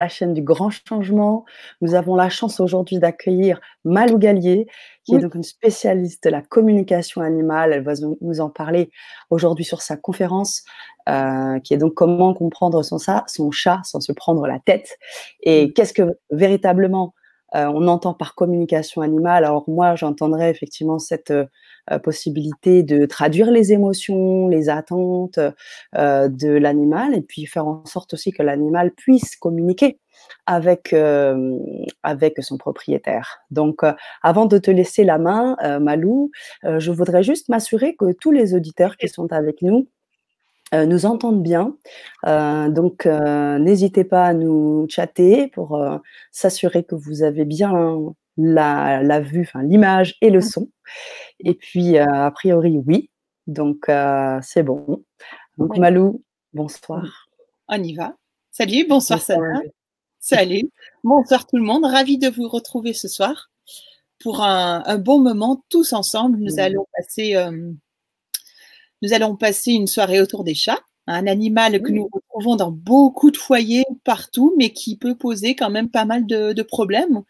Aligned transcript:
la 0.00 0.08
chaîne 0.08 0.34
du 0.34 0.42
grand 0.42 0.70
changement. 0.70 1.44
Nous 1.80 1.94
avons 1.94 2.14
la 2.14 2.28
chance 2.28 2.60
aujourd'hui 2.60 2.98
d'accueillir 2.98 3.60
Malou 3.84 4.18
Gallier, 4.18 4.66
qui 5.04 5.14
est 5.14 5.18
donc 5.18 5.34
une 5.34 5.42
spécialiste 5.42 6.24
de 6.24 6.30
la 6.30 6.42
communication 6.42 7.20
animale. 7.20 7.72
Elle 7.72 7.82
va 7.82 7.94
nous 8.20 8.40
en 8.40 8.50
parler 8.50 8.90
aujourd'hui 9.30 9.64
sur 9.64 9.82
sa 9.82 9.96
conférence, 9.96 10.64
euh, 11.08 11.58
qui 11.60 11.74
est 11.74 11.78
donc 11.78 11.94
comment 11.94 12.34
comprendre 12.34 12.82
son, 12.82 12.98
son 12.98 13.50
chat 13.50 13.80
sans 13.84 14.00
se 14.00 14.12
prendre 14.12 14.46
la 14.46 14.58
tête. 14.60 14.98
Et 15.42 15.72
qu'est-ce 15.72 15.94
que 15.94 16.18
véritablement 16.30 17.14
on 17.54 17.88
entend 17.88 18.14
par 18.14 18.34
communication 18.34 19.02
animale. 19.02 19.44
Alors 19.44 19.64
moi, 19.68 19.94
j'entendrais 19.96 20.50
effectivement 20.50 20.98
cette 20.98 21.30
euh, 21.30 21.98
possibilité 22.02 22.82
de 22.82 23.06
traduire 23.06 23.50
les 23.50 23.72
émotions, 23.72 24.48
les 24.48 24.68
attentes 24.68 25.38
euh, 25.96 26.28
de 26.28 26.50
l'animal, 26.50 27.14
et 27.14 27.22
puis 27.22 27.46
faire 27.46 27.66
en 27.66 27.84
sorte 27.86 28.14
aussi 28.14 28.32
que 28.32 28.42
l'animal 28.42 28.90
puisse 28.92 29.36
communiquer 29.36 29.98
avec 30.46 30.94
avec 32.02 32.42
son 32.42 32.58
propriétaire. 32.58 33.38
Donc, 33.50 33.82
avant 34.22 34.46
de 34.46 34.58
te 34.58 34.70
laisser 34.70 35.04
la 35.04 35.18
main, 35.18 35.56
Malou, 35.80 36.30
je 36.64 36.90
voudrais 36.90 37.22
juste 37.22 37.48
m'assurer 37.48 37.94
que 37.96 38.12
tous 38.12 38.32
les 38.32 38.54
auditeurs 38.54 38.96
qui 38.96 39.08
sont 39.08 39.32
avec 39.32 39.62
nous 39.62 39.88
euh, 40.74 40.84
nous 40.84 41.06
entendent 41.06 41.42
bien. 41.42 41.76
Euh, 42.26 42.68
donc, 42.68 43.06
euh, 43.06 43.58
n'hésitez 43.58 44.04
pas 44.04 44.26
à 44.26 44.34
nous 44.34 44.86
chatter 44.88 45.48
pour 45.48 45.80
s'assurer 46.30 46.84
que 46.84 46.94
vous 46.94 47.22
avez 47.22 47.44
bien 47.44 47.98
la, 48.36 49.20
vue, 49.20 49.42
enfin 49.42 49.62
l'image 49.62 50.16
et 50.20 50.30
le 50.30 50.40
son. 50.40 50.68
Et 51.40 51.54
puis, 51.54 51.98
a 51.98 52.30
priori, 52.30 52.80
oui. 52.86 53.10
Donc, 53.46 53.90
c'est 54.42 54.62
bon. 54.62 55.04
Donc, 55.56 55.76
Malou, 55.78 56.22
bonsoir. 56.52 57.28
On 57.68 57.82
y 57.82 57.94
va. 57.94 58.14
Salut, 58.50 58.86
bonsoir, 58.88 59.18
bonsoir 59.18 59.60
Salut. 60.20 60.70
Bonsoir 61.04 61.46
tout 61.46 61.56
le 61.56 61.62
monde. 61.62 61.84
Ravi 61.84 62.18
de 62.18 62.28
vous 62.28 62.48
retrouver 62.48 62.92
ce 62.92 63.08
soir 63.08 63.50
pour 64.20 64.42
un, 64.42 64.98
bon 64.98 65.20
moment 65.20 65.62
tous 65.70 65.92
ensemble. 65.92 66.38
Nous 66.38 66.58
allons 66.58 66.86
passer 66.94 67.36
nous 69.02 69.12
allons 69.12 69.36
passer 69.36 69.72
une 69.72 69.86
soirée 69.86 70.20
autour 70.20 70.44
des 70.44 70.54
chats, 70.54 70.80
un 71.06 71.26
animal 71.26 71.80
que 71.82 71.90
nous 71.90 72.08
retrouvons 72.38 72.56
dans 72.56 72.70
beaucoup 72.70 73.30
de 73.30 73.36
foyers 73.36 73.84
partout, 74.04 74.54
mais 74.56 74.70
qui 74.70 74.96
peut 74.96 75.16
poser 75.16 75.54
quand 75.54 75.70
même 75.70 75.90
pas 75.90 76.04
mal 76.04 76.26
de, 76.26 76.62
problèmes. 76.62 77.22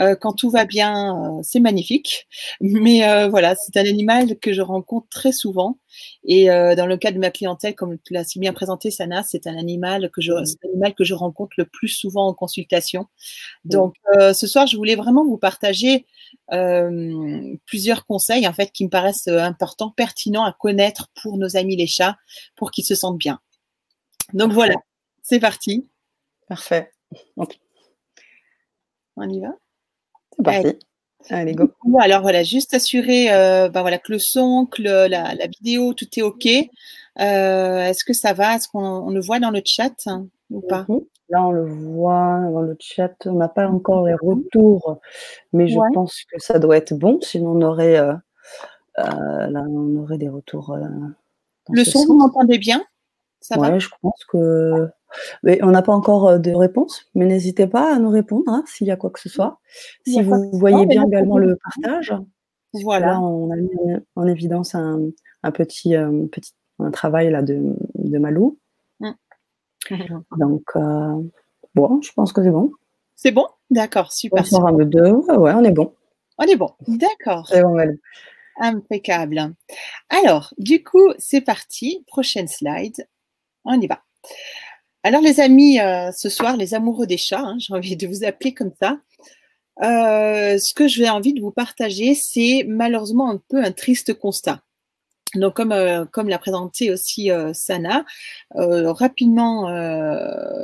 Euh, 0.00 0.14
quand 0.14 0.32
tout 0.32 0.50
va 0.50 0.64
bien, 0.64 1.16
euh, 1.16 1.40
c'est 1.42 1.60
magnifique. 1.60 2.26
Mais 2.60 3.08
euh, 3.08 3.28
voilà, 3.28 3.54
c'est 3.56 3.78
un 3.78 3.84
animal 3.84 4.38
que 4.38 4.52
je 4.52 4.62
rencontre 4.62 5.08
très 5.10 5.32
souvent. 5.32 5.78
Et 6.24 6.46
dans 6.46 6.86
le 6.86 6.96
cas 6.96 7.10
de 7.10 7.18
ma 7.18 7.30
clientèle, 7.30 7.74
comme 7.74 7.96
tu 8.04 8.12
l'as 8.12 8.24
si 8.24 8.38
bien 8.38 8.52
présenté, 8.52 8.90
Sana, 8.90 9.22
c'est 9.22 9.46
un 9.46 9.56
animal 9.56 10.10
que 10.10 10.20
je, 10.20 10.32
animal 10.64 10.94
que 10.94 11.04
je 11.04 11.14
rencontre 11.14 11.54
le 11.56 11.64
plus 11.64 11.88
souvent 11.88 12.26
en 12.26 12.34
consultation. 12.34 13.06
Donc, 13.64 13.94
ce 14.12 14.46
soir, 14.46 14.66
je 14.66 14.76
voulais 14.76 14.96
vraiment 14.96 15.24
vous 15.24 15.38
partager 15.38 16.04
plusieurs 17.64 18.04
conseils 18.04 18.46
en 18.46 18.52
fait 18.52 18.72
qui 18.72 18.84
me 18.84 18.90
paraissent 18.90 19.28
importants, 19.28 19.90
pertinents 19.90 20.44
à 20.44 20.52
connaître 20.52 21.08
pour 21.22 21.38
nos 21.38 21.56
amis 21.56 21.76
les 21.76 21.86
chats, 21.86 22.16
pour 22.56 22.70
qu'ils 22.70 22.84
se 22.84 22.94
sentent 22.94 23.18
bien. 23.18 23.40
Donc 24.32 24.52
voilà, 24.52 24.74
c'est 25.22 25.40
parti. 25.40 25.88
Parfait. 26.48 26.92
On 29.16 29.28
y 29.28 29.40
va? 29.40 29.54
C'est 30.36 30.42
parti. 30.42 30.78
Allez. 31.30 31.54
go. 31.54 31.68
Alors 31.98 32.22
voilà, 32.22 32.42
juste 32.42 32.74
assurer 32.74 33.32
euh, 33.32 33.68
ben 33.68 33.80
voilà, 33.80 33.98
que 33.98 34.12
le 34.12 34.18
son, 34.18 34.66
que 34.66 34.82
la, 34.82 35.34
vidéo, 35.46 35.92
tout 35.94 36.06
est 36.16 36.22
OK. 36.22 36.46
Euh, 36.46 37.84
est-ce 37.84 38.04
que 38.04 38.12
ça 38.12 38.32
va? 38.32 38.54
Est-ce 38.56 38.68
qu'on 38.68 39.10
le 39.10 39.20
voit 39.20 39.40
dans 39.40 39.50
le 39.50 39.62
chat 39.64 40.08
ou 40.50 40.60
pas? 40.60 40.84
Mhm. 40.88 41.00
Là, 41.28 41.44
on 41.44 41.50
le 41.50 41.66
voit 41.66 42.40
dans 42.52 42.60
le 42.60 42.76
chat. 42.78 43.14
On 43.26 43.34
n'a 43.34 43.48
pas 43.48 43.66
encore 43.66 44.06
les 44.06 44.14
retours, 44.14 45.00
mais 45.52 45.66
je 45.66 45.78
pense 45.92 46.22
que 46.30 46.38
ça 46.38 46.60
doit 46.60 46.76
être 46.76 46.94
bon. 46.94 47.18
Sinon, 47.20 47.52
on 47.52 47.62
aurait, 47.62 47.98
euh, 47.98 48.12
là, 48.96 49.64
on 49.68 49.96
aurait 49.96 50.18
des 50.18 50.28
retours. 50.28 50.76
le 51.70 51.84
son, 51.84 52.06
vous 52.06 52.14
m'entendez 52.14 52.58
bien? 52.58 52.84
Oui, 53.56 53.80
je 53.80 53.88
pense 54.00 54.24
que. 54.28 54.88
Mais 55.42 55.58
on 55.62 55.70
n'a 55.70 55.82
pas 55.82 55.92
encore 55.92 56.28
euh, 56.28 56.38
de 56.38 56.52
réponse, 56.52 57.08
mais 57.14 57.26
n'hésitez 57.26 57.66
pas 57.66 57.94
à 57.94 57.98
nous 57.98 58.10
répondre 58.10 58.44
hein, 58.48 58.64
s'il 58.66 58.86
y 58.86 58.90
a 58.90 58.96
quoi 58.96 59.10
que 59.10 59.20
ce 59.20 59.28
soit. 59.28 59.60
Si 60.06 60.20
vous 60.22 60.50
voyez 60.52 60.86
bien 60.86 61.04
également 61.06 61.38
le 61.38 61.56
partage, 61.56 62.14
voilà. 62.82 63.06
Là, 63.06 63.20
on 63.20 63.50
a 63.50 63.56
mis 63.56 63.70
en 64.16 64.26
évidence 64.26 64.74
un, 64.74 65.10
petit, 65.54 65.96
euh, 65.96 66.26
petit 66.30 66.52
un 66.78 66.90
travail 66.90 67.30
là 67.30 67.42
de, 67.42 67.74
de 67.94 68.18
Malou. 68.18 68.58
Mmh. 69.00 69.10
Donc, 70.38 70.64
euh, 70.76 71.22
bon, 71.74 72.00
je 72.02 72.12
pense 72.12 72.32
que 72.32 72.42
c'est 72.42 72.50
bon. 72.50 72.72
C'est 73.14 73.32
bon? 73.32 73.46
D'accord, 73.70 74.12
super. 74.12 74.44
On 74.52 74.72
de 74.72 74.84
deux. 74.84 75.10
Ouais, 75.10 75.52
on 75.54 75.64
est 75.64 75.72
bon. 75.72 75.92
On 76.38 76.44
est 76.44 76.56
bon, 76.56 76.72
d'accord. 76.86 77.48
C'est 77.48 77.62
bon, 77.62 77.74
Malou. 77.74 77.98
Impeccable. 78.58 79.54
Alors, 80.08 80.54
du 80.58 80.82
coup, 80.82 81.12
c'est 81.18 81.42
parti. 81.42 82.04
Prochaine 82.06 82.48
slide. 82.48 83.06
On 83.66 83.80
y 83.80 83.86
va. 83.86 84.00
Alors 85.02 85.20
les 85.20 85.40
amis, 85.40 85.78
euh, 85.78 86.10
ce 86.12 86.28
soir, 86.28 86.56
les 86.56 86.74
amoureux 86.74 87.06
des 87.06 87.16
chats, 87.16 87.40
hein, 87.40 87.56
j'ai 87.60 87.74
envie 87.74 87.96
de 87.96 88.06
vous 88.06 88.24
appeler 88.24 88.54
comme 88.54 88.72
ça. 88.80 88.98
Euh, 89.82 90.58
ce 90.58 90.72
que 90.72 90.88
j'ai 90.88 91.08
envie 91.08 91.34
de 91.34 91.40
vous 91.40 91.50
partager, 91.50 92.14
c'est 92.14 92.64
malheureusement 92.66 93.30
un 93.30 93.40
peu 93.48 93.62
un 93.62 93.72
triste 93.72 94.14
constat. 94.14 94.62
Donc, 95.34 95.54
comme, 95.54 95.72
euh, 95.72 96.06
l'a 96.24 96.38
présenté 96.38 96.90
aussi 96.90 97.30
Sana, 97.52 98.06
rapidement, 98.54 99.68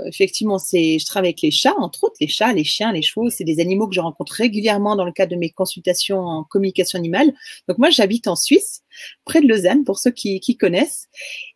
effectivement, 0.07 0.59
c'est, 0.59 0.99
je 0.99 1.05
travaille 1.05 1.29
avec 1.29 1.43
les 1.43 1.51
chats, 1.51 1.75
entre 1.79 2.05
autres 2.05 2.17
les 2.21 2.29
chats, 2.29 2.53
les 2.53 2.65
chiens, 2.65 2.91
les 2.93 3.03
chevaux, 3.03 3.29
c'est 3.29 3.45
des 3.45 3.61
animaux 3.61 3.87
que 3.87 3.95
je 3.95 4.01
rencontre 4.01 4.33
régulièrement 4.33 4.97
dans 4.97 5.05
le 5.05 5.13
cadre 5.13 5.33
de 5.33 5.37
mes 5.37 5.51
consultations 5.51 6.21
en 6.21 6.45
communication 6.45 6.99
animale. 6.99 7.35
Donc, 7.69 7.77
moi, 7.79 7.91
j'habite 7.91 8.29
en 8.29 8.37
Suisse, 8.37 8.83
près 9.25 9.41
de 9.43 9.47
Lausanne, 9.47 9.85
pour 9.85 9.99
ceux 9.99 10.13
qui 10.13 10.57
connaissent. 10.57 11.09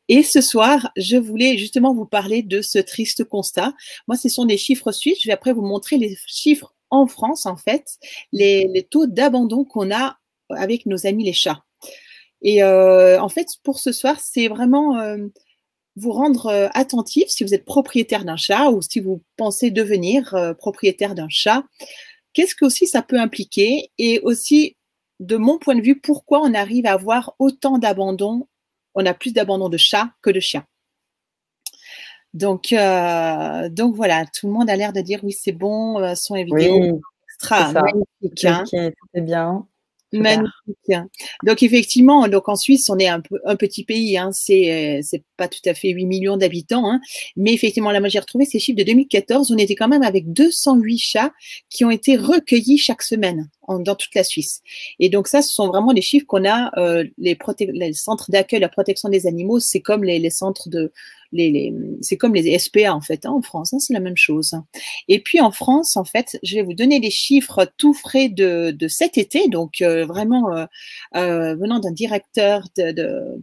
Et 0.08 0.22
ce 0.22 0.40
soir, 0.40 0.90
je 0.96 1.16
voulais 1.16 1.58
justement 1.58 1.94
vous 1.94 2.06
parler 2.06 2.42
de 2.42 2.62
ce 2.62 2.78
triste 2.78 3.24
constat. 3.24 3.72
Moi, 4.06 4.16
ce 4.16 4.28
sont 4.28 4.44
des 4.44 4.56
chiffres 4.56 4.92
suisses. 4.92 5.20
Je 5.20 5.26
vais 5.26 5.32
après 5.32 5.52
vous 5.52 5.62
montrer 5.62 5.98
les 5.98 6.16
chiffres 6.26 6.74
en 6.90 7.06
France, 7.06 7.46
en 7.46 7.56
fait, 7.56 7.98
les, 8.32 8.86
taux 8.90 9.06
d'abandon 9.06 9.64
qu'on 9.64 9.90
a 9.90 10.18
avec 10.50 10.86
nos 10.86 11.06
amis 11.06 11.24
les 11.24 11.32
chats. 11.32 11.64
Et 12.42 12.62
euh, 12.62 13.20
en 13.20 13.28
fait, 13.28 13.48
pour 13.64 13.78
ce 13.78 13.90
soir, 13.92 14.20
c'est 14.20 14.46
vraiment 14.46 14.98
euh, 14.98 15.18
vous 15.96 16.12
rendre 16.12 16.46
euh, 16.46 16.68
attentif 16.74 17.28
si 17.28 17.42
vous 17.42 17.54
êtes 17.54 17.64
propriétaire 17.64 18.24
d'un 18.24 18.36
chat 18.36 18.70
ou 18.70 18.82
si 18.82 19.00
vous 19.00 19.22
pensez 19.36 19.70
devenir 19.70 20.54
propriétaire 20.58 21.16
d'un 21.16 21.28
chat. 21.28 21.64
Qu'est-ce 22.32 22.54
que 22.54 22.66
aussi 22.66 22.86
ça 22.86 23.02
peut 23.02 23.18
impliquer? 23.18 23.90
Et 23.98 24.20
aussi, 24.20 24.76
de 25.18 25.36
mon 25.36 25.58
point 25.58 25.74
de 25.74 25.80
vue, 25.80 25.98
pourquoi 25.98 26.42
on 26.42 26.54
arrive 26.54 26.86
à 26.86 26.92
avoir 26.92 27.34
autant 27.38 27.78
d'abandon 27.78 28.46
on 28.96 29.06
a 29.06 29.14
plus 29.14 29.32
d'abandon 29.32 29.68
de 29.68 29.76
chats 29.76 30.10
que 30.22 30.30
de 30.30 30.40
chiens. 30.40 30.64
Donc, 32.34 32.72
euh, 32.72 33.68
donc 33.68 33.94
voilà, 33.94 34.24
tout 34.26 34.46
le 34.48 34.52
monde 34.52 34.68
a 34.68 34.76
l'air 34.76 34.92
de 34.92 35.00
dire 35.00 35.20
oui, 35.22 35.32
c'est 35.32 35.52
bon, 35.52 36.00
euh, 36.00 36.14
son 36.14 36.34
et 36.34 36.44
vidéo 36.44 37.00
extra, 37.28 37.72
magnifique. 37.72 38.44
Hein. 38.44 38.64
c'est 38.66 39.20
bien. 39.20 39.66
Magnifique. 40.12 40.52
Donc 41.44 41.62
effectivement, 41.62 42.28
donc 42.28 42.48
en 42.48 42.56
Suisse, 42.56 42.88
on 42.90 42.98
est 42.98 43.08
un, 43.08 43.20
petit 43.56 43.84
pays, 43.84 44.16
hein, 44.16 44.30
c'est 44.32 45.02
pas 45.36 45.48
tout 45.48 45.60
à 45.66 45.74
fait 45.74 45.90
8 45.90 46.06
millions 46.06 46.36
d'habitants, 46.36 46.88
hein, 46.88 47.00
mais 47.36 47.52
effectivement, 47.52 47.90
là, 47.90 48.00
moi 48.00 48.08
j'ai 48.08 48.20
retrouvé 48.20 48.44
ces 48.44 48.58
chiffres 48.58 48.78
de 48.78 48.84
2014, 48.84 49.50
on 49.50 49.58
était 49.58 49.74
quand 49.74 49.88
même 49.88 50.02
avec 50.02 50.32
208 50.32 50.98
chats 50.98 51.32
qui 51.70 51.84
ont 51.84 51.90
été 51.90 52.16
recueillis 52.16 52.78
chaque 52.78 53.02
semaine 53.02 53.48
dans 53.68 53.94
toute 53.96 54.14
la 54.14 54.22
Suisse. 54.22 54.60
Et 55.00 55.08
donc 55.08 55.26
ça, 55.26 55.42
ce 55.42 55.52
sont 55.52 55.66
vraiment 55.68 55.92
les 55.92 56.02
chiffres 56.02 56.26
qu'on 56.26 56.44
a, 56.48 56.70
euh, 56.78 57.04
les, 57.18 57.36
centres 57.92 58.30
d'accueil, 58.30 58.60
la 58.60 58.68
protection 58.68 59.08
des 59.08 59.26
animaux, 59.26 59.58
c'est 59.58 59.80
comme 59.80 60.04
les, 60.04 60.30
centres 60.30 60.68
de, 60.68 60.92
les, 61.32 61.72
c'est 62.00 62.16
comme 62.16 62.34
les 62.34 62.58
SPA 62.58 62.94
en 62.94 63.00
fait 63.00 63.26
hein, 63.26 63.30
en 63.30 63.42
France, 63.42 63.72
hein, 63.72 63.78
c'est 63.78 63.94
la 63.94 64.00
même 64.00 64.16
chose. 64.16 64.54
Et 65.08 65.20
puis 65.20 65.40
en 65.40 65.50
France, 65.50 65.96
en 65.96 66.04
fait, 66.04 66.38
je 66.42 66.54
vais 66.54 66.62
vous 66.62 66.74
donner 66.74 67.00
les 67.00 67.10
chiffres 67.10 67.70
tout 67.76 67.94
frais 67.94 68.28
de, 68.28 68.70
de 68.70 68.88
cet 68.88 69.18
été, 69.18 69.48
donc 69.48 69.80
euh, 69.82 70.04
vraiment 70.06 70.52
euh, 70.52 70.66
euh, 71.16 71.54
venant 71.56 71.78
d'un 71.78 71.92
directeur 71.92 72.62
de, 72.76 72.92
de, 72.92 73.38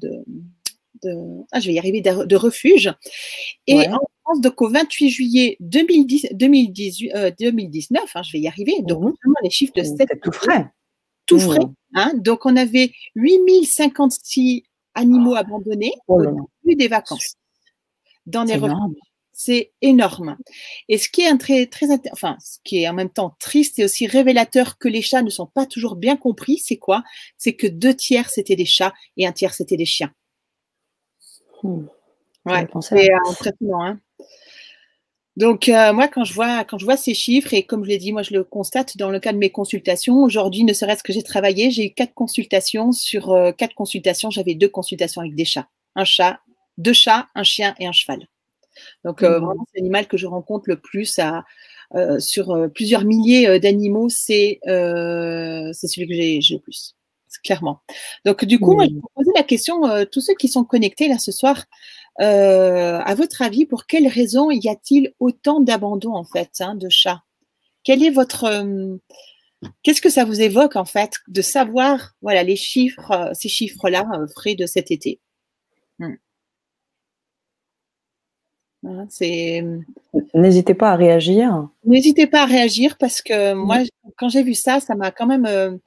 de, 1.03 1.09
ah, 1.51 1.59
je 1.59 1.67
vais 1.67 1.73
y 1.73 1.79
arriver, 1.79 2.01
de, 2.01 2.35
refuge. 2.35 2.91
Et 3.67 3.87
en 3.89 3.99
France, 4.23 4.41
donc 4.41 4.61
au 4.61 4.69
28 4.69 5.09
juillet 5.09 5.57
2010, 5.59 6.27
2018, 6.33 7.11
2019, 7.39 8.03
hein, 8.15 8.21
je 8.23 8.31
vais 8.31 8.39
y 8.39 8.47
arriver, 8.47 8.75
donc 8.81 8.99
mmh. 8.99 9.13
vraiment 9.23 9.35
les 9.43 9.49
chiffres 9.49 9.73
de 9.75 9.83
cet 9.83 10.09
tout 10.21 10.31
frais. 10.31 10.67
Tout 11.25 11.37
mmh. 11.37 11.39
frais. 11.39 11.65
Hein, 11.95 12.13
donc 12.15 12.45
on 12.45 12.55
avait 12.55 12.91
8056 13.15 14.63
animaux 14.95 15.35
abandonnés 15.35 15.93
oh 16.07 16.21
au 16.21 16.49
début 16.63 16.75
des 16.75 16.87
vacances 16.87 17.35
dans 18.25 18.43
les 18.43 18.59
C'est 19.33 19.71
énorme. 19.81 20.37
Et 20.89 20.97
ce 20.97 21.09
qui 21.09 21.21
est 21.21 21.27
un 21.27 21.37
très, 21.37 21.65
très, 21.65 21.87
enfin, 22.11 22.37
ce 22.39 22.59
qui 22.63 22.83
est 22.83 22.87
en 22.87 22.93
même 22.93 23.09
temps 23.09 23.35
triste 23.39 23.79
et 23.79 23.83
aussi 23.83 24.05
révélateur 24.07 24.77
que 24.77 24.87
les 24.87 25.01
chats 25.01 25.23
ne 25.23 25.29
sont 25.29 25.47
pas 25.47 25.65
toujours 25.65 25.95
bien 25.95 26.15
compris, 26.17 26.59
c'est 26.59 26.77
quoi? 26.77 27.03
C'est 27.37 27.53
que 27.53 27.67
deux 27.67 27.95
tiers 27.95 28.29
c'était 28.29 28.55
des 28.55 28.65
chats 28.65 28.93
et 29.17 29.25
un 29.25 29.31
tiers 29.31 29.53
c'était 29.53 29.77
des 29.77 29.85
chiens. 29.85 30.11
Hmm. 31.63 31.85
Ouais, 32.45 32.67
c'est 32.81 33.09
impressionnant. 33.27 33.83
Hein 33.83 33.99
Donc 35.37 35.67
moi, 35.67 36.07
quand 36.09 36.25
je 36.25 36.33
vois 36.33 36.63
quand 36.63 36.77
je 36.77 36.85
vois 36.85 36.97
ces 36.97 37.13
chiffres 37.15 37.53
et 37.53 37.63
comme 37.63 37.83
je 37.85 37.89
l'ai 37.89 37.97
dit, 37.97 38.11
moi 38.11 38.21
je 38.21 38.33
le 38.33 38.43
constate 38.43 38.97
dans 38.97 39.09
le 39.09 39.19
cas 39.19 39.33
de 39.33 39.37
mes 39.39 39.49
consultations. 39.49 40.21
Aujourd'hui, 40.21 40.63
ne 40.63 40.73
serait-ce 40.73 41.03
que 41.03 41.13
j'ai 41.13 41.23
travaillé, 41.23 41.71
j'ai 41.71 41.85
eu 41.87 41.93
quatre 41.93 42.13
consultations. 42.13 42.91
Sur 42.91 43.35
quatre 43.57 43.73
consultations, 43.73 44.29
j'avais 44.29 44.53
deux 44.55 44.69
consultations 44.69 45.21
avec 45.21 45.35
des 45.35 45.45
chats, 45.45 45.69
un 45.95 46.05
chat, 46.05 46.39
deux 46.77 46.93
chats, 46.93 47.27
un 47.35 47.43
chien 47.43 47.75
et 47.79 47.87
un 47.87 47.91
cheval. 47.91 48.27
Donc 49.03 49.21
mmh. 49.21 49.27
vraiment, 49.27 49.65
c'est 49.71 49.79
l'animal 49.79 50.07
que 50.07 50.17
je 50.17 50.27
rencontre 50.27 50.65
le 50.67 50.79
plus 50.79 51.19
à, 51.19 51.45
sur 52.19 52.69
plusieurs 52.73 53.05
milliers 53.05 53.59
d'animaux, 53.59 54.09
c'est 54.09 54.59
celui 54.63 56.07
que 56.07 56.13
j'ai 56.13 56.55
le 56.55 56.59
plus 56.59 56.95
clairement. 57.43 57.81
Donc, 58.25 58.45
du 58.45 58.59
coup, 58.59 58.73
moi, 58.73 58.85
je 58.85 58.89
vais 58.89 58.99
vous 58.99 59.09
poser 59.15 59.31
la 59.35 59.43
question, 59.43 59.85
euh, 59.85 60.05
tous 60.05 60.21
ceux 60.21 60.35
qui 60.35 60.47
sont 60.47 60.63
connectés 60.63 61.07
là 61.07 61.17
ce 61.17 61.31
soir, 61.31 61.65
euh, 62.21 62.99
à 62.99 63.15
votre 63.15 63.41
avis, 63.41 63.65
pour 63.65 63.85
quelles 63.85 64.07
raisons 64.07 64.51
y 64.51 64.69
a-t-il 64.69 65.13
autant 65.19 65.59
d'abandon 65.59 66.13
en 66.13 66.23
fait 66.23 66.51
hein, 66.59 66.75
de 66.75 66.89
chats? 66.89 67.23
Quel 67.83 68.03
est 68.03 68.11
votre 68.11 68.45
euh, 68.45 68.97
Qu'est-ce 69.81 70.01
que 70.01 70.09
ça 70.09 70.25
vous 70.25 70.41
évoque 70.41 70.75
en 70.75 70.85
fait 70.85 71.13
de 71.27 71.41
savoir, 71.41 72.13
voilà, 72.21 72.43
les 72.43 72.57
chiffres, 72.57 73.31
ces 73.33 73.47
chiffres-là 73.47 74.05
frais 74.35 74.55
de 74.55 74.65
cet 74.65 74.91
été? 74.91 75.21
Hmm. 78.83 79.83
N'hésitez 80.33 80.73
pas 80.73 80.91
à 80.91 80.95
réagir. 80.95 81.67
N'hésitez 81.85 82.27
pas 82.27 82.43
à 82.43 82.45
réagir 82.45 82.97
parce 82.97 83.21
que 83.21 83.53
moi, 83.53 83.77
quand 84.17 84.29
j'ai 84.29 84.43
vu 84.43 84.53
ça, 84.53 84.79
ça 84.79 84.95
m'a 84.95 85.11
quand 85.11 85.25
même 85.25 85.79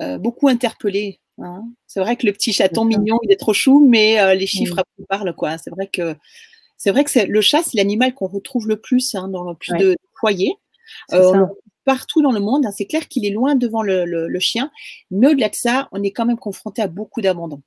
euh, 0.00 0.18
beaucoup 0.18 0.48
interpellé. 0.48 1.20
Hein. 1.38 1.64
C'est 1.86 2.00
vrai 2.00 2.16
que 2.16 2.26
le 2.26 2.32
petit 2.32 2.52
chaton 2.52 2.84
mignon, 2.84 3.18
il 3.22 3.30
est 3.30 3.36
trop 3.36 3.52
chou, 3.52 3.86
mais 3.88 4.20
euh, 4.20 4.34
les 4.34 4.46
chiffres 4.46 4.82
mmh. 4.98 5.04
parlent 5.08 5.34
quoi. 5.34 5.56
C'est 5.58 5.70
vrai 5.70 5.86
que 5.86 6.16
c'est 6.76 6.90
vrai 6.90 7.04
que 7.04 7.10
c'est 7.10 7.26
le 7.26 7.40
chat, 7.40 7.62
c'est 7.62 7.76
l'animal 7.76 8.12
qu'on 8.12 8.26
retrouve 8.26 8.68
le 8.68 8.76
plus 8.76 9.14
hein, 9.14 9.28
dans 9.28 9.44
le 9.44 9.54
plus 9.54 9.72
de 9.74 9.96
foyers. 10.18 10.56
Euh, 11.12 11.46
partout 11.84 12.22
dans 12.22 12.32
le 12.32 12.40
monde, 12.40 12.66
hein. 12.66 12.72
c'est 12.76 12.86
clair 12.86 13.08
qu'il 13.08 13.24
est 13.24 13.30
loin 13.30 13.54
devant 13.54 13.82
le, 13.82 14.38
chien, 14.38 14.70
mais 15.10 15.28
au-delà 15.28 15.48
de 15.48 15.54
ça, 15.54 15.88
on 15.92 16.02
est 16.02 16.10
quand 16.10 16.26
même 16.26 16.38
confronté 16.38 16.82
à 16.82 16.88
beaucoup 16.88 17.20
d'abandon. 17.20 17.62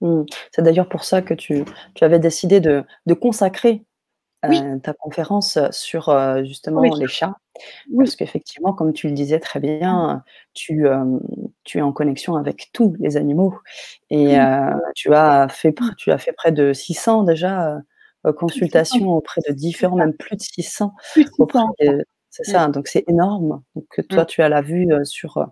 Mmh. 0.00 0.22
C'est 0.52 0.62
d'ailleurs 0.62 0.88
pour 0.88 1.04
ça 1.04 1.22
que 1.22 1.34
tu, 1.34 1.64
tu 1.94 2.04
avais 2.04 2.18
décidé 2.18 2.60
de, 2.60 2.84
de 3.06 3.14
consacrer 3.14 3.82
ta 4.82 4.92
conférence 4.94 5.58
sur 5.70 6.16
justement 6.44 6.82
les 6.82 7.08
chats? 7.08 7.36
Parce 7.96 8.16
qu'effectivement, 8.16 8.72
comme 8.72 8.92
tu 8.92 9.08
le 9.08 9.14
disais 9.14 9.38
très 9.40 9.60
bien, 9.60 10.24
tu, 10.54 10.86
tu 11.64 11.78
es 11.78 11.82
en 11.82 11.92
connexion 11.92 12.36
avec 12.36 12.70
tous 12.72 12.94
les 12.98 13.16
animaux. 13.16 13.54
Et 14.10 14.36
tu, 14.94 15.14
as 15.14 15.48
fait, 15.48 15.74
tu 15.96 16.10
as 16.10 16.18
fait 16.18 16.32
près 16.32 16.52
de 16.52 16.72
600 16.72 17.24
déjà 17.24 17.78
consultations 18.38 19.10
auprès 19.10 19.40
de 19.46 19.52
différents, 19.52 19.96
même 19.96 20.14
plus 20.14 20.36
de 20.36 20.42
600. 20.42 20.94
C'est 22.30 22.44
ça, 22.44 22.66
donc 22.68 22.88
c'est 22.88 23.04
énorme. 23.08 23.62
Donc 23.76 23.86
toi, 24.08 24.24
tu 24.26 24.42
as 24.42 24.48
la 24.48 24.62
vue 24.62 24.88
sur, 25.04 25.46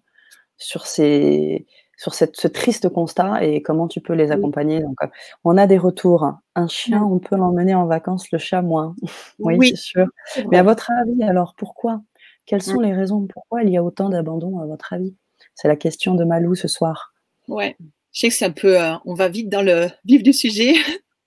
sur 0.56 0.87
ces 0.87 1.67
sur 1.97 2.15
cette, 2.15 2.37
ce 2.37 2.49
triste 2.49 2.89
constat 2.89 3.44
et 3.44 3.62
comment 3.62 3.89
tu 3.89 4.00
peux 4.00 4.15
les 4.15 4.31
accompagner. 4.31 4.81
Donc, 4.81 4.97
euh, 5.03 5.06
on 5.44 5.56
a 5.56 5.67
des 5.67 5.79
retours. 5.79 6.33
Un 6.55 6.69
chien, 6.69 7.03
on 7.03 7.19
peut 7.19 7.37
l'emmener 7.37 7.75
en 7.75 7.87
vacances, 7.87 8.31
le 8.33 8.39
chat 8.39 8.62
moins. 8.62 8.97
oui, 9.39 9.71
c'est 9.71 9.77
sûr. 9.77 10.06
Mais 10.50 10.59
à 10.59 10.62
votre 10.62 10.91
avis, 11.00 11.23
alors 11.23 11.55
pourquoi? 11.56 12.03
Quelles 12.44 12.62
sont 12.62 12.81
les 12.81 12.93
raisons 12.93 13.27
Pourquoi 13.33 13.62
il 13.62 13.71
y 13.71 13.77
a 13.77 13.85
autant 13.85 14.09
d'abandon, 14.09 14.59
à 14.59 14.67
votre 14.67 14.93
avis? 14.93 15.15
C'est 15.55 15.69
la 15.69 15.77
question 15.77 16.15
de 16.15 16.25
Malou 16.25 16.55
ce 16.55 16.67
soir. 16.67 17.15
Ouais, 17.47 17.77
je 18.12 18.21
sais 18.21 18.29
que 18.29 18.35
c'est 18.35 18.44
un 18.44 18.50
peu. 18.50 18.81
Euh, 18.81 18.94
on 19.05 19.15
va 19.15 19.29
vite 19.29 19.49
dans 19.49 19.62
le 19.62 19.89
vif 20.05 20.23
du 20.23 20.33
sujet. 20.33 20.75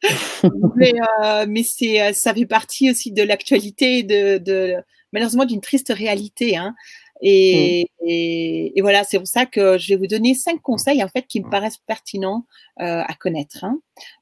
mais, 0.76 0.94
euh, 1.24 1.46
mais 1.48 1.64
c'est, 1.64 2.14
ça 2.14 2.34
fait 2.34 2.46
partie 2.46 2.92
aussi 2.92 3.12
de 3.12 3.24
l'actualité, 3.24 4.04
de, 4.04 4.38
de 4.38 4.76
malheureusement 5.14 5.46
d'une 5.46 5.62
triste 5.62 5.92
réalité. 5.96 6.58
Hein. 6.58 6.76
Mmh. 7.22 7.86
Et, 8.08 8.74
voilà, 8.82 9.04
c'est 9.04 9.18
pour 9.18 9.28
ça 9.28 9.46
que 9.46 9.78
je 9.78 9.90
vais 9.90 9.96
vous 9.96 10.08
donner 10.08 10.34
cinq 10.34 10.62
conseils 10.62 11.04
en 11.04 11.08
fait 11.08 11.24
qui 11.28 11.42
me 11.42 11.50
paraissent 11.50 11.78
pertinents 11.78 12.46
euh, 12.82 13.02
à 13.06 13.14
connaître. 13.14 13.64
Hein. 13.64 13.80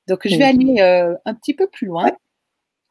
Donc 0.07 0.21
je 0.25 0.35
vais 0.35 0.53
mmh. 0.53 0.59
aller 0.59 0.81
euh, 0.81 1.15
un 1.25 1.33
petit 1.33 1.53
peu 1.53 1.67
plus 1.67 1.87
loin. 1.87 2.11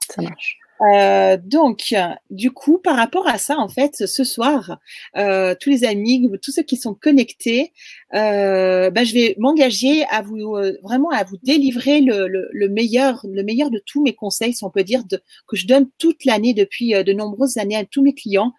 Ça 0.09 0.23
marche. 0.23 0.59
Euh, 0.83 1.37
donc, 1.43 1.95
du 2.31 2.51
coup, 2.51 2.79
par 2.79 2.97
rapport 2.97 3.29
à 3.29 3.39
ça, 3.39 3.59
en 3.59 3.69
fait, 3.69 4.07
ce 4.07 4.25
soir, 4.25 4.79
euh, 5.17 5.55
tous 5.59 5.71
les 5.71 5.85
amis, 5.85 6.29
tous 6.43 6.51
ceux 6.51 6.63
qui 6.63 6.77
sont 6.77 6.95
connectés, 6.95 7.73
euh, 8.15 8.91
ben, 8.91 9.05
je 9.05 9.15
vais 9.15 9.37
m'engager 9.39 10.05
à 10.11 10.23
vous 10.23 10.57
vraiment 10.83 11.11
à 11.11 11.25
vous 11.25 11.37
délivrer 11.43 12.01
le, 12.01 12.27
le, 12.51 12.69
meilleur, 12.69 13.25
le 13.29 13.43
meilleur 13.43 13.71
de 13.71 13.81
tous 13.85 14.03
mes 14.03 14.15
conseils, 14.15 14.55
si 14.55 14.65
on 14.65 14.71
peut 14.71 14.85
dire, 14.85 15.05
de, 15.05 15.21
que 15.47 15.57
je 15.57 15.67
donne 15.67 15.89
toute 15.99 16.25
l'année 16.25 16.55
depuis 16.55 16.91
de 16.93 17.13
nombreuses 17.13 17.59
années 17.59 17.77
à 17.77 17.85
tous 17.85 18.03
mes 18.03 18.15
clients. 18.15 18.53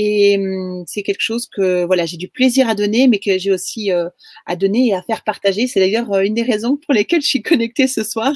Et 0.00 0.38
hum, 0.38 0.84
c'est 0.86 1.02
quelque 1.02 1.22
chose 1.22 1.48
que 1.48 1.84
voilà, 1.84 2.06
j'ai 2.06 2.16
du 2.16 2.28
plaisir 2.28 2.68
à 2.68 2.76
donner, 2.76 3.08
mais 3.08 3.18
que 3.18 3.36
j'ai 3.36 3.50
aussi 3.50 3.90
à 3.90 4.56
donner 4.56 4.86
et 4.86 4.94
à 4.94 5.02
faire 5.02 5.24
partager. 5.24 5.66
C'est 5.66 5.80
d'ailleurs 5.80 6.20
une 6.20 6.34
des 6.34 6.42
raisons 6.42 6.76
pour 6.76 6.94
lesquelles 6.94 7.22
je 7.22 7.26
suis 7.26 7.42
connectée 7.42 7.88
ce 7.88 8.04
soir. 8.04 8.32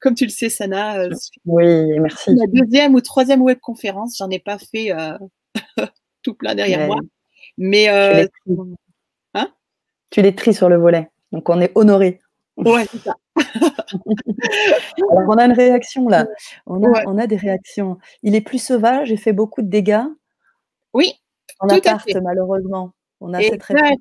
Comme 0.00 0.14
tu 0.14 0.24
le 0.24 0.30
sais, 0.30 0.48
Sana. 0.48 1.08
oui, 1.46 1.98
merci 2.00 2.34
deuxième 2.52 2.94
ou 2.94 3.00
troisième 3.00 3.42
web 3.42 3.58
conférence. 3.60 4.16
J'en 4.18 4.30
ai 4.30 4.38
pas 4.38 4.58
fait 4.58 4.92
euh, 4.92 5.16
tout 6.22 6.34
plein 6.34 6.54
derrière 6.54 6.86
moi. 6.86 6.98
Mais 7.56 7.88
euh, 7.88 8.26
hein? 9.34 9.52
Tu 10.10 10.22
les 10.22 10.34
tries 10.34 10.54
sur 10.54 10.68
le 10.68 10.76
volet. 10.76 11.08
Donc 11.32 11.48
on 11.48 11.60
est 11.60 11.72
honoré. 11.76 12.20
Ouais, 12.56 12.86
c'est 12.90 12.98
ça. 12.98 13.14
Alors 15.10 15.28
on 15.28 15.38
a 15.38 15.44
une 15.44 15.52
réaction 15.52 16.08
là. 16.08 16.26
On 16.66 17.18
a, 17.18 17.26
des 17.26 17.36
réactions. 17.36 17.98
Il 18.22 18.34
est 18.34 18.40
plus 18.40 18.62
sauvage 18.62 19.12
et 19.12 19.16
fait 19.16 19.32
beaucoup 19.32 19.62
de 19.62 19.68
dégâts. 19.68 20.04
Oui. 20.94 21.12
En 21.60 21.68
appart, 21.68 22.08
malheureusement. 22.22 22.92
On 23.20 23.32
a 23.32 23.42
cette 23.42 23.62
réponse. 23.62 23.98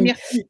Merci. 0.00 0.44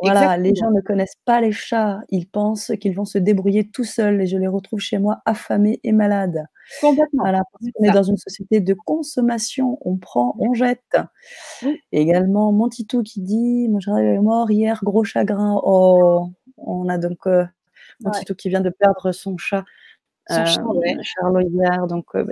Voilà, 0.00 0.36
les 0.36 0.54
gens 0.54 0.70
ne 0.70 0.80
connaissent 0.80 1.18
pas 1.24 1.40
les 1.40 1.52
chats. 1.52 2.00
Ils 2.10 2.28
pensent 2.28 2.72
qu'ils 2.80 2.94
vont 2.94 3.04
se 3.04 3.18
débrouiller 3.18 3.68
tout 3.70 3.84
seuls 3.84 4.20
et 4.20 4.26
je 4.26 4.36
les 4.36 4.48
retrouve 4.48 4.80
chez 4.80 4.98
moi 4.98 5.22
affamés 5.24 5.80
et 5.82 5.92
malades. 5.92 6.44
Complètement. 6.80 7.22
Voilà, 7.22 7.42
parce 7.52 7.70
qu'on 7.72 7.84
est 7.84 7.92
dans 7.92 8.02
une 8.02 8.16
société 8.16 8.60
de 8.60 8.74
consommation. 8.74 9.78
On 9.82 9.96
prend, 9.96 10.34
on 10.38 10.54
jette. 10.54 10.96
également, 11.92 12.52
mon 12.52 12.68
Titou 12.68 13.02
qui 13.02 13.20
dit 13.20 13.68
Moi, 13.68 13.80
j'arrive 13.80 14.20
mort 14.20 14.50
hier, 14.50 14.80
gros 14.82 15.04
chagrin. 15.04 15.60
Oh, 15.62 16.30
on 16.56 16.88
a 16.88 16.98
donc 16.98 17.26
euh, 17.26 17.44
mon 18.00 18.10
Titou 18.10 18.34
qui 18.34 18.48
vient 18.48 18.60
de 18.60 18.70
perdre 18.70 19.12
son 19.12 19.36
chat. 19.36 19.64
Son 20.28 20.40
euh, 20.40 20.46
chat, 20.46 20.62
Charlot 21.02 21.48
hier. 21.48 21.86
Donc, 21.86 22.06
euh, 22.14 22.24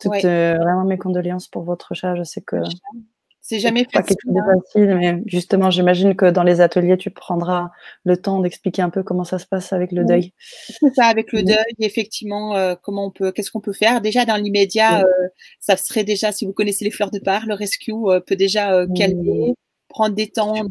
toutes, 0.00 0.22
vraiment 0.22 0.84
mes 0.84 0.98
condoléances 0.98 1.48
pour 1.48 1.62
votre 1.62 1.94
chat. 1.94 2.14
Je 2.16 2.22
sais 2.22 2.40
que 2.40 2.56
c'est 3.48 3.60
jamais 3.60 3.84
facile. 3.84 3.92
Pas 3.92 4.02
quelque 4.02 4.20
chose 4.26 4.34
de 4.34 4.40
hein. 4.40 4.60
facile, 4.62 4.94
mais 4.96 5.22
justement, 5.24 5.70
j'imagine 5.70 6.14
que 6.14 6.26
dans 6.26 6.42
les 6.42 6.60
ateliers, 6.60 6.98
tu 6.98 7.10
prendras 7.10 7.70
le 8.04 8.18
temps 8.18 8.40
d'expliquer 8.40 8.82
un 8.82 8.90
peu 8.90 9.02
comment 9.02 9.24
ça 9.24 9.38
se 9.38 9.46
passe 9.46 9.72
avec 9.72 9.90
le 9.90 10.04
deuil. 10.04 10.34
C'est 10.38 10.94
ça, 10.94 11.06
avec 11.06 11.32
le 11.32 11.42
deuil, 11.42 11.56
effectivement, 11.78 12.56
euh, 12.56 12.74
comment 12.82 13.06
on 13.06 13.10
peut, 13.10 13.32
qu'est-ce 13.32 13.50
qu'on 13.50 13.62
peut 13.62 13.72
faire. 13.72 14.02
Déjà, 14.02 14.26
dans 14.26 14.36
l'immédiat, 14.36 15.00
euh, 15.00 15.28
ça 15.60 15.78
serait 15.78 16.04
déjà, 16.04 16.30
si 16.30 16.44
vous 16.44 16.52
connaissez 16.52 16.84
les 16.84 16.90
fleurs 16.90 17.10
de 17.10 17.20
bar, 17.20 17.46
le 17.46 17.54
rescue 17.54 17.94
euh, 17.94 18.20
peut 18.20 18.36
déjà 18.36 18.84
calmer, 18.94 19.54
prendre 19.88 20.14
des 20.14 20.28
temps 20.28 20.66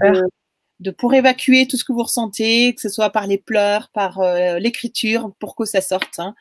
de, 0.79 0.91
pour 0.91 1.15
évacuer 1.15 1.65
tout 1.65 1.77
ce 1.77 1.83
que 1.83 1.93
vous 1.93 2.03
ressentez, 2.03 2.75
que 2.75 2.81
ce 2.81 2.89
soit 2.89 3.09
par 3.09 3.25
les 3.25 3.39
pleurs, 3.39 3.89
par 3.91 4.21
l'écriture, 4.59 5.31
pour 5.39 5.55
que 5.55 5.65
ça 5.65 5.81
sorte. 5.81 6.19
Hein. 6.19 6.35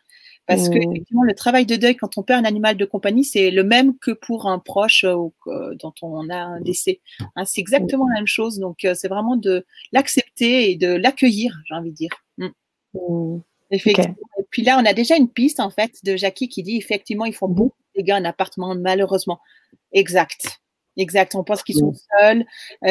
Parce 0.46 0.68
que 0.68 0.78
mmh. 0.78 0.92
effectivement, 0.92 1.22
le 1.24 1.34
travail 1.34 1.66
de 1.66 1.74
deuil 1.74 1.96
quand 1.96 2.18
on 2.18 2.22
perd 2.22 2.44
un 2.44 2.48
animal 2.48 2.76
de 2.76 2.84
compagnie, 2.84 3.24
c'est 3.24 3.50
le 3.50 3.64
même 3.64 3.98
que 3.98 4.12
pour 4.12 4.46
un 4.46 4.60
proche 4.60 5.02
euh, 5.04 5.16
euh, 5.48 5.74
dont 5.74 5.92
on 6.02 6.30
a 6.30 6.36
un 6.36 6.60
décès. 6.60 7.00
Hein, 7.34 7.44
c'est 7.44 7.60
exactement 7.60 8.06
la 8.08 8.16
même 8.16 8.28
chose. 8.28 8.58
Donc, 8.58 8.84
euh, 8.84 8.94
c'est 8.94 9.08
vraiment 9.08 9.36
de 9.36 9.66
l'accepter 9.90 10.70
et 10.70 10.76
de 10.76 10.88
l'accueillir, 10.88 11.58
j'ai 11.66 11.74
envie 11.74 11.90
de 11.90 11.96
dire. 11.96 12.10
Mmh. 12.38 12.46
Mmh. 12.94 13.40
Effectivement. 13.72 14.14
Et 14.38 14.44
puis 14.50 14.62
là, 14.62 14.78
on 14.80 14.86
a 14.86 14.94
déjà 14.94 15.16
une 15.16 15.28
piste 15.28 15.58
en 15.58 15.70
fait 15.70 16.04
de 16.04 16.16
Jackie 16.16 16.48
qui 16.48 16.62
dit 16.62 16.76
effectivement, 16.76 17.24
ils 17.24 17.34
font 17.34 17.48
beaucoup 17.48 17.82
de 17.96 18.00
dégâts 18.00 18.16
en 18.16 18.24
appartement, 18.24 18.74
malheureusement. 18.76 19.40
Exact. 19.90 20.60
Exact. 20.96 21.34
On 21.34 21.42
pense 21.42 21.64
qu'ils 21.64 21.76
sont 21.76 21.92
seuls, 22.18 22.46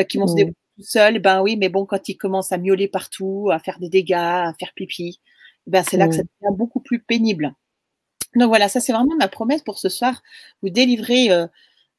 qu'ils 0.09 0.19
vont 0.19 0.27
se 0.27 0.35
débrouiller 0.35 0.55
tout 0.77 0.83
seuls. 0.83 1.19
Ben 1.19 1.41
oui, 1.41 1.55
mais 1.55 1.69
bon, 1.69 1.85
quand 1.85 2.09
ils 2.09 2.17
commencent 2.17 2.51
à 2.51 2.57
miauler 2.57 2.89
partout, 2.89 3.49
à 3.51 3.59
faire 3.59 3.79
des 3.79 3.89
dégâts, 3.89 4.13
à 4.13 4.53
faire 4.59 4.73
pipi, 4.75 5.21
ben 5.67 5.83
c'est 5.83 5.97
là 5.97 6.07
que 6.07 6.15
ça 6.15 6.21
mmh. 6.23 6.27
devient 6.41 6.57
beaucoup 6.57 6.79
plus 6.79 6.99
pénible. 6.99 7.53
Donc 8.35 8.49
voilà, 8.49 8.67
ça 8.67 8.79
c'est 8.79 8.91
vraiment 8.91 9.15
ma 9.17 9.27
promesse 9.27 9.61
pour 9.61 9.79
ce 9.79 9.89
soir, 9.89 10.21
vous 10.61 10.69
délivrer 10.69 11.31
euh, 11.31 11.47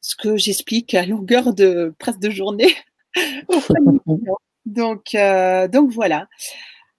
ce 0.00 0.16
que 0.16 0.36
j'explique 0.36 0.94
à 0.94 1.06
longueur 1.06 1.54
de 1.54 1.94
presque 1.98 2.20
de 2.20 2.30
journée. 2.30 2.74
donc, 4.66 5.14
euh, 5.14 5.68
donc 5.68 5.90
voilà. 5.90 6.28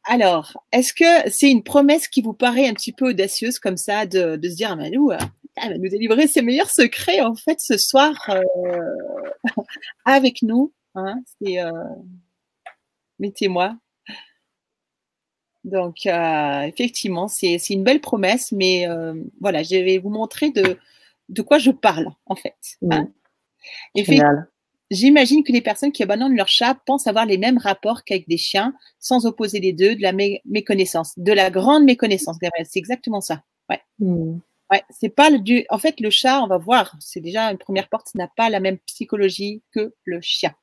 Alors, 0.05 0.63
est-ce 0.71 0.93
que 0.93 1.29
c'est 1.29 1.51
une 1.51 1.63
promesse 1.63 2.07
qui 2.07 2.21
vous 2.21 2.33
paraît 2.33 2.67
un 2.67 2.74
petit 2.74 2.93
peu 2.93 3.09
audacieuse 3.09 3.59
comme 3.59 3.77
ça 3.77 4.05
de, 4.05 4.38
de 4.38 4.50
se 4.50 4.55
dire, 4.55 4.75
Malou, 4.75 5.12
euh, 5.12 5.17
elle 5.57 5.74
va 5.74 5.77
nous 5.77 5.89
délivrer 5.89 6.27
ses 6.27 6.41
meilleurs 6.41 6.69
secrets 6.69 7.21
en 7.21 7.36
fait 7.36 7.59
ce 7.59 7.77
soir 7.77 8.13
avec 10.05 10.41
nous. 10.41 10.71
Hein, 10.95 11.15
c'est 11.39 11.57
mettez-moi 13.19 13.75
Donc, 15.67 16.05
effectivement, 16.05 17.27
c'est 17.27 17.57
une 17.69 17.83
belle 17.83 18.01
promesse, 18.01 18.51
mais 18.51 18.88
voilà, 19.39 19.63
je 19.63 19.75
vais 19.75 20.00
vous 20.00 20.09
montrer 20.09 20.50
de, 20.50 20.77
de 21.29 21.41
quoi 21.41 21.59
je 21.59 21.71
parle, 21.71 22.07
en 22.25 22.36
fait. 22.36 22.55
Hein. 22.89 23.09
J'imagine 24.89 25.43
que 25.43 25.51
les 25.51 25.62
personnes 25.62 25.91
qui 25.91 26.01
abandonnent 26.01 26.38
leur 26.38 26.47
chat 26.47 26.75
pensent 26.86 27.07
avoir 27.07 27.25
les 27.25 27.38
mêmes 27.38 27.57
rapports 27.57 28.05
qu'avec 28.05 28.27
des 28.29 28.38
chiens, 28.38 28.74
sans 29.00 29.25
opposer 29.25 29.59
les 29.59 29.74
deux, 29.74 29.95
de 29.95 30.01
la 30.01 30.13
méconnaissance, 30.45 31.13
de 31.17 31.33
la 31.33 31.51
grande 31.51 31.83
méconnaissance, 31.83 32.39
Gabriel. 32.39 32.65
C'est 32.69 32.79
exactement 32.79 33.19
ça. 33.19 33.43
Ouais. 33.69 33.81
Hmm. 34.00 34.39
Ouais, 34.71 34.83
c'est 34.89 35.09
pas 35.09 35.29
le 35.29 35.39
du. 35.39 35.65
En 35.69 35.77
fait, 35.77 36.00
le 36.00 36.09
chat, 36.09 36.41
on 36.41 36.47
va 36.47 36.57
voir, 36.57 36.95
c'est 37.00 37.19
déjà 37.19 37.51
une 37.51 37.57
première 37.57 37.89
porte, 37.89 38.13
n'a 38.15 38.27
pas 38.27 38.50
la 38.50 38.59
même 38.59 38.77
psychologie 38.79 39.62
que 39.71 39.93
le 40.05 40.19
chien. 40.21 40.53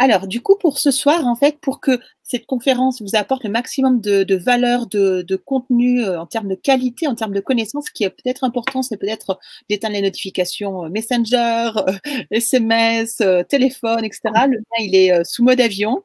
Alors, 0.00 0.28
du 0.28 0.40
coup, 0.40 0.56
pour 0.56 0.78
ce 0.78 0.92
soir, 0.92 1.26
en 1.26 1.34
fait, 1.34 1.58
pour 1.60 1.80
que 1.80 1.98
cette 2.22 2.46
conférence 2.46 3.02
vous 3.02 3.16
apporte 3.16 3.42
le 3.42 3.50
maximum 3.50 4.00
de, 4.00 4.36
valeur, 4.36 4.86
de, 4.86 5.36
contenu 5.44 6.04
euh, 6.04 6.20
en 6.20 6.26
termes 6.26 6.46
de 6.46 6.54
qualité, 6.54 7.08
en 7.08 7.16
termes 7.16 7.34
de 7.34 7.40
connaissances, 7.40 7.86
ce 7.86 7.92
qui 7.92 8.04
est 8.04 8.10
peut-être 8.10 8.44
important, 8.44 8.82
c'est 8.82 8.96
peut-être 8.96 9.40
d'éteindre 9.68 9.94
les 9.94 10.02
notifications 10.02 10.84
euh, 10.84 10.88
Messenger, 10.88 11.72
SMS, 12.30 13.20
euh, 13.20 13.42
téléphone, 13.42 14.04
etc. 14.04 14.20
Le 14.46 14.58
mien, 14.58 14.78
il 14.78 14.94
est 14.94 15.24
sous 15.24 15.42
mode 15.42 15.60
avion. 15.60 16.04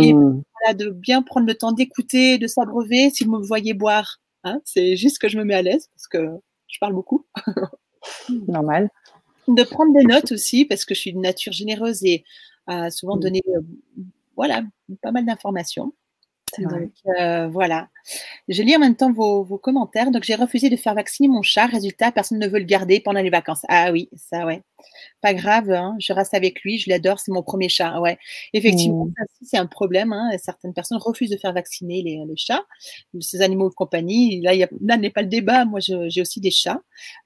Et 0.00 0.14
mmh. 0.14 0.42
voilà, 0.62 0.74
de 0.74 0.88
bien 0.88 1.20
prendre 1.20 1.46
le 1.46 1.54
temps 1.54 1.72
d'écouter, 1.72 2.38
de 2.38 2.46
s'abreuver. 2.46 3.10
Si 3.10 3.24
vous 3.24 3.32
me 3.32 3.46
voyez 3.46 3.74
boire, 3.74 4.18
hein, 4.44 4.60
c'est 4.64 4.96
juste 4.96 5.18
que 5.18 5.28
je 5.28 5.36
me 5.36 5.44
mets 5.44 5.54
à 5.54 5.62
l'aise 5.62 5.90
parce 5.94 6.08
que 6.08 6.40
je 6.68 6.78
parle 6.78 6.94
beaucoup. 6.94 7.26
Normal. 8.48 8.88
De 9.46 9.62
prendre 9.62 9.92
des 9.92 10.04
notes 10.04 10.32
aussi 10.32 10.64
parce 10.64 10.86
que 10.86 10.94
je 10.94 11.00
suis 11.00 11.12
de 11.12 11.18
nature 11.18 11.52
généreuse 11.52 12.02
et 12.02 12.24
a 12.66 12.90
souvent 12.90 13.16
mmh. 13.16 13.20
donné 13.20 13.42
voilà, 14.36 14.62
pas 15.02 15.12
mal 15.12 15.24
d'informations. 15.24 15.92
Donc 16.58 16.92
euh, 17.18 17.48
voilà. 17.48 17.88
Je 18.48 18.62
lis 18.62 18.76
en 18.76 18.78
même 18.78 18.96
temps 18.96 19.12
vos, 19.12 19.44
commentaires. 19.58 20.10
Donc 20.10 20.22
j'ai 20.22 20.34
refusé 20.34 20.70
de 20.70 20.76
faire 20.76 20.94
vacciner 20.94 21.28
mon 21.28 21.42
chat. 21.42 21.66
Résultat, 21.66 22.12
personne 22.12 22.38
ne 22.38 22.46
veut 22.46 22.58
le 22.58 22.64
garder 22.64 23.00
pendant 23.00 23.20
les 23.20 23.30
vacances. 23.30 23.62
Ah 23.68 23.90
oui, 23.92 24.08
ça 24.16 24.46
ouais. 24.46 24.62
Pas 25.20 25.34
grave, 25.34 25.70
hein. 25.70 25.96
je 25.98 26.12
reste 26.12 26.34
avec 26.34 26.60
lui, 26.62 26.78
je 26.78 26.90
l'adore, 26.90 27.18
c'est 27.18 27.32
mon 27.32 27.42
premier 27.42 27.68
chat. 27.68 27.98
Ouais, 28.00 28.18
effectivement, 28.52 29.06
mmh. 29.06 29.12
c'est 29.42 29.56
un 29.56 29.66
problème. 29.66 30.12
Hein. 30.12 30.30
Certaines 30.38 30.74
personnes 30.74 30.98
refusent 30.98 31.30
de 31.30 31.36
faire 31.36 31.52
vacciner 31.52 32.02
les, 32.02 32.22
chats, 32.36 32.64
ces 33.20 33.40
animaux 33.40 33.68
de 33.68 33.74
compagnie. 33.74 34.40
Là, 34.42 34.54
y 34.54 34.66
là 34.82 34.96
n'est 34.96 35.10
pas 35.10 35.22
le 35.22 35.28
débat. 35.28 35.64
Moi, 35.64 35.80
j'ai 35.80 36.20
aussi 36.20 36.40
des 36.40 36.50
chats, 36.50 36.80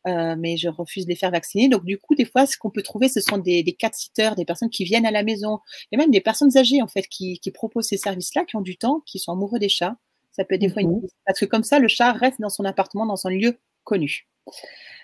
euh, 0.07 0.37
mais 0.39 0.57
je 0.57 0.69
refuse 0.69 1.05
de 1.05 1.11
les 1.11 1.17
faire 1.17 1.31
vacciner. 1.31 1.69
Donc 1.69 1.85
du 1.85 1.99
coup, 1.99 2.15
des 2.15 2.25
fois, 2.25 2.47
ce 2.47 2.57
qu'on 2.57 2.71
peut 2.71 2.83
trouver, 2.83 3.09
ce 3.09 3.21
sont 3.21 3.39
des, 3.39 3.63
des 3.63 3.73
cat-sitters, 3.73 4.37
des 4.37 4.45
personnes 4.45 4.71
qui 4.71 4.85
viennent 4.85 5.07
à 5.07 5.11
la 5.11 5.23
maison, 5.23 5.59
et 5.93 5.97
même 5.97 6.11
des 6.11 6.21
personnes 6.21 6.57
âgées 6.57 6.83
en 6.83 6.89
fait 6.89 7.07
qui, 7.09 7.39
qui 7.41 7.51
proposent 7.51 7.89
ces 7.89 7.99
services-là, 7.99 8.45
qui 8.45 8.57
ont 8.57 8.61
du 8.63 8.77
temps, 8.77 9.03
qui 9.07 9.19
sont 9.19 9.33
amoureux 9.33 9.59
des 9.59 9.69
chats. 9.69 9.97
Ça 10.33 10.45
peut 10.45 10.55
être 10.55 10.61
des 10.61 10.69
fois 10.69 10.83
une... 10.83 10.93
Mhm. 10.93 11.09
Parce 11.27 11.41
que 11.41 11.45
comme 11.45 11.65
ça, 11.65 11.79
le 11.79 11.89
chat 11.89 12.13
reste 12.13 12.41
dans 12.41 12.49
son 12.49 12.65
appartement, 12.65 13.07
dans 13.07 13.27
un 13.27 13.31
lieu 13.31 13.59
connu. 13.85 14.29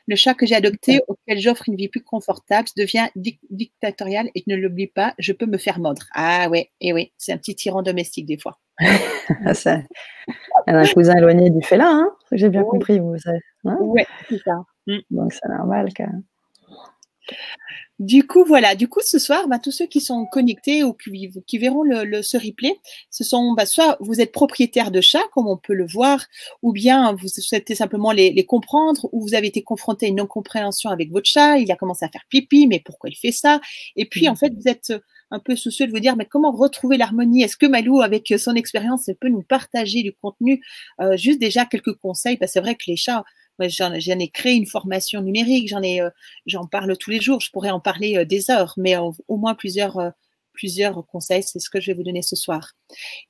Le 0.08 0.14
chat 0.14 0.34
que 0.34 0.46
j'ai 0.46 0.54
adopté, 0.54 1.00
auquel 1.08 1.40
j'offre 1.40 1.68
une 1.68 1.74
vie 1.74 1.88
plus 1.88 2.02
confortable, 2.02 2.68
devient 2.76 3.08
dictatorial 3.50 4.30
et 4.34 4.44
ne 4.46 4.54
l'oublie 4.54 4.86
pas, 4.86 5.14
je 5.18 5.32
peux 5.32 5.46
me 5.46 5.58
faire 5.58 5.80
mordre. 5.80 6.02
Ah 6.14 6.48
ouais, 6.48 6.68
et 6.80 6.92
oui, 6.92 7.12
c'est 7.18 7.32
un 7.32 7.38
petit 7.38 7.56
tyran 7.56 7.82
domestique 7.82 8.26
des 8.26 8.38
fois. 8.38 8.60
c'est 9.54 9.84
un 10.68 10.86
cousin 10.86 11.16
éloigné 11.16 11.50
du 11.50 11.62
félin, 11.62 11.88
hein 11.90 12.16
j'ai 12.30 12.48
bien 12.48 12.62
compris. 12.62 13.00
Vous 13.00 13.18
savez, 13.18 13.40
hein 13.64 13.78
oui, 13.80 14.02
c'est 14.28 14.38
ça. 14.44 14.62
Mm. 14.86 14.98
Donc 15.10 15.32
c'est 15.32 15.48
normal 15.48 15.88
quand 15.96 16.08
du 17.98 18.26
coup, 18.26 18.44
voilà. 18.44 18.74
Du 18.74 18.88
coup, 18.88 19.00
ce 19.02 19.18
soir, 19.18 19.48
bah, 19.48 19.58
tous 19.58 19.70
ceux 19.70 19.86
qui 19.86 20.00
sont 20.00 20.26
connectés 20.26 20.84
ou 20.84 20.92
qui, 20.92 21.30
qui 21.46 21.58
verront 21.58 21.82
le, 21.82 22.22
ce 22.22 22.36
replay, 22.36 22.74
ce 23.10 23.24
sont 23.24 23.54
bah, 23.54 23.64
soit 23.64 23.96
vous 24.00 24.20
êtes 24.20 24.32
propriétaire 24.32 24.90
de 24.90 25.00
chats, 25.00 25.24
comme 25.32 25.46
on 25.48 25.56
peut 25.56 25.72
le 25.74 25.86
voir, 25.86 26.24
ou 26.62 26.72
bien 26.72 27.14
vous 27.14 27.28
souhaitez 27.28 27.74
simplement 27.74 28.12
les, 28.12 28.30
les 28.32 28.44
comprendre, 28.44 29.08
ou 29.12 29.22
vous 29.22 29.34
avez 29.34 29.46
été 29.46 29.62
confronté 29.62 30.06
à 30.06 30.08
une 30.10 30.16
non-compréhension 30.16 30.90
avec 30.90 31.10
votre 31.10 31.26
chat, 31.26 31.58
il 31.58 31.70
a 31.72 31.76
commencé 31.76 32.04
à 32.04 32.08
faire 32.08 32.24
pipi, 32.28 32.66
mais 32.66 32.80
pourquoi 32.84 33.08
il 33.08 33.16
fait 33.16 33.32
ça? 33.32 33.60
Et 33.96 34.04
puis, 34.04 34.28
en 34.28 34.34
mmh. 34.34 34.36
fait, 34.36 34.52
vous 34.54 34.68
êtes 34.68 34.92
un 35.30 35.38
peu 35.38 35.56
soucieux 35.56 35.86
de 35.86 35.92
vous 35.92 36.00
dire, 36.00 36.16
mais 36.16 36.26
comment 36.26 36.52
retrouver 36.52 36.98
l'harmonie? 36.98 37.42
Est-ce 37.42 37.56
que 37.56 37.66
Malou, 37.66 38.00
avec 38.00 38.32
son 38.38 38.54
expérience, 38.54 39.10
peut 39.20 39.28
nous 39.28 39.42
partager 39.42 40.02
du 40.02 40.12
contenu? 40.12 40.62
Euh, 41.00 41.16
Juste 41.16 41.40
déjà 41.40 41.64
quelques 41.64 41.94
conseils, 41.94 42.36
parce 42.36 42.50
que 42.50 42.52
c'est 42.54 42.60
vrai 42.60 42.74
que 42.74 42.84
les 42.86 42.96
chats, 42.96 43.24
j'en 43.60 43.92
ai 43.92 44.28
créé 44.28 44.54
une 44.54 44.66
formation 44.66 45.20
numérique, 45.22 45.68
j'en 45.68 45.82
ai, 45.82 46.00
euh, 46.00 46.10
j'en 46.46 46.66
parle 46.66 46.96
tous 46.96 47.10
les 47.10 47.20
jours. 47.20 47.40
Je 47.40 47.50
pourrais 47.50 47.70
en 47.70 47.80
parler 47.80 48.16
euh, 48.18 48.24
des 48.24 48.50
heures, 48.50 48.74
mais 48.76 48.96
au 48.96 49.36
moins 49.36 49.54
plusieurs 49.54 50.12
plusieurs 50.56 51.06
conseils, 51.06 51.42
c'est 51.42 51.60
ce 51.60 51.70
que 51.70 51.80
je 51.80 51.88
vais 51.88 51.94
vous 51.94 52.02
donner 52.02 52.22
ce 52.22 52.34
soir. 52.34 52.72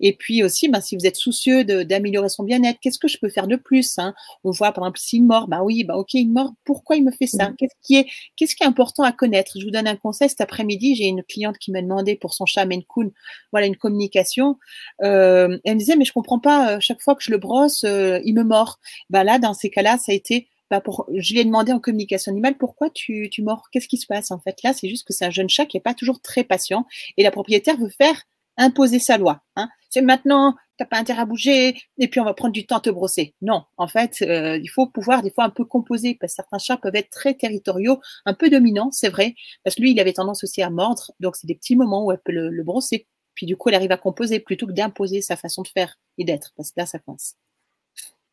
Et 0.01 0.15
puis 0.15 0.43
aussi, 0.43 0.69
ben, 0.69 0.81
si 0.81 0.97
vous 0.97 1.07
êtes 1.07 1.17
soucieux 1.17 1.65
d'améliorer 1.65 2.29
son 2.29 2.45
bien-être, 2.45 2.79
qu'est-ce 2.81 2.99
que 2.99 3.09
je 3.09 3.19
peux 3.19 3.29
faire 3.29 3.47
de 3.47 3.57
plus 3.57 3.99
hein? 3.99 4.15
On 4.45 4.51
voit 4.51 4.73
par 4.73 4.85
exemple 4.85 5.01
s'il 5.01 5.25
mord, 5.25 5.49
ben 5.49 5.63
oui, 5.63 5.85
ben 5.85 5.95
ok, 5.95 6.15
il 6.15 6.31
mord, 6.31 6.53
pourquoi 6.65 6.97
il 6.97 7.05
me 7.05 7.11
fait 7.11 7.27
ça? 7.27 7.51
Mmh. 7.51 7.57
Qu'est-ce 7.57 7.75
qui 7.83 7.97
est, 7.97 8.07
qu'est-ce 8.37 8.55
qui 8.55 8.63
est 8.63 8.67
important 8.67 9.03
à 9.03 9.13
connaître? 9.13 9.53
Je 9.59 9.65
vous 9.65 9.71
donne 9.71 9.89
un 9.89 9.97
conseil. 9.97 10.29
Cet 10.29 10.41
après-midi, 10.41 10.95
j'ai 10.95 11.07
une 11.07 11.23
cliente 11.23 11.59
qui 11.59 11.73
m'a 11.73 11.83
demandé 11.83 12.17
pour 12.17 12.35
son 12.35 12.47
chat 12.47 12.65
Maine 12.65 12.85
Coon, 12.85 13.11
voilà 13.53 13.67
une 13.67 13.77
communication. 13.77 14.59
Euh, 15.03 15.59
elle 15.65 15.75
me 15.75 15.79
disait 15.79 15.97
mais 15.97 16.05
je 16.05 16.13
comprends 16.13 16.39
pas, 16.41 16.77
euh, 16.77 16.81
chaque 16.81 17.01
fois 17.01 17.15
que 17.15 17.23
je 17.23 17.31
le 17.31 17.39
brosse, 17.39 17.85
euh, 17.85 18.21
il 18.25 18.35
me 18.35 18.45
mord. 18.45 18.79
Ben 19.11 19.25
là, 19.25 19.39
dans 19.39 19.55
ces 19.55 19.71
cas-là, 19.71 19.99
ça 19.99 20.13
a 20.13 20.15
été 20.15 20.49
bah, 20.71 20.83
je 21.15 21.33
lui 21.33 21.41
ai 21.41 21.45
demandé 21.45 21.73
en 21.73 21.81
communication 21.81 22.33
animale 22.33 22.57
pourquoi 22.59 22.91
tu, 22.91 23.31
mords, 23.39 23.69
qu'est-ce 23.71 23.89
qui 23.89 23.99
se 23.99 24.07
passe 24.07 24.31
en 24.31 24.39
fait? 24.39 24.63
Là, 24.63 24.73
c'est 24.73 24.89
juste 24.89 25.07
que 25.07 25.13
c'est 25.13 25.25
un 25.25 25.31
jeune 25.31 25.49
chat 25.49 25.67
qui 25.67 25.77
n'est 25.77 25.83
pas 25.83 25.95
toujours 25.95 26.21
très 26.21 26.45
patient 26.45 26.87
et 27.17 27.23
la 27.23 27.31
propriétaire 27.31 27.77
veut 27.77 27.91
faire 27.91 28.23
imposer 28.57 28.99
sa 28.99 29.19
loi. 29.19 29.43
Hein. 29.57 29.69
C'est 29.91 30.01
maintenant, 30.01 30.55
tu 30.77 30.83
n'as 30.83 30.87
pas 30.87 30.99
intérêt 30.99 31.23
à 31.23 31.25
bouger 31.27 31.79
et 31.99 32.09
puis 32.09 32.21
on 32.21 32.25
va 32.25 32.35
prendre 32.35 32.53
du 32.53 32.67
temps 32.67 32.79
à 32.79 32.81
te 32.81 32.91
brosser. 32.91 33.35
Non, 33.43 33.65
en 33.77 33.87
fait, 33.87 34.23
euh, 34.23 34.59
il 34.59 34.69
faut 34.69 34.87
pouvoir 34.87 35.23
des 35.23 35.31
fois 35.31 35.45
un 35.45 35.51
peu 35.51 35.65
composer 35.65 36.17
parce 36.19 36.33
que 36.33 36.37
certains 36.37 36.59
chats 36.59 36.77
peuvent 36.79 36.97
être 36.97 37.11
très 37.11 37.35
territoriaux, 37.35 38.01
un 38.25 38.35
peu 38.35 38.51
dominants, 38.51 38.91
c'est 38.93 39.09
vrai, 39.09 39.35
parce 39.63 39.77
que 39.77 39.83
lui, 39.83 39.93
il 39.93 40.01
avait 40.01 40.15
tendance 40.15 40.43
aussi 40.43 40.63
à 40.63 40.71
mordre, 40.71 41.13
donc 41.21 41.37
c'est 41.37 41.47
des 41.47 41.55
petits 41.55 41.77
moments 41.77 42.05
où 42.05 42.13
elle 42.13 42.21
peut 42.25 42.33
le, 42.33 42.51
le 42.51 42.65
brosser. 42.65 43.07
Puis 43.35 43.47
du 43.47 43.57
coup, 43.57 43.69
elle 43.69 43.75
arrive 43.75 43.93
à 43.93 43.99
composer 43.99 44.41
plutôt 44.41 44.67
que 44.67 44.73
d'imposer 44.73 45.21
sa 45.21 45.37
façon 45.37 45.63
de 45.63 45.69
faire 45.69 45.99
et 46.19 46.25
d'être, 46.25 46.53
parce 46.57 46.71
que 46.71 46.81
là, 46.81 46.87
ça 46.87 46.99
coince. 46.99 47.37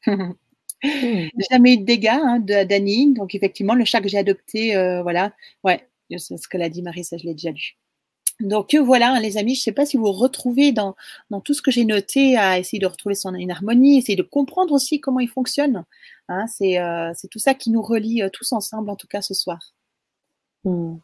Mmh. 0.84 1.30
Jamais 1.50 1.74
eu 1.74 1.78
de 1.78 1.86
dégâts 1.86 2.08
hein, 2.08 2.40
d'Annie. 2.40 3.14
Donc, 3.14 3.36
effectivement, 3.36 3.76
le 3.76 3.86
chat 3.86 4.02
que 4.02 4.10
j'ai 4.10 4.18
adopté, 4.18 4.76
euh, 4.76 5.02
voilà. 5.02 5.34
Ouais, 5.64 5.88
c'est 6.18 6.38
ce 6.38 6.48
que 6.48 6.58
l'a 6.58 6.70
dit 6.70 6.82
Marie, 6.82 7.04
ça, 7.04 7.18
je 7.18 7.24
l'ai 7.24 7.34
déjà 7.34 7.52
lu. 7.52 7.78
Donc, 8.40 8.74
voilà, 8.76 9.14
hein, 9.14 9.20
les 9.20 9.38
amis, 9.38 9.56
je 9.56 9.62
ne 9.62 9.64
sais 9.64 9.72
pas 9.72 9.86
si 9.86 9.96
vous 9.96 10.12
retrouvez 10.12 10.72
dans, 10.72 10.96
dans 11.30 11.40
tout 11.40 11.54
ce 11.54 11.62
que 11.62 11.72
j'ai 11.72 11.86
noté 11.86 12.36
à 12.36 12.60
essayer 12.60 12.80
de 12.80 12.88
retrouver 12.88 13.16
son, 13.16 13.34
une 13.36 13.52
harmonie, 13.52 13.98
essayer 13.98 14.16
de 14.16 14.24
comprendre 14.24 14.74
aussi 14.74 15.00
comment 15.00 15.20
il 15.20 15.30
fonctionne. 15.30 15.86
Hein, 16.30 16.46
euh, 16.62 17.12
c'est 17.16 17.28
tout 17.30 17.40
ça 17.40 17.54
qui 17.54 17.70
nous 17.70 17.82
relie 17.82 18.24
euh, 18.24 18.30
tous 18.32 18.52
ensemble, 18.54 18.90
en 18.90 18.96
tout 18.96 19.08
cas 19.08 19.22
ce 19.22 19.34
soir. 19.34 19.60
Mmh. 20.66 20.96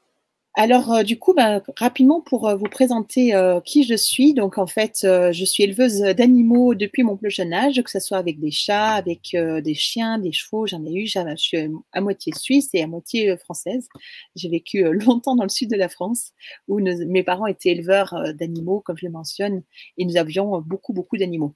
Alors, 0.56 0.92
euh, 0.92 1.04
du 1.04 1.18
coup, 1.20 1.34
bah, 1.34 1.62
rapidement 1.78 2.22
pour 2.22 2.48
euh, 2.48 2.56
vous 2.56 2.66
présenter 2.66 3.34
euh, 3.36 3.62
qui 3.62 3.84
je 3.84 3.94
suis. 3.96 4.34
Donc, 4.34 4.58
en 4.58 4.68
fait, 4.68 5.00
je 5.04 5.46
suis 5.46 5.64
éleveuse 5.64 6.00
d'animaux 6.02 6.76
depuis 6.76 7.04
mon 7.04 7.16
plus 7.18 7.30
jeune 7.30 7.54
âge, 7.54 7.82
que 7.82 7.90
ce 7.90 8.00
soit 8.00 8.18
avec 8.18 8.40
des 8.40 8.52
chats, 8.52 8.94
avec 8.94 9.32
des 9.34 9.74
chiens, 9.76 10.18
des 10.18 10.32
chevaux. 10.32 10.68
J'en 10.68 10.86
ai 10.86 10.94
eu. 10.94 11.08
Je 11.08 11.36
suis 11.38 11.58
à 11.94 12.02
moitié 12.02 12.34
suisse 12.36 12.70
et 12.74 12.82
à 12.82 12.88
moitié 12.88 13.38
française. 13.38 13.88
J'ai 14.36 14.50
vécu 14.50 14.84
longtemps 14.92 15.36
dans 15.36 15.44
le 15.44 15.50
sud 15.50 15.70
de 15.70 15.78
la 15.78 15.90
France, 15.90 16.32
où 16.68 16.80
mes 16.80 17.24
parents 17.24 17.48
étaient 17.48 17.70
éleveurs 17.70 18.34
d'animaux, 18.36 18.82
comme 18.82 18.98
je 18.98 19.06
le 19.06 19.12
mentionne, 19.12 19.64
et 19.98 20.06
nous 20.06 20.18
avions 20.18 20.60
beaucoup, 20.62 20.94
beaucoup 20.94 21.18
d'animaux 21.18 21.56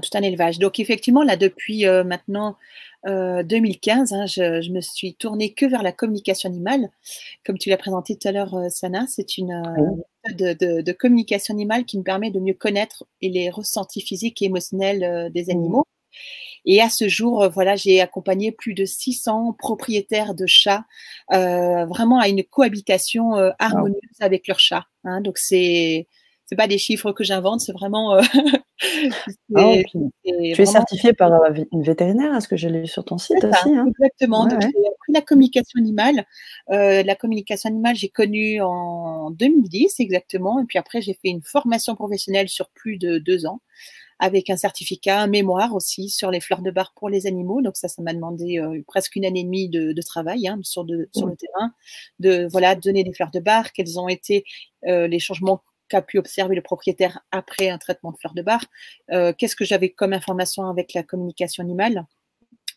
tout 0.00 0.10
un 0.16 0.22
élevage. 0.22 0.58
Donc 0.58 0.78
effectivement, 0.80 1.22
là, 1.22 1.36
depuis 1.36 1.84
maintenant 2.04 2.56
2015, 3.06 4.12
hein, 4.12 4.26
je, 4.26 4.70
me 4.70 4.80
suis 4.80 5.14
tournée 5.14 5.52
que 5.52 5.66
vers 5.66 5.82
la 5.82 5.92
communication 5.92 6.48
animale. 6.48 6.90
Comme 7.44 7.58
tu 7.58 7.70
l'as 7.70 7.76
présenté 7.76 8.16
tout 8.16 8.28
à 8.28 8.32
l'heure, 8.32 8.54
Sana, 8.70 9.06
c'est 9.08 9.38
une 9.38 9.62
méthode 10.26 10.58
de, 10.84 10.92
communication 10.92 11.54
animale 11.54 11.84
qui 11.84 11.98
me 11.98 12.02
permet 12.02 12.30
de 12.30 12.40
mieux 12.40 12.54
connaître 12.54 13.04
les 13.22 13.50
ressentis 13.50 14.00
physiques 14.00 14.42
et 14.42 14.46
émotionnels 14.46 15.30
des 15.32 15.50
animaux. 15.50 15.84
Et 16.64 16.82
à 16.82 16.90
ce 16.90 17.08
jour, 17.08 17.48
voilà, 17.48 17.76
j'ai 17.76 18.00
accompagné 18.00 18.52
plus 18.52 18.74
de 18.74 18.84
600 18.84 19.54
propriétaires 19.58 20.34
de 20.34 20.46
chats, 20.46 20.84
vraiment 21.30 22.18
à 22.18 22.28
une 22.28 22.44
cohabitation 22.44 23.34
harmonieuse 23.58 24.20
avec 24.20 24.46
leurs 24.48 24.60
chats. 24.60 24.86
Hein. 25.04 25.20
donc 25.20 25.38
c'est 25.38 26.06
c'est 26.48 26.56
pas 26.56 26.66
des 26.66 26.78
chiffres 26.78 27.12
que 27.12 27.24
j'invente, 27.24 27.60
c'est 27.60 27.72
vraiment. 27.72 28.14
Euh, 28.14 28.22
ah, 29.54 29.74
tu 29.84 30.62
es 30.62 30.66
certifié 30.66 31.12
par 31.12 31.30
euh, 31.32 31.50
une 31.72 31.82
vétérinaire, 31.82 32.34
est-ce 32.34 32.48
que 32.48 32.56
je 32.56 32.68
l'ai 32.68 32.80
lu 32.80 32.86
sur 32.86 33.04
ton 33.04 33.18
site 33.18 33.44
aussi 33.44 33.74
hein 33.74 33.86
Exactement. 33.86 34.48
j'ai 34.48 34.56
appris 34.56 35.12
la 35.12 35.20
communication 35.20 35.78
animale. 35.78 36.24
Euh, 36.70 37.02
la 37.02 37.14
communication 37.14 37.68
animale, 37.68 37.96
j'ai 37.96 38.08
connu 38.08 38.62
en 38.62 39.30
2010 39.30 40.00
exactement, 40.00 40.58
et 40.60 40.64
puis 40.64 40.78
après 40.78 41.02
j'ai 41.02 41.12
fait 41.12 41.28
une 41.28 41.42
formation 41.42 41.94
professionnelle 41.94 42.48
sur 42.48 42.70
plus 42.70 42.96
de 42.96 43.18
deux 43.18 43.44
ans 43.44 43.60
avec 44.20 44.50
un 44.50 44.56
certificat, 44.56 45.20
un 45.20 45.28
mémoire 45.28 45.74
aussi 45.74 46.08
sur 46.08 46.32
les 46.32 46.40
fleurs 46.40 46.62
de 46.62 46.72
bar 46.72 46.92
pour 46.96 47.08
les 47.08 47.28
animaux. 47.28 47.62
Donc 47.62 47.76
ça, 47.76 47.86
ça 47.86 48.02
m'a 48.02 48.12
demandé 48.12 48.60
presque 48.88 49.14
une 49.14 49.24
année 49.24 49.40
et 49.40 49.44
demie 49.44 49.68
de, 49.68 50.02
travail 50.02 50.48
hein, 50.48 50.58
sur, 50.62 50.84
sur, 51.14 51.26
le 51.26 51.36
terrain, 51.36 51.72
de 52.18 52.48
voilà 52.50 52.74
donner 52.74 53.04
des 53.04 53.12
fleurs 53.12 53.30
de 53.30 53.38
bar, 53.38 53.72
quels 53.72 54.00
ont 54.00 54.08
été 54.08 54.44
les 54.82 55.18
changements 55.20 55.62
qu'a 55.88 56.02
pu 56.02 56.18
observer 56.18 56.54
le 56.54 56.62
propriétaire 56.62 57.20
après 57.30 57.70
un 57.70 57.78
traitement 57.78 58.12
de 58.12 58.18
fleurs 58.18 58.34
de 58.34 58.42
bar, 58.42 58.64
qu'est-ce 59.08 59.56
que 59.56 59.64
j'avais 59.64 59.90
comme 59.90 60.12
information 60.12 60.68
avec 60.68 60.94
la 60.94 61.02
communication 61.02 61.62
animale? 61.62 62.06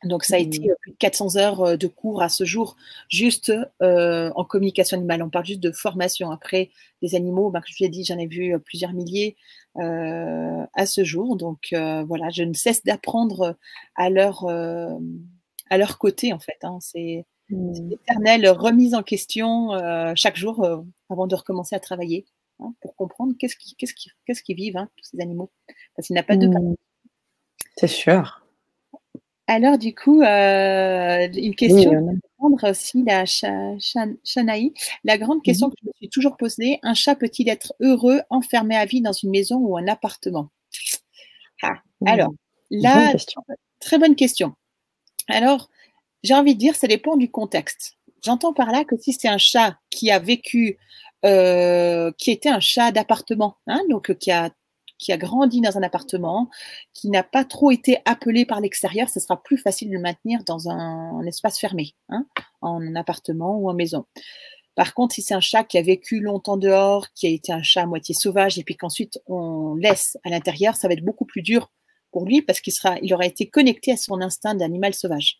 Donc, 0.03 0.23
ça 0.23 0.35
a 0.35 0.39
été 0.39 0.59
mmh. 0.59 0.75
plus 0.81 0.91
de 0.91 0.97
400 0.97 1.35
heures 1.37 1.77
de 1.77 1.87
cours 1.87 2.23
à 2.23 2.29
ce 2.29 2.43
jour, 2.43 2.75
juste 3.09 3.53
en 3.81 4.43
communication 4.45 4.97
animale. 4.97 5.21
On 5.21 5.29
parle 5.29 5.45
juste 5.45 5.59
de 5.59 5.71
formation. 5.71 6.31
Après, 6.31 6.71
les 7.01 7.15
animaux, 7.15 7.51
ben, 7.51 7.59
comme 7.59 7.67
je 7.67 7.83
vous 7.83 7.85
ai 7.85 7.89
dit, 7.89 8.03
j'en 8.03 8.17
ai 8.17 8.27
vu 8.27 8.57
plusieurs 8.59 8.93
milliers 8.93 9.35
à 9.75 10.85
ce 10.85 11.03
jour. 11.03 11.35
Donc, 11.37 11.67
voilà, 11.71 12.29
je 12.29 12.43
ne 12.43 12.53
cesse 12.53 12.83
d'apprendre 12.83 13.57
à 13.95 14.09
leur, 14.09 14.47
à 14.47 15.77
leur 15.77 15.97
côté, 15.99 16.33
en 16.33 16.39
fait. 16.39 16.57
Hein. 16.63 16.79
C'est 16.81 17.25
une 17.49 17.71
mmh. 17.71 17.93
éternelle 17.93 18.49
remise 18.49 18.95
en 18.95 19.03
question 19.03 19.69
chaque 20.15 20.37
jour 20.37 20.83
avant 21.09 21.27
de 21.27 21.35
recommencer 21.35 21.75
à 21.75 21.79
travailler 21.79 22.25
hein, 22.61 22.73
pour 22.81 22.95
comprendre 22.95 23.33
qu'est-ce 23.39 23.55
qu'ils 23.55 23.75
qu'est-ce 23.75 23.93
qui, 23.93 24.09
qu'est-ce 24.25 24.43
qui 24.43 24.53
vivent, 24.53 24.77
hein, 24.77 24.89
tous 24.97 25.09
ces 25.11 25.21
animaux. 25.21 25.51
Parce 25.95 26.07
qu'il 26.07 26.13
n'y 26.13 26.19
a 26.19 26.23
pas 26.23 26.37
de 26.37 26.47
mmh. 26.47 26.75
C'est 27.77 27.87
sûr. 27.87 28.41
Alors, 29.47 29.77
du 29.77 29.93
coup, 29.93 30.21
euh, 30.21 31.27
une 31.33 31.55
question 31.55 31.91
oui, 32.39 32.55
aussi, 32.63 33.03
la 33.03 33.25
Chanaï. 33.25 34.73
La 35.03 35.17
grande 35.17 35.43
question 35.43 35.69
que 35.69 35.75
je 35.81 35.87
me 35.87 35.91
suis 35.97 36.09
toujours 36.09 36.37
posée, 36.37 36.79
un 36.83 36.93
chat 36.93 37.15
peut-il 37.15 37.49
être 37.49 37.73
heureux 37.81 38.21
enfermé 38.29 38.77
à 38.77 38.85
vie 38.85 39.01
dans 39.01 39.11
une 39.11 39.29
maison 39.29 39.57
ou 39.57 39.77
un 39.77 39.87
appartement? 39.87 40.49
Ah, 41.63 41.73
Alors, 42.05 42.33
là, 42.69 43.13
très 43.79 43.97
bonne 43.97 44.15
question. 44.15 44.53
Alors, 45.27 45.69
j'ai 46.23 46.33
envie 46.33 46.53
de 46.53 46.59
dire, 46.59 46.75
ça 46.75 46.87
dépend 46.87 47.17
du 47.17 47.29
contexte. 47.29 47.97
J'entends 48.23 48.53
par 48.53 48.71
là 48.71 48.85
que 48.85 48.97
si 48.97 49.13
c'est 49.13 49.27
un 49.27 49.37
chat 49.37 49.77
qui 49.89 50.11
a 50.11 50.19
vécu, 50.19 50.77
euh, 51.25 52.11
qui 52.17 52.31
était 52.31 52.49
un 52.49 52.59
chat 52.59 52.91
d'appartement, 52.91 53.57
hein, 53.67 53.81
donc 53.89 54.15
qui 54.17 54.31
a 54.31 54.51
qui 55.01 55.11
a 55.11 55.17
grandi 55.17 55.61
dans 55.61 55.77
un 55.77 55.83
appartement, 55.83 56.49
qui 56.93 57.09
n'a 57.09 57.23
pas 57.23 57.43
trop 57.43 57.71
été 57.71 57.97
appelé 58.05 58.45
par 58.45 58.61
l'extérieur, 58.61 59.09
ce 59.09 59.19
sera 59.19 59.41
plus 59.41 59.57
facile 59.57 59.89
de 59.89 59.95
le 59.95 59.99
maintenir 59.99 60.43
dans 60.45 60.69
un, 60.69 61.25
espace 61.25 61.59
fermé, 61.59 61.95
hein, 62.09 62.25
en 62.61 62.95
appartement 62.95 63.57
ou 63.57 63.69
en 63.69 63.73
maison. 63.73 64.05
Par 64.75 64.93
contre, 64.93 65.15
si 65.15 65.21
c'est 65.21 65.33
un 65.33 65.41
chat 65.41 65.63
qui 65.63 65.77
a 65.77 65.81
vécu 65.81 66.19
longtemps 66.19 66.55
dehors, 66.55 67.07
qui 67.13 67.27
a 67.27 67.29
été 67.31 67.51
un 67.51 67.63
chat 67.63 67.81
à 67.81 67.85
moitié 67.87 68.15
sauvage, 68.15 68.59
et 68.59 68.63
puis 68.63 68.77
qu'ensuite 68.77 69.19
on 69.25 69.75
laisse 69.75 70.17
à 70.23 70.29
l'intérieur, 70.29 70.75
ça 70.75 70.87
va 70.87 70.93
être 70.93 71.03
beaucoup 71.03 71.25
plus 71.25 71.41
dur 71.41 71.71
pour 72.11 72.25
lui 72.25 72.41
parce 72.41 72.61
qu'il 72.61 72.73
sera, 72.73 72.97
il 73.01 73.13
aura 73.13 73.25
été 73.25 73.49
connecté 73.49 73.91
à 73.91 73.97
son 73.97 74.21
instinct 74.21 74.55
d'animal 74.55 74.93
sauvage. 74.93 75.39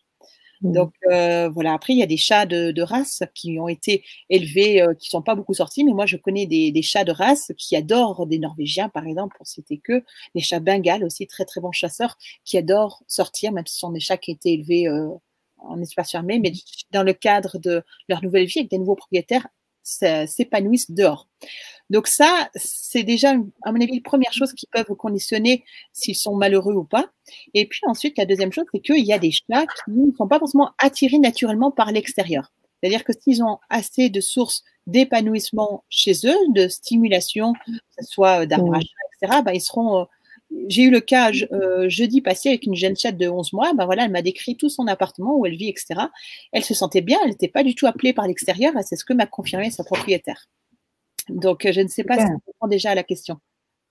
Mmh. 0.62 0.72
Donc 0.72 0.94
euh, 1.10 1.50
voilà, 1.50 1.74
après 1.74 1.94
il 1.94 2.00
y 2.00 2.04
a 2.04 2.08
des 2.08 2.18
chats 2.18 2.46
de, 2.46 2.82
race 2.82 3.24
qui 3.34 3.60
ont 3.60 3.68
été 3.68 4.04
élevés, 4.30 4.82
euh, 4.82 4.94
qui 4.94 5.10
sont 5.10 5.22
pas 5.22 5.36
beaucoup 5.36 5.54
sortis, 5.54 5.84
mais 5.84 5.94
moi 5.94 6.06
je 6.06 6.18
connais 6.18 6.46
des, 6.46 6.82
chats 6.82 7.04
de 7.04 7.12
race 7.12 7.52
qui 7.58 7.76
adorent 7.76 8.28
des 8.28 8.40
Norvégiens 8.40 8.90
par 8.90 9.06
exemple, 9.06 9.36
pour 9.38 9.48
citer 9.48 9.80
que, 9.80 10.04
des 10.36 10.42
chats 10.42 10.60
bengales 10.60 11.04
aussi, 11.04 11.28
très 11.28 11.46
très 11.46 11.62
bons 11.62 11.72
chasseurs, 11.72 12.18
qui 12.46 12.58
adorent 12.58 13.04
sortir, 13.08 13.52
même 13.52 13.66
si 13.66 13.76
ce 13.76 13.80
sont 13.80 13.92
des 13.92 14.00
chats 14.00 14.18
qui 14.18 14.32
ont 14.32 14.36
été 14.36 14.54
élevés 14.54 14.88
euh, 14.88 15.10
en 15.58 15.82
espace 15.82 16.12
fermé, 16.12 16.40
mais 16.40 16.52
dans 16.92 17.04
le 17.04 17.14
cadre 17.14 17.58
de 17.60 17.84
leur 18.10 18.24
nouvelle 18.24 18.46
vie 18.46 18.60
avec 18.60 18.72
des 18.72 18.78
nouveaux 18.78 18.96
propriétaires, 18.96 19.48
s'épanouissent 19.84 20.92
dehors. 20.92 21.28
Donc 21.92 22.08
ça, 22.08 22.50
c'est 22.56 23.04
déjà, 23.04 23.34
à 23.64 23.72
mon 23.74 23.82
avis, 23.82 23.96
la 23.96 24.02
première 24.02 24.32
chose 24.32 24.54
qui 24.54 24.66
peuvent 24.66 24.96
conditionner 24.96 25.66
s'ils 25.92 26.16
sont 26.16 26.38
malheureux 26.38 26.74
ou 26.74 26.86
pas. 26.86 27.08
Et 27.54 27.68
puis 27.68 27.82
ensuite, 27.86 28.18
la 28.18 28.26
deuxième 28.26 28.54
chose, 28.54 28.64
c'est 28.74 28.80
qu'il 28.80 29.06
y 29.06 29.12
a 29.12 29.20
des 29.20 29.32
chats 29.32 29.66
qui 29.66 29.92
ne 29.92 30.16
sont 30.16 30.30
pas 30.30 30.40
forcément 30.40 30.72
attirés 30.78 31.20
naturellement 31.20 31.70
par 31.70 31.92
l'extérieur. 31.92 32.54
C'est-à-dire 32.82 33.04
que 33.04 33.12
s'ils 33.12 33.44
ont 33.44 33.60
assez 33.70 34.10
de 34.10 34.22
sources 34.22 34.64
d'épanouissement 34.88 35.84
chez 35.90 36.14
eux, 36.24 36.38
de 36.56 36.70
stimulation, 36.70 37.52
que 37.54 37.72
ce 38.00 38.06
soit 38.06 38.46
d'arbre 38.46 38.78
etc., 38.78 39.42
ben, 39.44 39.52
ils 39.52 39.62
seront 39.62 40.08
j'ai 40.68 40.84
eu 40.84 40.92
le 40.92 41.02
cas 41.02 41.32
euh, 41.52 41.90
jeudi 41.90 42.22
passé 42.22 42.50
avec 42.50 42.66
une 42.66 42.76
jeune 42.76 42.96
chatte 42.96 43.18
de 43.18 43.28
11 43.28 43.54
mois. 43.54 43.74
Ben 43.74 43.86
voilà, 43.86 44.06
elle 44.06 44.12
m'a 44.12 44.22
décrit 44.22 44.56
tout 44.58 44.70
son 44.70 44.88
appartement 44.88 45.38
où 45.38 45.46
elle 45.46 45.56
vit, 45.56 45.70
etc. 45.70 46.08
Elle 46.52 46.64
se 46.64 46.74
sentait 46.74 47.02
bien, 47.02 47.18
elle 47.24 47.32
n'était 47.32 47.48
pas 47.48 47.64
du 47.64 47.76
tout 47.76 47.88
appelée 47.88 48.14
par 48.14 48.28
l'extérieur. 48.28 48.74
C'est 48.84 48.96
ce 48.96 49.06
que 49.06 49.14
m'a 49.14 49.28
confirmé 49.28 49.72
sa 49.72 49.84
propriétaire. 49.84 50.48
Donc, 51.30 51.68
je 51.70 51.82
ne 51.82 51.88
sais 51.88 52.04
pas 52.04 52.18
si 52.18 52.26
on 52.26 52.42
répond 52.46 52.68
déjà 52.68 52.92
à 52.92 52.96
la 52.96 53.04
question. 53.04 53.40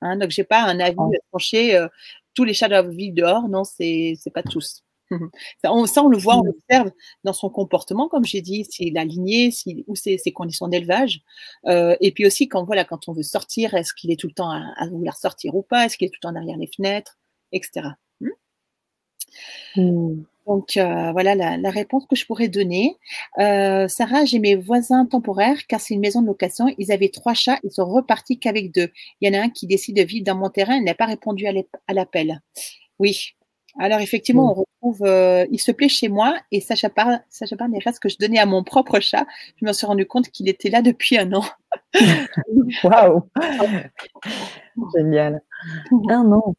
Hein, 0.00 0.16
donc, 0.16 0.30
j'ai 0.30 0.44
pas 0.44 0.62
un 0.62 0.80
avis 0.80 0.96
tranché. 1.30 1.76
Euh, 1.76 1.88
tous 2.34 2.44
les 2.44 2.54
chats 2.54 2.68
doivent 2.68 2.90
vivre 2.90 3.14
dehors. 3.14 3.48
Non, 3.48 3.64
c'est 3.64 4.14
n'est 4.24 4.32
pas 4.32 4.42
tous. 4.42 4.84
Ça 5.64 5.72
on, 5.72 5.86
ça, 5.86 6.04
on, 6.04 6.08
le 6.08 6.16
voit, 6.16 6.36
on 6.36 6.44
l'observe 6.44 6.92
dans 7.24 7.32
son 7.32 7.50
comportement, 7.50 8.08
comme 8.08 8.24
j'ai 8.24 8.40
dit, 8.40 8.64
s'il 8.64 8.96
a 8.96 9.00
aligné, 9.00 9.50
si, 9.50 9.82
ou 9.88 9.96
ses, 9.96 10.18
ses, 10.18 10.30
conditions 10.30 10.68
d'élevage. 10.68 11.20
Euh, 11.66 11.96
et 12.00 12.12
puis 12.12 12.26
aussi, 12.26 12.46
quand, 12.48 12.62
voilà, 12.62 12.84
quand 12.84 13.08
on 13.08 13.12
veut 13.12 13.24
sortir, 13.24 13.74
est-ce 13.74 13.92
qu'il 13.92 14.12
est 14.12 14.16
tout 14.16 14.28
le 14.28 14.32
temps 14.32 14.50
à, 14.50 14.86
vouloir 14.88 15.16
sortir 15.16 15.56
ou 15.56 15.62
pas? 15.62 15.86
Est-ce 15.86 15.96
qu'il 15.96 16.06
est 16.06 16.10
tout 16.10 16.20
le 16.22 16.28
temps 16.28 16.32
derrière 16.32 16.56
les 16.56 16.70
fenêtres? 16.74 17.18
Etc. 17.50 17.88
Donc 20.46 20.76
euh, 20.76 21.12
voilà 21.12 21.34
la, 21.34 21.56
la, 21.56 21.70
réponse 21.70 22.06
que 22.06 22.16
je 22.16 22.26
pourrais 22.26 22.48
donner. 22.48 22.96
Euh, 23.38 23.88
Sarah, 23.88 24.24
j'ai 24.24 24.38
mes 24.38 24.56
voisins 24.56 25.06
temporaires 25.06 25.66
car 25.68 25.80
c'est 25.80 25.94
une 25.94 26.00
maison 26.00 26.22
de 26.22 26.26
location. 26.26 26.66
Ils 26.78 26.92
avaient 26.92 27.10
trois 27.10 27.34
chats, 27.34 27.58
ils 27.62 27.70
sont 27.70 27.84
repartis 27.84 28.38
qu'avec 28.38 28.72
deux. 28.72 28.88
Il 29.20 29.32
y 29.32 29.36
en 29.36 29.40
a 29.40 29.44
un 29.44 29.50
qui 29.50 29.66
décide 29.66 29.96
de 29.96 30.02
vivre 30.02 30.24
dans 30.24 30.36
mon 30.36 30.50
terrain, 30.50 30.76
il 30.76 30.84
n'a 30.84 30.94
pas 30.94 31.06
répondu 31.06 31.46
à 31.46 31.92
l'appel. 31.92 32.40
Oui, 32.98 33.34
alors 33.78 34.00
effectivement, 34.00 34.50
on 34.50 34.64
retrouve, 34.64 35.06
euh, 35.06 35.46
il 35.50 35.58
se 35.58 35.70
plaît 35.70 35.88
chez 35.88 36.08
moi 36.08 36.36
et 36.50 36.60
Sacha 36.60 36.90
parle, 36.90 37.20
Sacha 37.28 37.56
parle 37.56 37.70
des 37.70 37.78
restes 37.78 38.00
que 38.00 38.08
je 38.08 38.16
donnais 38.18 38.38
à 38.38 38.46
mon 38.46 38.64
propre 38.64 38.98
chat. 39.00 39.26
Je 39.56 39.64
me 39.64 39.72
suis 39.72 39.86
rendu 39.86 40.06
compte 40.06 40.28
qu'il 40.28 40.48
était 40.48 40.70
là 40.70 40.82
depuis 40.82 41.16
un 41.18 41.32
an. 41.32 41.44
Waouh, 42.84 43.22
génial. 44.96 45.42
Un 46.08 46.32
an. 46.32 46.54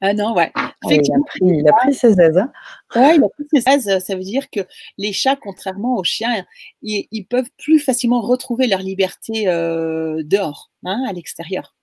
Un 0.00 0.18
an, 0.20 0.34
ouais. 0.34 0.50
Ah, 0.54 0.72
il, 0.84 0.94
a 0.94 1.18
pris, 1.26 1.40
il, 1.42 1.68
a 1.68 1.72
pris, 1.72 1.92
ses 1.92 2.20
aises. 2.20 2.38
Hein 2.38 2.52
ouais, 2.94 3.16
il 3.16 3.24
a 3.24 3.28
pris 3.28 3.44
ses 3.52 3.68
aises. 3.68 4.04
Ça 4.04 4.14
veut 4.14 4.22
dire 4.22 4.48
que 4.50 4.60
les 4.96 5.12
chats, 5.12 5.36
contrairement 5.36 5.96
aux 5.96 6.04
chiens, 6.04 6.44
ils, 6.82 7.26
peuvent 7.28 7.50
plus 7.58 7.80
facilement 7.80 8.20
retrouver 8.20 8.68
leur 8.68 8.80
liberté 8.80 9.48
euh, 9.48 10.22
dehors, 10.24 10.70
hein, 10.84 11.04
à 11.08 11.12
l'extérieur. 11.12 11.74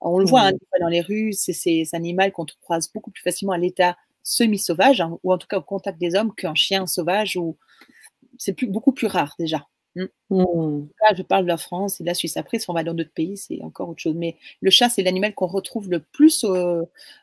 On 0.00 0.18
le 0.18 0.24
voit 0.24 0.42
hein, 0.42 0.52
mmh. 0.52 0.80
dans 0.80 0.88
les 0.88 1.00
rues, 1.00 1.32
c'est 1.32 1.52
ces 1.52 1.88
animaux 1.92 2.30
qu'on 2.32 2.46
croise 2.62 2.90
beaucoup 2.92 3.10
plus 3.10 3.22
facilement 3.22 3.52
à 3.52 3.58
l'état 3.58 3.96
semi-sauvage, 4.22 5.00
hein, 5.00 5.18
ou 5.22 5.32
en 5.32 5.38
tout 5.38 5.46
cas 5.46 5.58
au 5.58 5.62
contact 5.62 5.98
des 5.98 6.14
hommes 6.14 6.34
qu'un 6.34 6.54
chien 6.54 6.86
sauvage, 6.86 7.36
ou 7.36 7.56
c'est 8.38 8.64
beaucoup 8.64 8.92
plus 8.92 9.06
rare 9.06 9.34
déjà. 9.38 9.66
Mmh. 9.94 10.04
Mmh. 10.30 10.88
Là, 11.02 11.14
je 11.14 11.22
parle 11.22 11.44
de 11.44 11.48
la 11.48 11.56
France 11.58 12.00
et 12.00 12.04
de 12.04 12.08
la 12.08 12.14
Suisse. 12.14 12.36
Après, 12.36 12.58
si 12.58 12.68
on 12.70 12.72
va 12.72 12.82
dans 12.82 12.94
d'autres 12.94 13.12
pays, 13.12 13.36
c'est 13.36 13.60
encore 13.62 13.90
autre 13.90 14.00
chose. 14.00 14.14
Mais 14.16 14.36
le 14.60 14.70
chat, 14.70 14.88
c'est 14.88 15.02
l'animal 15.02 15.34
qu'on 15.34 15.46
retrouve 15.46 15.90
le 15.90 16.00
plus, 16.00 16.44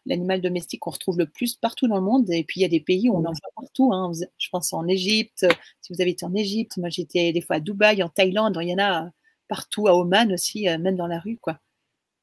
l'animal 0.06 0.42
domestique 0.42 0.82
qu'on 0.82 0.92
retrouve 0.92 1.18
le 1.18 1.26
plus 1.26 1.56
partout 1.56 1.88
dans 1.88 1.96
le 1.96 2.02
monde. 2.02 2.30
Et 2.30 2.44
puis, 2.44 2.60
il 2.60 2.64
y 2.64 2.66
a 2.66 2.70
des 2.70 2.80
pays 2.80 3.10
où 3.10 3.16
on 3.16 3.26
en 3.26 3.32
voit 3.32 3.52
partout. 3.56 3.92
Hein. 3.94 4.12
Je 4.38 4.50
pense 4.50 4.74
en 4.74 4.88
Égypte. 4.88 5.46
Si 5.82 5.94
vous 5.94 6.02
avez 6.02 6.12
été 6.12 6.26
en 6.26 6.36
Égypte, 6.36 6.78
moi 6.78 6.90
j'étais 6.90 7.34
des 7.34 7.42
fois 7.42 7.58
à 7.58 7.60
Dubaï, 7.60 8.04
en 8.04 8.10
Thaïlande, 8.10 8.58
il 8.62 8.70
y 8.70 8.74
en 8.74 8.80
a 8.80 9.10
partout, 9.50 9.88
à 9.88 9.96
Oman 9.96 10.32
aussi, 10.32 10.70
euh, 10.70 10.78
même 10.78 10.96
dans 10.96 11.08
la 11.08 11.20
rue. 11.20 11.38
quoi. 11.38 11.60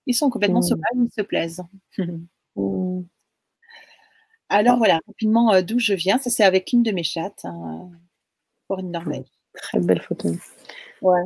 Ils 0.06 0.14
sont 0.14 0.30
complètement 0.30 0.60
mmh. 0.60 0.62
sauvages, 0.62 0.96
ils 0.96 1.12
se 1.12 1.22
plaisent. 1.22 1.62
Mmh. 2.58 3.02
Alors 4.48 4.78
voilà, 4.78 5.00
rapidement 5.06 5.52
euh, 5.52 5.60
d'où 5.60 5.78
je 5.78 5.92
viens. 5.92 6.18
Ça, 6.18 6.30
c'est 6.30 6.44
avec 6.44 6.72
une 6.72 6.82
de 6.82 6.92
mes 6.92 7.02
chattes, 7.02 7.44
hein, 7.44 7.90
pour 8.66 8.78
une 8.78 8.92
Norvège. 8.92 9.26
Très 9.56 9.80
belle 9.80 10.02
photo. 10.02 10.30
Ouais. 11.02 11.22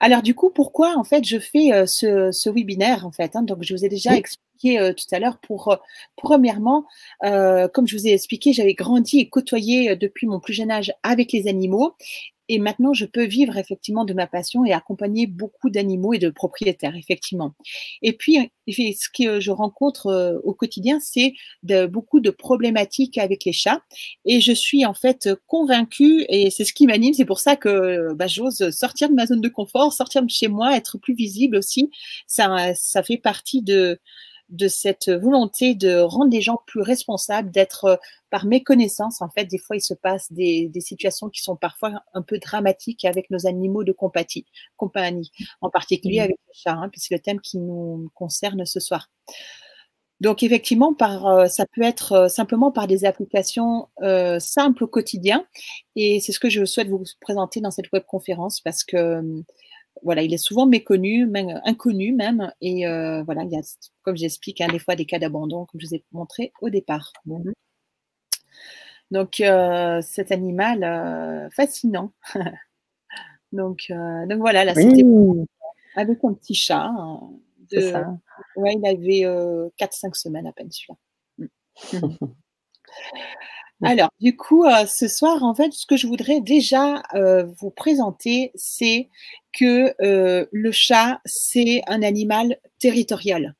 Alors 0.00 0.22
du 0.22 0.34
coup, 0.34 0.50
pourquoi 0.50 0.96
en 0.98 1.04
fait 1.04 1.24
je 1.24 1.38
fais 1.38 1.72
euh, 1.72 1.86
ce, 1.86 2.50
webinaire 2.50 3.06
en 3.06 3.12
fait 3.12 3.34
hein? 3.36 3.42
Donc 3.42 3.62
je 3.62 3.74
vous 3.74 3.84
ai 3.84 3.88
déjà 3.88 4.14
expliqué 4.14 4.78
euh, 4.78 4.92
tout 4.92 5.06
à 5.12 5.18
l'heure. 5.18 5.38
Pour 5.38 5.78
premièrement, 6.16 6.84
comme 7.22 7.86
je 7.86 7.96
vous 7.96 8.06
ai 8.06 8.12
expliqué, 8.12 8.52
j'avais 8.52 8.74
grandi 8.74 9.20
et 9.20 9.28
côtoyé 9.28 9.96
depuis 9.96 10.26
mon 10.26 10.40
plus 10.40 10.52
jeune 10.52 10.70
âge 10.70 10.92
avec 11.02 11.32
les 11.32 11.48
animaux 11.48 11.94
et 12.52 12.58
maintenant, 12.58 12.92
je 12.92 13.06
peux 13.06 13.24
vivre 13.24 13.56
effectivement 13.56 14.04
de 14.04 14.12
ma 14.12 14.26
passion 14.26 14.66
et 14.66 14.74
accompagner 14.74 15.26
beaucoup 15.26 15.70
d'animaux 15.70 16.12
et 16.12 16.18
de 16.18 16.28
propriétaires, 16.28 16.94
effectivement. 16.96 17.54
Et 18.02 18.12
puis, 18.12 18.36
ce 18.68 19.08
que 19.08 19.40
je 19.40 19.50
rencontre 19.50 20.08
euh, 20.08 20.38
au 20.44 20.52
quotidien, 20.52 20.98
c'est 21.00 21.32
beaucoup 21.62 22.20
de 22.20 22.28
problématiques 22.28 23.16
avec 23.16 23.46
les 23.46 23.54
chats. 23.54 23.80
Et 24.26 24.42
je 24.42 24.52
suis 24.52 24.84
en 24.84 24.92
fait 24.92 25.30
convaincue, 25.46 26.26
et 26.28 26.50
c'est 26.50 26.66
ce 26.66 26.74
qui 26.74 26.86
m'anime, 26.86 27.14
c'est 27.14 27.24
pour 27.24 27.40
ça 27.40 27.56
que 27.56 28.12
bah, 28.12 28.26
j'ose 28.26 28.68
sortir 28.68 29.08
de 29.08 29.14
ma 29.14 29.24
zone 29.24 29.40
de 29.40 29.48
confort, 29.48 29.94
sortir 29.94 30.22
de 30.22 30.28
chez 30.28 30.48
moi, 30.48 30.76
être 30.76 30.98
plus 30.98 31.14
visible 31.14 31.56
aussi. 31.56 31.88
Ça, 32.26 32.74
ça 32.74 33.02
fait 33.02 33.16
partie 33.16 33.62
de, 33.62 33.98
de 34.48 34.68
cette 34.68 35.10
volonté 35.10 35.74
de 35.74 35.98
rendre 35.98 36.30
les 36.30 36.40
gens 36.40 36.60
plus 36.66 36.82
responsables, 36.82 37.50
d'être 37.50 37.84
euh, 37.84 37.96
par 38.30 38.44
méconnaissance, 38.46 39.22
en 39.22 39.28
fait, 39.30 39.46
des 39.46 39.58
fois 39.58 39.76
il 39.76 39.80
se 39.80 39.94
passe 39.94 40.32
des, 40.32 40.70
situations 40.80 41.28
qui 41.28 41.42
sont 41.42 41.56
parfois 41.56 42.02
un 42.14 42.22
peu 42.22 42.38
dramatiques 42.38 43.04
avec 43.04 43.30
nos 43.30 43.46
animaux 43.46 43.84
de 43.84 43.92
compagnie, 43.92 44.46
compagnie 44.76 45.30
en 45.60 45.70
particulier 45.70 46.20
mmh. 46.20 46.24
avec 46.24 46.36
les 46.48 46.54
chats, 46.54 46.72
hein, 46.72 46.88
puisque 46.90 47.08
c'est 47.08 47.14
le 47.14 47.20
thème 47.20 47.40
qui 47.40 47.58
nous 47.58 48.10
concerne 48.14 48.64
ce 48.64 48.80
soir. 48.80 49.08
Donc 50.20 50.42
effectivement, 50.42 50.94
par, 50.94 51.26
euh, 51.26 51.46
ça 51.46 51.66
peut 51.74 51.82
être 51.82 52.12
euh, 52.12 52.28
simplement 52.28 52.70
par 52.70 52.86
des 52.86 53.04
applications 53.04 53.88
simples 54.38 54.84
au 54.84 54.88
quotidien, 54.88 55.46
et 55.96 56.20
c'est 56.20 56.32
ce 56.32 56.40
que 56.40 56.50
je 56.50 56.64
souhaite 56.64 56.88
vous 56.88 57.04
présenter 57.20 57.60
dans 57.60 57.70
cette 57.70 57.90
web 57.92 58.04
conférence 58.06 58.60
parce 58.60 58.84
que 58.84 59.22
voilà, 60.02 60.22
il 60.22 60.32
est 60.32 60.38
souvent 60.38 60.66
méconnu, 60.66 61.26
même 61.26 61.60
inconnu 61.64 62.12
même. 62.12 62.52
Et 62.60 62.84
voilà, 63.24 63.42
il 63.44 63.50
y 63.50 63.56
a, 63.56 63.62
comme 64.02 64.16
j'explique, 64.16 64.60
hein, 64.60 64.68
des 64.70 64.78
fois 64.78 64.96
des 64.96 65.06
cas 65.06 65.18
d'abandon, 65.18 65.66
comme 65.66 65.80
je 65.80 65.86
vous 65.86 65.94
ai 65.94 66.04
montré 66.12 66.52
au 66.60 66.70
départ. 66.70 67.12
Donc, 69.10 69.42
cet 70.02 70.32
animal 70.32 71.50
fascinant. 71.54 72.12
donc, 73.52 73.86
donc 73.90 74.38
voilà, 74.38 74.64
là, 74.64 74.74
c'était 74.74 75.04
avec 75.94 76.18
un 76.24 76.32
petit 76.34 76.54
chat. 76.54 76.86
Hein, 76.86 77.30
ouais, 78.56 78.74
il 78.74 78.86
avait 78.86 79.70
4-5 79.78 80.14
semaines 80.14 80.46
à 80.46 80.52
peine 80.52 80.70
celui-là. 80.70 80.96
Mmh. 81.92 82.26
Alors, 83.84 84.10
du 84.20 84.36
coup, 84.36 84.64
euh, 84.64 84.86
ce 84.86 85.08
soir, 85.08 85.42
en 85.42 85.54
fait, 85.54 85.72
ce 85.72 85.86
que 85.86 85.96
je 85.96 86.06
voudrais 86.06 86.40
déjà 86.40 87.02
euh, 87.14 87.44
vous 87.60 87.70
présenter, 87.70 88.52
c'est 88.54 89.08
que 89.52 89.94
euh, 90.04 90.46
le 90.52 90.70
chat, 90.72 91.20
c'est 91.24 91.82
un 91.88 92.02
animal 92.02 92.58
territorial. 92.78 93.54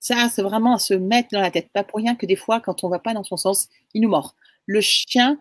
Ça, 0.00 0.28
c'est 0.30 0.42
vraiment 0.42 0.74
à 0.74 0.78
se 0.78 0.94
mettre 0.94 1.28
dans 1.32 1.40
la 1.40 1.50
tête. 1.50 1.70
Pas 1.72 1.84
pour 1.84 1.98
rien 1.98 2.14
que 2.14 2.26
des 2.26 2.36
fois, 2.36 2.60
quand 2.60 2.84
on 2.84 2.88
ne 2.88 2.92
va 2.92 2.98
pas 2.98 3.14
dans 3.14 3.24
son 3.24 3.36
sens, 3.36 3.68
il 3.94 4.02
nous 4.02 4.08
mord. 4.08 4.34
Le 4.66 4.80
chien, 4.80 5.38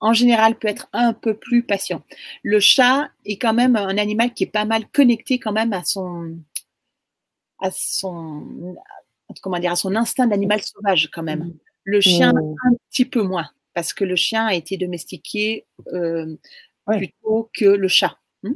en 0.00 0.12
général, 0.12 0.58
peut 0.58 0.68
être 0.68 0.88
un 0.92 1.12
peu 1.14 1.34
plus 1.36 1.64
patient. 1.64 2.02
Le 2.42 2.60
chat 2.60 3.10
est 3.26 3.38
quand 3.38 3.54
même 3.54 3.76
un 3.76 3.98
animal 3.98 4.34
qui 4.34 4.44
est 4.44 4.48
pas 4.48 4.64
mal 4.66 4.88
connecté 4.90 5.38
quand 5.40 5.52
même 5.52 5.72
à 5.72 5.84
son, 5.84 6.38
à 7.60 7.70
son, 7.72 8.76
comment 9.42 9.58
dire, 9.58 9.72
à 9.72 9.76
son 9.76 9.94
instinct 9.96 10.26
d'animal 10.26 10.62
sauvage 10.62 11.10
quand 11.12 11.22
même. 11.22 11.54
Mmh. 11.86 11.90
Le 11.90 12.00
chien, 12.00 12.32
mmh. 12.32 12.54
un 12.66 12.74
petit 12.90 13.04
peu 13.04 13.22
moins, 13.22 13.48
parce 13.74 13.92
que 13.92 14.04
le 14.04 14.16
chien 14.16 14.46
a 14.46 14.54
été 14.54 14.76
domestiqué 14.76 15.66
euh, 15.92 16.36
plutôt 16.86 17.50
que 17.52 17.64
le 17.64 17.88
chat. 17.88 18.18
Hmm. 18.42 18.54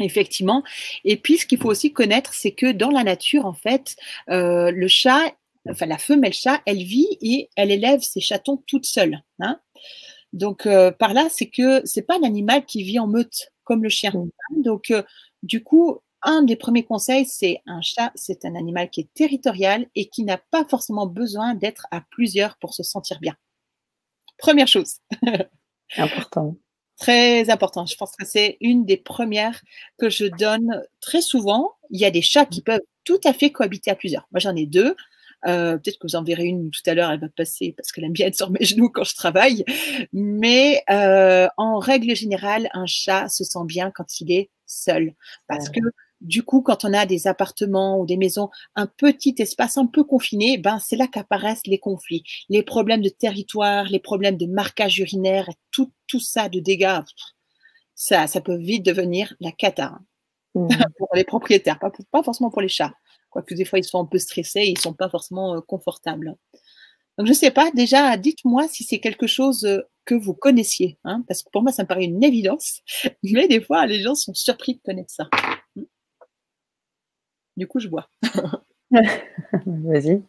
Effectivement. 0.00 0.62
Et 1.04 1.16
puis, 1.16 1.38
ce 1.38 1.46
qu'il 1.46 1.58
faut 1.58 1.70
aussi 1.70 1.92
connaître, 1.92 2.34
c'est 2.34 2.52
que 2.52 2.70
dans 2.70 2.90
la 2.90 3.02
nature, 3.02 3.46
en 3.46 3.54
fait, 3.54 3.96
euh, 4.30 4.70
le 4.70 4.88
chat, 4.88 5.34
enfin 5.68 5.86
la 5.86 5.98
femelle 5.98 6.32
chat, 6.32 6.60
elle 6.66 6.82
vit 6.82 7.18
et 7.20 7.50
elle 7.56 7.70
élève 7.70 8.00
ses 8.00 8.20
chatons 8.20 8.62
toute 8.66 8.86
seule. 8.86 9.22
Hein. 9.40 9.60
Donc, 10.32 10.66
euh, 10.66 10.92
par 10.92 11.14
là, 11.14 11.28
c'est 11.30 11.48
que 11.48 11.80
c'est 11.84 12.02
pas 12.02 12.16
un 12.16 12.22
animal 12.22 12.64
qui 12.64 12.82
vit 12.82 12.98
en 12.98 13.08
meute 13.08 13.50
comme 13.64 13.82
le 13.82 13.88
chien. 13.88 14.12
Mmh. 14.12 14.62
Donc, 14.62 14.92
du 15.42 15.62
coup, 15.62 16.00
un 16.28 16.42
des 16.42 16.56
premiers 16.56 16.84
conseils, 16.84 17.24
c'est 17.24 17.62
un 17.64 17.80
chat, 17.80 18.12
c'est 18.14 18.44
un 18.44 18.54
animal 18.54 18.90
qui 18.90 19.00
est 19.00 19.14
territorial 19.14 19.86
et 19.94 20.08
qui 20.10 20.24
n'a 20.24 20.36
pas 20.36 20.66
forcément 20.66 21.06
besoin 21.06 21.54
d'être 21.54 21.86
à 21.90 22.02
plusieurs 22.10 22.58
pour 22.58 22.74
se 22.74 22.82
sentir 22.82 23.18
bien. 23.18 23.34
Première 24.36 24.68
chose. 24.68 24.96
Important. 25.96 26.54
Très 26.98 27.48
important. 27.48 27.86
Je 27.86 27.96
pense 27.96 28.14
que 28.14 28.26
c'est 28.26 28.58
une 28.60 28.84
des 28.84 28.98
premières 28.98 29.62
que 29.96 30.10
je 30.10 30.26
donne 30.26 30.82
très 31.00 31.22
souvent. 31.22 31.72
Il 31.90 31.98
y 31.98 32.04
a 32.04 32.10
des 32.10 32.20
chats 32.20 32.44
qui 32.44 32.60
peuvent 32.60 32.82
tout 33.04 33.20
à 33.24 33.32
fait 33.32 33.50
cohabiter 33.50 33.90
à 33.90 33.94
plusieurs. 33.94 34.28
Moi, 34.30 34.40
j'en 34.40 34.54
ai 34.54 34.66
deux. 34.66 34.94
Euh, 35.46 35.78
peut-être 35.78 35.98
que 35.98 36.06
vous 36.08 36.16
en 36.16 36.24
verrez 36.24 36.44
une 36.44 36.70
tout 36.70 36.82
à 36.86 36.94
l'heure, 36.94 37.10
elle 37.10 37.20
va 37.20 37.28
passer 37.28 37.72
parce 37.74 37.92
qu'elle 37.92 38.04
aime 38.04 38.12
bien 38.12 38.26
être 38.26 38.36
sur 38.36 38.50
mes 38.50 38.64
genoux 38.64 38.90
quand 38.90 39.04
je 39.04 39.14
travaille. 39.14 39.64
Mais 40.12 40.82
euh, 40.90 41.48
en 41.56 41.78
règle 41.78 42.14
générale, 42.14 42.68
un 42.74 42.86
chat 42.86 43.28
se 43.28 43.44
sent 43.44 43.64
bien 43.64 43.90
quand 43.90 44.20
il 44.20 44.30
est 44.30 44.50
seul. 44.66 45.14
Parce 45.46 45.70
que 45.70 45.80
du 46.20 46.42
coup, 46.42 46.62
quand 46.62 46.84
on 46.84 46.92
a 46.92 47.06
des 47.06 47.26
appartements 47.26 47.98
ou 47.98 48.06
des 48.06 48.16
maisons, 48.16 48.50
un 48.74 48.86
petit 48.86 49.34
espace 49.38 49.78
un 49.78 49.86
peu 49.86 50.04
confiné, 50.04 50.58
ben 50.58 50.78
c'est 50.80 50.96
là 50.96 51.06
qu'apparaissent 51.06 51.66
les 51.66 51.78
conflits, 51.78 52.24
les 52.48 52.62
problèmes 52.62 53.02
de 53.02 53.08
territoire, 53.08 53.84
les 53.84 54.00
problèmes 54.00 54.36
de 54.36 54.46
marquage 54.46 54.98
urinaire, 54.98 55.48
tout, 55.70 55.92
tout 56.06 56.20
ça 56.20 56.48
de 56.48 56.60
dégâts. 56.60 57.00
Ça, 57.94 58.26
ça 58.26 58.40
peut 58.40 58.56
vite 58.56 58.84
devenir 58.84 59.34
la 59.40 59.52
cata 59.52 59.94
hein. 59.94 60.00
mmh. 60.54 60.68
pour 60.98 61.08
les 61.14 61.24
propriétaires, 61.24 61.78
pas, 61.78 61.92
pas, 62.10 62.22
forcément 62.22 62.50
pour 62.50 62.62
les 62.62 62.68
chats. 62.68 62.94
Quoique 63.30 63.54
des 63.54 63.64
fois, 63.64 63.78
ils 63.78 63.84
sont 63.84 64.00
un 64.00 64.06
peu 64.06 64.18
stressés, 64.18 64.64
ils 64.66 64.78
sont 64.78 64.94
pas 64.94 65.08
forcément 65.08 65.54
euh, 65.54 65.60
confortables. 65.60 66.36
Donc, 67.18 67.26
je 67.26 67.32
ne 67.32 67.36
sais 67.36 67.50
pas, 67.50 67.70
déjà, 67.72 68.16
dites-moi 68.16 68.68
si 68.68 68.84
c'est 68.84 69.00
quelque 69.00 69.26
chose 69.26 69.64
euh, 69.64 69.80
que 70.04 70.14
vous 70.14 70.34
connaissiez, 70.34 70.98
hein, 71.04 71.22
parce 71.28 71.42
que 71.42 71.50
pour 71.50 71.62
moi, 71.62 71.72
ça 71.72 71.82
me 71.82 71.88
paraît 71.88 72.04
une 72.04 72.24
évidence, 72.24 72.80
mais 73.22 73.46
des 73.48 73.60
fois, 73.60 73.86
les 73.86 74.00
gens 74.00 74.14
sont 74.14 74.34
surpris 74.34 74.74
de 74.74 74.80
connaître 74.80 75.12
ça. 75.12 75.28
Du 77.58 77.66
coup, 77.66 77.80
je 77.80 77.88
bois. 77.88 78.08
Vas-y, 79.66 80.22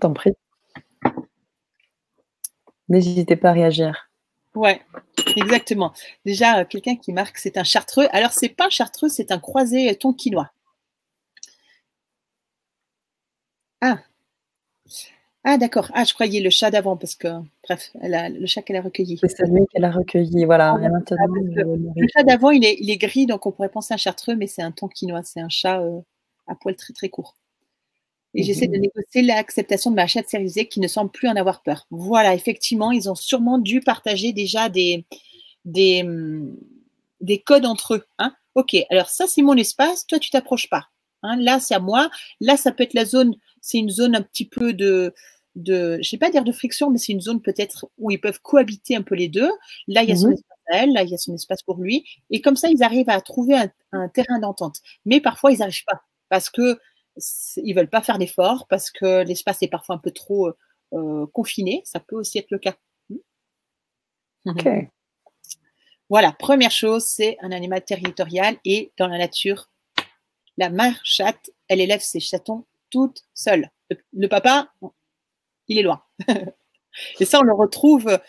t'en 0.00 0.12
prie. 0.12 0.34
N'hésitez 2.88 3.34
pas 3.34 3.50
à 3.50 3.52
réagir. 3.52 4.08
Ouais, 4.54 4.80
exactement. 5.34 5.92
Déjà, 6.24 6.60
euh, 6.60 6.64
quelqu'un 6.64 6.94
qui 6.94 7.12
marque 7.12 7.38
c'est 7.38 7.58
un 7.58 7.64
chartreux. 7.64 8.06
Alors, 8.12 8.30
c'est 8.30 8.50
pas 8.50 8.66
un 8.66 8.70
chartreux, 8.70 9.08
c'est 9.08 9.32
un 9.32 9.40
croisé 9.40 9.96
tonkinois. 9.96 10.52
Ah. 13.80 13.98
Ah, 15.42 15.58
d'accord. 15.58 15.90
Ah, 15.92 16.04
je 16.04 16.14
croyais 16.14 16.40
le 16.40 16.50
chat 16.50 16.70
d'avant, 16.70 16.96
parce 16.96 17.16
que, 17.16 17.26
bref, 17.64 17.90
le 18.00 18.46
chat 18.46 18.62
qu'elle 18.62 18.76
a 18.76 18.80
recueilli. 18.80 19.18
C'est 19.20 19.36
celui 19.36 19.66
qu'elle 19.72 19.84
a 19.84 19.90
recueilli, 19.90 20.44
voilà. 20.44 20.78
Ah, 20.80 20.88
le, 20.88 22.06
chat 22.14 22.22
d'avant, 22.22 22.50
il 22.52 22.64
est, 22.64 22.76
il 22.78 22.90
est, 22.90 22.96
gris, 22.96 23.26
donc 23.26 23.44
on 23.44 23.50
pourrait 23.50 23.70
penser 23.70 23.92
à 23.92 23.96
un 23.96 23.98
chartreux, 23.98 24.36
mais 24.36 24.46
c'est 24.46 24.62
un 24.62 24.70
tonkinois. 24.70 25.22
C'est 25.24 25.40
un 25.40 25.48
chat 25.48 25.80
euh, 25.80 26.00
à 26.46 26.54
poil 26.54 26.76
très 26.76 26.92
très 26.92 27.08
court. 27.08 27.36
Et 28.34 28.42
j'essaie 28.42 28.66
de 28.66 28.76
négocier 28.76 29.22
l'acceptation 29.22 29.90
de 29.90 29.96
ma 29.96 30.06
chatte 30.06 30.28
sérisée 30.28 30.68
qui 30.68 30.80
ne 30.80 30.88
semble 30.88 31.10
plus 31.10 31.26
en 31.26 31.36
avoir 31.36 31.62
peur. 31.62 31.86
Voilà, 31.90 32.34
effectivement, 32.34 32.92
ils 32.92 33.08
ont 33.08 33.14
sûrement 33.14 33.58
dû 33.58 33.80
partager 33.80 34.34
déjà 34.34 34.68
des, 34.68 35.06
des, 35.64 36.04
des 37.20 37.40
codes 37.40 37.64
entre 37.64 37.94
eux. 37.94 38.04
Hein. 38.18 38.34
Ok, 38.54 38.76
alors 38.90 39.08
ça 39.08 39.26
c'est 39.26 39.42
mon 39.42 39.56
espace, 39.56 40.06
toi 40.06 40.18
tu 40.18 40.30
t'approches 40.30 40.70
pas. 40.70 40.88
Hein. 41.22 41.36
Là 41.40 41.60
c'est 41.60 41.74
à 41.74 41.78
moi. 41.78 42.10
Là 42.40 42.56
ça 42.56 42.72
peut 42.72 42.84
être 42.84 42.94
la 42.94 43.04
zone, 43.04 43.36
c'est 43.60 43.78
une 43.78 43.90
zone 43.90 44.14
un 44.14 44.22
petit 44.22 44.46
peu 44.46 44.72
de, 44.72 45.14
de 45.56 45.98
je 46.02 46.08
sais 46.08 46.18
pas 46.18 46.30
dire 46.30 46.44
de 46.44 46.52
friction, 46.52 46.90
mais 46.90 46.98
c'est 46.98 47.12
une 47.12 47.20
zone 47.20 47.42
peut-être 47.42 47.86
où 47.98 48.10
ils 48.10 48.20
peuvent 48.20 48.40
cohabiter 48.40 48.96
un 48.96 49.02
peu 49.02 49.14
les 49.14 49.28
deux. 49.28 49.50
Là 49.88 50.02
il 50.02 50.08
y 50.08 50.12
a 50.12 50.16
son 50.16 50.28
mhm. 50.28 50.34
espace 50.34 50.58
à 50.72 50.76
elle, 50.78 50.92
là 50.92 51.02
il 51.02 51.10
y 51.10 51.14
a 51.14 51.18
son 51.18 51.34
espace 51.34 51.62
pour 51.62 51.78
lui. 51.78 52.04
Et 52.30 52.40
comme 52.40 52.56
ça 52.56 52.68
ils 52.70 52.82
arrivent 52.82 53.10
à 53.10 53.20
trouver 53.20 53.56
un, 53.56 53.70
un 53.92 54.08
terrain 54.08 54.38
d'entente. 54.38 54.80
Mais 55.04 55.20
parfois 55.20 55.52
ils 55.52 55.58
n'arrivent 55.58 55.84
pas 55.86 56.02
parce 56.28 56.50
que 56.50 56.78
ils 57.56 57.74
veulent 57.74 57.90
pas 57.90 58.02
faire 58.02 58.18
d'efforts, 58.18 58.66
parce 58.68 58.90
que 58.90 59.24
l'espace 59.24 59.62
est 59.62 59.68
parfois 59.68 59.96
un 59.96 59.98
peu 59.98 60.10
trop 60.10 60.52
euh, 60.92 61.26
confiné. 61.32 61.82
Ça 61.84 62.00
peut 62.00 62.16
aussi 62.16 62.38
être 62.38 62.50
le 62.50 62.58
cas. 62.58 62.74
Hmm. 63.10 64.50
Ok. 64.50 64.68
Voilà, 66.08 66.32
première 66.32 66.70
chose, 66.70 67.04
c'est 67.04 67.36
un 67.40 67.50
animal 67.50 67.84
territorial 67.84 68.56
et 68.64 68.92
dans 68.96 69.08
la 69.08 69.18
nature, 69.18 69.70
la 70.56 70.70
mère 70.70 71.00
chatte, 71.02 71.50
elle 71.66 71.80
élève 71.80 72.00
ses 72.00 72.20
chatons 72.20 72.64
toute 72.90 73.22
seule. 73.34 73.70
Le, 74.12 74.28
papa, 74.28 74.72
il 75.66 75.78
est 75.78 75.82
loin. 75.82 76.04
et 77.20 77.24
ça, 77.24 77.40
on 77.40 77.42
le 77.42 77.52
retrouve 77.52 78.20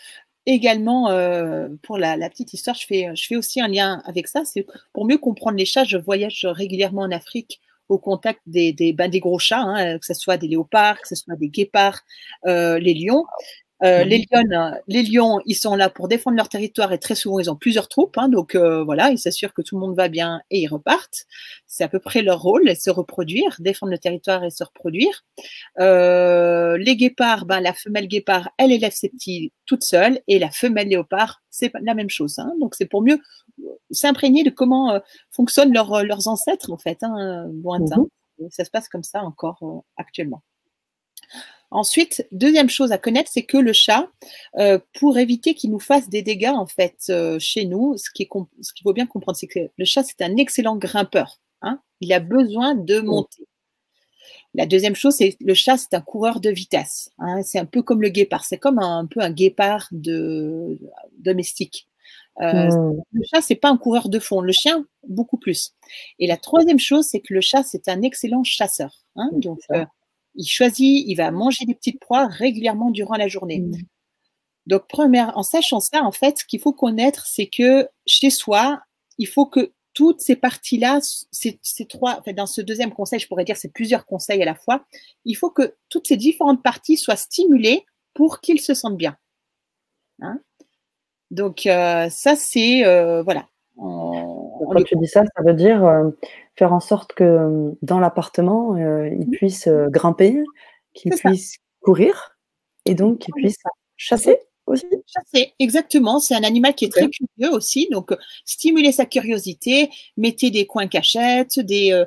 également 0.44 1.10
euh, 1.10 1.68
pour 1.84 1.98
la, 1.98 2.16
la, 2.16 2.28
petite 2.28 2.52
histoire. 2.52 2.74
Je 2.74 2.84
fais, 2.84 3.14
je 3.14 3.26
fais 3.26 3.36
aussi 3.36 3.60
un 3.60 3.68
lien 3.68 4.02
avec 4.06 4.26
ça. 4.26 4.44
C'est 4.44 4.66
pour 4.92 5.06
mieux 5.06 5.18
comprendre 5.18 5.56
les 5.56 5.64
chats. 5.64 5.84
Je 5.84 5.98
voyage 5.98 6.44
régulièrement 6.46 7.02
en 7.02 7.12
Afrique 7.12 7.60
au 7.88 7.98
contact 7.98 8.40
des, 8.46 8.72
des, 8.72 8.92
ben, 8.92 9.10
des 9.10 9.20
gros 9.20 9.38
chats, 9.38 9.60
hein, 9.60 9.98
que 9.98 10.06
ce 10.06 10.14
soit 10.14 10.36
des 10.36 10.48
léopards, 10.48 11.00
que 11.00 11.08
ce 11.08 11.14
soit 11.14 11.36
des 11.36 11.48
guépards, 11.48 12.00
euh, 12.46 12.78
les 12.78 12.94
lions. 12.94 13.24
Euh, 13.84 14.02
les, 14.02 14.18
lions, 14.18 14.72
les 14.88 15.02
lions, 15.02 15.40
ils 15.46 15.54
sont 15.54 15.76
là 15.76 15.88
pour 15.88 16.08
défendre 16.08 16.36
leur 16.36 16.48
territoire 16.48 16.92
et 16.92 16.98
très 16.98 17.14
souvent 17.14 17.38
ils 17.38 17.50
ont 17.50 17.56
plusieurs 17.56 17.88
troupes. 17.88 18.18
Hein, 18.18 18.28
donc 18.28 18.54
euh, 18.54 18.82
voilà, 18.82 19.10
ils 19.10 19.18
s'assurent 19.18 19.54
que 19.54 19.62
tout 19.62 19.76
le 19.76 19.80
monde 19.80 19.96
va 19.96 20.08
bien 20.08 20.40
et 20.50 20.60
ils 20.60 20.66
repartent. 20.66 21.26
C'est 21.66 21.84
à 21.84 21.88
peu 21.88 22.00
près 22.00 22.22
leur 22.22 22.40
rôle, 22.40 22.74
se 22.74 22.90
reproduire, 22.90 23.56
défendre 23.60 23.92
le 23.92 23.98
territoire 23.98 24.44
et 24.44 24.50
se 24.50 24.64
reproduire. 24.64 25.24
Euh, 25.78 26.76
les 26.78 26.96
guépards, 26.96 27.46
ben, 27.46 27.60
la 27.60 27.72
femelle 27.72 28.08
guépard, 28.08 28.50
elle 28.58 28.72
élève 28.72 28.92
ses 28.92 29.10
petits 29.10 29.52
toute 29.66 29.84
seule 29.84 30.20
et 30.26 30.38
la 30.38 30.50
femelle 30.50 30.88
léopard, 30.88 31.42
c'est 31.50 31.70
la 31.80 31.94
même 31.94 32.10
chose. 32.10 32.38
Hein, 32.38 32.52
donc 32.60 32.74
c'est 32.74 32.86
pour 32.86 33.02
mieux 33.02 33.18
s'imprégner 33.90 34.42
de 34.42 34.50
comment 34.50 34.90
euh, 34.92 34.98
fonctionnent 35.30 35.72
leurs, 35.72 36.04
leurs 36.04 36.26
ancêtres 36.26 36.72
en 36.72 36.78
fait, 36.78 36.98
hein, 37.02 37.48
lointains. 37.62 38.06
Mhm. 38.38 38.50
Ça 38.50 38.64
se 38.64 38.70
passe 38.70 38.88
comme 38.88 39.02
ça 39.02 39.22
encore 39.22 39.84
actuellement. 39.96 40.42
Ensuite, 41.70 42.26
deuxième 42.32 42.70
chose 42.70 42.92
à 42.92 42.98
connaître, 42.98 43.30
c'est 43.32 43.42
que 43.42 43.58
le 43.58 43.74
chat, 43.74 44.08
euh, 44.56 44.78
pour 44.98 45.18
éviter 45.18 45.54
qu'il 45.54 45.70
nous 45.70 45.80
fasse 45.80 46.08
des 46.08 46.22
dégâts 46.22 46.54
en 46.54 46.66
fait 46.66 46.96
euh, 47.10 47.38
chez 47.38 47.66
nous, 47.66 47.96
ce 47.98 48.10
qu'il 48.10 48.26
faut 48.82 48.92
bien 48.94 49.06
comprendre, 49.06 49.36
c'est 49.36 49.46
que 49.46 49.70
le 49.76 49.84
chat 49.84 50.02
c'est 50.02 50.22
un 50.22 50.36
excellent 50.36 50.76
grimpeur. 50.76 51.40
Hein. 51.60 51.80
il 52.00 52.12
a 52.12 52.20
besoin 52.20 52.74
de 52.76 53.00
monter. 53.00 53.44
La 54.54 54.64
deuxième 54.64 54.94
chose, 54.94 55.14
c'est 55.14 55.36
le 55.40 55.54
chat, 55.54 55.76
c'est 55.76 55.94
un 55.94 56.00
coureur 56.00 56.40
de 56.40 56.50
vitesse. 56.50 57.10
Hein. 57.18 57.42
c'est 57.42 57.58
un 57.58 57.66
peu 57.66 57.82
comme 57.82 58.00
le 58.00 58.08
guépard. 58.08 58.44
C'est 58.44 58.58
comme 58.58 58.78
un, 58.78 59.06
peu 59.06 59.20
un 59.20 59.30
guépard 59.30 59.88
de, 59.92 60.78
domestique. 61.18 61.86
Euh, 62.40 62.68
mmh. 62.68 63.02
Le 63.12 63.22
chat, 63.30 63.42
c'est 63.42 63.56
pas 63.56 63.68
un 63.68 63.76
coureur 63.76 64.08
de 64.08 64.18
fond. 64.18 64.40
Le 64.40 64.52
chien, 64.52 64.86
beaucoup 65.06 65.36
plus. 65.36 65.74
Et 66.18 66.26
la 66.26 66.36
troisième 66.36 66.78
chose, 66.78 67.06
c'est 67.06 67.20
que 67.20 67.34
le 67.34 67.40
chat, 67.40 67.62
c'est 67.62 67.88
un 67.88 68.00
excellent 68.02 68.44
chasseur. 68.44 69.04
Hein. 69.16 69.28
donc, 69.32 69.60
il 70.38 70.46
choisit, 70.46 71.04
il 71.06 71.14
va 71.16 71.30
manger 71.30 71.66
des 71.66 71.74
petites 71.74 72.00
proies 72.00 72.26
régulièrement 72.28 72.90
durant 72.90 73.16
la 73.16 73.28
journée. 73.28 73.58
Mmh. 73.58 73.82
Donc, 74.66 74.86
première, 74.88 75.36
en 75.36 75.42
sachant 75.42 75.80
ça, 75.80 76.02
en 76.02 76.12
fait, 76.12 76.38
ce 76.38 76.44
qu'il 76.44 76.60
faut 76.60 76.72
connaître, 76.72 77.26
c'est 77.26 77.48
que 77.48 77.88
chez 78.06 78.30
soi, 78.30 78.80
il 79.18 79.26
faut 79.26 79.46
que 79.46 79.72
toutes 79.94 80.20
ces 80.20 80.36
parties-là, 80.36 81.00
ces, 81.32 81.58
trois, 81.88 82.22
dans 82.36 82.46
ce 82.46 82.60
deuxième 82.60 82.92
conseil, 82.92 83.18
je 83.18 83.26
pourrais 83.26 83.44
dire 83.44 83.56
c'est 83.56 83.72
plusieurs 83.72 84.06
conseils 84.06 84.40
à 84.40 84.44
la 84.44 84.54
fois. 84.54 84.84
Il 85.24 85.34
faut 85.34 85.50
que 85.50 85.74
toutes 85.88 86.06
ces 86.06 86.16
différentes 86.16 86.62
parties 86.62 86.96
soient 86.96 87.16
stimulées 87.16 87.84
pour 88.14 88.40
qu'ils 88.40 88.60
se 88.60 88.74
sentent 88.74 88.96
bien. 88.96 89.16
Hein? 90.20 90.38
Donc 91.32 91.66
euh, 91.66 92.08
ça 92.10 92.36
c'est 92.36 92.84
euh, 92.86 93.24
voilà. 93.24 93.48
Quand 94.58 94.82
tu 94.82 94.96
dis 94.96 95.06
ça, 95.06 95.24
ça 95.24 95.42
veut 95.42 95.54
dire 95.54 95.84
euh, 95.84 96.10
faire 96.56 96.72
en 96.72 96.80
sorte 96.80 97.12
que 97.12 97.72
dans 97.82 98.00
l'appartement, 98.00 98.76
ils 98.76 99.26
mmh. 99.26 99.30
puissent 99.30 99.68
grimper, 99.68 100.42
qu'ils 100.94 101.12
puissent 101.12 101.58
courir 101.82 102.36
et 102.84 102.94
donc 102.94 103.18
qu'ils 103.18 103.34
puissent 103.34 103.62
chasser 103.96 104.38
aussi 104.66 104.86
Chasser, 105.06 105.52
exactement. 105.58 106.20
C'est 106.20 106.34
un 106.34 106.42
animal 106.42 106.74
qui 106.74 106.84
est 106.84 106.90
très 106.90 107.08
curieux 107.08 107.52
aussi. 107.54 107.88
Donc, 107.90 108.14
stimuler 108.44 108.92
sa 108.92 109.06
curiosité, 109.06 109.88
mettez 110.16 110.50
des 110.50 110.66
coins 110.66 110.88
cachettes, 110.88 111.58
des, 111.58 112.04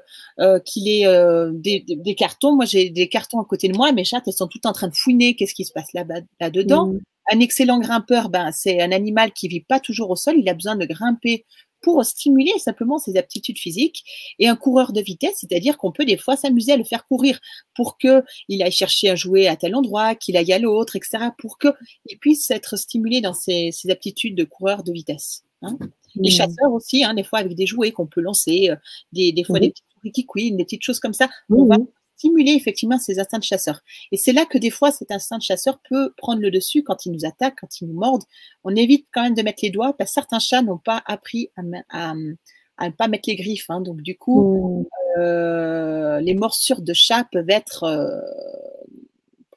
qu'il 0.65 0.87
ait, 0.87 1.07
des, 1.53 2.15
cartons. 2.15 2.55
Moi, 2.55 2.65
j'ai 2.65 2.89
des 2.89 3.09
cartons 3.09 3.39
à 3.39 3.45
côté 3.45 3.67
de 3.67 3.75
moi. 3.75 3.91
Mes 3.91 4.03
chattes, 4.03 4.23
elles 4.27 4.33
sont 4.33 4.47
toutes 4.47 4.65
en 4.65 4.73
train 4.73 4.87
de 4.87 4.95
fouiner. 4.95 5.35
Qu'est-ce 5.35 5.55
qui 5.55 5.65
se 5.65 5.73
passe 5.73 5.91
là-dedans? 5.93 6.87
Mmh. 6.87 6.99
Un 7.33 7.39
excellent 7.39 7.79
grimpeur, 7.79 8.29
ben, 8.29 8.51
c'est 8.51 8.81
un 8.81 8.91
animal 8.91 9.31
qui 9.31 9.47
vit 9.47 9.61
pas 9.61 9.79
toujours 9.79 10.09
au 10.09 10.15
sol. 10.15 10.35
Il 10.37 10.49
a 10.49 10.53
besoin 10.53 10.75
de 10.75 10.85
grimper 10.85 11.45
pour 11.81 12.03
stimuler 12.05 12.53
simplement 12.59 12.97
ses 12.97 13.17
aptitudes 13.17 13.57
physiques. 13.57 14.03
Et 14.39 14.47
un 14.47 14.55
coureur 14.55 14.93
de 14.93 15.01
vitesse, 15.01 15.37
c'est-à-dire 15.39 15.77
qu'on 15.77 15.91
peut 15.91 16.05
des 16.05 16.17
fois 16.17 16.37
s'amuser 16.37 16.73
à 16.73 16.77
le 16.77 16.83
faire 16.83 17.05
courir 17.07 17.39
pour 17.75 17.97
qu'il 17.97 18.63
aille 18.63 18.71
chercher 18.71 19.09
un 19.09 19.15
jouet 19.15 19.47
à 19.47 19.55
tel 19.55 19.75
endroit, 19.75 20.15
qu'il 20.15 20.37
aille 20.37 20.53
à 20.53 20.59
l'autre, 20.59 20.95
etc., 20.95 21.29
pour 21.37 21.57
qu'il 21.57 22.19
puisse 22.19 22.49
être 22.51 22.77
stimulé 22.77 23.21
dans 23.21 23.33
ses, 23.33 23.71
aptitudes 23.89 24.35
de 24.35 24.43
coureur 24.43 24.83
de 24.83 24.91
vitesse. 24.91 25.43
Hein. 25.61 25.77
Les 26.15 26.29
mmh. 26.29 26.33
chasseurs 26.33 26.73
aussi, 26.73 27.03
hein, 27.03 27.13
des 27.13 27.23
fois 27.23 27.39
avec 27.39 27.55
des 27.55 27.65
jouets 27.65 27.91
qu'on 27.91 28.07
peut 28.07 28.21
lancer, 28.21 28.69
euh, 28.69 28.75
des, 29.11 29.43
fois 29.43 29.57
mmh. 29.57 29.61
des 29.61 29.69
petites 29.69 29.85
souris 29.95 30.11
qui 30.11 30.25
couinent, 30.25 30.57
des 30.57 30.63
petites 30.63 30.83
choses 30.83 30.99
comme 30.99 31.13
ça. 31.13 31.29
On 31.49 31.65
va 31.65 31.77
stimuler 32.21 32.53
effectivement 32.53 32.99
ces 32.99 33.19
instincts 33.19 33.39
de 33.39 33.43
chasseur. 33.43 33.81
Et 34.11 34.17
c'est 34.17 34.31
là 34.31 34.45
que 34.45 34.57
des 34.57 34.69
fois 34.69 34.91
cet 34.91 35.11
instinct 35.11 35.39
de 35.39 35.43
chasseur 35.43 35.79
peut 35.89 36.13
prendre 36.17 36.41
le 36.41 36.51
dessus 36.51 36.83
quand 36.83 37.05
il 37.05 37.11
nous 37.11 37.25
attaque, 37.25 37.55
quand 37.59 37.81
il 37.81 37.87
nous 37.87 37.99
morde. 37.99 38.23
On 38.63 38.75
évite 38.75 39.07
quand 39.11 39.23
même 39.23 39.33
de 39.33 39.41
mettre 39.41 39.59
les 39.63 39.71
doigts 39.71 39.95
parce 39.97 40.11
que 40.11 40.13
certains 40.13 40.39
chats 40.39 40.61
n'ont 40.61 40.77
pas 40.77 41.01
appris 41.07 41.49
à, 41.57 42.13
ne 42.13 42.91
pas 42.91 43.07
mettre 43.07 43.27
les 43.27 43.35
griffes. 43.35 43.69
Hein. 43.69 43.81
Donc 43.81 44.01
du 44.01 44.17
coup, 44.17 44.85
mmh. 45.17 45.19
euh, 45.19 46.19
les 46.19 46.35
morsures 46.35 46.81
de 46.81 46.93
chat 46.93 47.25
peuvent 47.31 47.49
être 47.49 47.83
euh, 47.83 48.21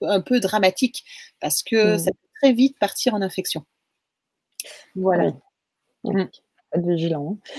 un 0.01 0.23
peu 0.23 0.41
dramatiques 0.41 1.05
parce 1.41 1.63
que 1.63 1.97
mmh. 1.97 1.99
ça 1.99 2.11
peut 2.13 2.29
très 2.41 2.53
vite 2.53 2.79
partir 2.79 3.15
en 3.15 3.21
infection. 3.21 3.65
Voilà. 4.97 5.33
Mmh. 6.05 6.21
Être 6.73 6.87
vigilant. 6.87 7.39
Hein. 7.47 7.51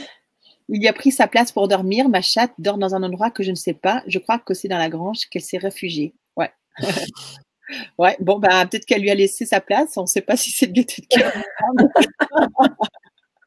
Il 0.70 0.82
y 0.82 0.88
a 0.88 0.94
pris 0.94 1.12
sa 1.12 1.28
place 1.28 1.52
pour 1.52 1.68
dormir. 1.68 2.10
Ma 2.10 2.22
chatte 2.22 2.54
dort 2.58 2.78
dans 2.78 2.96
un 2.96 3.04
endroit 3.04 3.30
que 3.30 3.44
je 3.44 3.52
ne 3.52 3.56
sais 3.56 3.74
pas. 3.74 4.04
Je 4.08 4.20
crois 4.20 4.40
que 4.40 4.54
c'est 4.54 4.68
dans 4.68 4.78
la 4.78 4.90
grange 4.90 5.28
qu'elle 5.30 5.42
s'est 5.42 5.58
réfugiée. 5.58 6.16
Ouais. 6.36 6.52
ouais, 8.00 8.18
bon, 8.20 8.40
bah, 8.40 8.66
peut-être 8.66 8.86
qu'elle 8.86 9.02
lui 9.02 9.12
a 9.12 9.16
laissé 9.16 9.46
sa 9.46 9.62
place. 9.62 9.96
On 9.98 10.02
ne 10.02 10.08
sait 10.08 10.22
pas 10.22 10.38
si 10.38 10.52
c'est 10.52 10.68
de 10.68 10.74
gaieté 10.74 11.04
de 11.04 11.08
cœur. 11.08 11.32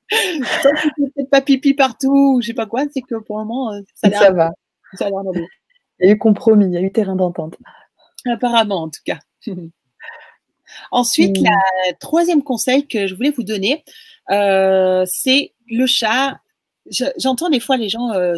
peut-être 0.08 1.30
pas 1.30 1.40
pipi 1.40 1.74
partout 1.74 2.36
ou 2.36 2.40
je 2.40 2.48
sais 2.48 2.54
pas 2.54 2.66
quoi. 2.66 2.84
C'est 2.92 3.02
que 3.02 3.16
pour 3.16 3.38
le 3.38 3.44
moment, 3.44 3.72
euh, 3.72 3.80
ça, 3.94 4.10
ça 4.10 4.30
va. 4.30 4.52
Ça 4.94 5.06
a 5.06 5.10
l'air 5.10 5.22
Il 6.00 6.06
y 6.06 6.10
a 6.10 6.14
eu 6.14 6.18
compromis, 6.18 6.66
il 6.66 6.72
y 6.72 6.76
a 6.76 6.80
eu 6.80 6.92
terrain 6.92 7.16
d'entente. 7.16 7.56
Apparemment, 8.26 8.82
en 8.82 8.90
tout 8.90 9.02
cas. 9.04 9.18
Ensuite, 10.90 11.38
le 11.38 11.42
hmm. 11.42 11.96
troisième 11.98 12.42
conseil 12.42 12.86
que 12.86 13.06
je 13.06 13.14
voulais 13.14 13.30
vous 13.30 13.42
donner, 13.42 13.84
euh, 14.30 15.04
c'est 15.06 15.52
le 15.68 15.86
chat 15.86 16.40
j'entends 16.90 17.50
des 17.50 17.60
fois 17.60 17.76
les 17.76 17.88
gens, 17.88 18.10
euh, 18.12 18.36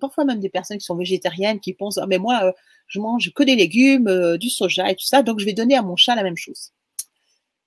parfois 0.00 0.24
même 0.24 0.40
des 0.40 0.48
personnes 0.48 0.78
qui 0.78 0.84
sont 0.84 0.96
végétariennes, 0.96 1.60
qui 1.60 1.72
pensent 1.72 1.98
ah, 1.98 2.06
mais 2.06 2.18
moi, 2.18 2.44
euh, 2.44 2.52
je 2.86 3.00
mange 3.00 3.32
que 3.34 3.42
des 3.42 3.56
légumes, 3.56 4.08
euh, 4.08 4.36
du 4.38 4.50
soja 4.50 4.90
et 4.90 4.94
tout 4.94 5.04
ça, 5.04 5.22
donc 5.22 5.40
je 5.40 5.44
vais 5.44 5.52
donner 5.52 5.76
à 5.76 5.82
mon 5.82 5.96
chat 5.96 6.14
la 6.14 6.22
même 6.22 6.36
chose. 6.36 6.72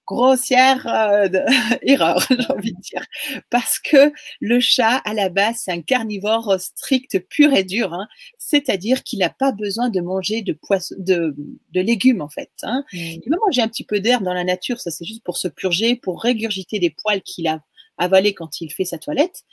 Grossière 0.08 0.86
erreur, 1.82 2.24
j'ai 2.30 2.52
envie 2.52 2.74
de 2.74 2.82
dire, 2.82 3.04
parce 3.50 3.80
que 3.80 4.14
le 4.40 4.60
chat, 4.60 4.98
à 5.04 5.16
la 5.16 5.30
base, 5.30 5.62
c'est 5.64 5.72
un 5.72 5.82
carnivore 5.82 6.60
strict, 6.60 7.28
pur 7.28 7.52
et 7.54 7.64
dur, 7.64 7.92
hein. 7.92 8.08
c'est-à-dire 8.38 9.02
qu'il 9.02 9.20
n'a 9.20 9.32
pas 9.32 9.52
besoin 9.52 9.90
de 9.90 10.00
manger 10.02 10.44
de, 10.44 10.54
poisson, 10.54 10.94
de, 11.00 11.36
de 11.72 11.82
légumes, 11.82 12.22
en 12.22 12.30
fait. 12.30 12.52
Hein. 12.62 12.84
Mmh. 12.94 12.98
Il 12.98 13.24
veut 13.32 13.40
manger 13.48 13.64
un 13.64 13.68
petit 13.68 13.84
peu 13.84 14.00
d'herbe 14.00 14.24
dans 14.24 14.36
la 14.36 14.44
nature, 14.44 14.80
ça 14.80 14.92
c'est 14.92 15.06
juste 15.06 15.24
pour 15.24 15.38
se 15.38 15.48
purger, 15.48 15.96
pour 15.96 16.22
régurgiter 16.22 16.78
des 16.78 16.92
poils 16.92 17.24
qu'il 17.24 17.48
a 17.48 17.62
avaler 17.98 18.34
quand 18.34 18.62
il 18.62 18.72
fait 18.72 18.86
sa 18.86 18.98
toilette, 18.98 19.44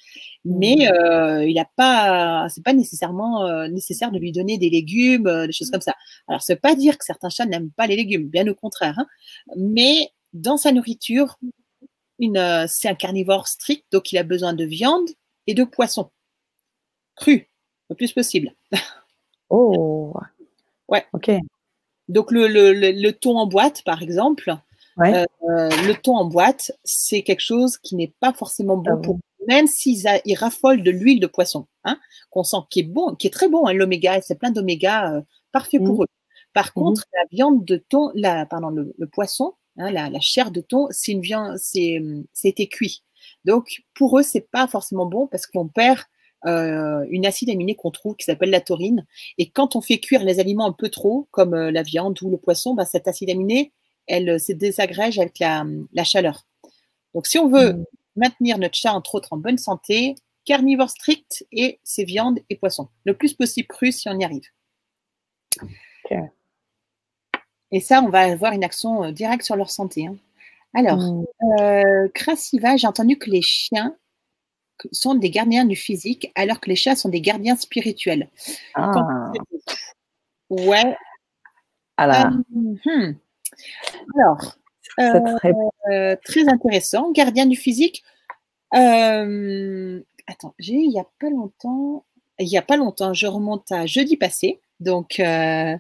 mais 0.44 0.76
mmh. 0.76 0.94
euh, 0.94 1.46
il 1.46 1.55
n'a 1.55 1.68
pas, 1.76 2.48
c'est 2.48 2.64
pas 2.64 2.72
nécessairement 2.72 3.46
euh, 3.46 3.68
nécessaire 3.68 4.11
de 4.11 4.18
lui 4.18 4.33
donner 4.33 4.59
des 4.59 4.70
légumes, 4.70 5.26
euh, 5.26 5.46
des 5.46 5.52
choses 5.52 5.70
comme 5.70 5.81
ça. 5.81 5.94
Alors, 6.28 6.42
veut 6.48 6.57
pas 6.57 6.74
dire 6.74 6.98
que 6.98 7.05
certains 7.05 7.28
chats 7.28 7.46
n'aiment 7.46 7.70
pas 7.70 7.87
les 7.87 7.96
légumes, 7.96 8.28
bien 8.28 8.46
au 8.48 8.55
contraire, 8.55 8.98
hein. 8.98 9.07
mais 9.57 10.11
dans 10.33 10.57
sa 10.57 10.72
nourriture, 10.72 11.38
c'est 12.18 12.88
un 12.88 12.94
carnivore 12.94 13.48
strict, 13.48 13.85
donc 13.92 14.12
il 14.12 14.18
a 14.18 14.22
besoin 14.22 14.52
de 14.52 14.64
viande 14.64 15.09
et 15.46 15.55
de 15.55 15.64
poisson 15.64 16.11
cru, 17.16 17.48
le 17.90 17.96
plus 17.96 18.12
possible. 18.12 18.55
Oh, 19.50 20.14
ouais. 20.88 21.05
Ok. 21.12 21.31
Donc 22.09 22.31
le, 22.33 22.46
le, 22.48 22.72
le 22.72 23.12
thon 23.12 23.37
en 23.37 23.46
boîte, 23.46 23.83
par 23.85 24.02
exemple, 24.02 24.57
euh, 25.00 25.24
le 25.40 25.94
thon 25.94 26.16
en 26.16 26.24
boîte, 26.26 26.72
c'est 26.85 27.22
quelque 27.22 27.40
chose 27.40 27.78
qui 27.78 27.96
n'est 27.96 28.12
pas 28.20 28.33
forcément 28.33 28.76
bon 28.76 28.98
ah 28.98 29.00
pour 29.02 29.18
même 29.48 29.66
s'ils 29.66 30.07
raffolent 30.37 30.83
de 30.83 30.90
l'huile 30.90 31.20
de 31.20 31.26
poisson, 31.26 31.66
hein, 31.85 31.98
qu'on 32.31 32.44
sent 32.44 32.59
qui 32.70 32.81
est 32.81 32.85
bon, 32.85 33.14
qui 33.14 33.26
est 33.26 33.31
très 33.31 33.48
bon, 33.48 33.66
hein, 33.66 33.72
l'oméga, 33.72 34.20
c'est 34.20 34.38
plein 34.38 34.50
d'oméga, 34.50 35.14
euh, 35.14 35.22
parfait 35.52 35.78
pour 35.78 36.00
mmh. 36.00 36.02
eux. 36.02 36.07
Par 36.52 36.66
mmh 36.66 36.70
contre, 36.74 37.05
la 37.14 37.24
viande 37.31 37.64
de 37.64 37.76
thon, 37.76 38.11
la, 38.14 38.46
pardon, 38.46 38.70
le, 38.70 39.07
poisson, 39.07 39.55
hein, 39.78 39.90
la, 39.90 40.20
chair 40.20 40.50
de 40.50 40.61
thon, 40.61 40.88
c'est 40.90 41.12
une 41.12 41.22
viande, 41.22 41.57
c'est, 41.59 42.00
été 42.44 42.68
cuit. 42.68 43.02
Donc 43.44 43.83
pour 43.94 44.18
eux, 44.18 44.22
c'est 44.22 44.48
pas 44.50 44.66
forcément 44.66 45.07
bon 45.07 45.26
parce 45.26 45.46
qu'on 45.46 45.68
perd 45.68 46.00
euh, 46.44 47.07
une 47.09 47.24
acide 47.24 47.50
aminé 47.50 47.76
qu'on 47.76 47.92
trouve 47.92 48.16
qui 48.16 48.24
s'appelle 48.24 48.50
la 48.50 48.61
taurine. 48.61 49.07
Et 49.38 49.48
quand 49.48 49.76
on 49.76 49.81
fait 49.81 49.98
cuire 49.98 50.24
les 50.24 50.40
aliments 50.40 50.66
un 50.66 50.72
peu 50.72 50.88
trop, 50.88 51.28
comme 51.31 51.55
la 51.55 51.83
viande 51.83 52.20
ou 52.22 52.31
le 52.31 52.37
poisson, 52.37 52.74
bah, 52.74 52.85
cet 52.85 53.09
acide 53.09 53.31
aminé, 53.31 53.72
elle 54.07 54.29
euh, 54.31 54.38
se 54.38 54.53
désagrège 54.53 55.19
avec 55.19 55.38
la, 55.38 56.05
chaleur. 56.05 56.47
Donc, 57.15 57.27
si 57.27 57.38
on 57.38 57.49
veut 57.49 57.75
mm. 57.75 57.85
maintenir 58.17 58.59
notre 58.59 58.77
chat, 58.77 58.93
entre 58.93 59.15
autres, 59.15 59.33
en 59.33 59.37
bonne 59.37 59.59
santé, 59.59 60.15
carnivore 60.45 60.91
strict 60.91 61.47
et 61.53 61.79
ses 61.85 62.05
viandes 62.05 62.41
et 62.51 62.57
poissons. 62.57 62.88
Le 63.05 63.15
plus 63.15 63.35
possible 63.35 63.69
cru 63.69 63.93
si 63.93 64.09
on 64.09 64.19
y 64.19 64.25
arrive. 64.25 64.49
Et 67.75 67.81
ça, 67.81 68.03
on 68.03 68.11
va 68.11 68.21
avoir 68.21 68.53
une 68.53 68.65
action 68.65 69.03
euh, 69.05 69.12
directe 69.12 69.45
sur 69.45 69.57
leur 69.57 69.71
santé. 69.71 70.07
Hein. 70.07 70.17
Alors, 70.75 70.99
mm. 70.99 71.25
euh, 71.61 72.09
Crassiva, 72.15 72.77
j'ai 72.77 72.87
entendu 72.87 73.17
que 73.17 73.31
les 73.31 73.43
chiens 73.43 73.97
sont 74.91 75.15
des 75.15 75.31
gardiens 75.31 75.65
du 75.65 75.77
physique, 75.77 76.31
alors 76.35 76.61
que 76.61 76.69
les 76.69 76.77
chats 76.77 76.97
sont 76.97 77.09
des 77.09 77.21
gardiens 77.21 77.57
spirituels. 77.57 78.29
Ah. 78.75 79.31
Ouais. 80.51 80.97
Alors. 81.97 82.31
Hmm. 82.51 83.12
Alors, 84.17 84.57
euh, 85.01 86.17
très... 86.25 86.49
intéressant. 86.49 87.11
Gardien 87.12 87.47
du 87.47 87.57
physique. 87.57 88.03
Euh, 88.75 90.01
attends, 90.27 90.55
j'ai 90.59 90.75
il 90.75 90.91
n'y 90.91 91.01
a 91.01 91.07
pas 91.21 91.31
longtemps, 91.31 92.05
il 92.38 92.47
n'y 92.47 92.57
a 92.57 92.62
pas 92.62 92.77
longtemps, 92.77 93.12
je 93.12 93.27
remonte 93.27 93.71
à 93.71 93.87
jeudi 93.87 94.17
passé. 94.17 94.61
Donc, 94.81 95.21
euh, 95.21 95.77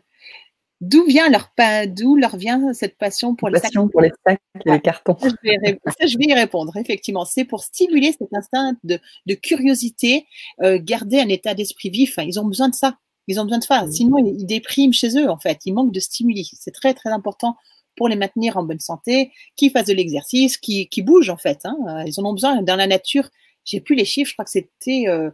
d'où 0.80 1.04
vient 1.06 1.28
leur 1.30 1.52
d'où 1.88 2.16
leur 2.16 2.36
vient 2.36 2.72
cette 2.74 2.98
passion 2.98 3.34
pour 3.34 3.48
les 3.48 3.60
sacs? 3.60 3.72
pour 3.90 4.00
les 4.02 4.12
sacs 4.26 4.40
et 4.64 4.70
les 4.70 4.80
cartons 4.80 5.16
ça, 5.18 5.28
je, 5.30 6.18
vais, 6.18 6.24
y 6.24 6.34
répondre. 6.34 6.76
Effectivement, 6.76 7.24
c'est 7.24 7.44
pour 7.44 7.62
stimuler 7.64 8.12
cet 8.12 8.32
instinct 8.34 8.76
de, 8.84 9.00
curiosité, 9.34 10.26
garder 10.60 11.20
un 11.20 11.28
état 11.28 11.54
d'esprit 11.54 11.90
vif. 11.90 12.18
Ils 12.18 12.38
ont 12.38 12.46
besoin 12.46 12.68
de 12.68 12.74
ça. 12.74 12.98
Ils 13.28 13.40
ont 13.40 13.44
besoin 13.44 13.58
de 13.58 13.64
ça. 13.64 13.84
Mmh. 13.84 13.92
Sinon, 13.92 14.18
ils 14.18 14.46
dépriment 14.46 14.92
chez 14.92 15.16
eux, 15.18 15.30
en 15.30 15.38
fait. 15.38 15.60
Ils 15.64 15.72
manquent 15.72 15.92
de 15.92 16.00
stimuli. 16.00 16.50
C'est 16.58 16.72
très, 16.72 16.94
très 16.94 17.10
important 17.10 17.56
pour 17.96 18.08
les 18.08 18.16
maintenir 18.16 18.56
en 18.56 18.62
bonne 18.62 18.80
santé, 18.80 19.30
qui 19.56 19.70
fassent 19.70 19.86
de 19.86 19.92
l'exercice, 19.92 20.56
qui, 20.56 20.88
qui, 20.88 21.02
bougent, 21.02 21.30
en 21.30 21.36
fait. 21.36 21.60
Hein. 21.64 21.76
Euh, 21.88 22.04
ils 22.06 22.18
en 22.20 22.24
ont 22.24 22.32
besoin. 22.32 22.62
Dans 22.62 22.76
la 22.76 22.86
nature, 22.86 23.28
j'ai 23.64 23.80
plus 23.80 23.94
les 23.94 24.04
chiffres, 24.04 24.30
je 24.30 24.34
crois 24.34 24.44
que 24.44 24.50
c'était. 24.50 25.04
Euh, 25.08 25.30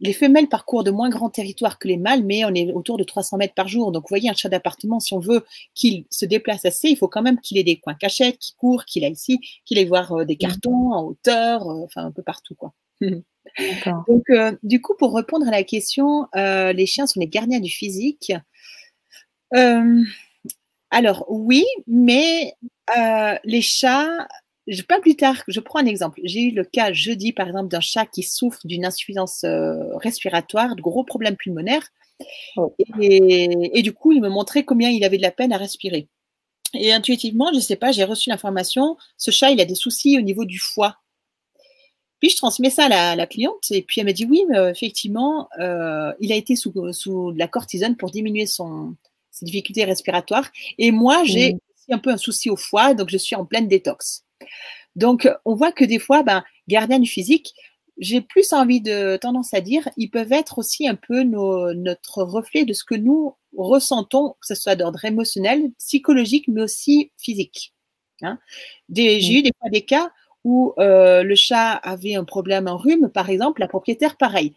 les 0.00 0.12
femelles 0.12 0.48
parcourent 0.48 0.84
de 0.84 0.92
moins 0.92 1.08
grands 1.08 1.28
territoires 1.28 1.78
que 1.78 1.88
les 1.88 1.96
mâles, 1.96 2.22
mais 2.22 2.44
on 2.44 2.54
est 2.54 2.72
autour 2.72 2.98
de 2.98 3.04
300 3.04 3.36
mètres 3.36 3.54
par 3.54 3.66
jour. 3.66 3.90
Donc, 3.90 4.04
vous 4.04 4.10
voyez, 4.10 4.30
un 4.30 4.34
chat 4.34 4.48
d'appartement, 4.48 5.00
si 5.00 5.12
on 5.12 5.18
veut 5.18 5.44
qu'il 5.74 6.04
se 6.08 6.24
déplace 6.24 6.64
assez, 6.64 6.88
il 6.88 6.96
faut 6.96 7.08
quand 7.08 7.22
même 7.22 7.40
qu'il 7.40 7.58
ait 7.58 7.64
des 7.64 7.76
coins 7.76 7.94
cachettes, 7.94 8.38
qu'il 8.38 8.54
court, 8.54 8.84
qu'il 8.84 9.04
aille 9.04 9.12
ici, 9.12 9.40
qu'il 9.64 9.76
aille 9.76 9.86
voir 9.86 10.12
euh, 10.12 10.24
des 10.24 10.34
mmh. 10.34 10.38
cartons 10.38 10.92
en 10.92 11.04
hauteur, 11.04 11.66
enfin 11.66 12.06
un 12.06 12.12
peu 12.12 12.22
partout, 12.22 12.54
quoi. 12.54 12.72
Donc, 14.08 14.24
du 14.62 14.80
coup, 14.80 14.94
pour 14.98 15.14
répondre 15.14 15.46
à 15.48 15.50
la 15.50 15.62
question, 15.64 16.28
les 16.34 16.86
chiens 16.86 17.06
sont 17.06 17.20
les 17.20 17.28
gardiens 17.28 17.60
du 17.60 17.70
physique. 17.70 18.32
alors, 20.90 21.26
oui, 21.28 21.64
mais 21.86 22.54
les 23.44 23.62
chats, 23.62 24.26
pas 24.86 25.00
plus 25.00 25.16
tard, 25.16 25.42
je 25.48 25.60
prends 25.60 25.78
un 25.78 25.86
exemple. 25.86 26.20
J'ai 26.24 26.42
eu 26.42 26.50
le 26.50 26.64
cas 26.64 26.92
jeudi, 26.92 27.32
par 27.32 27.48
exemple, 27.48 27.68
d'un 27.68 27.80
chat 27.80 28.06
qui 28.06 28.22
souffre 28.22 28.60
d'une 28.64 28.84
insuffisance 28.84 29.44
euh, 29.44 29.96
respiratoire, 29.96 30.76
de 30.76 30.82
gros 30.82 31.04
problèmes 31.04 31.36
pulmonaires. 31.36 31.88
Oh. 32.56 32.74
Et, 33.00 33.82
du 33.82 33.92
coup, 33.92 34.12
il 34.12 34.20
me 34.20 34.28
montrait 34.28 34.64
combien 34.64 34.90
il 34.90 35.04
avait 35.04 35.16
de 35.16 35.22
la 35.22 35.30
peine 35.30 35.52
à 35.52 35.56
respirer. 35.56 36.08
Et 36.74 36.92
intuitivement, 36.92 37.48
je 37.52 37.56
ne 37.56 37.62
sais 37.62 37.76
pas, 37.76 37.92
j'ai 37.92 38.04
reçu 38.04 38.28
l'information, 38.28 38.96
ce 39.16 39.30
chat, 39.30 39.50
il 39.50 39.60
a 39.60 39.64
des 39.64 39.74
soucis 39.74 40.18
au 40.18 40.20
niveau 40.20 40.44
du 40.44 40.58
foie. 40.58 40.98
Puis 42.20 42.30
je 42.30 42.36
transmets 42.36 42.70
ça 42.70 42.86
à 42.86 43.16
la, 43.16 43.26
cliente 43.26 43.70
et 43.70 43.82
puis 43.82 44.00
elle 44.00 44.06
m'a 44.06 44.12
dit 44.12 44.24
oui, 44.24 44.44
mais, 44.48 44.70
effectivement, 44.70 45.48
euh, 45.60 46.12
il 46.20 46.32
a 46.32 46.36
été 46.36 46.56
sous, 46.56 46.72
sous 46.92 47.32
de 47.32 47.38
la 47.38 47.48
cortisone 47.48 47.96
pour 47.96 48.10
diminuer 48.10 48.46
son, 48.46 48.94
ses 49.30 49.44
difficultés 49.44 49.84
respiratoires. 49.84 50.50
Et 50.78 50.90
moi, 50.90 51.22
j'ai 51.24 51.54
mmh. 51.54 51.94
un 51.94 51.98
peu 51.98 52.10
un 52.10 52.16
souci 52.16 52.50
au 52.50 52.56
foie, 52.56 52.94
donc 52.94 53.10
je 53.10 53.18
suis 53.18 53.36
en 53.36 53.44
pleine 53.44 53.68
détox. 53.68 54.24
Donc, 54.96 55.28
on 55.44 55.54
voit 55.54 55.72
que 55.72 55.84
des 55.84 55.98
fois, 55.98 56.22
ben, 56.22 56.42
gardien 56.66 56.98
du 56.98 57.08
physique, 57.08 57.54
j'ai 57.98 58.20
plus 58.20 58.52
envie 58.52 58.80
de 58.80 59.16
tendance 59.16 59.54
à 59.54 59.60
dire, 59.60 59.88
ils 59.96 60.10
peuvent 60.10 60.32
être 60.32 60.58
aussi 60.58 60.88
un 60.88 60.94
peu 60.94 61.22
notre 61.22 62.22
reflet 62.22 62.64
de 62.64 62.72
ce 62.72 62.84
que 62.84 62.94
nous 62.94 63.34
ressentons, 63.56 64.36
que 64.40 64.46
ce 64.46 64.54
soit 64.54 64.76
d'ordre 64.76 65.04
émotionnel, 65.04 65.70
psychologique, 65.78 66.46
mais 66.48 66.62
aussi 66.62 67.10
physique. 67.16 67.74
Hein. 68.22 68.38
J'ai 68.92 69.32
eu 69.32 69.42
des 69.42 69.52
fois 69.58 69.70
des 69.70 69.84
cas 69.84 70.10
où 70.48 70.72
euh, 70.78 71.22
le 71.22 71.34
chat 71.34 71.72
avait 71.72 72.14
un 72.14 72.24
problème 72.24 72.68
en 72.68 72.78
rhume, 72.78 73.10
par 73.10 73.28
exemple, 73.28 73.60
la 73.60 73.68
propriétaire, 73.68 74.16
pareil. 74.16 74.54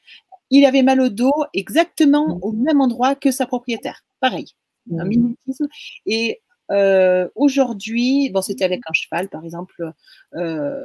Il 0.50 0.66
avait 0.66 0.84
mal 0.84 1.02
au 1.02 1.10
dos 1.10 1.34
exactement 1.54 2.30
mmh. 2.30 2.40
au 2.44 2.54
même 2.54 2.80
endroit 2.80 3.14
que 3.14 3.30
sa 3.30 3.46
propriétaire, 3.46 4.06
pareil. 4.22 4.46
Un 4.90 5.04
mmh. 5.04 5.08
mimétisme. 5.10 5.68
Et 6.06 6.40
euh, 6.72 7.28
aujourd'hui, 7.36 8.30
bon, 8.30 8.42
c'était 8.42 8.64
avec 8.64 8.80
un 8.88 8.94
cheval, 8.94 9.28
par 9.28 9.44
exemple. 9.44 9.92
Euh, 10.36 10.82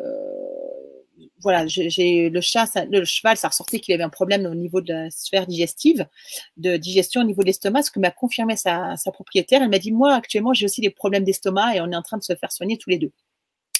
voilà, 1.39 1.69
j'ai 1.69 2.29
le 2.29 2.41
chat, 2.41 2.67
le 2.91 3.05
cheval, 3.05 3.37
ça 3.37 3.47
ressortait 3.47 3.79
qu'il 3.79 3.95
avait 3.95 4.03
un 4.03 4.09
problème 4.09 4.45
au 4.45 4.57
niveau 4.57 4.81
de 4.81 4.93
la 4.93 5.11
sphère 5.11 5.47
digestive, 5.47 6.05
de 6.57 6.77
digestion 6.77 7.21
au 7.21 7.25
niveau 7.25 7.43
de 7.43 7.47
l'estomac, 7.47 7.83
ce 7.83 7.93
que 7.93 8.01
m'a 8.01 8.11
confirmé 8.11 8.57
sa, 8.57 8.97
propriétaire. 9.13 9.63
Elle 9.63 9.71
m'a 9.71 9.79
dit, 9.79 9.93
moi, 9.93 10.15
actuellement, 10.15 10.53
j'ai 10.53 10.65
aussi 10.65 10.81
des 10.81 10.91
problèmes 10.91 11.23
d'estomac 11.23 11.77
et 11.77 11.81
on 11.81 11.93
est 11.93 11.97
en 11.97 12.03
train 12.03 12.19
de 12.19 12.25
se 12.25 12.35
faire 12.35 12.51
soigner 12.51 12.77
tous 12.77 12.91
les 12.91 12.99
deux. 12.99 13.13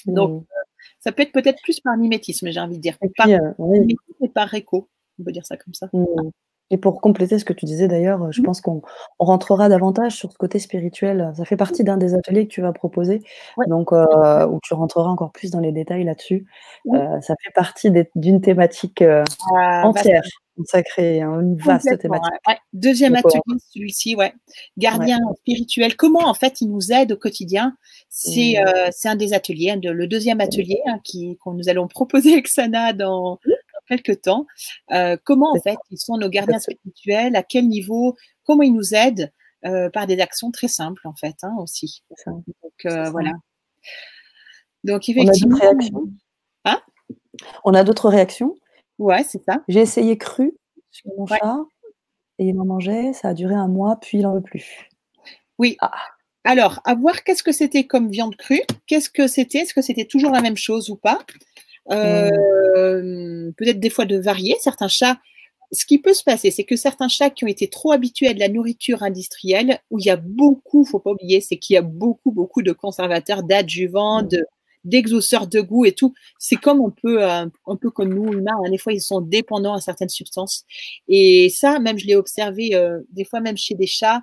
Donc, 0.05 0.43
mmh. 0.43 0.45
Euh, 0.87 0.97
ça 0.99 1.11
peut 1.11 1.23
être 1.23 1.31
peut-être 1.31 1.61
plus 1.63 1.79
par 1.79 1.97
mimétisme, 1.97 2.49
j'ai 2.49 2.59
envie 2.59 2.77
de 2.77 2.81
dire. 2.81 2.97
Et 3.01 3.09
par 3.09 3.27
mimétisme 3.27 4.27
par 4.33 4.53
écho, 4.53 4.89
on 5.19 5.23
peut 5.23 5.31
dire 5.31 5.45
ça 5.45 5.57
comme 5.57 5.73
ça. 5.73 5.89
Mmh. 5.93 6.31
Et 6.69 6.77
pour 6.77 6.99
compléter 6.99 7.39
ce 7.39 7.45
que 7.45 7.53
tu 7.53 7.65
disais 7.65 7.87
d'ailleurs, 7.87 8.31
je 8.31 8.41
mmh. 8.41 8.45
pense 8.45 8.61
qu'on 8.61 8.81
rentrera 9.19 9.69
davantage 9.69 10.15
sur 10.15 10.31
ce 10.31 10.37
côté 10.37 10.59
spirituel. 10.59 11.31
Ça 11.37 11.45
fait 11.45 11.55
partie 11.55 11.83
d'un 11.83 11.97
des 11.97 12.13
ateliers 12.13 12.45
que 12.45 12.53
tu 12.53 12.61
vas 12.61 12.73
proposer, 12.73 13.21
donc 13.67 13.93
euh, 13.93 14.45
où 14.47 14.59
tu 14.61 14.73
rentreras 14.73 15.09
encore 15.09 15.31
plus 15.31 15.49
dans 15.51 15.61
les 15.61 15.71
détails 15.71 16.03
là-dessus. 16.03 16.45
Euh, 16.93 17.21
ça 17.21 17.35
fait 17.41 17.51
partie 17.53 17.89
d'une 18.15 18.41
thématique 18.41 19.01
euh, 19.01 19.23
ah, 19.55 19.87
entière, 19.87 20.23
consacrée, 20.57 21.21
hein, 21.21 21.39
une 21.39 21.55
vaste 21.55 21.97
thématique. 21.99 22.33
Deuxième 22.73 23.15
atelier, 23.15 23.41
celui-ci, 23.73 24.17
ouais. 24.17 24.33
Gardien 24.77 25.19
spirituel. 25.37 25.95
Comment 25.95 26.27
en 26.27 26.33
fait 26.33 26.59
il 26.59 26.69
nous 26.69 26.91
aide 26.91 27.13
au 27.13 27.17
quotidien? 27.17 27.77
C'est 28.09 28.55
mmh. 28.61 29.07
un 29.07 29.15
des 29.15 29.33
ateliers, 29.33 29.71
hein, 29.71 29.79
le 29.81 30.07
deuxième 30.07 30.41
atelier 30.41 30.81
hein, 30.85 30.99
qu'on 31.39 31.53
nous 31.53 31.69
allons 31.69 31.87
proposer 31.87 32.33
avec 32.33 32.49
Sana 32.49 32.91
dans 32.91 33.39
mmh 33.45 33.51
quelques 33.87 34.21
temps. 34.21 34.45
Euh, 34.91 35.17
comment 35.23 35.51
en 35.51 35.61
fait 35.61 35.77
ils 35.89 35.97
sont 35.97 36.17
nos 36.17 36.29
gardiens 36.29 36.59
spirituels, 36.59 37.35
à 37.35 37.43
quel 37.43 37.67
niveau, 37.67 38.15
comment 38.43 38.63
ils 38.63 38.73
nous 38.73 38.93
aident? 38.93 39.31
Euh, 39.65 39.89
par 39.89 40.05
des 40.05 40.19
actions 40.19 40.51
très 40.51 40.67
simples 40.67 41.07
en 41.07 41.15
fait 41.15 41.35
hein, 41.41 41.55
aussi. 41.59 42.03
Donc 42.25 42.85
euh, 42.85 43.09
voilà. 43.09 43.31
Donc 44.83 45.09
effectivement. 45.09 45.57
On 45.57 45.65
a 45.65 45.73
d'autres 45.73 45.73
réactions? 45.73 46.13
Hein? 46.65 46.81
On 47.63 47.73
a 47.73 47.83
d'autres 47.83 48.09
réactions? 48.09 48.55
Ouais, 48.99 49.23
c'est 49.23 49.43
ça. 49.43 49.63
J'ai 49.67 49.81
essayé 49.81 50.17
cru 50.17 50.53
sur 50.91 51.11
mon 51.17 51.25
chat 51.25 51.57
et 52.37 52.45
il 52.45 52.59
en 52.59 52.65
mangeait. 52.65 53.13
Ça 53.13 53.29
a 53.29 53.33
duré 53.33 53.55
un 53.55 53.67
mois, 53.67 53.99
puis 53.99 54.19
il 54.19 54.21
n'en 54.21 54.35
veut 54.35 54.41
plus. 54.41 54.89
Oui. 55.57 55.75
Ah. 55.81 55.91
Alors, 56.43 56.79
à 56.85 56.95
voir 56.95 57.23
qu'est-ce 57.23 57.43
que 57.43 57.51
c'était 57.51 57.85
comme 57.85 58.09
viande 58.09 58.35
crue, 58.37 58.61
qu'est-ce 58.85 59.09
que 59.09 59.27
c'était, 59.27 59.59
est-ce 59.59 59.73
que 59.73 59.81
c'était 59.81 60.05
toujours 60.05 60.31
la 60.31 60.41
même 60.41 60.55
chose 60.55 60.89
ou 60.89 60.95
pas? 60.95 61.19
Euh, 61.91 63.51
peut-être 63.57 63.79
des 63.79 63.89
fois 63.89 64.05
de 64.05 64.17
varier. 64.17 64.55
Certains 64.61 64.87
chats, 64.87 65.17
ce 65.71 65.85
qui 65.85 65.99
peut 65.99 66.13
se 66.13 66.23
passer, 66.23 66.51
c'est 66.51 66.63
que 66.63 66.75
certains 66.75 67.07
chats 67.07 67.29
qui 67.29 67.45
ont 67.45 67.47
été 67.47 67.67
trop 67.67 67.91
habitués 67.91 68.27
à 68.27 68.33
de 68.33 68.39
la 68.39 68.49
nourriture 68.49 69.03
industrielle, 69.03 69.79
où 69.91 69.99
il 69.99 70.05
y 70.05 70.09
a 70.09 70.17
beaucoup, 70.17 70.85
faut 70.85 70.99
pas 70.99 71.11
oublier, 71.11 71.41
c'est 71.41 71.57
qu'il 71.57 71.73
y 71.73 71.77
a 71.77 71.81
beaucoup, 71.81 72.31
beaucoup 72.31 72.61
de 72.61 72.71
conservateurs, 72.71 73.43
d'adjuvants, 73.43 74.23
de 74.23 74.45
d'exauceurs 74.83 75.47
de 75.47 75.59
goût 75.59 75.85
et 75.85 75.91
tout. 75.91 76.13
C'est 76.39 76.55
comme 76.55 76.79
on 76.79 76.91
peut, 76.91 77.21
euh, 77.21 77.45
un 77.67 77.75
peu 77.75 77.89
comme 77.91 78.13
nous 78.13 78.31
humains, 78.31 78.55
hein, 78.65 78.69
des 78.69 78.77
fois 78.77 78.93
ils 78.93 79.01
sont 79.01 79.21
dépendants 79.21 79.73
à 79.73 79.81
certaines 79.81 80.09
substances. 80.09 80.63
Et 81.09 81.49
ça, 81.49 81.79
même 81.79 81.97
je 81.97 82.07
l'ai 82.07 82.15
observé 82.15 82.73
euh, 82.73 83.01
des 83.11 83.25
fois 83.25 83.41
même 83.41 83.57
chez 83.57 83.75
des 83.75 83.87
chats 83.87 84.21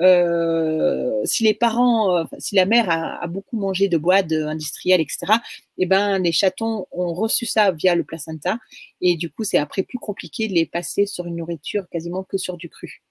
euh, 0.00 1.20
si 1.24 1.44
les 1.44 1.54
parents, 1.54 2.16
euh, 2.16 2.24
si 2.38 2.54
la 2.54 2.66
mère 2.66 2.88
a, 2.90 3.26
beaucoup 3.26 3.58
mangé 3.58 3.88
de 3.88 3.96
boîtes 3.96 4.32
industrielles, 4.32 5.00
etc., 5.00 5.34
eh 5.78 5.86
ben, 5.86 6.18
les 6.18 6.32
chatons 6.32 6.86
ont 6.90 7.12
reçu 7.12 7.46
ça 7.46 7.72
via 7.72 7.94
le 7.94 8.04
placenta 8.04 8.58
et 9.00 9.16
du 9.16 9.30
coup, 9.30 9.44
c'est 9.44 9.58
après 9.58 9.82
plus 9.82 9.98
compliqué 9.98 10.48
de 10.48 10.54
les 10.54 10.66
passer 10.66 11.06
sur 11.06 11.26
une 11.26 11.36
nourriture 11.36 11.86
quasiment 11.90 12.24
que 12.24 12.38
sur 12.38 12.56
du 12.56 12.68
cru. 12.68 13.02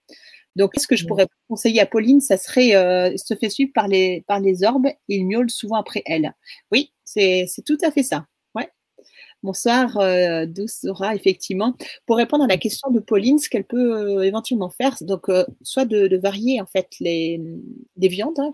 Donc, 0.55 0.73
ce 0.75 0.87
que 0.87 0.95
je 0.95 1.05
pourrais 1.05 1.27
conseiller 1.47 1.81
à 1.81 1.85
Pauline, 1.85 2.19
ça 2.19 2.35
serait 2.35 2.75
euh, 2.75 3.15
se 3.15 3.35
fait 3.35 3.49
suivre 3.49 3.71
par 3.75 3.87
les, 3.87 4.23
par 4.27 4.39
les 4.39 4.63
orbes 4.63 4.87
et 4.87 4.95
il 5.07 5.25
miaule 5.25 5.51
souvent 5.51 5.75
après 5.75 6.01
elle. 6.05 6.33
Oui, 6.71 6.93
c'est 7.03 7.47
tout 7.65 7.77
à 7.83 7.91
fait 7.91 8.03
ça. 8.03 8.25
Bonsoir, 9.43 9.97
euh, 9.97 10.47
Doucera, 10.47 11.13
effectivement. 11.13 11.75
Pour 12.07 12.17
répondre 12.17 12.43
à 12.43 12.47
la 12.47 12.57
question 12.57 12.89
de 12.89 12.99
Pauline, 12.99 13.37
ce 13.37 13.49
qu'elle 13.49 13.65
peut 13.65 14.17
euh, 14.17 14.21
éventuellement 14.23 14.69
faire, 14.69 14.95
donc 15.01 15.29
euh, 15.29 15.45
soit 15.61 15.85
de, 15.85 16.17
varier 16.17 16.59
en 16.59 16.65
fait 16.65 16.87
les, 16.99 17.39
viandes 17.97 18.39
hein, 18.39 18.53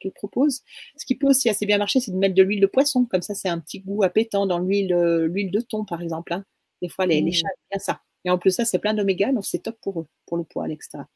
qu'elle 0.00 0.12
propose. 0.12 0.62
Ce 0.96 1.04
qui 1.04 1.16
peut 1.16 1.26
aussi 1.26 1.48
assez 1.48 1.66
bien 1.66 1.78
marcher, 1.78 1.98
c'est 1.98 2.12
de 2.12 2.16
mettre 2.16 2.36
de 2.36 2.42
l'huile 2.42 2.60
de 2.60 2.66
poisson. 2.66 3.04
Comme 3.04 3.22
ça, 3.22 3.34
c'est 3.34 3.48
un 3.48 3.58
petit 3.58 3.80
goût 3.80 4.04
appétant 4.04 4.46
dans 4.46 4.60
l'huile 4.60 4.94
l'huile 5.28 5.50
de 5.50 5.60
thon, 5.60 5.84
par 5.84 6.00
exemple. 6.02 6.32
Hein. 6.32 6.44
Des 6.82 6.88
fois, 6.88 7.06
les, 7.06 7.20
mmh. 7.20 7.32
chats 7.32 7.48
aiment 7.48 7.70
bien 7.70 7.78
ça. 7.80 8.00
Et 8.24 8.30
en 8.30 8.38
plus, 8.38 8.52
ça, 8.52 8.64
c'est 8.64 8.78
plein 8.78 8.94
d'oméga, 8.94 9.32
donc 9.32 9.44
c'est 9.44 9.58
top 9.58 9.76
pour 9.82 10.00
eux, 10.00 10.06
pour 10.26 10.36
le 10.36 10.44
poids 10.44 10.64
à 10.64 10.68
l'extra. 10.68 11.08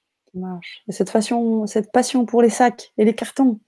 Et 0.89 0.93
cette, 0.93 1.11
façon, 1.11 1.67
cette 1.67 1.93
passion 1.93 2.27
pour 2.27 2.43
les 2.43 2.51
sacs 2.51 2.93
et 2.99 3.05
les 3.05 3.15
cartons, 3.15 3.61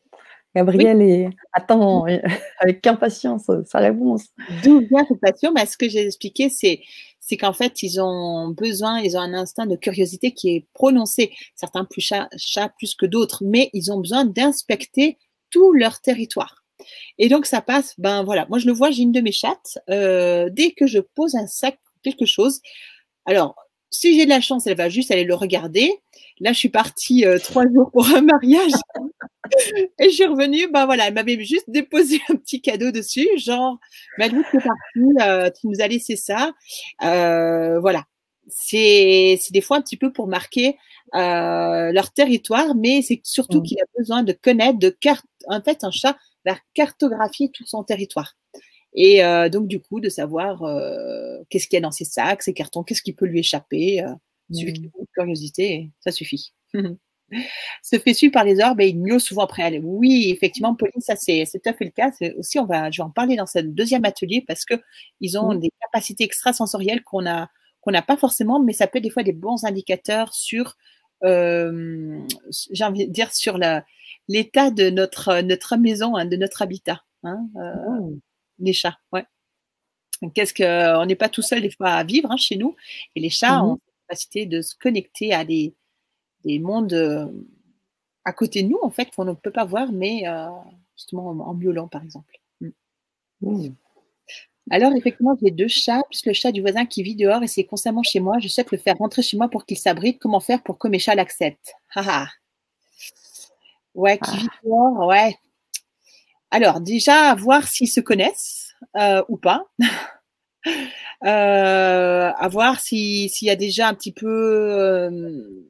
Gabriel 0.59 1.03
est... 1.03 1.31
attend 1.53 2.05
avec 2.61 2.87
impatience 2.87 3.51
sa 3.67 3.79
réponse. 3.79 4.27
D'où 4.63 4.81
vient 4.81 5.05
cette 5.07 5.21
passion? 5.21 5.53
Bah, 5.53 5.67
Ce 5.67 5.77
que 5.77 5.89
j'ai 5.89 6.07
expliqué, 6.07 6.51
c'est 6.51 6.81
c'est 7.21 7.37
qu'en 7.37 7.53
fait, 7.53 7.83
ils 7.83 8.01
ont 8.01 8.49
besoin, 8.49 9.01
ils 9.01 9.17
ont 9.19 9.21
un 9.21 9.35
instinct 9.35 9.67
de 9.67 9.77
curiosité 9.77 10.33
qui 10.33 10.49
est 10.57 10.67
prononcé. 10.73 11.31
Certains 11.57 11.85
plus 11.85 12.01
chats, 12.01 12.29
plus 12.79 12.95
que 12.95 13.05
d'autres, 13.05 13.43
mais 13.45 13.69
ils 13.75 13.93
ont 13.93 14.01
besoin 14.01 14.25
d'inspecter 14.25 15.19
tout 15.51 15.75
leur 15.75 16.01
territoire. 16.01 16.65
Et 17.19 17.29
donc, 17.29 17.45
ça 17.45 17.61
passe, 17.61 17.95
ben 17.99 18.23
voilà, 18.23 18.47
moi 18.49 18.59
je 18.59 18.67
le 18.67 18.73
vois, 18.73 18.91
j'ai 18.91 19.03
une 19.03 19.13
de 19.13 19.21
mes 19.21 19.33
chattes, 19.33 19.79
euh, 19.91 20.49
dès 20.51 20.71
que 20.71 20.87
je 20.87 21.01
pose 21.01 21.35
un 21.35 21.47
sac, 21.47 21.79
quelque 22.03 22.25
chose, 22.25 22.61
alors, 23.27 23.57
si 23.91 24.17
j'ai 24.17 24.25
de 24.25 24.31
la 24.31 24.41
chance, 24.41 24.67
elle 24.67 24.77
va 24.77 24.89
juste 24.89 25.11
aller 25.11 25.25
le 25.25 25.35
regarder. 25.35 25.93
Là, 26.41 26.53
je 26.53 26.59
suis 26.59 26.69
partie 26.69 27.25
euh, 27.25 27.39
trois 27.39 27.65
jours 27.75 27.91
pour 27.91 28.07
un 28.09 28.21
mariage. 28.21 28.73
et 29.99 30.11
je 30.11 30.15
suis 30.15 30.27
revenue, 30.27 30.69
ben 30.71 30.87
voilà, 30.87 31.09
elle 31.09 31.15
m'avait 31.15 31.43
juste 31.43 31.69
déposé 31.69 32.21
un 32.29 32.37
petit 32.37 32.61
cadeau 32.61 32.91
dessus, 32.91 33.29
genre, 33.37 33.79
Madou, 34.19 34.43
c'est 34.51 34.59
parti, 34.59 35.23
euh, 35.23 35.51
tu 35.51 35.67
nous 35.69 35.81
as 35.81 35.89
laissé 35.89 36.17
ça. 36.17 36.53
Euh, 37.03 37.81
voilà. 37.81 38.05
C'est 38.51 39.39
des 39.51 39.61
fois 39.61 39.77
un 39.77 39.83
petit 39.83 39.99
peu 39.99 40.11
pour 40.11 40.27
marquer 40.27 40.79
leur 41.13 42.13
territoire, 42.13 42.75
mais 42.75 43.03
c'est 43.03 43.21
surtout 43.23 43.61
mmh. 43.61 43.63
qu'il 43.63 43.81
a 43.81 43.85
besoin 43.99 44.23
de 44.23 44.33
connaître, 44.33 44.79
de 44.79 44.89
carte. 44.89 45.27
En 45.49 45.61
fait, 45.61 45.85
un 45.85 45.91
chat 45.91 46.17
va 46.47 46.57
cartographier 46.73 47.51
tout 47.53 47.67
son 47.67 47.85
territoire. 47.85 48.37
Et 48.95 49.25
euh, 49.25 49.49
donc, 49.49 49.69
du 49.69 49.81
coup, 49.81 50.01
de 50.01 50.09
savoir 50.09 50.63
euh, 50.63 51.39
qu'est-ce 51.51 51.69
qu'il 51.69 51.77
y 51.77 51.79
a 51.79 51.83
dans 51.83 51.91
ces 51.91 52.05
sacs, 52.05 52.43
ces 52.43 52.55
cartons, 52.55 52.83
qu'est-ce 52.83 53.03
qui 53.03 53.13
peut 53.13 53.27
lui 53.27 53.41
échapper. 53.41 54.03
Euh, 54.03 54.15
suffit 54.51 54.81
mmh. 54.81 54.85
de 54.85 55.07
curiosité, 55.15 55.91
ça 56.01 56.11
suffit. 56.11 56.55
Se 57.83 57.99
fait 57.99 58.15
suivre 58.15 58.33
par 58.33 58.45
les 58.45 58.59
orbes 58.61 58.81
et 58.81 58.89
il 58.89 58.99
miaule 58.99 59.21
souvent 59.21 59.43
après 59.43 59.63
elle. 59.63 59.83
Oui, 59.85 60.31
effectivement, 60.35 60.75
Pauline, 60.75 61.03
ça 61.03 61.15
c'est 61.15 61.45
tout 61.45 61.69
à 61.69 61.75
fait 61.75 61.85
le 61.85 61.91
cas. 61.91 62.11
Aussi, 62.39 62.59
on 62.59 62.65
va, 62.65 62.91
je 62.91 63.03
vais 63.03 63.05
en 63.05 63.11
parler 63.11 63.37
dans 63.37 63.45
ce 63.45 63.59
deuxième 63.59 64.07
atelier 64.07 64.43
parce 64.49 64.65
que 64.65 64.75
ils 65.21 65.39
ont 65.39 65.53
mmh. 65.53 65.61
des 65.61 65.71
capacités 65.83 66.25
extrasensorielles 66.25 67.03
qu'on 67.03 67.27
a 67.27 67.51
qu'on 67.81 67.91
n'a 67.93 68.03
pas 68.03 68.17
forcément, 68.17 68.61
mais 68.61 68.73
ça 68.73 68.87
peut 68.87 68.99
être 68.99 69.05
des 69.05 69.11
fois 69.11 69.23
des 69.23 69.33
bons 69.33 69.65
indicateurs 69.65 70.35
sur, 70.35 70.77
euh, 71.25 72.19
j'ai 72.71 72.85
envie 72.85 73.07
de 73.07 73.13
dire, 73.13 73.33
sur 73.33 73.59
l'état 74.29 74.71
de 74.71 74.91
notre, 74.91 75.43
notre 75.43 75.77
maison, 75.77 76.17
hein, 76.17 76.27
de 76.27 76.37
notre 76.37 76.63
habitat. 76.63 77.03
Hein, 77.23 77.49
euh, 77.57 78.01
mmh 78.01 78.21
les 78.59 78.73
chats, 78.73 78.99
ouais. 79.13 79.25
Qu'est-ce 80.35 80.53
que, 80.53 80.97
on 81.01 81.07
n'est 81.07 81.15
pas 81.17 81.29
tout 81.29 81.43
seul 81.43 81.63
des 81.63 81.71
fois 81.71 81.91
à 81.91 82.05
vivre 82.05 82.31
hein, 82.31 82.37
chez 82.37 82.57
nous, 82.57 82.75
et 83.15 83.21
les 83.21 83.31
chats 83.31 83.63
ont 83.65 83.75
mmh 83.75 83.79
la 84.09 84.15
capacité 84.15 84.47
de 84.47 84.63
se 84.63 84.75
connecter 84.75 85.35
à 85.35 85.45
des, 85.45 85.75
des 86.43 86.59
mondes 86.59 86.95
euh, 86.95 87.27
à 88.25 88.33
côté 88.33 88.63
de 88.63 88.69
nous 88.69 88.79
en 88.83 88.89
fait 88.89 89.11
qu'on 89.15 89.27
ne 89.27 89.35
peut 89.35 89.51
pas 89.51 89.67
voir, 89.67 89.93
mais 89.93 90.27
euh, 90.27 90.49
justement 90.97 91.29
en, 91.29 91.41
en, 91.41 91.89
par 91.89 92.03
exemple. 92.03 92.39
Mmh. 92.63 92.69
Mmh. 93.43 93.69
Alors, 94.71 94.93
effectivement, 94.95 95.37
j'ai 95.43 95.51
deux 95.51 95.69
chats, 95.69 96.03
plus 96.11 96.27
le 96.27 96.33
chat 96.33 96.53
du 96.53 96.61
voisin 96.61 96.85
qui 96.85 97.03
vit 97.03 97.17
dehors 97.17 97.43
et 97.43 97.47
c'est 97.47 97.65
constamment 97.65 98.03
chez 98.03 98.21
moi. 98.21 98.39
Je 98.39 98.49
souhaite 98.49 98.71
le 98.71 98.79
faire 98.79 98.97
rentrer 98.99 99.23
chez 99.23 99.37
moi 99.37 99.49
pour 99.49 99.65
qu'il 99.65 99.79
s'abrite. 99.79 100.19
Comment 100.19 100.41
faire 100.41 100.63
pour 100.63 100.79
que 100.79 100.89
mes 100.89 100.99
chats 100.99 101.15
l'acceptent? 101.15 101.73
Ouais, 103.95 104.19
qui 104.19 104.37
vit 104.37 104.49
dehors, 104.65 105.07
ouais. 105.07 105.35
Alors, 106.51 106.81
déjà, 106.81 107.35
voir 107.35 107.69
s'ils 107.69 107.89
se 107.89 108.01
connaissent 108.01 108.75
euh, 108.97 109.23
ou 109.29 109.37
pas. 109.37 109.65
euh, 111.25 112.31
à 112.37 112.49
voir 112.49 112.81
s'il 112.81 113.29
y 113.43 113.51
a 113.51 113.57
déjà 113.57 113.89
un 113.89 113.95
petit 113.95 114.13
peu, 114.13 114.27
euh, 114.27 115.67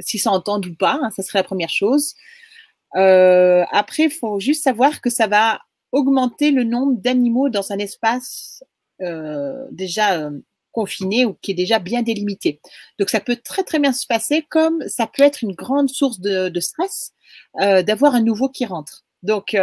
s'ils 0.00 0.20
s'entendent 0.20 0.66
ou 0.66 0.74
pas. 0.74 0.98
Hein, 1.02 1.10
ça 1.10 1.22
serait 1.22 1.40
la 1.40 1.44
première 1.44 1.70
chose. 1.70 2.14
Euh, 2.96 3.64
après, 3.70 4.04
il 4.04 4.10
faut 4.10 4.40
juste 4.40 4.64
savoir 4.64 5.00
que 5.00 5.10
ça 5.10 5.26
va 5.26 5.60
augmenter 5.92 6.50
le 6.50 6.64
nombre 6.64 7.00
d'animaux 7.00 7.48
dans 7.48 7.72
un 7.72 7.78
espace 7.78 8.64
déjà 9.70 10.30
confiné 10.72 11.24
ou 11.24 11.32
qui 11.40 11.52
est 11.52 11.54
déjà 11.54 11.78
bien 11.78 12.02
délimité. 12.02 12.60
Donc 12.98 13.08
ça 13.08 13.18
peut 13.18 13.36
très 13.42 13.62
très 13.62 13.78
bien 13.78 13.94
se 13.94 14.06
passer 14.06 14.44
comme 14.50 14.86
ça 14.88 15.06
peut 15.06 15.22
être 15.22 15.42
une 15.42 15.54
grande 15.54 15.88
source 15.88 16.20
de, 16.20 16.60
stress 16.60 17.14
d'avoir 17.58 18.14
un 18.14 18.20
nouveau 18.20 18.50
qui 18.50 18.66
rentre. 18.66 19.06
Donc 19.22 19.56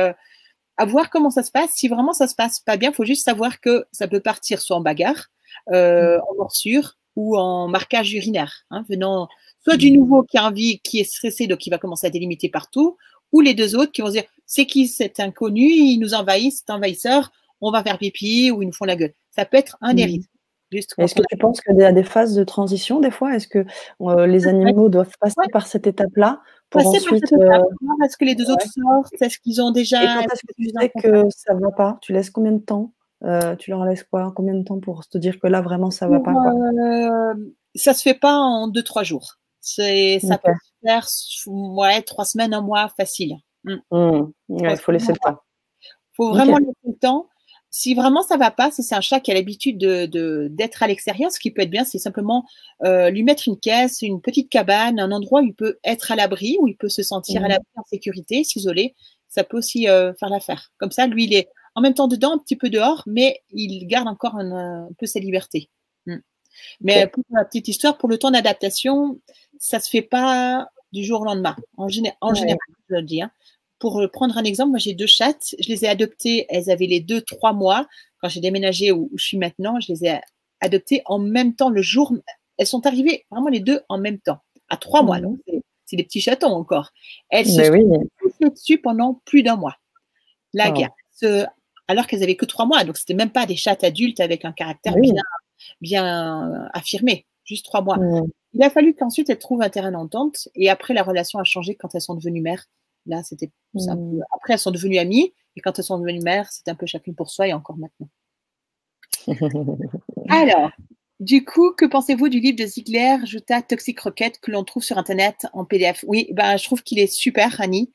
à 0.78 0.86
voir 0.86 1.10
comment 1.10 1.30
ça 1.30 1.44
se 1.44 1.52
passe. 1.52 1.72
Si 1.74 1.88
vraiment 1.88 2.14
ça 2.14 2.28
se 2.28 2.36
passe 2.36 2.60
pas 2.60 2.78
bien, 2.78 2.92
il 2.92 2.96
faut 2.96 3.06
juste 3.06 3.26
savoir 3.26 3.60
que 3.60 3.86
ça 3.92 4.08
peut 4.08 4.20
partir 4.20 4.62
soit 4.62 4.78
en 4.78 4.82
bagarre, 4.82 5.28
euh, 5.72 6.20
en 6.30 6.36
morsure 6.36 6.98
ou 7.16 7.38
en 7.38 7.68
marquage 7.68 8.14
urinaire, 8.14 8.66
hein, 8.70 8.86
venant 8.90 9.28
soit 9.64 9.78
du 9.78 9.92
nouveau 9.92 10.24
qui 10.24 10.38
a 10.38 10.46
envie, 10.46 10.80
qui 10.80 11.00
est 11.00 11.04
stressé, 11.04 11.48
donc 11.48 11.60
qui 11.60 11.70
va 11.70 11.78
commencer 11.78 12.08
à 12.08 12.10
délimiter 12.10 12.48
partout, 12.50 12.98
ou 13.32 13.42
les 13.42 13.54
deux 13.54 13.76
autres 13.76 13.92
qui 13.92 14.02
vont 14.02 14.08
se 14.08 14.14
dire 14.14 14.24
c'est 14.46 14.66
qui 14.66 14.88
cet 14.88 15.20
inconnu, 15.20 15.66
il 15.66 15.98
nous 16.00 16.14
envahit, 16.14 16.54
c'est 16.54 16.72
envahisseur, 16.72 17.32
on 17.60 17.72
va 17.72 17.84
faire 17.84 17.98
pipi 17.98 18.52
ou 18.52 18.62
ils 18.62 18.68
nous 18.68 18.74
font 18.74 18.86
la 18.86 18.96
gueule. 18.96 19.14
Ça 19.32 19.46
peut 19.46 19.58
être 19.58 19.78
un 19.82 19.94
des 19.94 20.06
Mmh. 20.06 20.10
risques. 20.10 20.30
Est-ce 20.72 21.16
que 21.16 21.22
tu 21.30 21.38
penses 21.38 21.62
qu'il 21.62 21.78
y 21.78 21.84
a 21.84 21.92
des 21.94 22.04
phases 22.04 22.36
de 22.36 22.44
transition 22.44 23.00
des 23.00 23.12
fois? 23.12 23.36
Est-ce 23.36 23.48
que, 23.48 23.60
heu, 24.02 24.26
les 24.26 24.48
animaux 24.48 24.90
doivent 24.90 25.12
passer 25.20 25.36
Ouais. 25.38 25.48
par 25.52 25.68
cette 25.68 25.88
étape-là 25.88 26.42
pour 26.70 26.82
Passer 26.84 26.98
ensuite, 26.98 27.24
voir 27.34 27.62
est-ce 28.04 28.18
que 28.18 28.26
les 28.26 28.36
deux 28.36 28.52
autres 28.52 28.66
ouais. 28.66 28.84
sortent, 28.84 29.22
est-ce 29.22 29.40
qu'ils 29.40 29.62
ont 29.62 29.70
et 29.72 29.74
déjà 29.74 30.00
quand 30.06 30.22
est-ce 30.24 30.42
que 30.46 30.54
tu 30.58 30.70
sais 30.70 30.90
que 31.02 31.24
ça 31.30 31.54
va 31.54 31.72
pas? 31.72 31.98
Tu 32.02 32.12
laisses 32.12 32.30
combien 32.30 32.52
de 32.52 32.60
temps? 32.60 32.92
Heu, 33.24 33.56
tu 33.58 33.70
leur 33.72 33.86
laisses 33.86 34.04
quoi? 34.04 34.34
Combien 34.36 34.54
de 34.56 34.64
temps 34.64 34.80
pour 34.80 35.08
te 35.08 35.18
dire 35.18 35.40
que 35.40 35.48
là 35.48 35.62
vraiment 35.62 35.92
ça 35.92 36.08
va 36.08 36.18
Pour, 36.20 36.26
pas 36.26 36.34
quoi? 36.34 37.34
ça 37.76 37.94
se 37.94 38.02
fait 38.02 38.14
pas 38.16 38.34
en 38.38 38.68
2-3 38.68 39.04
jours. 39.04 39.36
C'est 39.62 40.20
ça 40.20 40.38
peut 40.38 40.52
se 40.62 40.88
faire 40.88 41.08
ouais, 41.48 42.02
3 42.02 42.26
semaines, 42.26 42.54
1 42.54 42.62
mois 42.62 42.90
facile. 42.98 43.36
Mmh. 43.64 43.76
Mmh. 43.92 44.22
Ouais, 44.50 44.58
3 44.60 44.72
il 44.74 44.78
faut 44.80 44.92
laisser 44.92 45.12
1 45.12 45.14
le 45.14 45.20
temps. 45.20 45.40
Faut 46.16 46.30
OK. 46.30 46.36
vraiment 46.36 46.58
laisser 46.58 46.74
le 46.86 46.96
temps. 47.00 47.28
Si 47.80 47.94
vraiment 47.94 48.24
ça 48.24 48.38
va 48.38 48.50
pas, 48.50 48.72
si 48.72 48.82
c'est 48.82 48.96
un 48.96 49.02
chat 49.02 49.20
qui 49.20 49.30
a 49.30 49.36
l'habitude 49.36 49.78
de 49.78 50.08
de 50.08 50.48
d'être 50.50 50.82
à 50.82 50.88
l'extérieur, 50.88 51.32
ce 51.32 51.40
qui 51.40 51.52
peut 51.52 51.62
être 51.62 51.70
bien, 51.70 51.84
c'est 51.86 52.00
simplement, 52.00 52.44
heu, 52.84 53.10
lui 53.12 53.22
mettre 53.22 53.48
une 53.48 53.60
caisse, 53.60 54.02
une 54.02 54.20
petite 54.20 54.50
cabane, 54.50 55.00
un 55.00 55.12
endroit 55.12 55.42
où 55.42 55.46
il 55.46 55.54
peut 55.54 55.78
être 55.84 56.12
à 56.12 56.16
l'abri, 56.16 56.58
où 56.60 56.68
il 56.68 56.76
peut 56.76 56.90
se 56.90 57.04
sentir 57.04 57.44
à 57.44 57.46
Mmh. 57.46 57.50
l'abri, 57.50 57.68
en 57.76 57.84
sécurité, 57.84 58.44
s'isoler. 58.44 58.96
Ça 59.30 59.44
peut 59.44 59.58
aussi, 59.58 59.88
heu, 59.88 60.12
faire 60.20 60.30
l'affaire. 60.30 60.72
Comme 60.80 60.90
ça, 60.90 61.06
lui, 61.06 61.26
il 61.26 61.36
est 61.36 61.50
en 61.76 61.82
même 61.82 61.94
temps 61.94 62.08
dedans, 62.08 62.34
un 62.34 62.40
petit 62.40 62.56
peu 62.56 62.72
dehors, 62.72 63.04
mais 63.06 63.42
il 63.52 63.86
garde 63.86 64.08
encore 64.08 64.34
un, 64.38 64.86
un 64.88 64.90
peu 64.98 65.06
sa 65.06 65.20
liberté. 65.20 65.70
Mmh. 66.08 66.16
Mais 66.82 67.08
pour 67.08 67.24
la 67.32 67.46
petite 67.46 67.68
histoire, 67.70 67.98
pour 68.00 68.10
le 68.10 68.18
temps 68.18 68.32
d'adaptation, 68.32 69.20
ça 69.60 69.80
se 69.80 69.90
fait 69.90 70.04
pas 70.04 70.68
du 70.94 71.04
jour 71.06 71.22
au 71.22 71.26
lendemain. 71.26 71.56
En 71.78 71.90
géné 71.90 72.14
en 72.22 72.34
Ouais. 72.34 72.36
général, 72.36 72.58
je 72.90 72.96
le 72.96 73.04
dis, 73.04 73.22
hein. 73.22 73.32
Pour, 73.80 74.02
heu, 74.02 74.08
prendre 74.08 74.38
un 74.38 74.44
exemple, 74.44 74.72
moi 74.72 74.80
j'ai 74.80 74.94
2 74.94 75.06
chattes, 75.06 75.56
je 75.60 75.70
les 75.70 75.86
ai 75.86 75.88
adoptées, 75.88 76.46
elles 76.50 76.70
avaient 76.72 76.88
les 76.88 77.00
2-3 77.00 77.54
mois. 77.54 77.88
Quand 78.22 78.30
j'ai 78.30 78.40
déménagé 78.42 78.92
où 78.92 79.10
où 79.12 79.18
je 79.18 79.26
suis 79.26 79.38
maintenant, 79.38 79.80
je 79.80 79.92
les 79.94 80.06
ai 80.06 80.20
adoptées 80.62 81.02
en 81.06 81.20
même 81.20 81.54
temps 81.56 81.70
le 81.70 81.82
jour 81.84 82.14
elles 82.58 82.66
sont 82.66 82.88
arrivées 82.88 83.26
vraiment 83.30 83.50
les 83.50 83.60
2 83.60 83.82
en 83.88 84.00
même 84.00 84.20
temps, 84.20 84.40
à 84.70 84.78
3 84.78 85.04
mois. 85.04 85.20
Mmh 85.20 85.24
Donc 85.24 85.40
c'est 85.86 85.96
des 85.96 86.04
petits 86.04 86.22
chatons 86.22 86.48
encore. 86.54 86.90
Elles 87.30 87.46
se 87.46 87.58
Mais 87.62 87.68
sont 87.68 87.74
oui. 87.74 87.86
poussées 88.18 88.50
dessus 88.50 88.78
pendant 88.80 89.22
plus 89.26 89.44
d'1 89.44 89.58
mois. 89.58 89.76
La 90.54 90.72
guerre. 90.72 90.90
Ce 91.14 91.46
alors 91.88 92.08
qu'elles 92.08 92.24
avaient 92.24 92.36
que 92.36 92.46
3 92.46 92.66
mois, 92.66 92.84
donc 92.84 92.98
c'était 92.98 93.14
même 93.14 93.30
pas 93.30 93.46
des 93.46 93.56
chattes 93.56 93.84
adultes 93.84 94.20
avec 94.20 94.44
un 94.44 94.52
caractère 94.52 94.96
Oui. 94.98 95.12
bien 95.14 95.24
bien 95.82 96.68
affirmé, 96.74 97.26
juste 97.46 97.66
3 97.66 97.82
mois. 97.82 97.98
Mmh. 97.98 98.28
Il 98.54 98.64
a 98.64 98.70
fallu 98.72 98.96
qu'ensuite 98.96 99.30
elles 99.30 99.40
trouvent 99.40 99.62
un 99.62 99.70
terrain 99.70 99.92
d'entente 99.92 100.50
et 100.56 100.70
après 100.70 100.94
la 100.96 101.04
relation 101.04 101.40
a 101.40 101.44
changé 101.44 101.76
quand 101.76 101.94
elles 101.96 102.02
sont 102.02 102.16
devenues 102.16 102.42
mères. 102.42 102.66
Là, 103.08 103.24
c'était 103.24 103.52
c'est 103.76 103.92
Mmh. 103.94 104.22
après 104.36 104.54
elles 104.54 104.60
sont 104.60 104.72
devenues 104.72 104.98
amies 104.98 105.34
et 105.56 105.62
quand 105.62 105.78
elles 105.78 105.86
sont 105.86 106.00
devenues 106.00 106.22
mères, 106.22 106.52
c'était 106.52 106.72
un 106.72 106.76
peu 106.76 106.86
chacune 106.86 107.16
pour 107.16 107.30
soi 107.30 107.48
et 107.48 107.54
encore 107.54 107.78
maintenant. 107.78 108.10
Alors, 110.30 110.72
du 111.20 111.44
coup, 111.44 111.74
que 111.74 111.86
pensez-vous 111.86 112.30
du 112.30 112.40
livre 112.40 112.58
de 112.58 112.66
Ziegler, 112.66 113.18
Jutta 113.26 113.62
Toxic 113.62 114.00
Rocket, 114.00 114.40
que 114.40 114.52
l'on 114.52 114.64
trouve 114.64 114.84
sur 114.84 114.98
internet 114.98 115.48
en 115.54 115.66
PDF? 115.66 116.04
Oui, 116.08 116.30
ben, 116.32 116.58
je 116.58 116.64
trouve 116.66 116.84
qu'il 116.84 117.00
est 117.00 117.12
super, 117.12 117.60
Annie, 117.60 117.92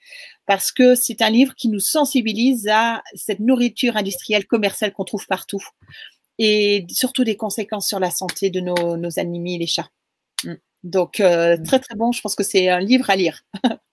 parce 0.46 0.72
que 0.72 0.94
c'est 0.94 1.22
un 1.22 1.30
livre 1.30 1.54
qui 1.54 1.68
nous 1.68 1.80
sensibilise 1.80 2.68
à 2.68 3.02
cette 3.14 3.40
nourriture 3.40 3.96
industrielle 3.96 4.46
commerciale 4.46 4.92
qu'on 4.92 5.04
trouve 5.04 5.26
partout 5.26 5.62
et 6.38 6.86
surtout 6.90 7.24
des 7.24 7.36
conséquences 7.36 7.86
sur 7.86 8.00
la 8.00 8.10
santé 8.10 8.50
de 8.50 8.60
nos 8.60 8.96
nos 8.96 9.18
animaux, 9.18 9.58
les 9.58 9.66
chats. 9.66 9.90
Mmh. 10.44 10.54
Donc 10.82 11.20
heu, 11.20 11.56
Mmh. 11.58 11.62
très, 11.62 11.78
très 11.78 11.94
bon, 11.94 12.12
je 12.12 12.20
pense 12.20 12.34
que 12.34 12.42
c'est 12.44 12.68
un 12.68 12.80
livre 12.80 13.08
à 13.10 13.16
lire. 13.16 13.42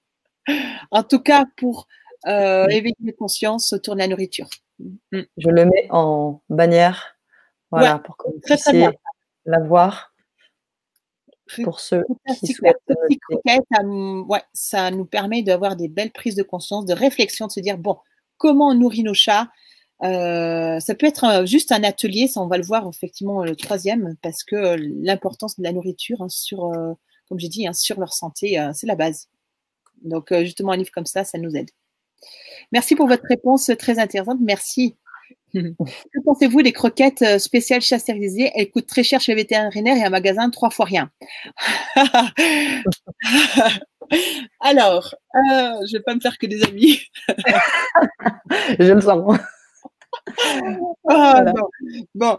En 0.91 1.03
tout 1.03 1.19
cas 1.19 1.45
pour, 1.57 1.87
heu, 2.27 2.65
Mmh. 2.67 2.71
éveiller 2.71 2.95
les 3.03 3.13
consciences 3.13 3.73
autour 3.73 3.93
de 3.95 3.99
la 3.99 4.07
nourriture. 4.07 4.49
Mmh. 5.11 5.21
Je 5.37 5.49
le 5.49 5.65
mets 5.65 5.87
en 5.91 6.41
bannière, 6.49 7.15
Ouais, 7.71 7.79
voilà, 7.81 7.99
pour 7.99 8.17
que 8.17 8.27
vous 8.27 8.39
très, 8.41 8.57
très 8.57 8.73
bien. 8.73 8.87
puissiez 8.89 8.99
la 9.45 9.59
voir. 9.59 10.13
Pour 11.63 11.79
ceux 11.79 12.05
qui 12.39 12.53
souhaitent, 12.53 12.75
Rocket, 13.31 13.61
ça 13.71 13.83
ouais, 13.83 14.41
ça 14.53 14.91
nous 14.91 15.05
permet 15.05 15.41
d'avoir 15.41 15.75
des 15.75 15.87
belles 15.87 16.11
prises 16.11 16.35
de 16.35 16.43
conscience, 16.43 16.85
de 16.85 16.93
réflexion, 16.93 17.47
de 17.47 17.51
se 17.51 17.59
dire: 17.59 17.77
«Bon, 17.77 17.97
comment 18.37 18.67
on 18.69 18.75
nourrit 18.75 19.03
nos 19.03 19.13
chats?» 19.15 19.47
heu, 20.03 20.77
ça 20.79 20.95
peut 20.95 21.07
être, 21.07 21.45
juste 21.45 21.71
un 21.71 21.83
atelier, 21.83 22.27
ça 22.27 22.39
on 22.41 22.47
va 22.47 22.57
le 22.57 22.63
voir 22.63 22.87
effectivement 22.87 23.43
le 23.43 23.55
3e 23.55 24.15
parce 24.21 24.43
que, 24.43 24.55
heu, 24.55 24.75
l'importance 25.01 25.57
de 25.59 25.63
la 25.63 25.73
nourriture, 25.73 26.21
hein, 26.21 26.29
sur, 26.29 26.71
comme 27.27 27.39
j'ai 27.39 27.49
dit, 27.49 27.67
hein, 27.67 27.73
sur 27.73 27.99
leur 27.99 28.13
santé, 28.13 28.57
c'est 28.73 28.87
la 28.87 28.95
base. 28.95 29.27
Donc 30.03 30.31
heu, 30.31 30.43
justement 30.43 30.71
un 30.73 30.77
livre 30.77 30.91
comme 30.93 31.05
ça, 31.05 31.23
ça 31.23 31.37
nous 31.37 31.55
aide. 31.55 31.69
Merci 32.71 32.95
pour 32.95 33.07
votre 33.07 33.23
réponse, 33.29 33.71
très 33.79 33.99
intéressante, 33.99 34.39
merci. 34.41 34.95
Que 35.53 36.19
pensez-vous 36.25 36.61
des 36.61 36.73
croquettes, 36.73 37.21
heu, 37.23 37.39
spéciales 37.39 37.81
chats 37.81 37.97
stérilisés? 37.99 38.51
Elles 38.55 38.69
coûtent 38.69 38.85
très 38.87 39.03
cher 39.03 39.19
chez 39.19 39.31
le 39.33 39.37
vétérinaire 39.37 39.97
et 39.97 40.05
en 40.05 40.09
magasin 40.11 40.49
3 40.51 40.69
fois 40.69 40.85
rien. 40.85 41.09
Alors, 44.59 45.15
heu, 45.35 45.39
je 45.87 45.97
vais 45.97 46.03
pas 46.03 46.15
me 46.15 46.19
faire 46.19 46.37
que 46.37 46.45
des 46.47 46.63
amis. 46.63 46.99
Je 48.79 48.93
le 48.93 49.01
sens. 49.01 49.37
Ah 51.07 51.43
Voilà. 51.43 51.53
bon, 52.15 52.37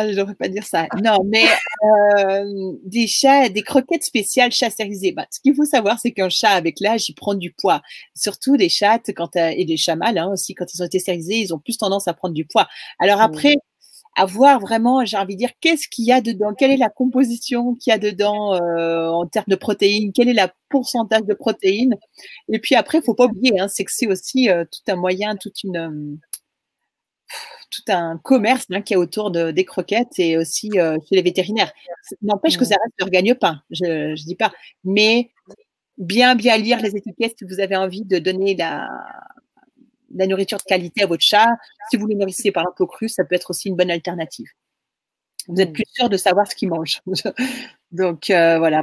ah 0.00 0.10
je 0.12 0.16
devrais 0.16 0.34
pas 0.34 0.48
dire 0.48 0.64
ça. 0.64 0.86
Non, 1.02 1.18
mais 1.24 1.44
hem, 1.82 2.78
des 2.84 3.06
chats 3.06 3.48
des 3.48 3.62
croquettes 3.62 4.04
spéciales 4.04 4.52
chats 4.52 4.70
stérilisés. 4.70 5.12
Bah, 5.12 5.26
ce 5.30 5.40
qu'il 5.40 5.54
faut 5.54 5.64
savoir, 5.64 5.98
c'est 6.00 6.12
qu'un 6.12 6.28
chat 6.28 6.50
avec 6.50 6.80
l'âge, 6.80 7.08
il 7.08 7.14
prend 7.14 7.34
du 7.34 7.52
poids. 7.52 7.82
Surtout 8.14 8.56
des 8.56 8.68
chattes 8.68 9.10
quand, 9.16 9.36
heu 9.36 9.50
et 9.56 9.64
des 9.64 9.76
chats 9.76 9.96
mâles, 9.96 10.18
hein, 10.18 10.30
aussi, 10.32 10.54
quand 10.54 10.66
ils 10.74 10.82
ont 10.82 10.86
été 10.86 10.98
stérilisés, 10.98 11.36
ils 11.40 11.54
ont 11.54 11.58
plus 11.58 11.76
tendance 11.78 12.08
à 12.08 12.14
prendre 12.14 12.34
du 12.34 12.44
poids. 12.46 12.68
Alors 12.98 13.18
Mmh. 13.18 13.22
après, 13.22 13.54
à 14.16 14.26
voir 14.26 14.60
vraiment, 14.60 15.04
j'ai 15.04 15.16
envie 15.16 15.34
de 15.36 15.38
dire, 15.40 15.50
qu'est-ce 15.60 15.88
qu'il 15.88 16.04
y 16.06 16.12
a 16.12 16.20
dedans? 16.20 16.54
Quelle 16.58 16.72
est 16.72 16.76
la 16.76 16.90
composition 16.90 17.74
qu'il 17.76 17.92
y 17.92 17.94
a 17.94 17.98
dedans, 17.98 18.54
heu, 18.56 19.08
en 19.10 19.26
termes 19.26 19.46
de 19.48 19.56
protéines? 19.56 20.12
Quel 20.12 20.28
est 20.28 20.34
la 20.34 20.52
pourcentage 20.70 21.22
de 21.24 21.34
protéines? 21.34 21.96
Et 22.52 22.58
puis 22.60 22.74
après, 22.74 22.98
il 22.98 23.04
faut 23.04 23.14
pas 23.14 23.26
oublier, 23.26 23.60
hein, 23.60 23.68
c'est 23.68 23.84
que 23.84 23.92
c'est 23.92 24.06
aussi, 24.08 24.48
tout 24.72 24.92
un 24.92 24.96
moyen, 24.96 25.36
toute 25.36 25.62
une, 25.64 26.18
tout 27.70 27.82
un 27.92 28.18
commerce, 28.18 28.66
hein, 28.72 28.82
qu'il 28.82 28.94
y 28.96 28.98
a 28.98 29.00
autour 29.00 29.30
de 29.30 29.50
des 29.52 29.64
croquettes 29.64 30.18
et 30.18 30.36
aussi, 30.38 30.70
heu, 30.78 30.96
chez 31.08 31.16
les 31.16 31.22
vétérinaires. 31.22 31.72
N'empêche 32.22 32.56
que 32.58 32.64
ça 32.64 32.76
reste 32.82 32.94
leur 32.98 33.10
gagne-pain, 33.10 33.62
je 33.70 34.14
je 34.16 34.24
dis 34.24 34.36
pas. 34.36 34.52
Mais 34.84 35.30
bien, 35.98 36.34
bien 36.36 36.56
lire 36.58 36.80
les 36.82 36.96
étiquettes 36.96 37.36
si 37.38 37.44
vous 37.46 37.60
avez 37.60 37.76
envie 37.76 38.04
de 38.04 38.18
donner 38.20 38.56
la 38.56 38.88
la 40.14 40.26
nourriture 40.28 40.58
de 40.58 40.64
qualité 40.64 41.02
à 41.04 41.06
votre 41.08 41.22
chat. 41.24 41.48
Si 41.90 41.96
vous 41.98 42.06
le 42.08 42.14
nourrissez 42.16 42.52
par 42.52 42.64
exemple 42.64 42.82
au 42.84 42.86
cru, 42.88 43.08
ça 43.08 43.24
peut 43.24 43.34
être 43.36 43.50
aussi 43.50 43.68
une 43.68 43.76
bonne 43.76 43.90
alternative. 43.92 44.48
Vous 45.48 45.60
êtes 45.60 45.70
Mmh. 45.70 45.72
plus 45.74 45.84
sûr 45.92 46.08
de 46.10 46.16
savoir 46.18 46.46
ce 46.50 46.56
qu'il 46.56 46.68
mange. 46.70 47.00
Donc 47.92 48.30
heu, 48.30 48.58
voilà. 48.58 48.82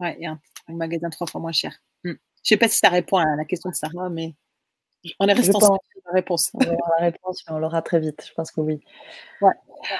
Ouais 0.00 0.16
et 0.20 0.26
un 0.26 0.40
un 0.68 0.74
magasin 0.74 1.10
3 1.10 1.26
fois 1.28 1.40
moins 1.40 1.52
cher. 1.52 1.76
Mmh. 2.04 2.12
Je 2.44 2.48
sais 2.48 2.56
pas 2.58 2.68
si 2.68 2.78
ça 2.78 2.88
répond 2.90 3.18
à 3.18 3.36
la 3.36 3.44
question 3.46 3.70
de 3.70 3.74
Sarah, 3.76 4.10
mais 4.10 4.34
on 5.18 5.26
est 5.28 5.34
pense. 5.34 5.44
sur 5.44 5.78
la 6.06 6.12
réponse. 6.12 6.50
On 6.54 6.64
aura 6.64 6.90
la 6.98 7.04
réponse, 7.06 7.42
mais 7.46 7.54
on 7.54 7.58
l'aura 7.58 7.82
très 7.82 8.00
vite. 8.00 8.24
Je 8.26 8.32
pense 8.34 8.50
que 8.50 8.60
oui. 8.60 8.80
Ouais. 9.40 9.52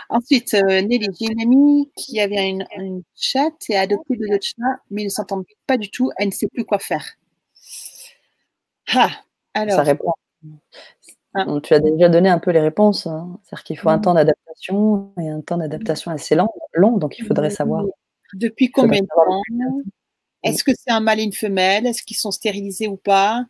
Ensuite, 0.09 0.55
heu, 0.55 0.80
Nelly, 0.80 1.09
j'ai 1.18 1.32
une 1.32 1.40
amie 1.40 1.90
qui 1.96 2.20
avait 2.20 2.48
une 2.48 2.66
une 2.76 3.03
chatte 3.16 3.68
et 3.68 3.76
a 3.76 3.82
adopté 3.82 4.16
2 4.16 4.26
autres 4.34 4.46
chats, 4.46 4.80
mais 4.90 5.03
ils 5.03 5.07
ne 5.07 5.11
s'entendent 5.11 5.46
pas 5.66 5.76
du 5.76 5.90
tout. 5.90 6.11
Elle 6.18 6.28
ne 6.28 6.32
sait 6.32 6.48
plus 6.48 6.64
quoi 6.64 6.78
faire. 6.78 7.05
Ah! 8.94 9.11
Ça 9.55 9.61
Alors 9.62 9.80
répond 9.80 10.12
Hein? 11.34 11.61
tu 11.62 11.72
as 11.74 11.80
déjà 11.80 12.09
donné 12.09 12.28
un 12.28 12.38
peu 12.38 12.50
les 12.50 12.61
réponses. 12.61 13.07
Hein. 13.07 13.38
C'est-à-dire 13.42 13.64
qu'il 13.64 13.78
faut 13.78 13.88
un 13.88 13.98
mmh. 13.98 14.03
temps 14.03 14.14
d'adaptation 14.14 15.12
et 15.18 15.28
un 15.28 15.40
temps 15.40 15.57
d'adaptation 15.57 16.11
assez 16.11 16.34
long, 16.34 16.48
long, 16.74 16.98
donc 16.98 17.18
il 17.18 17.26
faudrait 17.26 17.50
savoir. 17.50 17.84
Depuis 18.34 18.70
combien 18.70 19.00
de 19.00 19.07
temps? 19.07 19.42
Est-ce 20.42 20.64
que 20.64 20.72
c'est 20.74 20.90
un 20.90 21.00
mâle 21.00 21.20
et 21.20 21.22
une 21.22 21.32
femelle? 21.32 21.86
Est-ce 21.86 22.03
qu'ils 22.03 22.16
sont 22.16 22.32
stérilisés 22.32 22.88
ou 22.88 22.96
pas? 22.96 23.44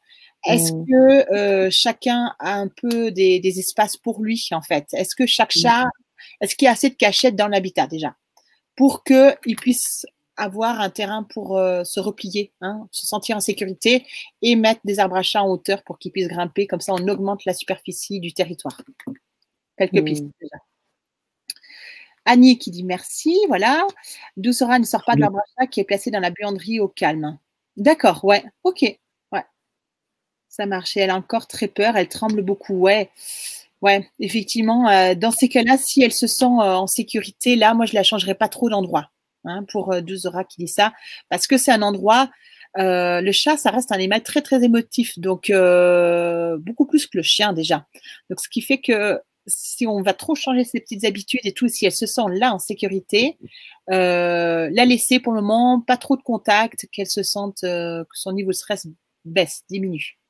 Est-ce 0.47 0.73
mmh. 0.73 0.87
que 0.87 1.35
euh, 1.35 1.69
chacun 1.71 2.35
a 2.39 2.55
un 2.55 2.69
peu 2.69 3.11
des, 3.11 3.41
espaces 3.59 3.97
pour 3.97 4.23
lui 4.23 4.49
en 4.53 4.63
fait? 4.63 4.87
Est-ce 4.93 5.15
que 5.15 5.27
chaque 5.27 5.53
chat, 5.53 5.87
est-ce 6.41 6.57
qu'il 6.57 6.67
y 6.67 6.69
a 6.69 6.73
assez 6.73 6.91
de 6.91 6.95
cachettes 6.95 7.37
dans 7.37 7.49
l'habitat 7.49 7.87
déjà? 7.87 8.17
Pour 8.77 9.05
qu'il 9.05 9.57
puisse 9.57 10.07
avoir 10.37 10.81
un 10.81 10.91
terrain 10.91 11.23
pour 11.23 11.59
euh, 11.59 11.85
se 11.85 12.01
replier, 12.01 12.53
hein, 12.61 12.89
se 12.91 13.07
sentir 13.07 13.37
en 13.37 13.41
sécurité 13.41 14.07
et 14.41 14.57
mettre 14.57 14.81
des 14.85 14.99
arbres 14.99 15.17
à 15.17 15.23
chat 15.23 15.43
en 15.43 15.49
hauteur 15.49 15.83
pour 15.85 15.99
qu'ils 15.99 16.11
puissent 16.11 16.29
grimper. 16.29 16.67
Comme 16.67 16.81
ça, 16.81 16.95
on 16.95 17.09
augmente 17.09 17.45
la 17.45 17.55
superficie 17.55 18.19
du 18.19 18.33
territoire. 18.33 18.81
Quelques 19.77 19.93
mmh. 19.93 20.05
pistes 20.05 20.25
déjà. 20.41 20.57
Annie 22.25 22.59
qui 22.59 22.71
dit 22.71 22.85
merci, 22.85 23.37
voilà. 23.49 23.87
Doucera 24.37 24.79
ne 24.79 24.85
sort 24.85 25.05
pas 25.05 25.17
de 25.17 25.21
l'arbre 25.21 25.39
à 25.39 25.63
chat 25.63 25.67
qui 25.67 25.81
est 25.81 25.85
placé 25.85 26.11
dans 26.11 26.21
la 26.21 26.31
buanderie 26.31 26.81
au 26.81 26.89
calme. 26.89 27.39
D'accord, 27.77 28.25
ouais, 28.25 28.45
ok. 28.65 28.99
Ça 30.53 30.67
marche. 30.67 30.99
elle 30.99 31.09
a 31.09 31.17
encore 31.17 31.47
très 31.49 31.67
peur, 31.67 31.97
elle 31.97 32.09
tremble 32.09 32.43
beaucoup, 32.43 32.75
ouais. 32.75 33.11
Ouais, 33.81 34.07
effectivement, 34.21 34.89
euh, 34.91 35.15
dans 35.15 35.31
ces 35.31 35.49
cas-là, 35.49 35.79
si 35.79 36.03
elle 36.03 36.13
se 36.13 36.27
sent 36.27 36.45
euh, 36.45 36.75
en 36.77 36.87
sécurité, 36.87 37.57
là, 37.57 37.73
moi, 37.73 37.87
je 37.87 37.95
la 37.95 38.03
changerai 38.03 38.35
pas 38.35 38.49
trop 38.49 38.69
d'endroit. 38.69 39.11
Hein, 39.45 39.65
pour 39.73 39.93
euh, 39.93 40.03
Duzora 40.03 40.45
qui 40.45 40.59
dit 40.59 40.69
ça, 40.69 40.93
parce 41.31 41.47
que 41.47 41.57
c'est 41.57 41.73
un 41.73 41.83
endroit. 41.83 42.31
Euh, 42.79 43.23
le 43.23 43.33
chat, 43.33 43.57
ça 43.57 43.71
reste 43.71 43.93
un 43.93 43.97
animal 43.97 44.23
très 44.23 44.43
très 44.43 44.63
émotif, 44.63 45.19
donc 45.19 45.51
beaucoup 46.61 46.87
plus 46.87 47.07
que 47.07 47.17
le 47.17 47.23
chien 47.23 47.53
déjà. 47.55 47.87
Donc 48.31 48.41
ce 48.41 48.49
qui 48.49 48.61
fait 48.61 48.79
que 48.79 49.21
si 49.47 49.87
on 49.87 50.03
va 50.03 50.15
trop 50.15 50.35
changer 50.35 50.65
ses 50.65 50.81
petites 50.81 51.05
habitudes 51.05 51.41
et 51.45 51.53
tout, 51.53 51.69
si 51.69 51.87
elle 51.87 51.93
se 51.93 52.07
sent 52.07 52.23
là 52.29 52.55
en 52.55 52.59
sécurité, 52.59 53.39
la 53.89 54.85
laisser 54.85 55.19
pour 55.19 55.33
le 55.33 55.41
moment, 55.41 55.81
pas 55.81 55.97
trop 55.97 56.17
de 56.17 56.23
contact, 56.23 56.87
qu'elle 56.93 57.09
se 57.09 57.23
sente 57.23 57.63
que 57.63 58.05
son 58.15 58.33
niveau 58.33 58.51
de 58.51 58.57
stress 58.57 58.87
baisse, 59.25 59.65
diminue. 59.69 60.22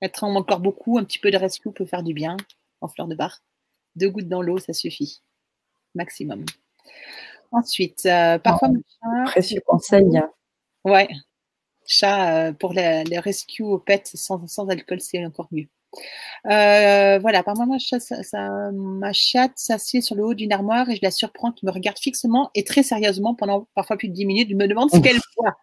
Elle 0.00 0.12
tremble 0.12 0.36
encore 0.36 0.60
beaucoup, 0.60 0.98
un 0.98 1.04
petit 1.04 1.18
peu 1.18 1.30
de 1.30 1.36
rescue 1.36 1.70
peut 1.72 1.86
faire 1.86 2.02
du 2.02 2.14
bien 2.14 2.36
en 2.80 2.88
fleur 2.88 3.08
de 3.08 3.14
bar. 3.14 3.40
Deux 3.94 4.10
gouttes 4.10 4.28
dans 4.28 4.42
l'eau, 4.42 4.58
ça 4.58 4.72
suffit, 4.72 5.22
maximum. 5.94 6.44
Ensuite, 7.52 8.04
euh, 8.06 8.38
parfois, 8.38 8.68
précieux 9.26 9.60
conseil. 9.66 10.04
Ouais, 10.84 11.08
chat 11.86 12.48
euh, 12.48 12.52
pour 12.52 12.72
les, 12.72 13.04
les 13.04 13.18
rescue 13.18 13.62
au 13.62 13.78
pet 13.78 14.06
sans, 14.14 14.46
sans 14.46 14.68
alcool, 14.68 15.00
c'est 15.00 15.24
encore 15.24 15.48
mieux. 15.50 15.68
Euh, 16.46 17.18
voilà, 17.18 17.42
par 17.42 17.56
moi, 17.56 17.76
ça, 17.78 17.98
ça, 18.00 18.70
ma 18.72 19.12
chatte 19.12 19.52
s'assied 19.56 20.00
sur 20.00 20.14
le 20.14 20.24
haut 20.24 20.34
d'une 20.34 20.52
armoire 20.52 20.88
et 20.90 20.96
je 20.96 21.00
la 21.02 21.10
surprends 21.10 21.52
qui 21.52 21.66
me 21.66 21.70
regarde 21.70 21.98
fixement 21.98 22.50
et 22.54 22.64
très 22.64 22.82
sérieusement 22.82 23.34
pendant 23.34 23.66
parfois 23.74 23.96
plus 23.96 24.08
de 24.08 24.14
10 24.14 24.26
minutes. 24.26 24.48
Je 24.50 24.56
me 24.56 24.68
demande 24.68 24.90
ce 24.90 24.98
qu'elle 24.98 25.18
voit. 25.36 25.56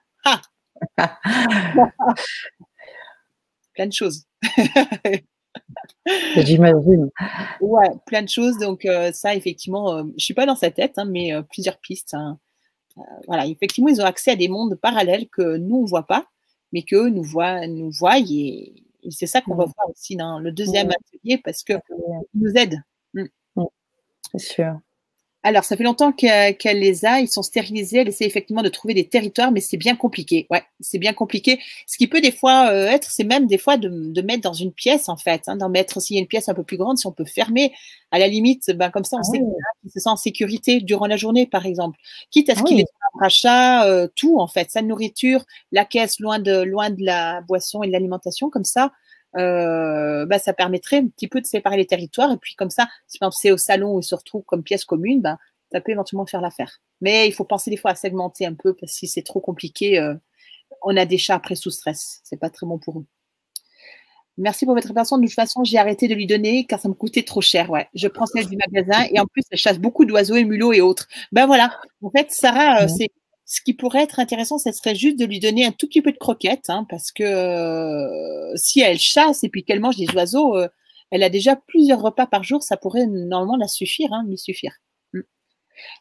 Plein 3.73 3.87
de 3.87 3.93
choses. 3.93 4.25
J'imagine. 6.37 7.09
Ouais, 7.61 7.89
plein 8.05 8.21
de 8.21 8.29
choses. 8.29 8.57
Donc 8.57 8.85
euh, 8.85 9.11
ça, 9.11 9.35
effectivement, 9.35 9.97
euh, 9.97 10.03
je 10.17 10.25
suis 10.25 10.33
pas 10.33 10.45
dans 10.45 10.55
sa 10.55 10.71
tête, 10.71 10.93
hein, 10.97 11.05
mais 11.05 11.33
euh, 11.33 11.41
plusieurs 11.41 11.77
pistes. 11.79 12.13
Hein. 12.13 12.39
voilà, 13.27 13.45
effectivement, 13.47 13.89
ils 13.89 14.01
ont 14.01 14.05
accès 14.05 14.31
à 14.31 14.35
des 14.35 14.47
mondes 14.47 14.75
parallèles 14.75 15.27
que 15.29 15.57
nous 15.57 15.77
on 15.77 15.85
voit 15.85 16.07
pas, 16.07 16.25
mais 16.71 16.83
que 16.83 17.09
nous 17.09 17.23
voient, 17.23 17.67
nous 17.67 17.91
voient 17.91 18.19
et, 18.19 18.73
c'est 19.09 19.27
ça 19.27 19.41
qu'on 19.41 19.55
va 19.55 19.65
voir 19.65 19.89
aussi 19.89 20.15
dans 20.15 20.39
le 20.39 20.53
deuxième 20.53 20.89
atelier 20.89 21.37
parce 21.43 21.63
que 21.63 21.73
nous 22.33 22.51
aident. 22.55 22.81
Mm. 23.13 23.25
C'est 24.31 24.39
sûr. 24.39 24.79
Alors, 25.45 25.65
ça 25.65 25.75
fait 25.75 25.83
longtemps 25.83 26.13
qu'elle 26.13 26.79
les 26.79 27.03
a. 27.03 27.19
Ils 27.19 27.27
sont 27.27 27.41
stérilisés. 27.41 27.97
Elle 27.97 28.07
essaie 28.07 28.25
effectivement 28.25 28.61
de 28.61 28.69
trouver 28.69 28.93
des 28.93 29.07
territoires, 29.07 29.51
mais 29.51 29.59
c'est 29.59 29.75
bien 29.75 29.97
compliqué. 29.97 30.47
Ouais, 30.49 30.63
c'est 30.79 30.99
bien 30.99 31.11
compliqué. 31.11 31.59
Ce 31.85 31.97
qui 31.97 32.07
peut 32.07 32.21
des 32.21 32.31
fois 32.31 32.69
euh, 32.69 32.87
être, 32.87 33.11
c'est 33.11 33.25
même 33.25 33.45
des 33.45 33.57
fois 33.57 33.75
de, 33.75 33.89
de, 33.89 34.21
mettre 34.21 34.41
dans 34.41 34.53
une 34.53 34.71
pièce, 34.71 35.09
en 35.09 35.17
fait, 35.17 35.43
hein, 35.47 35.57
d'en 35.57 35.67
mettre 35.67 36.01
s'il 36.01 36.15
y 36.15 36.19
a 36.19 36.21
une 36.21 36.27
pièce 36.27 36.47
un 36.47 36.53
peu 36.53 36.63
plus 36.63 36.77
grande, 36.77 36.97
si 36.97 37.07
on 37.07 37.11
peut 37.11 37.25
fermer. 37.25 37.73
À 38.11 38.19
la 38.19 38.29
limite, 38.29 38.71
ben, 38.71 38.89
comme 38.89 39.03
ça, 39.03 39.17
on 39.17 39.19
ah 39.19 39.23
sait 39.23 39.39
qu'il 39.39 39.91
se 39.91 39.99
sent 39.99 40.09
en 40.09 40.15
sécurité 40.15 40.79
durant 40.79 41.07
la 41.07 41.17
journée, 41.17 41.45
par 41.45 41.65
exemple. 41.65 41.99
Quitte 42.31 42.49
à 42.49 42.55
ce 42.55 42.61
ah 42.61 42.63
qu'il 42.63 42.79
ait 42.79 42.85
un 43.15 43.19
rachat, 43.19 43.85
euh, 43.85 44.07
tout, 44.15 44.39
en 44.39 44.47
fait, 44.47 44.71
sa 44.71 44.81
nourriture, 44.81 45.43
la 45.73 45.83
caisse 45.83 46.21
loin 46.21 46.39
de, 46.39 46.61
loin 46.61 46.89
de 46.89 47.03
la 47.03 47.41
boisson 47.41 47.83
et 47.83 47.87
de 47.87 47.91
l'alimentation, 47.91 48.49
comme 48.49 48.63
ça, 48.63 48.93
euh, 49.37 50.25
bah, 50.25 50.39
ça 50.39 50.53
permettrait 50.53 50.97
un 50.97 51.07
petit 51.07 51.27
peu 51.27 51.41
de 51.41 51.45
séparer 51.45 51.77
les 51.77 51.85
territoires. 51.85 52.31
Et 52.31 52.37
puis 52.37 52.55
comme 52.55 52.69
ça, 52.69 52.87
si 53.07 53.19
c'est 53.31 53.51
au 53.51 53.57
salon 53.57 53.95
où 53.95 53.99
ils 53.99 54.03
se 54.03 54.15
retrouvent 54.15 54.43
comme 54.43 54.63
pièce 54.63 54.85
commune, 54.85 55.21
bah, 55.21 55.37
ça 55.71 55.81
peut 55.81 55.91
éventuellement 55.91 56.25
faire 56.25 56.41
l'affaire. 56.41 56.79
Mais 57.01 57.27
il 57.27 57.33
faut 57.33 57.45
penser 57.45 57.69
des 57.69 57.77
fois 57.77 57.91
à 57.91 57.95
segmenter 57.95 58.45
un 58.45 58.53
peu 58.53 58.73
parce 58.73 58.91
que 58.93 58.97
si 58.99 59.07
c'est 59.07 59.23
trop 59.23 59.41
compliqué, 59.41 59.99
euh, 59.99 60.15
on 60.83 60.95
a 60.95 61.05
des 61.05 61.17
chats 61.17 61.35
après 61.35 61.55
sous 61.55 61.71
stress. 61.71 62.21
C'est 62.23 62.39
pas 62.39 62.49
très 62.49 62.65
bon 62.65 62.77
pour 62.79 62.99
eux. 62.99 63.05
Merci 64.37 64.65
pour 64.65 64.73
votre 64.73 64.87
réponse. 64.87 65.11
De 65.11 65.21
toute 65.21 65.33
façon, 65.33 65.63
j'ai 65.63 65.77
arrêté 65.77 66.07
de 66.07 66.15
lui 66.15 66.25
donner 66.25 66.65
car 66.65 66.79
ça 66.79 66.89
me 66.89 66.93
coûtait 66.93 67.23
trop 67.23 67.41
cher. 67.41 67.69
Ouais, 67.69 67.87
je 67.93 68.07
prends 68.07 68.25
celle 68.25 68.47
du 68.47 68.57
magasin 68.57 69.05
et 69.11 69.19
en 69.19 69.25
plus, 69.25 69.43
elle 69.51 69.57
chasse 69.57 69.79
beaucoup 69.79 70.05
d'oiseaux 70.05 70.35
et 70.35 70.43
mulots 70.43 70.73
et 70.73 70.81
autres. 70.81 71.07
Ben 71.31 71.45
voilà. 71.45 71.79
En 72.01 72.09
fait, 72.09 72.31
Sarah, 72.31 72.83
euh, 72.83 72.87
c'est 72.87 73.09
ce 73.45 73.61
qui 73.61 73.73
pourrait 73.73 74.03
être 74.03 74.19
intéressant, 74.19 74.57
ce 74.57 74.71
serait 74.71 74.95
juste 74.95 75.19
de 75.19 75.25
lui 75.25 75.39
donner 75.39 75.65
un 75.65 75.71
tout 75.71 75.87
petit 75.87 76.01
peu 76.01 76.11
de 76.11 76.17
croquettes, 76.17 76.69
hein, 76.69 76.85
parce 76.89 77.11
que 77.11 77.23
euh, 77.23 78.55
si 78.55 78.81
elle 78.81 78.99
chasse 78.99 79.43
et 79.43 79.49
puis 79.49 79.63
qu'elle 79.63 79.79
mange 79.79 79.97
des 79.97 80.09
oiseaux, 80.15 80.55
euh, 80.55 80.67
elle 81.11 81.23
a 81.23 81.29
déjà 81.29 81.55
plusieurs 81.55 82.01
repas 82.01 82.25
par 82.25 82.43
jour, 82.43 82.63
ça 82.63 82.77
pourrait 82.77 83.05
normalement 83.05 83.57
la 83.57 83.67
suffire, 83.67 84.13
hein, 84.13 84.23
lui 84.27 84.37
suffire. 84.37 84.73
Mm. 85.13 85.21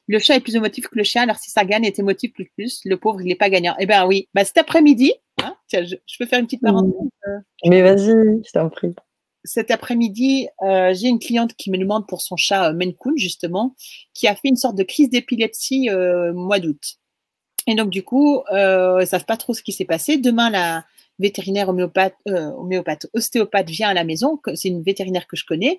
Le 0.07 0.18
chat 0.18 0.36
est 0.36 0.40
plus 0.40 0.57
émotif 0.57 0.86
que 0.86 0.97
le 0.97 1.05
chien, 1.05 1.22
alors 1.22 1.36
si 1.36 1.51
ça 1.51 1.64
gagne 1.64 1.84
est 1.84 1.99
émotif 1.99 2.32
plus 2.32 2.51
plus, 2.57 2.80
le 2.84 2.97
pauvre 2.97 3.20
il 3.20 3.26
n'est 3.26 3.34
pas 3.34 3.51
gagnant. 3.51 3.74
Eh 3.80 3.86
bien 3.86 4.07
oui, 4.07 4.28
bah, 4.34 4.45
cet 4.45 4.59
après-midi, 4.59 5.12
hein, 5.43 5.57
tiens, 5.66 5.84
je, 5.84 5.97
peux 6.18 6.26
faire 6.26 6.38
une 6.38 6.47
petite 6.47 6.62
parenthèse. 6.62 6.93
Euh. 7.26 7.38
Mais 7.66 7.82
vas-y, 7.82 8.43
je 8.47 8.53
t'en 8.53 8.68
prie 8.70 8.95
cet 9.45 9.72
après-midi, 9.72 10.47
j'ai 10.61 11.09
une 11.09 11.18
cliente 11.18 11.55
qui 11.55 11.72
me 11.72 11.76
demande 11.76 12.07
pour 12.07 12.20
son 12.20 12.36
chat 12.36 12.72
Maine 12.74 12.95
justement, 13.16 13.74
qui 14.14 14.28
a 14.28 14.36
fait 14.36 14.47
une 14.47 14.57
sorte 14.57 14.76
de 14.76 14.84
crise 14.84 15.11
d'épilepsie 15.11 15.90
euh, 15.90 16.32
mois 16.32 16.61
d'août. 16.61 17.01
Et 17.67 17.75
donc, 17.75 17.91
du 17.91 18.03
coup, 18.03 18.43
euh, 18.53 18.97
ils 18.99 19.03
ne 19.03 19.07
savent 19.07 19.25
pas 19.25 19.37
trop 19.37 19.55
ce 19.55 19.63
qui 19.63 19.73
s'est 19.73 19.85
passé. 19.85 20.17
Demain, 20.17 20.51
la 20.51 20.85
vétérinaire 21.19 21.69
homéopathe, 21.69 22.17
euh, 22.29 22.51
homéopathe 22.53 23.07
ostéopathe 23.15 23.69
vient 23.69 23.89
à 23.89 23.95
la 23.95 24.03
maison. 24.03 24.41
C'est 24.55 24.69
une 24.69 24.83
vétérinaire 24.83 25.27
que 25.27 25.37
je 25.37 25.45
connais. 25.45 25.79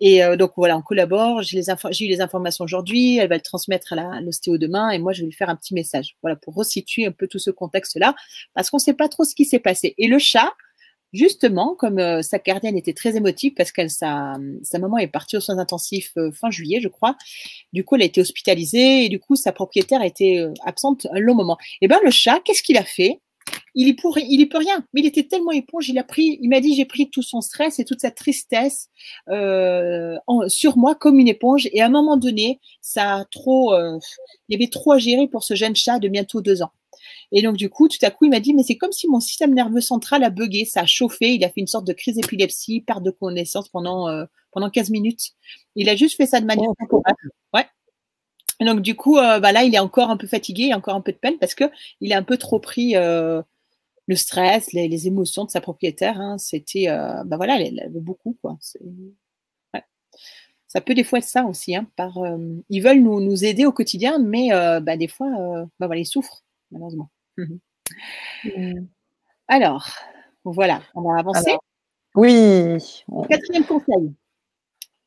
Et 0.00 0.22
euh, 0.22 0.36
donc, 0.36 0.52
voilà, 0.56 0.76
on 0.76 0.82
collabore. 0.82 1.42
J'ai 1.42 1.58
eu 1.58 2.08
les 2.08 2.20
informations 2.20 2.64
aujourd'hui. 2.64 3.18
Elle 3.18 3.28
va 3.28 3.36
le 3.36 3.40
transmettre 3.40 3.92
à 3.92 4.20
l'ostéo 4.20 4.58
demain. 4.58 4.90
Et 4.90 4.98
moi, 4.98 5.12
je 5.12 5.22
vais 5.22 5.26
lui 5.26 5.34
faire 5.34 5.48
un 5.48 5.56
petit 5.56 5.74
message. 5.74 6.16
Voilà, 6.22 6.36
pour 6.36 6.54
resituer 6.54 7.06
un 7.06 7.12
peu 7.12 7.26
tout 7.26 7.40
ce 7.40 7.50
contexte-là. 7.50 8.14
Parce 8.54 8.70
qu'on 8.70 8.76
ne 8.76 8.82
sait 8.82 8.94
pas 8.94 9.08
trop 9.08 9.24
ce 9.24 9.34
qui 9.34 9.44
s'est 9.44 9.58
passé. 9.58 9.94
Et 9.98 10.06
le 10.06 10.18
chat, 10.18 10.52
Justement, 11.14 11.74
comme 11.74 11.98
euh, 11.98 12.20
sa 12.20 12.38
gardienne 12.38 12.76
était 12.76 12.92
très 12.92 13.16
émotive 13.16 13.54
parce 13.56 13.72
que 13.72 13.88
sa, 13.88 14.36
sa 14.62 14.78
maman 14.78 14.98
est 14.98 15.06
partie 15.06 15.38
aux 15.38 15.40
soins 15.40 15.58
intensifs 15.58 16.12
euh, 16.18 16.30
fin 16.32 16.50
juillet, 16.50 16.80
je 16.82 16.88
crois. 16.88 17.16
Du 17.72 17.82
coup, 17.82 17.94
elle 17.96 18.02
a 18.02 18.06
été 18.06 18.20
hospitalisée 18.20 19.06
et 19.06 19.08
du 19.08 19.18
coup, 19.18 19.34
sa 19.34 19.52
propriétaire 19.52 20.02
a 20.02 20.06
été 20.06 20.38
euh, 20.38 20.52
absente 20.66 21.06
un 21.10 21.18
long 21.18 21.34
moment. 21.34 21.56
Et 21.80 21.86
eh 21.86 21.88
ben, 21.88 21.98
le 22.04 22.10
chat, 22.10 22.40
qu'est-ce 22.44 22.62
qu'il 22.62 22.76
a 22.76 22.84
fait? 22.84 23.20
Il 23.74 23.88
y, 23.88 23.94
pourrait, 23.94 24.26
il 24.28 24.40
y 24.40 24.46
peut 24.46 24.58
rien, 24.58 24.84
mais 24.92 25.00
il 25.00 25.06
était 25.06 25.22
tellement 25.22 25.52
éponge, 25.52 25.88
il 25.88 25.98
a 25.98 26.04
pris, 26.04 26.38
il 26.42 26.50
m'a 26.50 26.60
dit, 26.60 26.74
j'ai 26.74 26.84
pris 26.84 27.08
tout 27.08 27.22
son 27.22 27.40
stress 27.40 27.78
et 27.78 27.84
toute 27.86 28.00
sa 28.00 28.10
tristesse 28.10 28.88
sur 30.48 30.76
moi 30.76 30.94
comme 30.94 31.18
une 31.18 31.28
éponge. 31.28 31.68
Et 31.72 31.80
à 31.80 31.86
un 31.86 31.90
moment 31.90 32.18
donné, 32.18 32.60
ça 32.82 33.14
a 33.14 33.24
trop, 33.24 33.74
il 33.74 34.00
y 34.50 34.54
avait 34.54 34.68
trop 34.68 34.92
à 34.92 34.98
gérer 34.98 35.28
pour 35.28 35.44
ce 35.44 35.54
jeune 35.54 35.76
chat 35.76 35.98
de 35.98 36.08
bientôt 36.08 36.42
deux 36.42 36.60
ans. 36.60 36.72
Et 37.32 37.42
donc, 37.42 37.56
du 37.56 37.68
coup, 37.68 37.88
tout 37.88 37.98
à 38.02 38.10
coup, 38.10 38.24
il 38.24 38.30
m'a 38.30 38.40
dit, 38.40 38.54
mais 38.54 38.62
c'est 38.62 38.76
comme 38.76 38.92
si 38.92 39.06
mon 39.08 39.20
système 39.20 39.54
nerveux 39.54 39.80
central 39.80 40.24
a 40.24 40.30
bugué, 40.30 40.64
ça 40.64 40.80
a 40.80 40.86
chauffé, 40.86 41.34
il 41.34 41.44
a 41.44 41.48
fait 41.48 41.60
une 41.60 41.66
sorte 41.66 41.86
de 41.86 41.92
crise 41.92 42.16
d'épilepsie, 42.16 42.80
perte 42.80 43.02
de 43.02 43.10
connaissance 43.10 43.68
pendant, 43.68 44.08
euh, 44.08 44.24
pendant 44.50 44.70
15 44.70 44.90
minutes. 44.90 45.32
Il 45.74 45.88
a 45.88 45.96
juste 45.96 46.16
fait 46.16 46.26
ça 46.26 46.40
de 46.40 46.46
manière 46.46 46.70
temporaire. 46.78 47.14
Ouais. 47.52 47.66
Et 48.60 48.64
donc, 48.64 48.80
du 48.80 48.96
coup, 48.96 49.18
euh, 49.18 49.40
bah 49.40 49.52
là, 49.52 49.64
il 49.64 49.74
est 49.74 49.78
encore 49.78 50.10
un 50.10 50.16
peu 50.16 50.26
fatigué, 50.26 50.64
il 50.64 50.72
a 50.72 50.76
encore 50.78 50.94
un 50.94 51.00
peu 51.02 51.12
de 51.12 51.18
peine 51.18 51.38
parce 51.38 51.54
que 51.54 51.64
il 52.00 52.12
a 52.12 52.18
un 52.18 52.22
peu 52.22 52.38
trop 52.38 52.60
pris 52.60 52.96
euh, 52.96 53.42
le 54.06 54.16
stress, 54.16 54.72
les, 54.72 55.06
émotions 55.06 55.44
de 55.44 55.50
sa 55.50 55.60
propriétaire. 55.60 56.18
Hein. 56.20 56.38
C'était, 56.38 56.86
bah 57.26 57.36
voilà, 57.36 57.60
elle, 57.60 57.80
avait 57.80 58.00
beaucoup, 58.00 58.38
quoi. 58.40 58.58
Ouais. 59.74 59.84
Ça 60.66 60.80
peut 60.80 60.94
des 60.94 61.04
fois 61.04 61.18
être 61.18 61.26
ça 61.26 61.44
aussi. 61.44 61.76
Hein, 61.76 61.86
par, 61.94 62.18
ils 62.70 62.80
veulent 62.80 63.02
nous, 63.02 63.20
nous, 63.20 63.44
aider 63.44 63.66
au 63.66 63.72
quotidien, 63.72 64.18
mais 64.18 64.48
bah, 64.80 64.96
des 64.96 65.08
fois, 65.08 65.28
bah, 65.78 65.86
voilà, 65.86 66.00
ils 66.00 66.06
souffrent, 66.06 66.42
malheureusement. 66.70 67.10
Mhm. 67.38 67.58
Mm. 68.44 68.86
Alors, 69.48 69.88
voilà, 70.44 70.82
on 70.94 71.02
va 71.02 71.18
avancer. 71.18 71.56
oui. 72.14 73.04
Quatrième 73.28 73.64
conseil. 73.64 74.12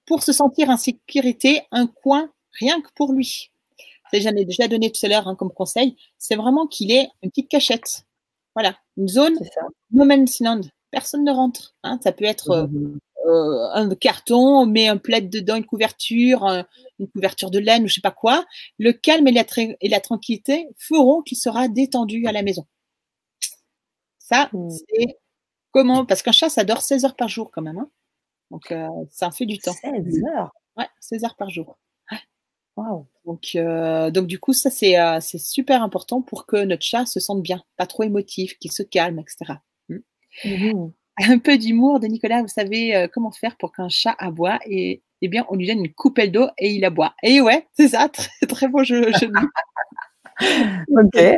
Pour 0.08 0.24
se 0.24 0.34
sentir 0.34 0.70
en 0.70 0.78
sécurité, 0.78 1.62
un 1.72 1.88
coin 1.88 2.30
rien 2.60 2.82
que 2.82 2.90
pour 2.96 3.14
lui. 3.14 3.52
J'en 4.14 4.32
ai 4.32 4.46
déjà 4.46 4.68
donné 4.68 4.92
tout 4.92 5.06
à 5.06 5.10
l'heure 5.10 5.28
hein, 5.28 5.36
comme 5.36 5.52
conseil. 5.54 5.96
C'est 6.18 6.36
vraiment 6.36 6.68
qu'il 6.68 6.92
ait 6.92 7.08
une 7.24 7.30
petite 7.30 7.50
cachette. 7.50 8.06
Voilà, 8.56 8.76
une 8.98 9.08
zone 9.08 9.38
no 9.92 10.04
man's 10.04 10.42
land. 10.42 10.62
Personne 10.90 11.24
ne 11.24 11.32
rentre. 11.32 11.76
Hein. 11.84 11.98
Ça 12.04 12.12
peut 12.12 12.26
être 12.26 12.50
euh, 12.52 12.68
mhm. 13.26 13.92
un 13.92 13.96
carton, 13.96 14.62
on 14.62 14.66
met 14.66 14.88
un 14.88 14.98
plaid 14.98 15.30
dedans, 15.30 15.56
une 15.56 15.66
couverture, 15.66 16.46
une 17.00 17.08
couverture 17.10 17.52
de 17.52 17.60
laine 17.60 17.84
ou 17.84 17.88
je 17.88 17.96
sais 17.96 18.02
pas 18.02 18.12
quoi. 18.12 18.46
Le 18.80 18.94
calme 18.94 19.28
et 19.28 19.32
la, 19.32 19.44
et 19.82 19.90
la 19.90 20.00
tranquillité 20.00 20.68
feront 20.78 21.22
qu'il 21.22 21.38
sera 21.38 21.68
détendu 21.68 22.26
à 22.28 22.32
la 22.32 22.44
maison. 22.44 22.66
Ça, 24.20 24.50
mmh. 24.54 24.70
c'est 24.70 25.18
comment? 25.72 26.06
Parce 26.06 26.22
qu'un 26.22 26.32
chat, 26.32 26.50
ça 26.50 26.64
dort 26.64 26.82
16 26.82 27.06
heures 27.06 27.16
par 27.16 27.28
jour 27.28 27.52
quand 27.52 27.62
même. 27.62 27.78
Hein. 27.78 27.90
Donc, 28.50 28.74
ça 29.10 29.28
en 29.28 29.32
fait 29.32 29.46
du 29.46 29.58
temps. 29.60 29.74
16 29.74 30.24
heures? 30.36 30.52
Ouais, 30.78 30.88
16 31.00 31.24
heures 31.26 31.36
par 31.36 31.50
jour. 31.50 31.78
Donc, 33.26 33.58
donc, 34.14 34.28
du 34.28 34.40
coup, 34.40 34.54
ça, 34.54 34.70
c'est 34.70 35.38
super 35.38 35.84
important 35.84 36.22
pour 36.22 36.46
que 36.46 36.58
notre 36.58 36.84
chat 36.84 37.06
se 37.06 37.20
sente 37.20 37.42
bien, 37.42 37.64
pas 37.78 37.86
trop 37.86 38.04
émotif, 38.04 38.58
qu'il 38.58 38.72
se 38.72 38.84
calme, 38.84 39.20
etc. 39.20 39.54
Mmh. 39.90 39.98
Mmh 40.46 40.92
Un 41.18 41.40
peu 41.40 41.58
d'humour 41.58 42.00
de 42.00 42.08
Nicolas, 42.08 42.42
vous 42.42 42.48
savez 42.48 43.08
comment 43.14 43.32
faire 43.32 43.58
pour 43.58 43.72
qu'un 43.72 43.90
chat 43.90 44.16
aboie 44.18 44.60
et 44.66 45.04
eh 45.22 45.28
bien, 45.28 45.46
on 45.50 45.56
lui 45.56 45.68
donne 45.68 45.86
une 45.86 45.94
coupelle 45.94 46.32
d'eau 46.32 46.48
et 46.58 46.72
il 46.72 46.84
aboie. 46.84 47.14
Et 47.22 47.42
ouais, 47.42 47.68
c'est 47.74 47.90
ça, 47.90 48.10
très, 48.10 48.30
très 48.50 48.68
beau 48.68 48.84
jeu. 48.84 49.12
ok. 50.42 51.38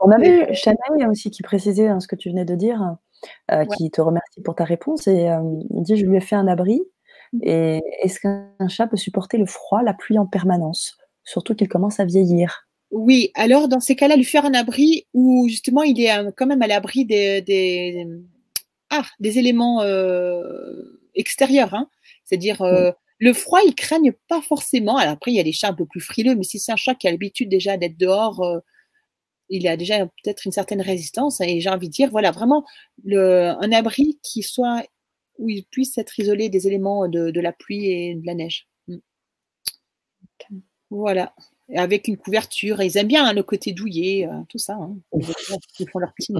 On 0.00 0.10
avait 0.10 0.54
Chanel 0.54 1.08
aussi 1.10 1.30
qui 1.30 1.42
précisait 1.42 1.88
hein, 1.88 2.00
ce 2.00 2.08
que 2.08 2.16
tu 2.16 2.30
venais 2.30 2.46
de 2.46 2.54
dire, 2.54 2.96
qui 3.76 3.90
te 3.90 4.00
remercie 4.00 4.40
pour 4.42 4.54
ta 4.54 4.64
réponse 4.64 5.06
et 5.06 5.28
dit 5.70 5.96
je 5.96 6.06
lui 6.06 6.16
ai 6.16 6.20
fait 6.20 6.36
un 6.36 6.48
abri 6.48 6.82
et 7.40 7.80
est-ce 8.02 8.20
qu'un 8.20 8.68
chat 8.68 8.86
peut 8.86 8.96
supporter 8.96 9.38
le 9.38 9.46
froid, 9.46 9.82
la 9.82 9.94
pluie 9.94 10.18
en 10.18 10.26
permanence, 10.26 10.98
surtout 11.24 11.54
qu'il 11.54 11.68
commence 11.68 12.00
à 12.00 12.04
vieillir? 12.04 12.68
Oui, 12.92 13.30
alors 13.34 13.68
dans 13.68 13.80
ces 13.80 13.96
cas-là, 13.96 14.16
lui 14.16 14.24
faire 14.24 14.44
un 14.44 14.52
abri 14.52 15.06
où 15.14 15.48
justement 15.48 15.82
il 15.82 15.98
est 15.98 16.12
euh, 16.14 16.30
quand 16.36 16.46
même 16.46 16.60
à 16.60 16.66
l'abri 16.66 17.06
des, 17.06 17.40
des, 17.40 18.06
ah, 18.90 19.06
des 19.18 19.38
éléments 19.38 19.80
euh, 19.82 21.00
extérieurs. 21.14 21.72
Hein. 21.72 21.88
C'est-à-dire, 22.24 22.60
euh, 22.60 22.92
le 23.18 23.32
froid, 23.32 23.60
ils 23.66 23.74
craignent 23.74 24.12
pas 24.28 24.42
forcément. 24.42 24.98
Alors 24.98 25.14
après, 25.14 25.32
il 25.32 25.36
y 25.36 25.40
a 25.40 25.44
des 25.44 25.52
chats 25.52 25.70
un 25.70 25.74
peu 25.74 25.86
plus 25.86 26.02
frileux, 26.02 26.34
mais 26.34 26.44
si 26.44 26.58
c'est 26.58 26.72
un 26.72 26.76
chat 26.76 26.94
qui 26.94 27.08
a 27.08 27.10
l'habitude 27.10 27.48
déjà 27.48 27.78
d'être 27.78 27.96
dehors, 27.96 28.44
il 29.48 29.66
a 29.68 29.76
déjà 29.78 30.06
peut-être 30.06 30.44
une 30.46 30.52
certaine 30.52 30.82
résistance. 30.82 31.40
Et 31.40 31.60
j'ai 31.60 31.70
envie 31.70 31.88
de 31.88 31.94
dire, 31.94 32.10
voilà, 32.10 32.30
vraiment 32.30 32.64
le, 33.04 33.48
un 33.58 33.72
abri 33.72 34.18
qui 34.22 34.42
soit 34.42 34.82
où 35.38 35.48
il 35.48 35.64
puisse 35.64 35.96
être 35.98 36.18
isolé 36.18 36.50
des 36.50 36.66
éléments 36.66 37.08
de, 37.08 37.40
la 37.40 37.52
pluie 37.52 37.86
et 37.86 38.14
de 38.16 38.26
la 38.26 38.34
neige. 38.34 38.68
Mm. 38.88 38.98
Voilà. 40.90 41.34
Avec 41.76 42.08
une 42.08 42.16
couverture. 42.16 42.82
Ils 42.82 42.96
aiment 42.98 43.08
bien 43.08 43.26
hein, 43.26 43.32
le 43.32 43.42
côté 43.42 43.72
douillet, 43.72 44.26
euh, 44.26 44.40
tout 44.48 44.58
ça. 44.58 44.74
Hein. 44.74 44.96
Ils 45.78 45.88
font 45.88 45.98
leur 45.98 46.12
petit 46.14 46.34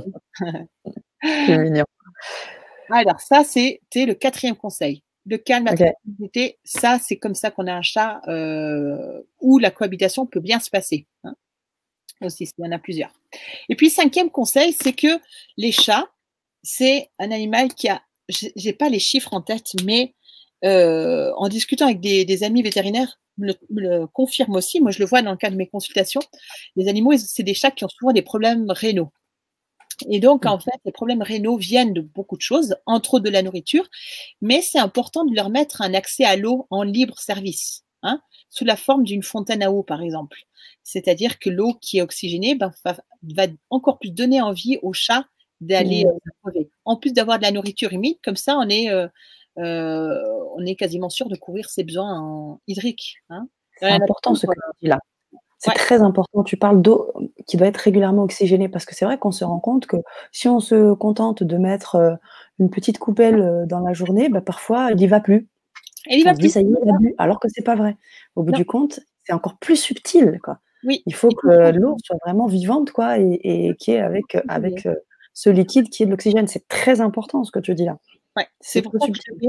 Alors, 2.90 3.20
ça, 3.20 3.44
c'était 3.44 4.06
le 4.06 4.14
quatrième 4.14 4.56
conseil. 4.56 5.02
Le 5.24 5.38
calme, 5.38 5.66
la 5.66 5.76
tranquillité, 5.76 6.58
ça, 6.64 6.98
c'est 7.00 7.16
comme 7.16 7.34
ça 7.34 7.50
qu'on 7.50 7.68
a 7.68 7.72
un 7.72 7.82
chat 7.82 8.20
euh, 8.26 9.22
où 9.40 9.58
la 9.58 9.70
cohabitation 9.70 10.26
peut 10.26 10.40
bien 10.40 10.58
se 10.58 10.68
passer. 10.68 11.06
Hein. 11.22 11.34
Aussi, 12.22 12.50
il 12.58 12.64
y 12.64 12.68
en 12.68 12.72
a 12.72 12.78
plusieurs. 12.78 13.12
Et 13.68 13.76
puis, 13.76 13.88
cinquième 13.88 14.30
conseil, 14.30 14.72
c'est 14.72 14.92
que 14.92 15.20
les 15.56 15.72
chats, 15.72 16.08
c'est 16.62 17.08
un 17.18 17.30
animal 17.30 17.72
qui 17.74 17.88
a 17.88 18.02
j'ai 18.28 18.72
pas 18.72 18.88
les 18.88 18.98
chiffres 18.98 19.34
en 19.34 19.42
tête, 19.42 19.72
mais 19.84 20.14
euh, 20.64 21.32
en 21.36 21.48
discutant 21.48 21.86
avec 21.86 22.00
des, 22.00 22.44
amis 22.44 22.62
vétérinaires, 22.62 23.18
me 23.38 23.52
le, 23.70 24.06
confirme 24.06 24.54
aussi. 24.54 24.80
Moi, 24.80 24.90
je 24.90 25.00
le 25.00 25.06
vois 25.06 25.22
dans 25.22 25.32
le 25.32 25.36
cadre 25.36 25.54
de 25.54 25.58
mes 25.58 25.68
consultations. 25.68 26.20
Les 26.76 26.88
animaux, 26.88 27.16
c'est 27.16 27.42
des 27.42 27.54
chats 27.54 27.70
qui 27.70 27.84
ont 27.84 27.88
souvent 27.88 28.12
des 28.12 28.22
problèmes 28.22 28.70
rénaux. 28.70 29.10
Et 30.08 30.20
donc, 30.20 30.46
en 30.46 30.56
mmh. 30.56 30.60
fait, 30.60 30.80
les 30.84 30.92
problèmes 30.92 31.22
rénaux 31.22 31.56
viennent 31.56 31.92
de 31.92 32.00
beaucoup 32.00 32.36
de 32.36 32.42
choses, 32.42 32.76
entre 32.86 33.14
autres 33.14 33.24
de 33.24 33.30
la 33.30 33.42
nourriture, 33.42 33.88
mais 34.40 34.62
c'est 34.62 34.78
important 34.78 35.24
de 35.24 35.34
leur 35.34 35.50
mettre 35.50 35.82
un 35.82 35.94
accès 35.94 36.24
à 36.24 36.36
l'eau 36.36 36.66
en 36.70 36.82
libre 36.82 37.18
service, 37.18 37.84
hein, 38.02 38.20
sous 38.48 38.64
la 38.64 38.76
forme 38.76 39.04
d'une 39.04 39.22
fontaine 39.22 39.62
à 39.62 39.70
eau, 39.70 39.82
par 39.82 40.02
exemple. 40.02 40.38
C'est-à-dire 40.82 41.38
que 41.38 41.50
l'eau 41.50 41.74
qui 41.80 41.98
est 41.98 42.02
oxygénée 42.02 42.54
ben, 42.54 42.72
va, 42.84 42.96
va, 43.22 43.46
encore 43.70 43.98
plus 43.98 44.10
donner 44.10 44.40
envie 44.40 44.78
aux 44.82 44.92
chats 44.92 45.26
d'aller 45.60 46.04
mmh. 46.04 46.48
euh, 46.56 46.64
En 46.84 46.96
plus 46.96 47.12
d'avoir 47.12 47.38
de 47.38 47.44
la 47.44 47.52
nourriture 47.52 47.92
humide, 47.92 48.16
comme 48.24 48.36
ça, 48.36 48.56
on 48.58 48.68
est, 48.68 48.90
euh, 48.90 49.06
on 49.56 50.66
est 50.66 50.76
quasiment 50.76 51.10
sûr 51.10 51.28
de 51.28 51.36
couvrir 51.36 51.68
ses 51.70 51.84
besoins 51.84 52.18
en 52.18 52.60
hydriques. 52.66 53.16
Hein. 53.30 53.48
C'est 53.78 53.90
important 53.90 54.34
ce 54.34 54.46
que 54.46 54.52
tu 54.52 54.82
dis 54.82 54.88
là. 54.88 54.98
C'est 55.58 55.74
très 55.74 56.02
important. 56.02 56.42
Tu 56.42 56.56
parles 56.56 56.82
d'eau 56.82 57.12
qui 57.46 57.56
doit 57.56 57.68
être 57.68 57.76
régulièrement 57.76 58.24
oxygénée 58.24 58.68
parce 58.68 58.84
que 58.84 58.96
c'est 58.96 59.04
vrai 59.04 59.16
qu'on 59.18 59.30
se 59.30 59.44
rend 59.44 59.60
compte 59.60 59.86
que 59.86 59.96
si 60.32 60.48
on 60.48 60.58
se 60.58 60.92
contente 60.94 61.44
de 61.44 61.56
mettre 61.56 62.18
une 62.58 62.68
petite 62.68 62.98
coupelle 62.98 63.64
dans 63.68 63.78
la 63.78 63.92
journée, 63.92 64.28
bah, 64.28 64.40
parfois 64.40 64.90
il 64.90 64.96
n'y 64.96 65.06
va 65.06 65.20
plus. 65.20 65.48
Et 66.10 66.16
il 66.16 66.24
va 66.24 66.34
plus. 66.34 66.50
ça 66.50 66.60
y 66.60 66.64
est, 66.64 67.14
alors 67.18 67.38
que 67.38 67.46
c'est 67.48 67.62
pas 67.62 67.76
vrai. 67.76 67.96
Au 68.34 68.42
bout 68.42 68.50
du 68.50 68.64
compte, 68.64 68.98
c'est 69.24 69.32
encore 69.32 69.56
plus 69.58 69.76
subtil. 69.76 70.40
Quoi. 70.42 70.58
Oui. 70.82 71.00
Il 71.06 71.14
faut 71.14 71.28
que 71.28 71.70
l'eau 71.70 71.96
soit 72.04 72.18
vraiment 72.24 72.48
vivante 72.48 72.90
quoi, 72.90 73.18
et, 73.20 73.38
et 73.44 73.76
qui 73.76 73.92
est 73.92 74.00
avec, 74.00 74.36
avec 74.48 74.88
ce 75.32 75.48
liquide 75.48 75.90
qui 75.90 76.02
est 76.02 76.06
de 76.06 76.10
l'oxygène. 76.10 76.48
C'est 76.48 76.66
très 76.66 77.00
important 77.00 77.44
ce 77.44 77.52
que 77.52 77.60
tu 77.60 77.76
dis 77.76 77.84
là. 77.84 77.98
Ouais, 78.36 78.46
c'est 78.60 78.82
pour 78.82 78.92
ça 79.00 79.06
que 79.06 79.46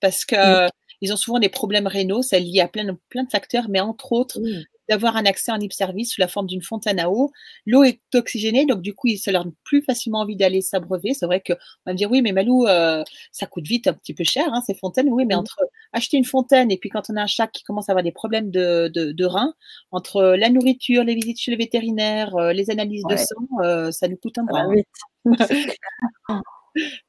parce 0.00 0.24
que 0.24 0.68
ils 1.00 1.12
ont 1.12 1.16
souvent 1.16 1.38
des 1.38 1.48
problèmes 1.48 1.86
rénaux, 1.86 2.22
ça 2.22 2.38
lié 2.38 2.60
à 2.60 2.68
plein 2.68 2.84
de, 2.84 2.94
plein 3.08 3.24
de 3.24 3.30
facteurs, 3.30 3.66
mais 3.68 3.80
entre 3.80 4.12
autres, 4.12 4.40
d'avoir 4.88 5.16
un 5.16 5.26
accès 5.26 5.52
en 5.52 5.56
libre 5.56 5.74
service 5.74 6.12
sous 6.12 6.20
la 6.20 6.28
forme 6.28 6.46
d'une 6.46 6.62
fontaine 6.62 7.00
à 7.00 7.10
eau. 7.10 7.32
L'eau 7.66 7.82
est 7.84 8.00
oxygénée, 8.14 8.66
donc 8.66 8.82
du 8.82 8.94
coup, 8.94 9.08
ça 9.16 9.32
leur 9.32 9.44
donne 9.44 9.54
plus 9.64 9.82
facilement 9.82 10.20
envie 10.20 10.36
d'aller 10.36 10.62
s'abreuver. 10.62 11.12
C'est 11.12 11.26
vrai 11.26 11.42
qu'on 11.44 11.56
va 11.84 11.92
me 11.92 11.96
dire, 11.98 12.10
oui, 12.10 12.22
mais 12.22 12.32
Malou, 12.32 12.66
euh, 12.66 13.02
ça 13.32 13.46
coûte 13.46 13.66
vite 13.66 13.88
un 13.88 13.92
petit 13.92 14.14
peu 14.14 14.24
cher, 14.24 14.46
hein, 14.52 14.62
ces 14.66 14.74
fontaines. 14.74 15.08
Oui, 15.10 15.24
mais 15.26 15.34
entre 15.34 15.58
acheter 15.92 16.16
une 16.16 16.24
fontaine 16.24 16.70
et 16.70 16.78
puis 16.78 16.88
quand 16.88 17.10
on 17.10 17.16
a 17.16 17.22
un 17.22 17.26
chat 17.26 17.46
qui 17.48 17.62
commence 17.62 17.88
à 17.88 17.92
avoir 17.92 18.04
des 18.04 18.12
problèmes 18.12 18.50
de, 18.50 18.88
de, 18.92 19.24
reins, 19.24 19.54
entre 19.90 20.22
la 20.22 20.50
nourriture, 20.50 21.04
les 21.04 21.14
visites 21.14 21.40
chez 21.40 21.50
le 21.50 21.56
vétérinaire, 21.56 22.36
euh, 22.36 22.52
les 22.52 22.70
analyses 22.70 23.04
de 23.08 23.16
sang, 23.16 23.46
euh, 23.62 23.90
ça 23.90 24.08
nous 24.08 24.16
coûte 24.16 24.38
un 24.38 24.44
bras. 24.44 24.66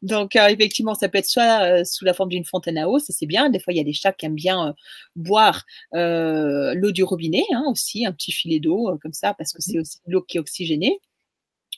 Donc, 0.02 0.36
euh, 0.36 0.48
effectivement, 0.48 0.94
ça 0.96 1.10
peut 1.10 1.18
être 1.18 1.28
soit 1.28 1.62
euh, 1.62 1.84
sous 1.84 2.06
la 2.06 2.14
forme 2.14 2.30
d'une 2.30 2.46
fontaine 2.46 2.78
à 2.78 2.88
eau, 2.90 3.00
ça 3.00 3.14
c'est 3.14 3.26
bien. 3.26 3.50
Des 3.50 3.60
fois, 3.60 3.74
il 3.74 3.78
y 3.78 3.80
a 3.80 3.84
des 3.84 3.94
chats 3.94 4.14
qui 4.14 4.26
aiment 4.26 4.36
bien 4.36 4.70
euh, 4.70 4.74
boire 5.16 5.66
l'eau 5.94 6.92
du 6.92 7.04
robinet, 7.04 7.44
hein, 7.54 7.66
aussi, 7.68 8.06
un 8.06 8.12
petit 8.12 8.32
filet 8.32 8.60
d'eau 8.60 8.98
comme 9.02 9.14
ça, 9.14 9.34
parce 9.34 9.54
que 9.54 9.62
c'est 9.62 9.80
aussi 9.80 10.00
l'eau 10.08 10.22
qui 10.22 10.38
est 10.38 10.40
oxygénée. 10.40 11.00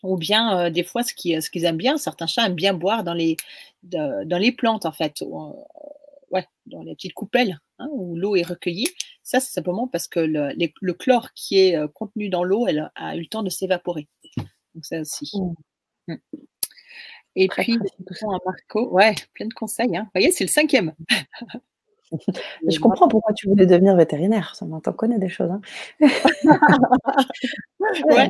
Ou 0.04 0.18
bien, 0.18 0.72
des 0.72 0.84
fois, 0.84 1.04
ce 1.04 1.14
qu'ils 1.14 1.42
ce 1.44 1.50
qu'ils 1.50 1.66
aiment 1.66 1.78
bien, 1.78 1.98
certains 1.98 2.28
chats 2.28 2.46
aiment 2.48 2.56
bien 2.56 2.74
boire 2.74 3.04
dans 3.04 3.14
les, 3.14 3.36
dans 3.84 4.40
les 4.40 4.52
plantes, 4.54 4.86
en 4.86 4.94
fait. 4.94 5.22
ouais, 6.32 6.46
dans 6.68 6.84
les 6.84 6.96
petites 6.96 7.14
coupelles 7.14 7.60
hein, 7.80 7.88
où 7.92 8.16
l'eau 8.16 8.36
est 8.36 8.44
recueillie. 8.44 8.88
Ça, 9.24 9.40
c'est 9.40 9.52
simplement 9.52 9.88
parce 9.88 10.08
que 10.08 10.20
le, 10.22 10.54
le, 10.82 10.94
chlore 10.94 11.34
qui 11.34 11.60
est 11.60 11.78
contenu 11.94 12.30
dans 12.30 12.44
l'eau, 12.44 12.68
elle 12.68 12.90
a 12.96 13.16
eu 13.18 13.22
le 13.22 13.28
temps 13.28 13.44
de 13.44 13.50
s'évaporer. 13.50 14.08
Donc, 14.74 14.86
ça 14.86 15.02
aussi. 15.02 15.30
Mmh. 15.34 16.14
Mmh. 16.14 16.16
Et 17.42 17.48
puis, 17.48 17.74
un 17.74 18.38
Marco, 18.46 18.90
ouais, 18.90 19.16
plein 19.34 19.48
de 19.48 19.54
conseils. 19.54 19.96
Hein. 19.96 20.04
Vous 20.04 20.20
voyez, 20.20 20.34
c'est 20.34 20.44
le 20.44 20.50
cinquième. 20.50 20.94
Je 22.68 22.80
comprends 22.80 23.08
pourquoi 23.08 23.34
tu 23.34 23.48
voulais 23.48 23.66
devenir 23.66 23.96
vétérinaire. 23.96 24.56
Ça 24.56 24.66
m'entend 24.66 24.92
connaît 24.92 25.20
des 25.20 25.30
choses. 25.30 25.50
Hein. 25.50 25.62
ouais. 28.10 28.30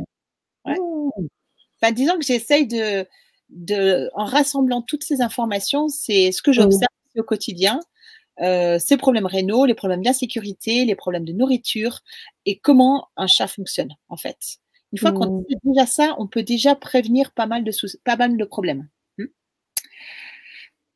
Mmh. 0.67 1.91
disons 1.93 2.19
que 2.19 2.23
j'essaye 2.23 2.67
de, 2.67 3.07
de, 3.49 4.11
en 4.13 4.25
rassemblant 4.25 4.83
toutes 4.83 5.03
ces 5.03 5.23
informations, 5.23 5.87
c'est 5.87 6.31
ce 6.31 6.43
que 6.43 6.51
j'observe 6.51 6.91
au 7.17 7.23
quotidien. 7.23 7.79
Euh, 8.41 8.77
ces 8.77 8.95
problèmes 8.95 9.25
rénaux, 9.25 9.65
les 9.65 9.73
problèmes 9.73 10.03
d'insécurité, 10.03 10.85
les 10.85 10.95
problèmes 10.95 11.25
de 11.25 11.33
nourriture 11.33 12.01
et 12.45 12.59
comment 12.59 13.07
un 13.17 13.25
chat 13.25 13.47
fonctionne 13.47 13.95
en 14.07 14.17
fait. 14.17 14.37
Une 14.91 14.99
fois 14.99 15.13
qu'on 15.13 15.39
mmh. 15.39 15.45
sait 15.49 15.57
déjà 15.63 15.85
ça, 15.87 16.15
on 16.19 16.27
peut 16.27 16.43
déjà 16.43 16.75
prévenir 16.75 17.31
pas 17.31 17.47
mal 17.47 17.63
de, 17.63 17.71
pas 18.03 18.17
mal 18.17 18.37
de 18.37 18.45
problèmes. 18.45 18.87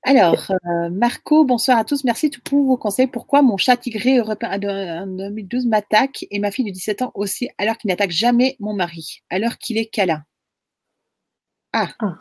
Alors, 0.05 0.51
euh, 0.51 0.89
Marco, 0.89 1.45
bonsoir 1.45 1.77
à 1.77 1.85
tous. 1.85 2.03
Merci 2.03 2.29
pour 2.43 2.65
vos 2.65 2.77
conseils. 2.77 3.07
Pourquoi 3.07 3.41
mon 3.41 3.55
chat 3.55 3.77
tigré 3.77 4.17
européen 4.17 4.57
de 4.57 5.29
2012 5.29 5.65
m'attaque 5.67 6.25
et 6.29 6.39
ma 6.39 6.51
fille 6.51 6.65
de 6.65 6.71
17 6.71 7.03
ans 7.03 7.11
aussi, 7.15 7.49
alors 7.57 7.77
qu'il 7.77 7.87
n'attaque 7.87 8.11
jamais 8.11 8.57
mon 8.59 8.73
mari, 8.73 9.21
alors 9.29 9.57
qu'il 9.57 9.77
est 9.77 9.85
câlin? 9.85 10.23
Ah. 11.71 11.89
ah. 11.99 12.17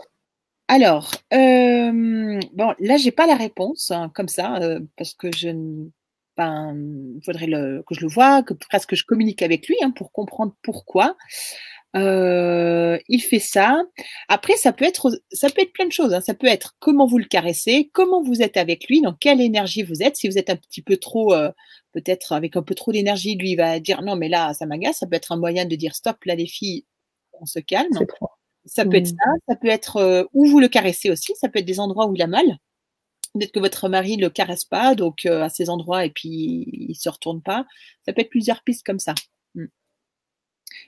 Alors, 0.68 1.12
euh, 1.34 2.40
bon, 2.52 2.74
là, 2.78 2.96
j'ai 2.98 3.10
pas 3.10 3.26
la 3.26 3.34
réponse 3.34 3.90
hein, 3.90 4.10
comme 4.14 4.28
ça, 4.28 4.56
euh, 4.62 4.80
parce 4.96 5.14
que 5.14 5.34
je 5.34 5.48
ne 5.48 5.90
ben, 6.36 6.74
il 7.16 7.20
faudrait 7.24 7.46
le, 7.46 7.84
que 7.86 7.94
je 7.94 8.00
le 8.00 8.08
vois, 8.08 8.42
que 8.42 8.54
presque 8.54 8.94
je 8.94 9.04
communique 9.04 9.42
avec 9.42 9.66
lui 9.68 9.76
hein, 9.82 9.90
pour 9.90 10.12
comprendre 10.12 10.54
pourquoi. 10.62 11.16
Euh, 11.94 12.98
il 13.08 13.20
fait 13.20 13.38
ça. 13.38 13.82
Après, 14.28 14.56
ça 14.56 14.72
peut 14.72 14.84
être, 14.84 15.10
ça 15.30 15.50
peut 15.50 15.62
être 15.62 15.72
plein 15.72 15.86
de 15.86 15.92
choses. 15.92 16.14
Hein. 16.14 16.20
Ça 16.20 16.34
peut 16.34 16.46
être 16.46 16.74
comment 16.78 17.06
vous 17.06 17.18
le 17.18 17.26
caressez, 17.26 17.90
comment 17.92 18.22
vous 18.22 18.42
êtes 18.42 18.56
avec 18.56 18.88
lui, 18.88 19.02
dans 19.02 19.12
quelle 19.12 19.40
énergie 19.40 19.82
vous 19.82 20.02
êtes. 20.02 20.16
Si 20.16 20.28
vous 20.28 20.38
êtes 20.38 20.50
un 20.50 20.56
petit 20.56 20.82
peu 20.82 20.96
trop, 20.96 21.34
euh, 21.34 21.50
peut-être 21.92 22.32
avec 22.32 22.56
un 22.56 22.62
peu 22.62 22.74
trop 22.74 22.92
d'énergie, 22.92 23.36
lui 23.36 23.52
il 23.52 23.56
va 23.56 23.78
dire 23.80 24.02
non, 24.02 24.16
mais 24.16 24.28
là 24.28 24.54
ça 24.54 24.66
m'agace. 24.66 24.98
Ça 24.98 25.06
peut 25.06 25.16
être 25.16 25.32
un 25.32 25.36
moyen 25.36 25.66
de 25.66 25.76
dire 25.76 25.94
stop, 25.94 26.24
là 26.24 26.34
les 26.34 26.46
filles, 26.46 26.86
on 27.32 27.46
se 27.46 27.58
calme. 27.58 27.92
Ça 28.64 28.84
peut 28.84 28.96
être 28.96 29.12
mmh. 29.12 29.16
ça. 29.24 29.30
Ça 29.48 29.56
peut 29.56 29.68
être 29.68 29.96
euh, 29.96 30.24
où 30.32 30.46
vous 30.46 30.60
le 30.60 30.68
caressez 30.68 31.10
aussi. 31.10 31.32
Ça 31.36 31.48
peut 31.48 31.58
être 31.58 31.66
des 31.66 31.80
endroits 31.80 32.06
où 32.06 32.14
il 32.14 32.22
a 32.22 32.26
mal. 32.26 32.58
Peut-être 33.34 33.52
que 33.52 33.60
votre 33.60 33.88
mari 33.88 34.16
ne 34.16 34.22
le 34.22 34.30
caresse 34.30 34.64
pas, 34.64 34.94
donc 34.94 35.24
à 35.24 35.48
ces 35.48 35.70
endroits, 35.70 36.04
et 36.04 36.10
puis 36.10 36.66
il 36.70 36.90
ne 36.90 36.94
se 36.94 37.08
retourne 37.08 37.40
pas. 37.42 37.64
Ça 38.04 38.12
peut 38.12 38.20
être 38.20 38.28
plusieurs 38.30 38.62
pistes 38.62 38.84
comme 38.84 38.98
ça. 38.98 39.14
Mmh. 39.54 39.66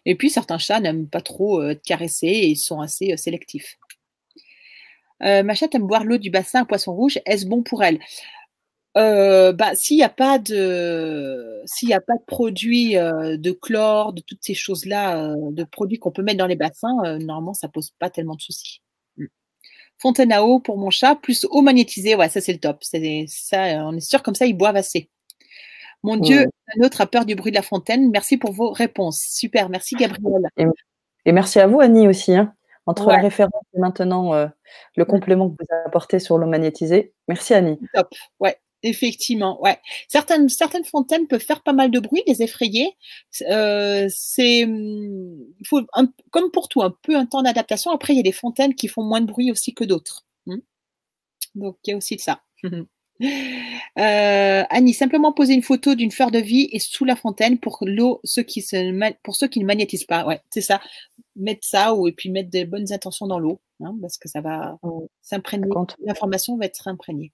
Et 0.07 0.15
puis 0.15 0.31
certains 0.31 0.59
chats 0.59 0.81
n'aiment 0.81 1.09
pas 1.09 1.21
trop 1.21 1.63
être 1.63 1.83
caressés 1.83 2.27
et 2.27 2.49
ils 2.49 2.57
sont 2.57 2.81
assez 2.81 3.17
sélectifs. 3.17 3.79
ma 5.21 5.55
chatte 5.55 5.75
aime 5.75 5.87
boire 5.87 6.05
l'eau 6.05 6.19
du 6.19 6.31
bassin 6.31 6.63
à 6.63 6.65
poisson 6.65 6.95
rouge. 6.95 7.19
Est-ce 7.27 7.47
bon 7.47 7.63
pour 7.63 7.83
elle? 7.83 7.99
Bah, 8.95 9.75
s'il 9.75 9.97
n'y 9.97 10.05
a 10.05 10.09
pas 10.09 10.39
de 10.39 11.63
s'il 11.67 11.93
a 11.93 12.01
pas 12.01 12.15
de 12.15 12.25
produits 12.27 12.95
de 12.95 13.51
chlore, 13.51 14.13
de 14.13 14.21
toutes 14.21 14.43
ces 14.43 14.55
choses-là, 14.55 15.35
de 15.37 15.65
produits 15.65 15.99
qu'on 15.99 16.13
peut 16.13 16.23
mettre 16.23 16.39
dans 16.39 16.47
les 16.47 16.57
bassins, 16.57 17.19
normalement 17.19 17.55
ça 17.55 17.69
pose 17.69 17.91
pas 17.99 18.11
tellement 18.11 18.37
de 18.37 18.43
soucis. 18.43 18.83
Mmh. 19.17 19.27
Fontaine 19.99 20.33
à 20.33 20.45
eau 20.45 20.61
pour 20.61 20.79
mon 20.79 20.91
chat, 20.91 21.17
plus 21.17 21.47
eau 21.51 21.63
magnétisée, 21.63 22.15
ouais, 22.15 22.29
ça 22.29 22.41
c'est 22.41 22.53
le 22.53 22.61
top. 22.61 22.79
C'est 22.83 23.25
ça, 23.29 23.85
on 23.87 23.97
est 23.97 24.01
sûr 24.01 24.23
comme 24.23 24.35
ça 24.35 24.47
ils 24.47 24.57
boivent 24.57 24.77
assez. 24.77 25.09
Mon 26.03 26.17
Dieu, 26.19 26.47
un 26.77 26.85
autre 26.85 27.01
a 27.01 27.07
peur 27.07 27.25
du 27.25 27.35
bruit 27.35 27.53
de 27.53 27.57
la 27.57 27.63
fontaine. 27.63 28.11
Merci 28.11 28.37
pour 28.37 28.53
vos 28.53 28.73
réponses. 28.73 29.21
Super, 29.21 29.69
merci 29.69 29.95
Gabrielle. 29.97 30.49
Et, 31.27 31.33
merci 31.33 31.61
à 31.61 31.67
vous 31.67 31.81
Annie 31.81 32.09
aussi. 32.09 32.35
Hein. 32.35 32.55
Entre 32.87 33.09
la 33.09 33.19
référence 33.19 33.65
et 33.75 33.79
maintenant 33.81 34.35
le 34.97 35.05
complément 35.07 35.49
que 35.49 35.55
vous 35.59 35.77
apportez 35.87 36.19
sur 36.19 36.37
l'eau 36.37 36.47
magnétisée. 36.47 37.15
Merci 37.29 37.55
Annie. 37.55 37.79
Top, 37.95 38.09
ouais. 38.41 38.59
Effectivement, 38.87 39.61
ouais. 39.63 39.79
Certaines, 40.09 40.51
certaines 40.51 40.85
fontaines 40.85 41.27
peuvent 41.27 41.41
faire 41.41 41.63
pas 41.63 41.73
mal 41.73 41.91
de 41.91 41.99
bruit, 42.01 42.23
les 42.27 42.43
effrayer. 42.43 42.95
Euh, 43.49 44.07
c'est, 44.11 44.65
hum, 44.65 45.39
faut 45.67 45.81
comme 46.31 46.51
pour 46.51 46.69
tout, 46.69 46.83
un 46.83 46.91
peu 46.91 47.17
un 47.17 47.25
temps 47.25 47.43
d'adaptation. 47.43 47.93
Après, 47.93 48.13
il 48.13 48.17
y 48.19 48.21
a 48.21 48.23
des 48.23 48.31
fontaines 48.31 48.75
qui 48.75 48.89
font 48.89 49.03
moins 49.03 49.23
de 49.23 49.27
bruit 49.27 49.51
aussi 49.51 49.73
que 49.73 49.85
d'autres. 49.85 50.27
Hum. 50.47 50.61
Donc, 51.55 51.79
il 51.85 51.91
y 51.91 51.95
a 51.95 51.97
aussi 51.97 52.17
de 52.17 52.21
ça. 52.21 52.43
Euh, 53.21 54.65
Annie, 54.71 54.93
simplement 54.93 55.33
poser 55.33 55.55
une 55.55 55.63
photo 55.63 55.95
d'une 55.95 56.11
fleur 56.11 56.31
de 56.31 56.39
vie 56.39 56.69
et 56.73 56.79
sous 56.79 57.05
la 57.05 57.17
fontaine 57.17 57.59
pour 57.59 57.79
l'eau, 57.83 58.21
ceux 58.25 58.43
qui 58.43 58.61
se, 58.61 59.13
pour 59.23 59.37
ceux 59.37 59.49
qui 59.49 59.61
ne 59.61 59.65
magnétisent 59.67 60.05
pas. 60.05 60.27
Ouais, 60.27 60.41
c'est 60.51 60.61
ça. 60.61 60.81
Mettre 61.37 61.67
ça 61.67 61.95
ou 61.95 62.09
et 62.09 62.13
puis 62.13 62.31
mettre 62.31 62.51
des 62.51 62.65
bonnes 62.65 62.93
intentions 62.93 63.27
dans 63.27 63.39
l'eau, 63.39 63.61
hein, 63.81 63.97
parce 64.01 64.19
que 64.19 64.29
ça 64.29 64.41
va 64.41 64.79
s'imprégner. 65.23 65.69
L'information 66.05 66.57
va 66.57 66.67
être 66.67 66.89
imprégnée. 66.89 67.33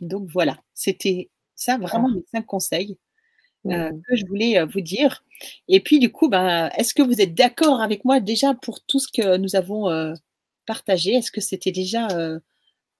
Donc 0.00 0.28
voilà, 0.32 0.56
c'était 0.74 1.30
ça 1.56 1.76
vraiment 1.76 2.08
les 2.08 2.24
cinq 2.32 2.46
conseils 2.46 2.96
euh, 3.66 3.90
que 4.08 4.16
je 4.16 4.24
voulais 4.26 4.58
euh, 4.58 4.66
vous 4.66 4.80
dire. 4.80 5.24
Et 5.66 5.80
puis 5.80 5.98
du 5.98 6.10
coup, 6.10 6.28
ben, 6.28 6.70
est-ce 6.76 6.94
que 6.94 7.02
vous 7.02 7.20
êtes 7.20 7.34
d'accord 7.34 7.80
avec 7.80 8.04
moi 8.04 8.20
déjà 8.20 8.54
pour 8.54 8.80
tout 8.82 8.98
ce 8.98 9.08
que 9.08 9.36
nous 9.36 9.56
avons 9.56 10.14
partagé? 10.66 11.14
Est-ce 11.14 11.30
que 11.30 11.40
c'était 11.40 11.72
déjà 11.72 12.06
un 12.06 12.40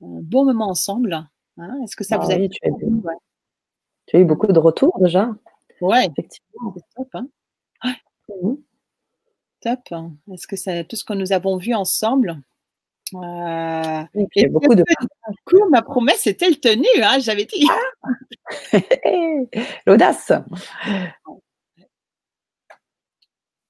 bon 0.00 0.44
moment 0.44 0.68
ensemble? 0.68 1.26
Hein? 1.58 1.80
Est-ce 1.84 1.96
que 1.96 2.04
ça 2.04 2.18
vous 2.18 2.30
a 2.30 2.34
tu, 2.34 2.40
as 2.40 2.68
eu, 2.68 2.80
tu 4.06 4.16
as 4.16 4.20
eu 4.20 4.24
beaucoup 4.24 4.46
de 4.46 4.58
retours 4.58 4.98
déjà 5.00 5.30
Ouais, 5.80 6.06
effectivement, 6.06 6.74
c'est 6.74 6.94
top. 6.96 7.08
Hein 7.14 7.28
mmh 8.42 8.54
top. 9.60 9.80
Est-ce 10.32 10.46
que 10.46 10.56
c'est 10.56 10.84
tout 10.84 10.96
ce 10.96 11.04
que 11.04 11.14
nous 11.14 11.32
avons 11.32 11.56
vu 11.56 11.74
ensemble 11.74 12.40
euh, 13.14 14.04
il 14.14 14.26
y 14.36 14.44
a 14.44 14.48
beaucoup 14.50 14.74
de. 14.74 14.84
coup, 15.46 15.68
ma 15.70 15.80
promesse 15.80 16.26
est-elle 16.26 16.60
tenue 16.60 16.84
hein, 17.02 17.18
J'avais 17.20 17.46
dit. 17.46 17.66
L'audace. 19.86 20.30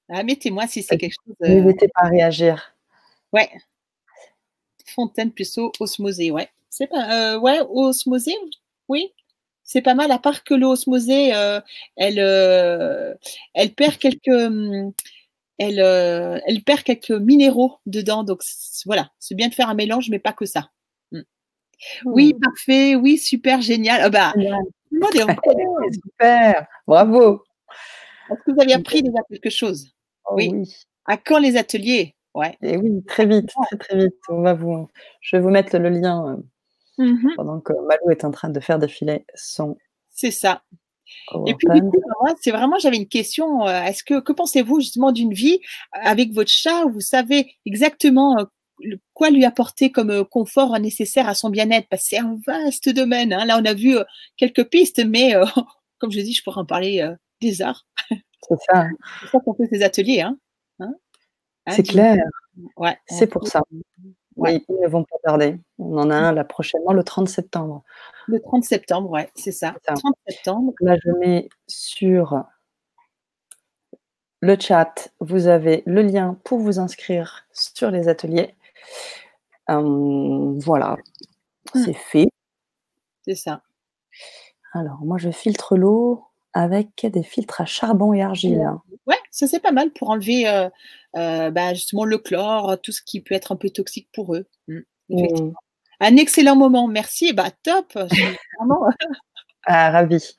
Ah, 0.09 0.23
mettez-moi 0.23 0.67
si 0.67 0.83
c'est 0.83 0.97
quelque 0.97 1.15
chose. 1.25 1.35
Euh... 1.43 1.61
N'hésitez 1.61 1.87
pas 1.87 2.01
à 2.01 2.09
réagir. 2.09 2.75
Ouais. 3.31 3.49
Fontaine 4.85 5.31
plus 5.31 5.57
eau 5.57 5.71
osmosée, 5.79 6.31
ouais. 6.31 6.49
C'est 6.69 6.87
pas. 6.87 7.33
Euh, 7.33 7.39
ouais, 7.39 7.59
osmosée, 7.69 8.35
oui. 8.87 9.13
C'est 9.63 9.81
pas 9.83 9.93
mal, 9.93 10.11
à 10.11 10.17
part 10.17 10.43
que 10.43 10.55
l'eau 10.55 10.71
osmosée, 10.71 11.35
euh, 11.35 11.61
elle, 11.95 12.19
euh, 12.19 13.13
elle 13.53 13.71
perd 13.71 13.97
quelques. 13.97 14.27
Hum, 14.27 14.93
elle, 15.59 15.79
euh, 15.79 16.39
elle 16.47 16.63
perd 16.63 16.83
quelques 16.83 17.11
minéraux 17.11 17.77
dedans. 17.85 18.23
Donc 18.23 18.41
voilà, 18.85 19.11
c'est 19.19 19.35
bien 19.35 19.47
de 19.47 19.53
faire 19.53 19.69
un 19.69 19.75
mélange, 19.75 20.09
mais 20.09 20.17
pas 20.17 20.33
que 20.33 20.45
ça. 20.45 20.71
Mm. 21.11 21.21
Oui, 22.05 22.33
hmm. 22.33 22.39
parfait. 22.39 22.95
Oui, 22.95 23.17
super, 23.17 23.61
génial. 23.61 24.01
Ah 24.01 24.09
bah, 24.09 24.33
super, 26.03 26.65
bravo. 26.87 27.43
Est-ce 28.31 28.39
que 28.45 28.51
vous 28.51 28.61
avez 28.61 28.73
appris 28.73 29.03
déjà 29.03 29.19
quelque 29.29 29.49
chose? 29.51 29.93
Oh 30.25 30.33
oui. 30.35 30.51
À 31.05 31.17
quand 31.17 31.39
les 31.39 31.57
ateliers? 31.57 32.15
Ouais. 32.33 32.57
Et 32.61 32.77
oui, 32.77 33.03
très 33.05 33.25
vite, 33.25 33.51
très 33.67 33.77
très 33.77 33.97
vite. 33.97 34.15
On 34.29 34.41
va 34.41 34.53
vous, 34.53 34.87
je 35.21 35.35
vais 35.35 35.41
vous 35.43 35.49
mettre 35.49 35.77
le 35.77 35.89
lien 35.89 36.39
euh, 36.99 37.03
mm-hmm. 37.05 37.35
pendant 37.35 37.59
que 37.59 37.73
Malou 37.73 38.11
est 38.11 38.25
en 38.25 38.31
train 38.31 38.49
de 38.49 38.59
faire 38.59 38.79
défiler 38.79 39.25
son. 39.35 39.77
C'est 40.09 40.31
ça. 40.31 40.61
Et 41.47 41.55
puis, 41.55 41.67
du 41.73 41.81
coup, 41.81 42.01
c'est 42.41 42.51
vraiment, 42.51 42.77
j'avais 42.79 42.97
une 42.97 43.07
question. 43.07 43.65
Euh, 43.67 43.83
est-ce 43.83 44.03
que, 44.03 44.19
que 44.19 44.31
pensez-vous 44.31 44.79
justement 44.79 45.11
d'une 45.11 45.33
vie 45.33 45.59
avec 45.91 46.33
votre 46.33 46.51
chat 46.51 46.85
où 46.85 46.91
vous 46.91 47.01
savez 47.01 47.55
exactement 47.65 48.37
euh, 48.39 48.95
quoi 49.13 49.29
lui 49.29 49.45
apporter 49.45 49.91
comme 49.91 50.11
euh, 50.11 50.23
confort 50.23 50.77
nécessaire 50.79 51.27
à 51.27 51.35
son 51.35 51.49
bien-être? 51.49 51.87
Parce 51.89 52.03
que 52.03 52.09
c'est 52.09 52.19
un 52.19 52.37
vaste 52.45 52.89
domaine. 52.89 53.33
Hein. 53.33 53.45
Là, 53.45 53.59
on 53.59 53.65
a 53.65 53.73
vu 53.73 53.97
quelques 54.37 54.69
pistes, 54.69 55.03
mais 55.05 55.33
comme 55.99 56.11
je 56.11 56.19
dis, 56.19 56.33
je 56.33 56.43
pourrais 56.43 56.61
en 56.61 56.65
parler 56.65 57.07
des 57.41 57.61
heures. 57.61 57.85
C'est 58.47 58.55
ça. 58.71 58.87
c'est 59.21 59.27
ça 59.27 59.39
qu'on 59.41 59.53
fait 59.53 59.67
ces 59.71 59.83
ateliers. 59.83 60.21
Hein. 60.21 60.35
hein, 60.79 60.93
hein 61.67 61.73
c'est 61.75 61.83
clair. 61.83 62.17
Ouais, 62.77 62.97
c'est 63.05 63.27
pour 63.27 63.47
ça. 63.47 63.61
Oui, 64.39 64.65
ils 64.69 64.79
ne 64.81 64.87
vont 64.87 65.03
pas 65.03 65.17
tarder. 65.23 65.59
On 65.77 65.97
en 65.97 66.09
a 66.09 66.15
un 66.15 66.31
là 66.31 66.43
prochainement, 66.43 66.93
le 66.93 67.03
30 67.03 67.27
septembre. 67.27 67.83
Le 68.27 68.39
30 68.39 68.63
septembre, 68.63 69.09
ouais, 69.09 69.29
c'est 69.35 69.51
ça. 69.51 69.75
30 69.85 70.01
septembre. 70.27 70.73
Là, 70.81 70.97
je 71.03 71.11
mets 71.11 71.49
sur 71.67 72.43
le 74.41 74.57
chat, 74.59 75.09
vous 75.19 75.47
avez 75.47 75.83
le 75.85 76.01
lien 76.01 76.37
pour 76.45 76.59
vous 76.59 76.79
inscrire 76.79 77.45
sur 77.51 77.91
les 77.91 78.07
ateliers. 78.07 78.55
Euh, 79.69 80.53
voilà, 80.59 80.95
hum. 81.75 81.83
c'est 81.83 81.93
fait. 81.93 82.29
C'est 83.25 83.35
ça. 83.35 83.61
Alors, 84.73 84.99
moi, 85.01 85.17
je 85.17 85.29
filtre 85.29 85.75
l'eau 85.75 86.23
avec 86.53 87.05
des 87.05 87.23
filtres 87.23 87.61
à 87.61 87.65
charbon 87.65 88.13
et 88.13 88.21
argile. 88.21 88.69
Ouais, 89.05 89.19
ça 89.31 89.47
c'est 89.47 89.59
pas 89.59 89.71
mal 89.71 89.91
pour 89.91 90.09
enlever 90.09 90.47
euh, 90.47 90.69
euh, 91.15 91.51
bah, 91.51 91.73
justement 91.73 92.05
le 92.05 92.17
chlore, 92.17 92.79
tout 92.81 92.91
ce 92.91 93.01
qui 93.01 93.21
peut 93.21 93.35
être 93.35 93.51
un 93.51 93.55
peu 93.55 93.69
toxique 93.69 94.09
pour 94.13 94.35
eux. 94.35 94.47
Hum, 94.67 94.83
mmh. 95.09 95.51
Un 96.01 96.15
excellent 96.15 96.55
moment, 96.55 96.87
merci. 96.87 97.33
Bah 97.33 97.51
top, 97.63 97.93
vraiment 98.59 98.81
ah, 99.65 99.91
ravi. 99.91 100.33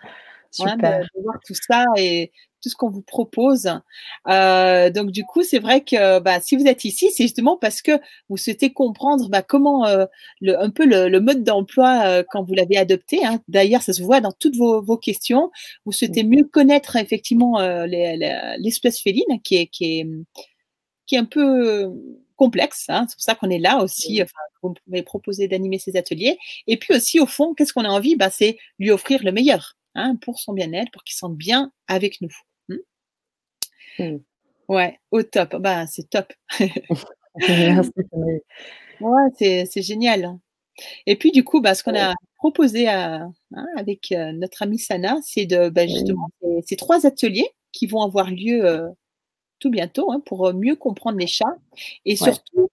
Super. 0.51 1.01
de, 1.01 1.23
voir 1.23 1.37
tout 1.47 1.55
ça 1.55 1.85
et 1.97 2.33
tout 2.61 2.69
ce 2.69 2.77
qu'on 2.77 2.91
vous 2.91 3.03
propose. 3.03 3.71
Euh, 4.29 4.91
donc 4.91 5.11
du 5.11 5.25
coup, 5.25 5.43
c'est 5.43 5.59
vrai 5.59 5.83
que 5.83 6.19
bah, 6.21 6.41
si 6.41 6.57
vous 6.57 6.67
êtes 6.67 6.85
ici, 6.85 7.11
c'est 7.13 7.25
justement 7.25 7.57
parce 7.57 7.83
que 7.83 7.93
vous 8.29 8.37
souhaitez 8.37 8.73
comprendre 8.73 9.29
bah, 9.29 9.43
comment 9.43 9.87
euh, 9.87 10.07
le, 10.41 10.61
un 10.61 10.71
peu 10.71 10.85
le, 10.87 11.21
mode 11.21 11.45
d'emploi 11.45 12.03
euh, 12.05 12.23
quand 12.31 12.45
vous 12.45 12.55
l'avez 12.55 12.77
adopté. 12.77 13.25
Hein. 13.25 13.41
D'ailleurs, 13.49 13.83
ça 13.83 13.93
se 13.93 14.03
voit 14.03 14.21
dans 14.21 14.33
toutes 14.33 14.57
vos, 14.57 14.83
vos 14.83 14.97
questions. 14.97 15.51
Vous 15.85 15.93
souhaitez 15.93 16.23
mieux 16.23 16.45
connaître 16.45 16.97
effectivement 16.97 17.61
l'espèce 17.61 19.01
féline 19.01 19.41
qui 19.43 19.57
est, 19.57 19.67
qui 19.67 20.01
est 20.01 20.07
qui 21.07 21.17
est 21.17 21.19
un 21.19 21.25
peu 21.25 21.93
complexe. 22.37 22.87
Hein. 22.89 23.07
C'est 23.09 23.17
pour 23.17 23.23
ça 23.23 23.35
qu'on 23.35 23.51
est 23.51 23.59
là 23.59 23.83
aussi. 23.83 24.23
Enfin, 24.23 24.41
vous 24.63 24.75
pouvez 24.87 25.03
proposer 25.03 25.49
d'animer 25.49 25.79
ces 25.79 25.97
ateliers. 25.97 26.39
Et 26.67 26.79
puis 26.79 26.95
aussi, 26.95 27.21
au 27.21 27.27
fond, 27.27 27.53
qu'est-ce 27.55 27.73
qu'on 27.73 27.85
a 27.85 27.89
envie? 27.89 28.17
Bah, 28.17 28.31
C'est 28.31 28.59
lui 28.79 28.91
offrir 28.91 29.23
le 29.23 29.33
meilleur 29.33 29.77
hein, 29.95 30.17
pour 30.23 30.39
son 30.39 30.53
bien-être, 30.53 30.91
pour 30.91 31.05
qu'il 31.05 31.17
sente 31.17 31.37
bien 31.37 31.73
avec 31.87 32.21
nous. 32.21 32.35
Ouais, 34.69 34.99
au 35.11 35.23
top. 35.23 35.57
Bah, 35.57 35.87
c'est 35.87 36.09
top. 36.09 36.33
ouais, 39.01 39.31
c'est 39.37 39.83
génial. 39.83 40.25
Hein. 40.25 40.41
Et 41.07 41.17
puis, 41.17 41.33
du 41.33 41.45
coup, 41.45 41.61
bah, 41.61 41.75
ce 41.75 41.83
qu'on 41.83 41.99
a 41.99 42.15
proposé 42.37 42.89
à, 42.89 43.29
hein, 43.55 43.67
avec 43.77 44.13
euh, 44.13 44.33
notre 44.33 44.63
amie 44.63 44.79
Sana, 44.79 45.17
c'est 45.23 45.47
de 45.47 45.69
bah, 45.69 45.87
justement 45.87 46.31
ces 46.65 46.77
trois 46.77 47.07
ateliers 47.07 47.49
qui 47.73 47.87
vont 47.87 48.03
avoir 48.03 48.31
lieu 48.31 48.65
euh, 48.65 48.89
tout 49.59 49.71
bientôt 49.71 50.11
hein, 50.11 50.21
pour 50.25 50.47
euh, 50.49 50.53
mieux 50.53 50.77
comprendre 50.77 51.19
les 51.19 51.27
chats 51.27 51.57
et 52.05 52.17
surtout 52.17 52.71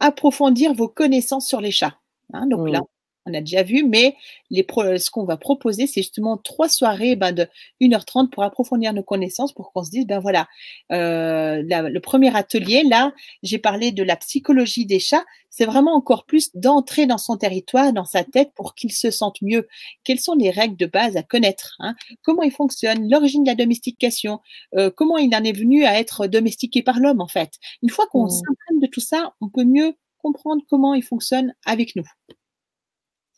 approfondir 0.00 0.74
vos 0.74 0.88
connaissances 0.88 1.46
sur 1.46 1.60
les 1.60 1.70
chats. 1.70 1.98
Hein. 2.32 2.46
donc 2.48 2.68
là, 2.68 2.80
on 3.26 3.34
a 3.34 3.40
déjà 3.40 3.62
vu, 3.62 3.84
mais 3.84 4.16
les 4.50 4.64
ce 4.98 5.10
qu'on 5.10 5.24
va 5.24 5.36
proposer, 5.36 5.86
c'est 5.86 6.02
justement 6.02 6.36
trois 6.36 6.68
soirées 6.68 7.16
ben, 7.16 7.32
de 7.32 7.46
1h30 7.80 8.30
pour 8.30 8.44
approfondir 8.44 8.92
nos 8.92 9.02
connaissances, 9.02 9.52
pour 9.52 9.72
qu'on 9.72 9.82
se 9.82 9.90
dise, 9.90 10.06
ben 10.06 10.20
voilà, 10.20 10.46
euh, 10.92 11.62
le 11.62 11.98
premier 11.98 12.34
atelier, 12.34 12.84
là, 12.84 13.12
j'ai 13.42 13.58
parlé 13.58 13.92
de 13.92 14.02
la 14.02 14.16
psychologie 14.16 14.86
des 14.86 15.00
chats, 15.00 15.24
c'est 15.50 15.64
vraiment 15.64 15.94
encore 15.94 16.26
plus 16.26 16.50
d'entrer 16.54 17.06
dans 17.06 17.18
son 17.18 17.36
territoire, 17.36 17.92
dans 17.92 18.04
sa 18.04 18.24
tête, 18.24 18.52
pour 18.54 18.74
qu'il 18.74 18.92
se 18.92 19.10
sente 19.10 19.40
mieux. 19.40 19.66
Quelles 20.04 20.20
sont 20.20 20.34
les 20.34 20.50
règles 20.50 20.76
de 20.76 20.86
base 20.86 21.16
à 21.16 21.22
connaître 21.22 21.76
hein? 21.78 21.94
Comment 22.22 22.42
il 22.42 22.52
fonctionne? 22.52 23.08
L'origine 23.10 23.42
de 23.42 23.48
la 23.48 23.54
domestication 23.54 24.40
euh, 24.76 24.90
Comment 24.94 25.16
il 25.16 25.34
en 25.34 25.42
est 25.42 25.56
venu 25.56 25.84
à 25.84 25.98
être 25.98 26.26
domestiqué 26.26 26.82
par 26.82 27.00
l'homme, 27.00 27.22
en 27.22 27.26
fait? 27.26 27.54
Une 27.82 27.88
fois 27.88 28.06
qu'on 28.08 28.26
mmh. 28.26 28.30
s'imprègne 28.30 28.80
de 28.82 28.86
tout 28.86 29.00
ça, 29.00 29.32
on 29.40 29.48
peut 29.48 29.64
mieux 29.64 29.94
comprendre 30.18 30.62
comment 30.68 30.92
il 30.92 31.02
fonctionne 31.02 31.54
avec 31.64 31.96
nous. 31.96 32.04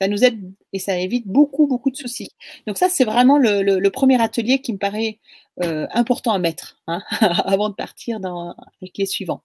Ça 0.00 0.08
nous 0.08 0.24
aide 0.24 0.40
et 0.72 0.78
ça 0.78 0.96
évite 0.98 1.26
beaucoup, 1.26 1.66
beaucoup 1.66 1.90
de 1.90 1.96
soucis. 1.96 2.30
Donc 2.66 2.78
ça, 2.78 2.88
c'est 2.88 3.04
vraiment 3.04 3.38
le, 3.38 3.88
premier 3.88 4.20
atelier 4.20 4.60
qui 4.60 4.72
me 4.72 4.78
paraît 4.78 5.18
euh, 5.62 5.86
important 5.92 6.32
à 6.32 6.38
mettre 6.38 6.80
hein, 6.86 7.02
avant 7.20 7.68
de 7.68 7.74
partir 7.74 8.20
dans, 8.20 8.54
avec 8.80 8.96
les 8.96 9.06
suivants. 9.06 9.42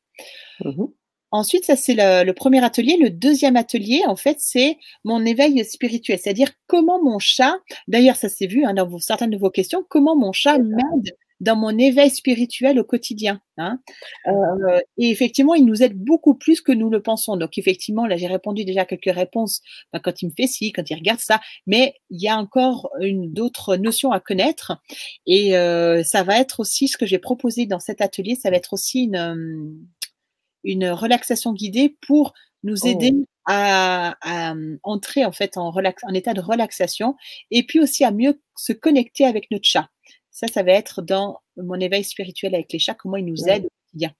Mmh 0.64 0.86
Ensuite, 1.34 1.66
ça 1.66 1.76
c'est 1.76 1.96
le, 1.96 2.32
premier 2.34 2.64
atelier. 2.64 2.96
Le 2.96 3.10
deuxième 3.10 3.56
atelier, 3.56 4.04
en 4.06 4.16
fait, 4.16 4.36
c'est 4.40 4.78
mon 5.04 5.26
éveil 5.26 5.66
spirituel, 5.66 6.20
c'est-à-dire 6.20 6.52
comment 6.68 7.02
mon 7.02 7.18
chat, 7.18 7.56
d'ailleurs 7.88 8.18
ça 8.18 8.30
s'est 8.30 8.46
vu 8.46 8.66
hein, 8.66 8.76
dans 8.76 9.00
certaines 9.00 9.32
de 9.32 9.38
vos 9.38 9.50
questions, 9.50 9.84
comment 9.90 10.16
mon 10.16 10.32
chat 10.32 10.60
m'aide 10.60 11.18
dans 11.44 11.56
mon 11.56 11.78
éveil 11.78 12.10
spirituel 12.10 12.80
au 12.80 12.84
quotidien. 12.84 13.42
Hein. 13.58 13.80
Euh, 14.28 14.80
et 14.98 15.10
effectivement, 15.10 15.54
il 15.54 15.66
nous 15.66 15.84
aide 15.84 15.96
beaucoup 15.96 16.34
plus 16.34 16.62
que 16.62 16.72
nous 16.72 16.90
le 16.90 17.02
pensons. 17.02 17.38
Donc 17.38 17.58
effectivement, 17.58 18.08
là 18.08 18.18
j'ai 18.18 18.28
répondu 18.28 18.66
déjà 18.66 18.86
quelques 18.86 19.14
réponses 19.14 19.62
ben, 19.92 20.00
quand 20.00 20.22
il 20.22 20.28
me 20.28 20.32
fait 20.36 20.48
ci, 20.48 20.72
quand 20.72 20.90
il 20.90 20.96
regarde 20.96 21.20
ça, 21.20 21.42
mais 21.68 21.96
il 22.10 22.22
y 22.22 22.28
a 22.28 22.38
encore 22.38 22.90
une 23.02 23.32
d'autres 23.32 23.76
notions 23.76 24.12
à 24.12 24.20
connaître. 24.20 24.78
Et 25.28 25.56
euh, 25.58 26.04
ça 26.04 26.24
va 26.24 26.40
être 26.40 26.62
aussi 26.62 26.88
ce 26.88 26.98
que 26.98 27.06
j'ai 27.06 27.20
proposé 27.20 27.66
dans 27.66 27.80
cet 27.80 28.02
atelier, 28.02 28.36
ça 28.36 28.50
va 28.50 28.56
être 28.56 28.74
aussi 28.74 29.04
une, 29.04 29.16
euh, 29.16 29.70
une 30.64 30.90
relaxation 30.90 31.54
guidée 31.54 31.96
pour 32.08 32.34
nous 32.64 32.78
oh. 32.84 32.88
aider 32.88 33.14
à, 33.46 34.16
entrer 34.84 35.26
en 35.26 35.34
fait 35.34 35.58
en, 35.58 35.70
relax, 35.70 36.02
en 36.06 36.14
état 36.14 36.34
de 36.34 36.40
relaxation 36.40 37.16
et 37.52 37.64
puis 37.64 37.82
aussi 37.82 38.06
à 38.06 38.12
mieux 38.12 38.42
se 38.56 38.72
connecter 38.72 39.26
avec 39.26 39.52
notre 39.52 39.68
chat. 39.68 39.90
Ça, 40.34 40.48
ça 40.48 40.64
va 40.64 40.72
être 40.72 41.02
dans 41.02 41.40
mon 41.58 41.80
éveil 41.80 42.04
spirituel 42.04 42.56
avec 42.56 42.74
les 42.74 42.80
chats, 42.80 42.96
comment 42.96 43.18
ils 43.18 43.26
nous 43.26 43.48
aident 43.48 43.66
au 43.66 43.70
quotidien. 43.86 44.12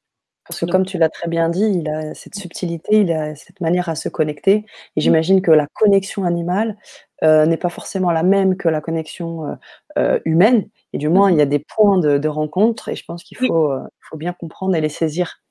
Parce 0.48 0.60
que 0.60 0.66
comme 0.66 0.86
tu 0.86 0.98
l'as 0.98 1.10
très 1.10 1.30
bien 1.30 1.50
dit, 1.50 1.64
il 1.64 1.90
a 1.90 2.14
cette 2.14 2.36
subtilité, 2.36 3.02
il 3.02 3.12
a 3.14 3.34
cette 3.34 3.62
manière 3.62 3.88
à 3.88 3.96
se 3.96 4.10
connecter. 4.10 4.54
Et 4.54 4.62
mmh. 4.62 5.02
j'imagine 5.02 5.42
que 5.42 5.52
la 5.52 5.68
connexion 5.74 6.26
animale 6.26 6.78
euh, 7.24 7.46
n'est 7.46 7.58
pas 7.58 7.70
forcément 7.70 8.12
la 8.12 8.24
même 8.24 8.58
que 8.58 8.68
la 8.68 8.82
connexion 8.82 9.48
euh, 9.48 9.56
euh, 9.98 10.20
humaine. 10.26 10.70
Et 10.92 10.98
du 10.98 11.08
moins, 11.08 11.32
il 11.32 11.38
y 11.38 11.42
a 11.42 11.46
des 11.46 11.60
points 11.60 11.98
de, 11.98 12.28
rencontre 12.28 12.90
et 12.90 12.96
je 12.96 13.06
pense 13.06 13.24
qu'il 13.24 13.38
faut, 13.38 13.72
faut 14.02 14.18
bien 14.18 14.34
comprendre 14.34 14.76
et 14.76 14.82
les 14.82 14.90
saisir. 14.90 15.42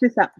C'est 0.00 0.10
ça. 0.10 0.32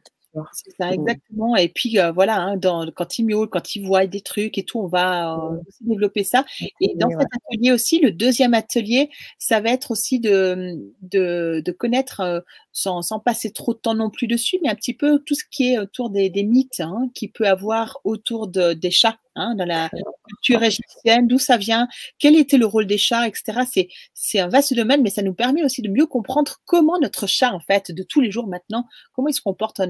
C'est 0.53 0.71
ça, 0.77 0.93
exactement. 0.93 1.57
Et 1.57 1.69
puis 1.69 1.97
voilà, 2.15 2.41
hein, 2.41 2.57
dans, 2.57 2.91
quand 2.91 3.19
il 3.19 3.27
miaule, 3.27 3.49
quand 3.49 3.77
il 3.77 3.87
voit 3.87 4.07
des 4.07 4.21
trucs 4.21 4.59
et 4.59 4.65
tout, 4.65 4.81
on 4.81 4.87
va 4.89 5.37
aussi 5.67 5.85
développer 5.85 6.25
ça. 6.25 6.45
Et 6.81 6.95
dans 6.97 7.09
cet 7.11 7.29
atelier 7.49 7.73
aussi, 7.73 8.01
le 8.01 8.11
deuxième 8.11 8.55
atelier, 8.55 9.11
ça 9.39 9.61
va 9.61 9.71
être 9.71 9.91
aussi 9.91 10.21
de, 10.21 10.77
de, 11.03 11.63
de 11.65 11.73
connaître, 11.73 12.45
sans, 12.75 13.01
sans, 13.01 13.21
passer 13.21 13.53
trop 13.53 13.73
de 13.73 13.79
temps 13.79 13.95
non 13.95 14.11
plus 14.11 14.27
dessus, 14.27 14.59
mais 14.63 14.69
un 14.69 14.75
petit 14.75 14.93
peu 14.93 15.21
tout 15.21 15.35
ce 15.35 15.45
qui 15.51 15.73
est 15.73 15.79
autour 15.79 16.11
des, 16.11 16.29
des 16.29 16.43
mythes 16.43 16.81
hein, 16.81 17.09
qu'il 17.15 17.33
peut 17.33 17.49
avoir 17.49 18.01
autour 18.05 18.49
de, 18.49 18.75
des 18.75 18.91
chats. 18.91 19.17
Hein, 19.37 19.57
dans 19.57 19.65
la 19.65 19.91
culture 20.29 20.63
égyptienne, 20.63 21.27
d'où 21.27 21.39
ça 21.39 21.57
vient, 21.57 21.89
quel 22.21 22.37
était 22.37 22.57
le 22.57 22.67
rôle 22.67 22.87
des 22.87 22.99
chats, 22.99 23.27
etc. 23.27 23.89
C'est, 24.15 24.39
un 24.39 24.47
vaste 24.47 24.75
domaine, 24.75 25.03
mais 25.03 25.11
ça 25.11 25.23
nous 25.23 25.35
permet 25.35 25.65
aussi 25.65 25.83
de 25.83 25.89
mieux 25.89 26.07
comprendre 26.07 26.59
comment 26.67 27.01
notre 27.01 27.27
chat, 27.27 27.53
en 27.53 27.59
fait, 27.59 27.91
de 27.91 28.05
tous 28.05 28.21
les 28.21 28.31
jours 28.31 28.47
maintenant, 28.47 28.87
comment 29.13 29.27
il 29.27 29.35
se 29.35 29.41
comporte, 29.41 29.81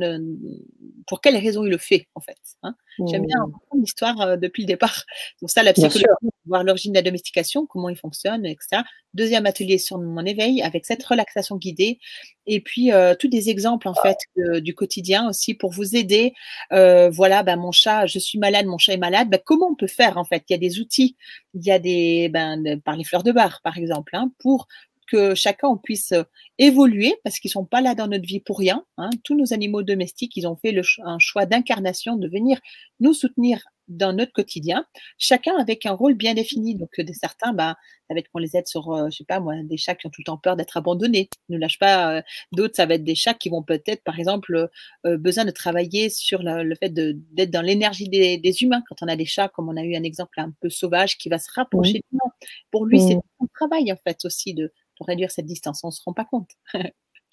pour 1.07 1.21
quelles 1.21 1.37
raisons 1.37 1.67
il 1.67 1.71
le 1.71 1.77
fait, 1.77 2.09
en 2.15 2.21
fait. 2.21 2.39
Hein. 2.63 2.75
J'aime 3.09 3.27
bien 3.27 3.39
mmh. 3.39 3.53
comprendre 3.53 3.81
l'histoire 3.83 4.39
depuis 4.39 4.63
le 4.63 4.67
départ. 4.67 5.05
Donc 5.41 5.51
ça, 5.51 5.63
la 5.63 5.73
psychologie, 5.73 6.05
voir 6.47 6.65
l'origine 6.65 6.93
de 6.93 6.99
la 6.99 7.03
domestication, 7.03 7.67
comment 7.67 7.89
il 7.89 7.97
fonctionne, 7.97 8.47
etc. 8.47 8.83
Deuxième 9.15 9.47
atelier 9.47 9.79
sur 9.79 9.99
mon 9.99 10.25
éveil 10.25 10.63
avec 10.63 10.87
cette 10.87 11.03
relaxation 11.05 11.57
guidée 11.57 11.99
et 12.47 12.61
puis 12.61 12.93
euh, 12.93 13.15
tous 13.15 13.29
des 13.29 13.49
exemples 13.49 13.89
en 13.89 13.95
fait 13.95 14.19
du 14.61 14.75
quotidien 14.75 15.29
aussi 15.29 15.55
pour 15.55 15.71
vous 15.71 15.97
aider. 15.97 16.35
Euh, 16.73 17.11
voilà, 17.11 17.43
ben, 17.43 17.57
mon 17.57 17.73
chat, 17.73 18.07
je 18.07 18.19
suis 18.19 18.39
malade, 18.39 18.67
mon 18.67 18.79
chat 18.79 18.95
est 18.95 18.99
malade. 18.99 19.29
Ben, 19.31 19.41
comment 19.45 19.69
on 19.69 19.75
peut 19.75 19.87
faire 19.87 20.19
en 20.19 20.25
fait? 20.25 20.45
Il 20.49 20.53
y 20.53 20.57
a 20.57 20.59
des 20.59 20.81
outils, 20.81 21.17
il 21.55 21.65
y 21.65 21.71
a 21.71 21.79
des 21.79 22.29
ben, 22.29 22.81
par 22.81 22.97
les 22.97 23.05
fleurs 23.05 23.23
de 23.23 23.33
bar 23.33 23.61
par 23.63 23.79
exemple, 23.79 24.15
hein, 24.17 24.31
pour 24.39 24.69
que 25.07 25.35
chacun 25.35 25.77
puisse 25.83 26.13
euh, 26.13 26.23
évoluer 26.59 27.15
parce 27.25 27.39
qu'ils 27.39 27.51
sont 27.51 27.65
pas 27.65 27.81
là 27.81 27.95
dans 27.95 28.09
notre 28.09 28.27
vie 28.27 28.41
pour 28.41 28.59
rien. 28.59 28.85
Hein. 28.99 29.11
Tous 29.25 29.37
nos 29.37 29.53
animaux 29.53 29.83
domestiques, 29.83 30.37
ils 30.37 30.47
ont 30.47 30.57
fait 30.57 30.73
le, 30.73 30.83
un 31.05 31.19
choix 31.19 31.47
d'incarnation 31.47 32.17
de 32.17 32.29
venir 32.29 32.61
nous 33.01 33.15
soutenir 33.15 33.63
dans 33.89 34.13
notre 34.13 34.33
quotidien, 34.33 34.87
chacun 35.19 35.57
avec 35.59 35.87
un 35.87 35.93
rôle 35.93 36.15
bien 36.15 36.35
défini. 36.35 36.75
Donc, 36.75 36.99
de 36.99 37.13
certains, 37.13 37.53
bah, 37.53 37.77
ça 38.09 38.15
va 38.15 38.21
être 38.21 38.29
qu'on 38.31 38.39
les 38.39 38.57
aide 38.57 38.67
sur, 38.67 38.93
euh, 38.93 39.09
je 39.11 39.19
sais 39.19 39.25
pas 39.25 39.41
moi, 39.41 39.55
des 39.63 39.77
chats 39.77 39.95
qui 39.95 40.07
ont 40.07 40.11
tout 40.11 40.21
le 40.21 40.25
temps 40.25 40.39
peur 40.39 40.57
d'être 40.57 40.77
abandonnés, 40.77 41.29
ne 41.49 41.59
lâchent 41.59 41.79
pas. 41.79 42.17
Euh, 42.17 42.23
d'autres, 42.53 42.77
ça 42.77 42.87
va 42.87 42.95
être 42.95 43.05
des 43.05 43.15
chats 43.15 43.35
qui 43.35 43.49
vont 43.49 43.63
peut-être, 43.63 44.03
par 44.05 44.19
exemple, 44.19 44.69
euh, 45.07 45.19
besoin 45.19 45.45
de 45.45 45.51
travailler 45.51 46.09
sur 46.09 46.43
le, 46.43 46.75
fait 46.77 46.91
d'être 46.91 47.51
dans 47.51 47.63
l'énergie 47.63 48.09
des, 48.09 48.63
humains. 48.63 48.83
Quand 48.89 49.03
on 49.03 49.09
a 49.09 49.17
des 49.17 49.25
chats, 49.25 49.49
comme 49.49 49.69
on 49.69 49.77
a 49.77 49.83
eu 49.83 49.97
un 49.97 50.03
exemple 50.03 50.41
un 50.41 50.53
peu 50.61 50.71
sauvage, 50.71 51.19
qui 51.19 51.29
va 51.29 51.39
se 51.39 51.51
rapprocher 51.55 51.95
de 51.95 52.05
nous. 52.13 52.31
Pour 52.71 52.87
lui, 52.87 53.01
c'est 53.01 53.17
un 53.17 53.47
travail 53.55 53.93
en 53.93 53.97
fait 53.97 54.25
aussi 54.25 54.55
de, 54.55 54.73
réduire 55.01 55.31
cette 55.31 55.47
distance. 55.47 55.83
On 55.85 55.91
se 55.91 56.03
rend 56.05 56.13
pas 56.13 56.25
compte. 56.25 56.51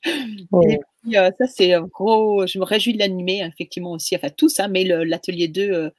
Et 0.06 0.80
puis, 1.04 1.14
ça, 1.14 1.48
c'est 1.48 1.74
gros. 1.92 2.48
Je 2.48 2.58
me 2.58 2.64
réjouis 2.64 2.94
de 2.94 3.00
l'animer, 3.00 3.44
effectivement, 3.44 3.92
aussi. 3.92 4.16
Enfin, 4.16 4.30
tout 4.30 4.50
ça, 4.50 4.68
mais 4.68 4.84
l'atelier 4.84 5.48
2 5.48 5.92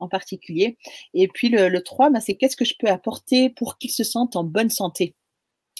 en 0.00 0.08
particulier. 0.08 0.76
Et 1.14 1.28
puis 1.28 1.48
le, 1.50 1.78
3, 1.82 2.10
ben, 2.10 2.20
c'est 2.20 2.34
qu'est-ce 2.34 2.56
que 2.56 2.64
je 2.64 2.74
peux 2.78 2.88
apporter 2.88 3.50
pour 3.50 3.78
qu'ils 3.78 3.90
se 3.90 4.04
sentent 4.04 4.36
en 4.36 4.44
bonne 4.44 4.70
santé? 4.70 5.14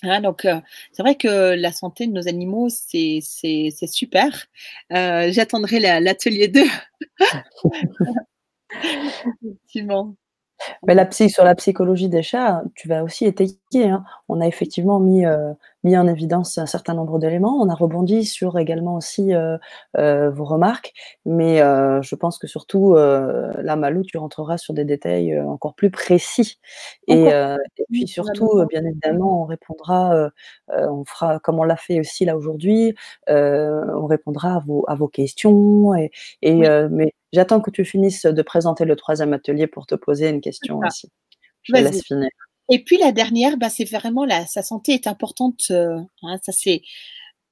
Hein, 0.03 0.20
donc, 0.22 0.45
euh, 0.45 0.61
c'est 0.93 1.03
vrai 1.03 1.16
que 1.16 1.55
la 1.55 1.72
santé 1.72 2.07
de 2.07 2.12
nos 2.12 2.28
animaux, 2.28 2.68
c'est 2.70 3.20
super. 3.20 4.47
Euh, 4.93 5.30
j'attendrai 5.32 5.80
l'atelier 5.80 6.49
2. 6.49 6.62
Effectivement. 9.43 10.14
Mais 10.86 10.95
la 10.95 11.07
psy, 11.07 11.30
sur 11.30 11.45
la 11.45 11.55
psychologie 11.55 12.09
des 12.09 12.22
chats, 12.22 12.62
tu 12.74 12.88
vas 12.88 13.03
aussi 13.03 13.24
étayer. 13.24 13.59
Hein. 13.74 14.04
On 14.28 14.40
a 14.40 14.46
effectivement 14.46 14.98
mis, 15.00 15.24
euh, 15.24 15.52
mis 15.84 15.96
en 15.96 16.06
évidence 16.08 16.58
un 16.58 16.66
certain 16.66 16.94
nombre 16.94 17.18
d'éléments. 17.18 17.56
On 17.60 17.68
a 17.68 17.74
rebondi 17.74 18.24
sur 18.24 18.58
également 18.58 18.96
aussi 18.96 19.34
euh, 19.34 19.58
euh, 19.96 20.30
vos 20.30 20.44
remarques. 20.44 20.92
Mais 21.24 21.58
je 21.58 22.14
pense 22.14 22.38
que 22.38 22.46
surtout, 22.46 22.94
là, 22.94 23.76
Malou, 23.76 24.02
tu 24.02 24.18
rentreras 24.18 24.58
sur 24.58 24.74
des 24.74 24.84
détails 24.84 25.38
encore 25.40 25.74
plus 25.74 25.90
précis. 25.90 26.58
Et, 27.06 27.30
puis 27.90 28.08
surtout, 28.08 28.64
bien 28.68 28.84
évidemment, 28.84 29.42
on 29.42 29.44
répondra, 29.44 30.30
on 30.68 31.04
fera 31.04 31.38
comme 31.40 31.58
on 31.58 31.64
l'a 31.64 31.76
fait 31.76 32.00
aussi 32.00 32.24
là 32.24 32.36
aujourd'hui, 32.36 32.94
on 33.28 34.06
répondra 34.06 34.56
à 34.56 34.58
vos, 34.60 34.84
à 34.88 34.94
vos 34.94 35.08
questions. 35.08 35.94
Et, 35.94 36.10
et 36.42 36.68
mais 36.90 37.14
J'attends 37.32 37.60
que 37.60 37.70
tu 37.70 37.84
finisses 37.84 38.26
de 38.26 38.42
présenter 38.42 38.84
le 38.84 38.96
troisième 38.96 39.32
atelier 39.32 39.68
pour 39.68 39.86
te 39.86 39.94
poser 39.94 40.28
une 40.28 40.40
question 40.40 40.80
aussi. 40.84 41.12
Je 41.62 41.74
laisse 41.74 42.02
finir. 42.02 42.28
Et 42.70 42.82
puis 42.84 42.98
la 42.98 43.12
dernière, 43.12 43.56
bah, 43.56 43.68
c'est 43.68 43.84
vraiment 43.84 44.24
la, 44.24 44.46
sa 44.46 44.62
santé 44.62 44.92
est 44.92 45.06
importante. 45.06 45.64
Euh, 45.70 45.98
hein, 46.22 46.38
ça 46.42 46.52
c'est 46.52 46.82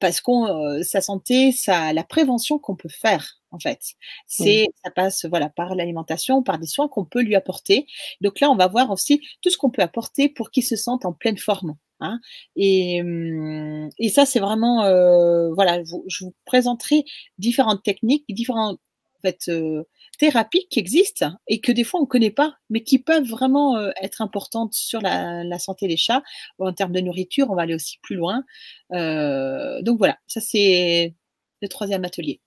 parce 0.00 0.20
qu'on 0.20 0.46
euh, 0.46 0.82
sa 0.82 1.00
santé, 1.00 1.52
ça, 1.52 1.92
la 1.92 2.04
prévention 2.04 2.58
qu'on 2.58 2.76
peut 2.76 2.88
faire 2.88 3.34
en 3.50 3.58
fait, 3.58 3.80
c'est 4.26 4.66
ça 4.84 4.90
passe 4.90 5.24
voilà 5.24 5.48
par 5.48 5.74
l'alimentation, 5.74 6.42
par 6.42 6.58
des 6.58 6.66
soins 6.66 6.88
qu'on 6.88 7.04
peut 7.04 7.22
lui 7.22 7.34
apporter. 7.34 7.86
Donc 8.20 8.40
là, 8.40 8.50
on 8.50 8.56
va 8.56 8.68
voir 8.68 8.90
aussi 8.90 9.22
tout 9.42 9.50
ce 9.50 9.56
qu'on 9.56 9.70
peut 9.70 9.82
apporter 9.82 10.28
pour 10.28 10.50
qu'il 10.50 10.64
se 10.64 10.76
sente 10.76 11.04
en 11.06 11.12
pleine 11.14 11.38
forme. 11.38 11.76
Hein. 12.00 12.20
Et, 12.56 13.00
hum, 13.02 13.88
et 13.98 14.08
ça, 14.10 14.26
c'est 14.26 14.40
vraiment 14.40 14.84
euh, 14.84 15.52
voilà, 15.54 15.82
je 15.82 16.24
vous 16.24 16.34
présenterai 16.44 17.04
différentes 17.38 17.82
techniques, 17.82 18.24
différents 18.28 18.72
en 18.72 18.76
fait, 19.22 19.48
euh, 19.48 19.84
thérapies 20.18 20.66
qui 20.70 20.78
existent 20.78 21.30
et 21.46 21.60
que 21.60 21.72
des 21.72 21.84
fois 21.84 22.00
on 22.00 22.04
ne 22.04 22.08
connaît 22.08 22.30
pas, 22.30 22.54
mais 22.70 22.82
qui 22.82 22.98
peuvent 22.98 23.28
vraiment 23.28 23.76
euh, 23.76 23.90
être 24.02 24.22
importantes 24.22 24.74
sur 24.74 25.00
la, 25.00 25.58
santé 25.58 25.88
des 25.88 25.96
chats. 25.96 26.22
En 26.58 26.72
termes 26.72 26.92
de 26.92 27.00
nourriture, 27.00 27.50
on 27.50 27.54
va 27.54 27.62
aller 27.62 27.74
aussi 27.74 27.98
plus 28.02 28.16
loin. 28.16 28.44
Euh, 28.92 29.82
donc 29.82 29.98
voilà, 29.98 30.18
ça 30.26 30.40
c'est 30.40 31.14
le 31.62 31.68
troisième 31.68 32.04
atelier. 32.04 32.40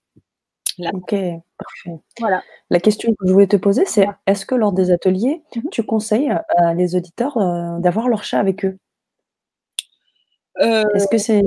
Ok, 0.78 1.14
parfait. 1.58 2.00
Voilà. 2.18 2.42
La 2.70 2.80
question 2.80 3.12
que 3.12 3.26
je 3.26 3.32
voulais 3.32 3.46
te 3.46 3.56
poser, 3.56 3.84
c'est 3.84 4.06
est-ce 4.26 4.46
que 4.46 4.54
lors 4.54 4.72
des 4.72 4.90
ateliers, 4.90 5.42
mmh 5.54 5.68
tu 5.70 5.82
conseilles 5.82 6.32
à 6.56 6.74
les 6.74 6.96
auditeurs 6.96 7.36
d'avoir 7.80 8.08
leur 8.08 8.24
chat 8.24 8.38
avec 8.38 8.64
eux? 8.64 8.78
Est-ce 10.58 11.08
que 11.08 11.18
c'est 11.18 11.42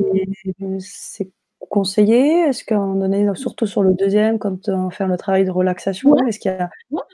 conseiller? 1.75 2.47
Est-ce 2.47 2.63
qu'à 2.63 2.77
un 2.77 2.95
donné, 2.95 3.27
surtout 3.35 3.67
sur 3.67 3.83
le 3.83 3.93
deuxième, 3.93 4.39
quand 4.39 4.69
on 4.69 4.89
fait 4.89 5.05
le 5.05 5.17
travail 5.17 5.43
de 5.43 5.51
relaxation, 5.51 6.15
est-ce 6.25 6.39
qu'il 6.39 6.51
y 6.51 6.55
a... 6.55 6.69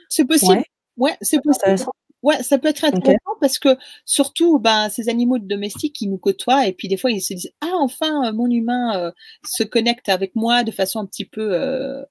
c'est 0.08 0.24
possible. 0.24 0.62
Ouais, 0.96 1.16
c'est 1.20 1.42
possible. 1.42 1.90
Ouais, 2.22 2.40
ça 2.44 2.56
peut 2.58 2.68
être 2.68 2.84
intéressant 2.84 3.34
parce 3.40 3.58
que 3.58 3.76
surtout, 4.04 4.60
ben, 4.60 4.88
ces 4.88 5.08
animaux 5.08 5.38
domestiques, 5.38 6.00
ils 6.00 6.08
nous 6.08 6.18
côtoient 6.18 6.68
et 6.68 6.72
puis 6.72 6.86
des 6.86 6.96
fois, 6.96 7.10
ils 7.10 7.20
se 7.20 7.34
disent 7.34 7.52
ah 7.60 7.74
enfin, 7.80 8.30
mon 8.30 8.48
humain 8.48 8.96
euh, 8.96 9.10
se 9.44 9.64
connecte 9.64 10.08
avec 10.08 10.36
moi 10.36 10.62
de 10.62 10.70
façon 10.70 11.00
un 11.00 11.06
petit 11.06 11.24
peu 11.24 11.52
euh, 11.52 12.04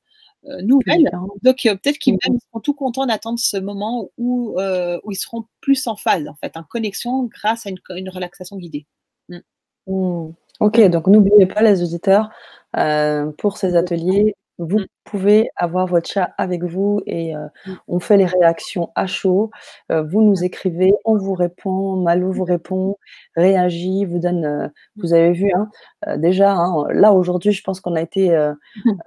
euh, 0.47 0.61
nouvelle. 0.63 1.09
Donc 1.43 1.59
peut-être 1.63 1.97
qu'ils 1.97 2.15
mmh 2.15 2.39
seront 2.49 2.59
tout 2.59 2.73
contents 2.73 3.05
d'attendre 3.05 3.39
ce 3.39 3.55
moment 3.55 4.09
où 4.17 4.57
où 4.59 5.11
ils 5.11 5.15
seront 5.15 5.45
plus 5.61 5.87
en 5.87 5.95
phase 5.95 6.27
en 6.27 6.35
fait, 6.35 6.57
en 6.57 6.63
connexion 6.63 7.23
grâce 7.23 7.65
à 7.65 7.69
une, 7.69 8.09
relaxation 8.09 8.57
guidée. 8.57 8.85
Mmh. 9.29 10.33
Ok, 10.61 10.79
donc 10.91 11.07
n'oubliez 11.07 11.47
pas 11.47 11.63
les 11.63 11.81
auditeurs, 11.81 12.29
euh, 12.77 13.31
pour 13.39 13.57
ces 13.57 13.75
ateliers, 13.75 14.35
vous 14.61 14.79
Mmh. 14.79 14.85
pouvez 15.05 15.49
avoir 15.57 15.87
votre 15.87 16.09
chat 16.09 16.31
avec 16.37 16.63
vous 16.63 17.01
et 17.07 17.35
heu, 17.35 17.39
Mmh. 17.67 17.73
on 17.89 17.99
fait 17.99 18.17
les 18.17 18.25
réactions 18.27 18.91
à 18.95 19.07
chaud. 19.07 19.51
Heu, 19.91 20.01
vous 20.09 20.21
nous 20.21 20.43
écrivez, 20.45 20.93
on 21.05 21.17
vous 21.17 21.33
répond, 21.35 21.97
Malou 21.97 22.31
vous 22.33 22.45
répond, 22.45 22.97
réagit, 23.35 24.05
vous 24.05 24.19
donne, 24.19 24.45
heu 24.45 24.65
Mmh. 24.67 24.71
vous 25.03 25.13
avez 25.13 25.31
vu, 25.33 25.51
hein, 25.55 25.69
heu, 26.07 26.17
déjà, 26.19 26.53
hein, 26.53 26.85
là, 26.91 27.13
aujourd'hui, 27.13 27.51
je 27.53 27.63
pense 27.63 27.81
qu'on 27.81 27.95
a 27.95 28.01
été, 28.01 28.31
heu 28.35 28.55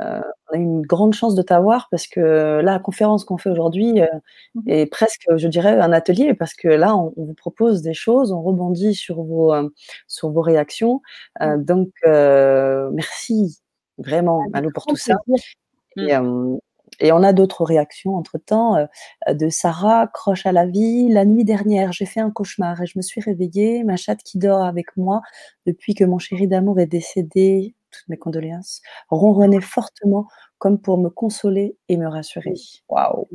heu, 0.02 0.22
on 0.52 0.56
a 0.56 0.58
eu 0.58 0.62
une 0.62 0.82
grande 0.82 1.14
chance 1.14 1.34
de 1.36 1.42
t'avoir 1.42 1.88
parce 1.90 2.06
que 2.08 2.20
là, 2.20 2.62
la 2.74 2.78
conférence 2.80 3.24
qu'on 3.24 3.38
fait 3.38 3.50
aujourd'hui, 3.50 4.00
Mmh 4.54 4.62
est 4.66 4.86
presque, 4.86 5.26
je 5.36 5.48
dirais, 5.48 5.78
un 5.80 5.92
atelier 5.92 6.34
parce 6.34 6.54
que 6.54 6.68
là, 6.68 6.96
on 6.96 7.12
on 7.16 7.24
vous 7.26 7.34
propose 7.34 7.82
des 7.82 7.94
choses, 7.94 8.32
on 8.32 8.42
rebondit 8.42 8.94
sur 8.94 9.22
vos, 9.22 9.52
sur 10.08 10.30
vos 10.30 10.40
réactions. 10.42 11.02
Mmh. 11.40 11.56
Donc 11.64 11.90
merci 12.92 13.58
vraiment 13.98 14.40
Avec 14.42 14.52
Malou 14.54 14.70
pour 14.72 14.86
tout 14.86 14.96
ça. 14.96 15.14
Mmh. 15.96 16.08
et 16.10 16.14
et 17.00 17.12
on 17.12 17.22
a 17.24 17.32
d'autres 17.34 17.64
réactions 17.64 18.16
entre-temps, 18.16 18.86
de 19.28 19.48
Sarah: 19.50 20.08
«Croche 20.08 20.46
à 20.46 20.52
la 20.52 20.66
vie, 20.66 21.08
la 21.10 21.24
nuit 21.26 21.44
dernière, 21.44 21.92
j'ai 21.92 22.06
fait 22.06 22.20
un 22.20 22.30
cauchemar 22.30 22.80
et 22.82 22.86
je 22.86 22.94
me 22.98 23.02
suis 23.02 23.20
réveillée, 23.22 23.84
ma 23.84 23.96
chatte 23.96 24.22
qui 24.24 24.38
dort 24.38 24.62
avec 24.64 24.96
moi 24.96 25.22
depuis 25.66 25.94
que 25.94 26.04
mon 26.04 26.18
chéri 26.18 26.48
d'amour 26.48 26.80
est 26.80 26.86
décédé, 26.86 27.74
toutes 27.92 28.08
mes 28.08 28.18
condoléances, 28.18 28.82
ronronnait 29.10 29.60
fortement 29.62 30.28
comme 30.58 30.80
pour 30.80 30.98
me 30.98 31.10
consoler 31.10 31.76
et 31.88 31.96
me 31.98 32.08
rassurer». 32.08 32.50
Oui. 32.52 32.82
Waouh! 32.90 33.28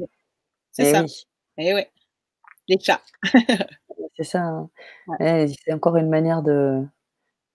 C'est 0.74 0.86
Eh 0.90 0.94
ça. 0.94 1.04
oui. 1.04 1.28
Eh 1.60 1.74
ouais, 1.76 1.92
les 2.70 2.80
chats. 2.80 3.02
C'est 4.18 4.24
ça, 4.26 4.42
hein. 4.44 4.70
Ouais. 5.08 5.18
Eh, 5.22 5.48
c'est 5.66 5.74
encore 5.74 5.98
une 5.98 6.10
manière 6.10 6.44
de 6.44 6.84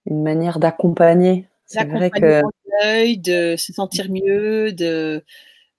une 0.07 0.23
manière 0.23 0.59
d'accompagner. 0.59 1.47
Que 1.71 2.21
dans 2.41 2.49
le 2.49 2.81
deuil, 2.83 3.17
de 3.17 3.55
se 3.57 3.73
sentir 3.73 4.09
mieux, 4.11 4.71
de 4.73 5.23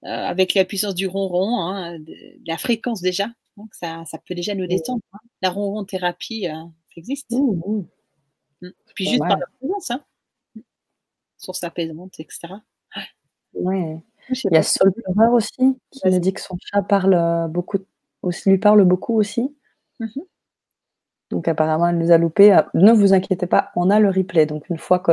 heu, 0.05 0.09
avec 0.09 0.55
la 0.55 0.65
puissance 0.65 0.95
du 0.97 1.07
ronron, 1.09 1.61
hein, 1.61 1.99
de 2.01 2.15
la 2.47 2.59
fréquence 2.59 3.03
déjà, 3.03 3.29
donc 3.57 3.75
ça 3.75 4.05
ça 4.07 4.19
peut 4.27 4.35
déjà 4.37 4.55
nous 4.55 4.67
détendre, 4.69 5.03
hein. 5.15 5.19
La 5.43 5.51
ronron 5.51 5.85
thérapie, 5.85 6.47
heu, 6.49 6.53
ça 6.53 6.95
existe. 6.99 7.31
Mmh 7.33 7.61
mh. 7.67 7.85
Mmh. 8.63 8.71
Puis 8.97 9.07
juste 9.07 9.27
par 9.29 9.39
la 9.39 9.47
présence, 9.61 9.91
hein. 9.93 10.01
Mmh. 10.01 10.07
Source 11.39 11.65
apaisante 11.65 12.21
et 12.21 12.27
cetera. 12.31 12.63
Ouais. 12.97 13.05
Ouais. 13.55 14.03
Je 14.31 14.35
sais 14.43 14.49
Il 14.53 14.55
y 14.57 14.59
a 14.59 14.63
Pleureur 15.15 15.33
aussi 15.35 15.81
qui 15.93 16.09
nous 16.09 16.21
dit 16.21 16.33
que 16.35 16.41
son 16.43 16.57
chat 16.63 16.83
parle, 16.83 17.15
heu, 17.15 17.49
beaucoup 17.49 17.79
aussi 18.23 18.51
lui 18.51 18.59
parle 18.59 18.85
beaucoup 18.85 19.17
aussi. 19.19 19.57
Mmh 20.01 20.07
mh. 20.17 20.21
Donc 21.31 21.49
apparemment, 21.49 21.89
elle 21.89 21.99
nous 21.99 22.13
a 22.13 22.19
loupé. 22.19 22.53
Heu, 22.55 22.63
ne 22.75 22.93
vous 22.93 23.13
inquiétez 23.15 23.47
pas, 23.47 23.71
on 23.77 23.91
a 23.91 24.01
le 24.01 24.11
replay. 24.11 24.47
Donc 24.47 24.69
une 24.71 24.79
fois 24.79 24.99
que 25.01 25.13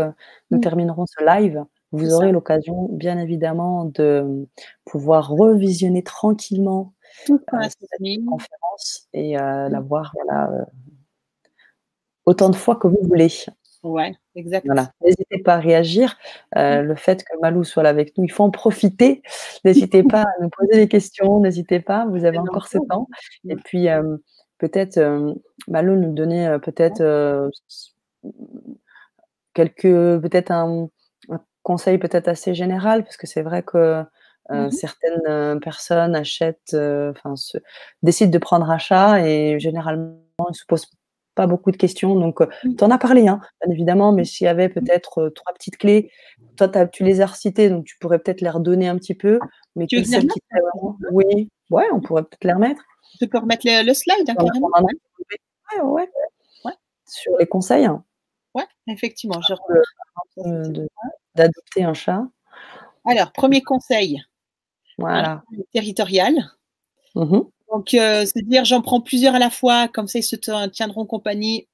nous 0.51 0.57
Mmh. 0.59 0.61
terminerons 0.61 1.05
ce 1.07 1.23
live, 1.25 1.63
vous 1.91 2.13
aurez 2.13 2.31
l'occasion, 2.31 2.87
bien 2.91 3.17
évidemment, 3.19 3.85
de 3.85 4.47
pouvoir 4.85 5.29
revisionner 5.29 6.03
tranquillement, 6.03 6.93
a 7.53 7.69
cette 7.69 8.25
conférence 8.27 9.07
et 9.13 9.37
heu, 9.37 9.39
la 9.41 9.81
Mmh. 9.81 9.83
voir, 9.87 10.13
voilà, 10.15 10.49
heu 10.51 10.65
autant 12.25 12.49
de 12.49 12.55
fois 12.55 12.75
que 12.77 12.87
vous 12.87 12.99
voulez. 13.03 13.29
Ouais, 13.83 14.13
exact. 14.35 14.65
Voilà. 14.65 14.91
N'hésitez 15.03 15.39
pas 15.39 15.55
à 15.55 15.59
réagir. 15.59 16.17
Mmh. 16.55 16.59
Heu, 16.59 16.81
le 16.83 16.95
fait 16.95 17.23
que 17.23 17.37
Malou 17.41 17.63
soit 17.65 17.83
là 17.83 17.89
avec 17.89 18.17
nous, 18.17 18.23
il 18.23 18.31
faut 18.31 18.43
en 18.45 18.49
profiter. 18.51 19.21
N'hésitez 19.65 20.03
pas 20.17 20.21
à 20.21 20.41
nous 20.41 20.49
poser 20.49 20.75
des 20.77 20.87
questions, 20.87 21.39
n'hésitez 21.41 21.81
pas, 21.81 22.05
vous 22.09 22.23
avez 22.25 22.37
encore 22.39 22.67
ce 22.67 22.77
temps 22.89 23.09
et 23.49 23.55
puis, 23.57 23.87
peut-être, 24.69 24.97
hem, 24.97 25.35
Malou 25.67 25.95
nous 25.97 26.13
donner, 26.13 26.47
heu, 26.49 26.59
peut-être, 26.59 27.01
mmh, 27.03 27.49
quelques 29.55 29.83
peut-être 30.21 30.51
un 30.51 30.89
un 31.29 31.39
conseil 31.63 31.97
peut-être 31.99 32.27
assez 32.29 32.55
général 32.55 33.03
parce 33.05 33.17
que 33.17 33.27
c'est 33.27 33.43
vrai 33.43 33.63
que, 33.63 34.03
Mmh 34.51 34.67
heu, 34.67 34.71
mh. 34.71 34.71
certaines, 34.71 35.59
personnes 35.61 36.15
achètent, 36.15 36.75
enfin 36.75 37.35
décident 38.03 38.31
de 38.31 38.39
prendre 38.39 38.69
un 38.71 38.79
chat 38.79 39.25
et 39.27 39.59
généralement, 39.59 40.17
ils 40.51 40.55
se 40.55 40.65
posent 40.67 40.87
pas 41.35 41.47
beaucoup 41.47 41.71
de 41.71 41.77
questions 41.77 42.15
donc 42.15 42.41
Mmh. 42.63 42.75
tu 42.77 42.83
en 42.85 42.91
as 42.91 42.99
parlé, 42.99 43.27
hein, 43.29 43.41
bien 43.63 43.73
évidemment, 43.73 44.13
mais 44.13 44.23
Mmh. 44.23 44.25
s'il 44.25 44.45
y 44.45 44.49
avait 44.49 44.69
Mmh. 44.79 44.85
peut-être, 44.85 45.29
3 45.35 45.53
petites 45.55 45.77
clés, 45.77 46.11
toi 46.57 46.69
tu 46.69 46.77
as 46.79 46.87
tu 46.87 47.03
les 47.05 47.21
as 47.21 47.27
recitées 47.27 47.69
donc 47.71 47.85
tu 47.85 47.97
pourrais 47.99 48.19
peut-être 48.19 48.41
les 48.41 48.49
redonner 48.51 48.87
un 48.89 48.97
petit 48.99 49.15
peu, 49.15 49.43
mais 49.77 49.87
Tu 49.89 49.97
veux 49.97 50.01
que 50.03 50.07
qui 50.27 50.39
vraiment 50.51 50.99
oui, 51.09 51.49
ouais, 51.73 51.87
on 51.93 52.01
pourrait 52.01 52.23
peut-être 52.23 52.43
les 52.45 52.53
remettre. 52.53 52.81
Je 53.21 53.25
peux 53.25 53.37
remettre 53.39 53.63
le 53.65 53.83
le 53.85 53.93
slide, 53.93 54.29
hein, 54.29 54.35
carrément. 54.35 54.69
Ouais. 55.81 56.09
ouais. 56.65 56.73
Sur 57.07 57.37
les 57.39 57.47
conseils. 57.47 57.87
Ouais, 58.55 58.65
effectivement, 58.87 59.39
d'adopter 61.35 61.83
un 61.83 61.93
chat. 61.93 62.23
Alors 63.05 63.31
1er 63.33 63.61
conseil, 63.63 64.23
Voilà. 64.97 65.43
territorial. 65.73 66.33
Mmh 67.15 67.23
mh. 67.37 67.41
Donc 67.71 67.93
heu, 67.95 68.25
se 68.25 68.39
dire: 68.45 68.65
«J'en 68.65 68.81
prends 68.81 69.01
plusieurs 69.01 69.35
à 69.35 69.39
la 69.39 69.49
fois, 69.49 69.87
comme 69.89 70.07
ça 70.07 70.19
ils 70.19 70.23
se 70.23 70.35
tiendront 70.67 71.05
compagnie». 71.07 71.67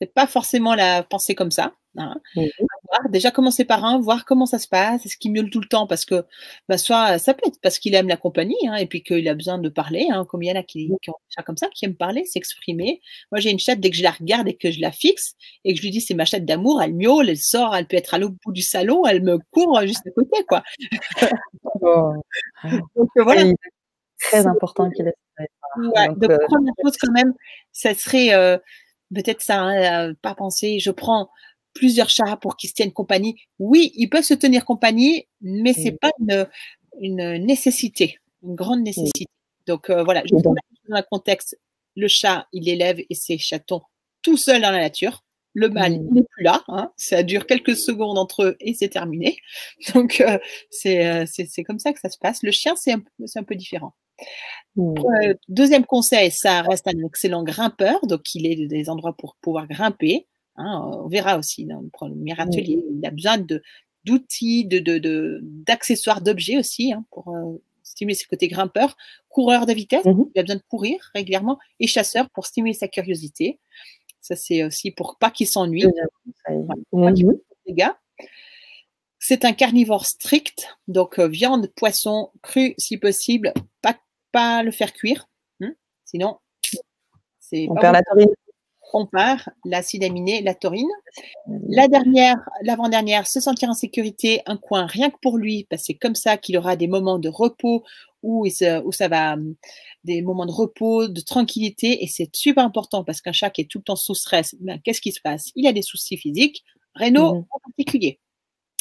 C'est 0.00 0.12
pas 0.12 0.26
forcément 0.26 0.74
la 0.74 1.02
penser 1.04 1.34
comme 1.34 1.50
ça, 1.52 1.72
hein. 1.98 2.16
Mmh 2.36 2.42
mh. 2.42 2.46
À 2.92 2.98
voir, 3.00 3.10
déjà 3.10 3.30
commencer 3.30 3.64
par 3.64 3.84
1, 3.84 4.00
voir 4.00 4.24
comment 4.24 4.46
ça 4.46 4.58
se 4.58 4.68
passe. 4.68 5.04
Est-ce 5.06 5.16
qu'il 5.16 5.32
miaule 5.32 5.50
tout 5.50 5.60
le 5.60 5.68
temps 5.68 5.86
parce 5.86 6.04
que, 6.04 6.24
bah, 6.68 6.78
soit 6.78 7.18
ça 7.18 7.34
peut 7.34 7.42
être 7.48 7.60
parce 7.62 7.78
qu'il 7.78 7.94
aime 7.94 8.08
la 8.08 8.16
compagnie, 8.16 8.56
hein 8.68 8.76
et 8.76 8.86
puis 8.86 9.02
qu'il 9.02 9.28
a 9.28 9.34
besoin 9.34 9.58
de 9.58 9.68
parler, 9.68 10.06
hein, 10.12 10.24
comme 10.26 10.42
il 10.42 10.48
y 10.48 10.52
en 10.52 10.56
a 10.60 10.62
qui 10.62 10.90
ont 10.92 10.98
comme 11.46 11.56
ça, 11.56 11.68
qui 11.74 11.84
aiment 11.86 11.96
parler, 11.96 12.24
s'exprimer. 12.26 13.00
Moi, 13.32 13.40
j'ai 13.40 13.50
une 13.50 13.58
chatte, 13.58 13.80
dès 13.80 13.90
que 13.90 13.96
je 13.96 14.02
la 14.04 14.12
regarde 14.12 14.48
et 14.48 14.56
que 14.56 14.70
je 14.70 14.80
la 14.80 14.92
fixe 14.92 15.34
et 15.64 15.72
que 15.74 15.78
je 15.78 15.82
lui 15.84 15.90
dis: 15.90 16.00
«C'est 16.00 16.14
ma 16.14 16.24
chatte 16.26 16.44
d'amour», 16.44 16.82
elle 16.82 16.94
miaule, 16.94 17.28
elle 17.30 17.38
sort, 17.38 17.74
elle 17.76 17.86
peut 17.86 17.96
être 17.96 18.14
à 18.14 18.18
l'autre 18.18 18.36
bout 18.44 18.52
du 18.52 18.62
salon, 18.62 19.04
elle 19.06 19.22
me 19.22 19.38
court, 19.52 19.78
heu, 19.80 19.86
juste 19.86 20.06
à 20.06 20.10
côté, 20.10 20.44
quoi. 20.48 20.62
Oh. 21.82 22.12
Donc 22.96 23.10
heu, 23.18 23.22
voilà. 23.24 23.44
Oui, 23.46 23.54
très 24.20 24.46
important 24.46 24.90
qu'il 24.92 25.06
ait 25.08 25.14
ouais, 25.78 26.08
donc 26.08 26.18
donc 26.20 26.30
heu, 26.32 26.38
1re 26.46 26.74
chose 26.84 26.96
quand 27.00 27.12
même, 27.12 27.34
ça 27.72 27.94
serait, 27.94 28.34
heu, 28.34 28.58
peut-être 29.14 29.42
ça, 29.42 29.60
hein, 29.62 30.14
pas 30.22 30.34
penser: 30.36 30.78
«Je 30.80 30.90
prends 30.92 31.30
plusieurs 31.74 32.10
chats 32.10 32.36
pour 32.40 32.56
qu'ils 32.56 32.70
se 32.70 32.74
tiennent 32.74 32.92
compagnie». 32.92 33.36
Oui, 33.58 33.92
ils 33.96 34.08
peuvent 34.08 34.24
se 34.24 34.34
tenir 34.34 34.64
compagnie, 34.64 35.26
mais 35.42 35.72
c'est 35.74 35.92
Mmh. 35.92 35.98
pas 36.00 36.10
une 36.20 36.48
une 37.00 37.44
nécessité, 37.46 38.18
une 38.44 38.54
grande 38.56 38.80
Mmh. 38.80 38.84
nécessité. 38.84 39.26
Donc 39.66 39.90
heu, 39.90 40.02
voilà, 40.04 40.20
remettre 40.22 40.62
dans 40.88 40.96
un 40.96 41.02
contexte, 41.02 41.58
le 41.96 42.08
chat, 42.08 42.46
il 42.52 42.68
élève 42.68 43.00
et 43.10 43.14
ses 43.16 43.38
chatons 43.38 43.82
tout 44.22 44.36
seul 44.38 44.62
dans 44.62 44.70
la 44.72 44.80
nature. 44.80 45.22
Le 45.54 45.68
mâle, 45.70 46.00
Mmh. 46.00 46.08
il 46.12 46.18
est 46.20 46.26
plus 46.30 46.44
là, 46.44 46.62
hein, 46.68 46.92
ça 46.96 47.22
dure 47.24 47.46
quelques 47.46 47.76
secondes 47.76 48.18
entre 48.18 48.44
eux 48.44 48.56
et 48.60 48.74
c'est 48.74 48.88
terminé. 48.90 49.36
Donc 49.94 50.22
c'est, 50.70 51.24
heu, 51.24 51.26
c'est 51.26 51.64
comme 51.64 51.78
ça 51.80 51.92
que 51.92 52.00
ça 52.00 52.10
se 52.10 52.18
passe. 52.18 52.42
Le 52.44 52.50
chien, 52.52 52.74
c'est 52.76 52.92
un 52.92 53.02
un 53.36 53.42
peu 53.44 53.54
différent. 53.56 53.94
Mmh. 54.76 54.94
Pre 54.94 55.08
2e 55.48 55.86
conseil, 55.86 56.30
ça 56.32 56.62
reste 56.62 56.88
un 56.88 57.04
excellent 57.06 57.44
grimpeur, 57.44 58.06
donc 58.08 58.34
il 58.36 58.46
ait 58.46 58.66
des 58.68 58.90
endroits 58.90 59.16
pour 59.16 59.36
pouvoir 59.42 59.68
grimper, 59.68 60.26
hein. 60.56 60.90
On 61.04 61.08
verra 61.08 61.38
aussi 61.38 61.64
dans 61.66 61.80
le 61.80 61.88
1er 61.90 62.34
Mmh. 62.34 62.40
atelier, 62.40 62.84
il 62.90 63.06
a 63.06 63.10
besoin 63.10 63.38
d'outils, 64.04 64.64
de 64.66 64.78
de 64.80 64.98
de 64.98 65.40
d'accessoires, 65.42 66.20
d'objets 66.22 66.58
aussi, 66.58 66.92
hein, 66.92 67.04
pour, 67.10 67.28
heu, 67.34 67.62
stimuler 67.82 68.14
ses 68.16 68.26
côtés 68.26 68.48
grimpeur. 68.48 68.96
Coureur 69.28 69.66
de 69.66 69.72
vitesse, 69.74 70.04
Mmh 70.06 70.10
mh. 70.22 70.24
il 70.34 70.38
a 70.40 70.42
besoin 70.44 70.56
de 70.56 70.62
courir 70.68 71.10
régulièrement 71.14 71.58
et 71.80 71.86
chasseur 71.88 72.30
pour 72.30 72.46
stimuler 72.46 72.74
sa 72.74 72.88
curiosité. 72.88 73.60
Ça, 74.22 74.36
c'est 74.36 74.64
aussi 74.64 74.90
pour 74.92 75.18
pas 75.18 75.30
qu'il 75.30 75.46
s'ennuie. 75.48 75.82
2e 75.82 76.08
conseil. 76.24 76.58
Ouais, 76.58 76.76
pour 76.90 77.00
pas 77.04 77.12
Mmh. 77.12 77.14
C'est 79.20 79.44
un 79.44 79.52
carnivore 79.52 80.06
strict, 80.06 80.68
donc 80.88 81.18
heu, 81.18 81.26
viande, 81.28 81.68
poisson, 81.76 82.30
cru 82.42 82.74
si 82.78 82.98
possible, 82.98 83.52
pas 83.82 83.96
pas 84.32 84.62
le 84.62 84.70
faire 84.72 84.92
cuire, 84.92 85.28
mmh, 85.60 85.68
sinon 86.04 86.38
c'est 87.40 87.66
On 87.70 87.74
perd 87.76 87.86
bon 87.86 87.92
la 87.92 88.02
taurine. 88.02 88.28
On 88.94 89.06
perd 89.06 89.42
l'acide 89.66 90.04
aminé, 90.04 90.42
la 90.42 90.54
taurine. 90.54 90.88
La 91.68 91.88
dernière 91.88 92.36
l'avant-dernière, 92.62 93.26
se 93.28 93.40
sentir 93.40 93.70
en 93.70 93.74
sécurité, 93.74 94.42
un 94.46 94.56
coin 94.58 94.86
rien 94.86 95.10
que 95.10 95.18
pour 95.22 95.38
lui, 95.38 95.66
parce 95.70 95.82
que 95.82 95.86
c'est 95.88 95.94
comme 95.94 96.14
ça 96.16 96.36
qu'il 96.38 96.56
aura 96.58 96.76
des 96.76 96.88
moments 96.88 97.18
de 97.20 97.28
repos 97.30 97.84
où 98.22 98.46
il 98.46 98.52
se 98.52 98.82
où 98.84 98.92
ça 98.92 99.08
va, 99.08 99.36
mmh, 99.36 99.54
des 100.04 100.22
moments 100.22 100.46
de 100.46 100.52
repos, 100.52 101.08
de 101.08 101.20
tranquillité 101.22 102.04
et 102.04 102.08
c'est 102.08 102.30
super 102.36 102.64
important 102.64 103.04
parce 103.04 103.20
qu'un 103.22 103.32
chat 103.32 103.50
qui 103.50 103.62
est 103.62 103.66
tout 103.70 103.78
le 103.78 103.84
temps 103.84 103.96
sous 103.96 104.14
stress, 104.16 104.56
ben, 104.60 104.80
qu'est-ce 104.84 105.00
qui 105.02 105.12
se 105.12 105.20
passe? 105.22 105.50
Il 105.56 105.66
a 105.68 105.72
des 105.74 105.82
soucis 105.82 106.16
physiques, 106.18 106.64
Mmh 106.96 107.00
rénaux 107.04 107.34
mh. 107.34 107.46
en 107.50 107.58
particulier. 107.64 108.20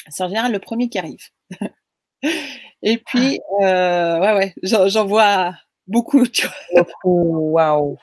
C'est 0.10 0.24
en 0.24 0.30
général 0.30 0.52
le 0.54 0.60
1er 0.60 0.90
qui 0.90 1.00
arrive. 1.00 1.20
Et 2.84 2.98
puis, 3.00 3.40
heu, 3.62 3.64
ouais, 4.22 4.34
ouais, 4.36 4.54
j'en 4.64 4.88
j'en 4.90 5.06
vois 5.06 5.56
beaucoup, 5.88 6.28
tu 6.28 6.48
vois? 6.48 6.84
Beaucoup, 6.84 7.52
waouh! 7.54 7.98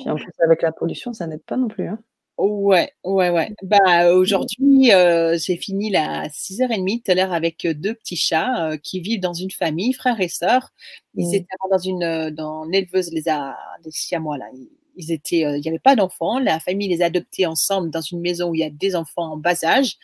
Puis 0.00 0.10
en 0.10 0.16
plus 0.16 0.32
avec 0.44 0.62
la 0.62 0.72
pollution, 0.72 1.12
ça 1.12 1.26
n'aide 1.26 1.42
pas 1.44 1.56
non 1.56 1.68
plus, 1.68 1.88
hein. 1.88 1.98
Ouais, 2.38 2.90
ouais, 3.04 3.30
ouais. 3.30 3.52
Bah, 3.62 4.12
aujourd'hui, 4.14 4.90
j'ai 5.38 5.56
fini 5.56 5.90
là 5.90 6.22
à 6.22 6.28
6:30 6.30 7.00
tout 7.04 7.10
à 7.12 7.14
l'heure 7.14 7.32
avec, 7.32 7.64
heu, 7.66 7.74
2 7.74 7.94
petits 7.94 8.16
chats, 8.16 8.76
qui 8.82 9.00
vivent 9.00 9.20
dans 9.20 9.34
une 9.34 9.50
famille, 9.50 9.92
frères 9.92 10.20
et 10.20 10.28
sœurs. 10.28 10.70
Ils 11.14 11.26
Mmh. 11.28 11.34
étaient 11.34 11.46
dans 11.70 11.78
une, 11.78 12.30
dans 12.30 12.64
l'éleveuse 12.64 13.12
les 13.12 13.28
a 13.28 13.56
des 13.84 13.90
siamois 13.90 14.38
là, 14.38 14.46
ils 14.96 15.12
étaient, 15.12 15.40
il 15.58 15.64
y 15.64 15.68
avait 15.68 15.78
pas 15.78 15.94
d'enfants. 15.94 16.38
La 16.38 16.58
famille 16.58 16.88
les 16.88 17.02
a 17.02 17.06
adoptés 17.06 17.46
ensemble 17.46 17.90
dans 17.90 18.00
une 18.00 18.20
maison 18.20 18.50
où 18.50 18.54
il 18.54 18.60
y 18.60 18.64
a 18.64 18.70
des 18.70 18.96
enfants 18.96 19.32
en 19.32 19.36
bas 19.36 19.62
âge. 19.64 19.96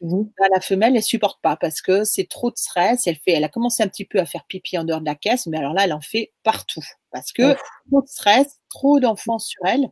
Mmh 0.00 0.22
bah, 0.38 0.46
la 0.52 0.60
femelle, 0.60 0.96
elle 0.96 1.02
supporte 1.02 1.40
pas 1.42 1.56
parce 1.56 1.80
que 1.80 2.04
c'est 2.04 2.28
trop 2.28 2.50
de 2.50 2.56
stress. 2.56 3.06
Elle, 3.06 3.16
fait, 3.16 3.32
elle 3.32 3.44
a 3.44 3.48
commencé 3.48 3.82
un 3.82 3.88
petit 3.88 4.04
peu 4.04 4.18
à 4.18 4.26
faire 4.26 4.44
pipi 4.46 4.78
en 4.78 4.84
dehors 4.84 5.00
de 5.00 5.06
la 5.06 5.14
caisse, 5.14 5.46
mais 5.46 5.58
alors 5.58 5.72
là, 5.72 5.84
elle 5.84 5.92
en 5.92 6.00
fait 6.00 6.32
partout 6.42 6.84
parce 7.10 7.32
que 7.32 7.54
trop 7.90 8.02
de 8.02 8.06
stress, 8.08 8.60
trop 8.68 9.00
d'enfants 9.00 9.38
sur 9.38 9.64
elle. 9.64 9.88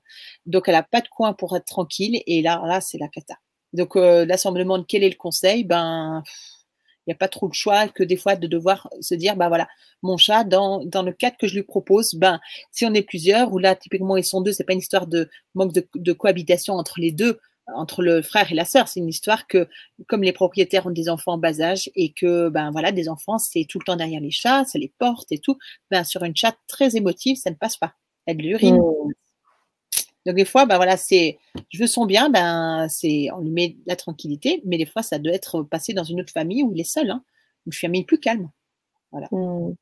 Donc, 0.46 0.68
elle 0.68 0.74
n'a 0.74 0.82
pas 0.82 1.00
de 1.00 1.09
coin 1.09 1.32
pour 1.32 1.57
être 1.57 1.64
tranquille. 1.64 2.22
Et 2.26 2.42
là, 2.42 2.62
là 2.66 2.80
c'est 2.80 2.98
la 2.98 3.09
cata. 3.09 3.34
Donc, 3.72 3.96
euh, 3.96 4.26
me 4.26 4.59
demande 4.59 4.86
quel 4.86 5.02
est 5.02 5.09
le 5.09 5.16
conseil, 5.16 5.64
ben, 5.64 6.22
il 7.07 7.11
n'y 7.11 7.14
a 7.14 7.18
pas 7.18 7.28
trop 7.28 7.48
de 7.48 7.55
choix 7.55 7.88
que 7.88 8.02
des 8.02 8.16
fois 8.16 8.36
de 8.36 8.46
devoir 8.46 8.88
se 9.00 9.14
dire, 9.14 9.36
ben 9.36 9.48
voilà, 9.48 9.68
mon 10.02 10.16
chat, 10.16 10.44
dans, 10.44 10.84
dans 10.84 11.02
le 11.02 11.12
cadre 11.12 11.36
que 11.36 11.46
je 11.46 11.55
lui 11.55 11.62
propose, 11.62 12.14
ben, 12.14 12.40
si 12.72 12.86
on 12.86 12.94
est 12.94 13.02
plusieurs, 13.02 13.52
ou 13.52 13.59
là, 13.59 13.74
typiquement, 13.74 14.16
ils 14.16 14.24
sont 14.24 14.40
deux, 14.40 14.52
c'est 14.52 14.64
pas 14.64 14.72
une 14.72 14.78
histoire 14.78 15.07
de 15.07 15.28
manque 15.55 15.72
de, 15.72 15.86
de 15.94 16.12
cohabitation 16.12 16.74
entre 16.74 17.00
les 17.00 17.12
deux, 17.12 17.40
entre 17.75 18.03
le 18.03 18.23
frère 18.23 18.51
et 18.53 18.55
la 18.55 18.65
sœur. 18.65 18.89
C'est 18.89 19.01
une 19.01 19.09
histoire 19.09 19.47
que, 19.47 19.69
comme 20.07 20.23
les 20.23 20.33
propriétaires 20.33 20.87
ont 20.87 20.91
des 20.91 21.09
enfants 21.09 21.33
en 21.33 21.39
bas 21.39 21.61
âge 21.61 21.91
et 21.95 22.12
que, 22.12 22.49
ben 22.49 22.71
voilà, 22.71 22.93
des 22.93 23.09
enfants, 23.09 23.39
c'est 23.39 23.67
tout 23.69 23.79
le 23.79 23.85
temps 23.85 23.97
derrière 23.97 24.21
les 24.21 24.31
chats, 24.31 24.65
ça 24.65 24.79
les 24.79 24.93
porte 24.99 25.33
et 25.33 25.39
tout, 25.39 25.57
ben 25.91 26.05
sur 26.05 26.23
une 26.25 26.37
chatte 26.37 26.59
très 26.67 26.97
émotive, 26.97 27.37
ça 27.37 27.51
ne 27.51 27.57
passe 27.57 27.77
pas. 27.77 27.95
Elle 28.27 28.39
l'urine. 28.39 28.77
Mmh. 28.77 29.12
Donc 30.27 30.37
des 30.37 30.45
fois, 30.45 30.65
ben 30.65 30.77
voilà, 30.77 30.97
c'est, 30.97 31.39
je 31.69 31.79
veux 31.79 31.87
son 31.87 32.07
bien, 32.07 32.31
ben 32.31 32.87
c'est, 32.89 33.29
on 33.33 33.41
lui 33.41 33.51
met 33.51 33.77
la 33.87 33.97
tranquillité, 33.97 34.62
mais 34.65 34.79
des 34.79 34.87
fois, 34.87 35.03
ça 35.03 35.19
doit 35.19 35.35
être 35.35 35.62
passé 35.62 35.93
dans 35.93 36.05
une 36.05 36.21
autre 36.21 36.33
famille 36.33 36.62
où 36.62 36.73
il 36.73 36.81
est 36.81 36.85
seul, 36.85 37.11
hein, 37.11 37.23
une 37.67 37.73
famille 37.73 38.05
plus 38.05 38.21
calme. 38.21 38.51
Voilà. 39.12 39.29
Mmh. 39.31 39.75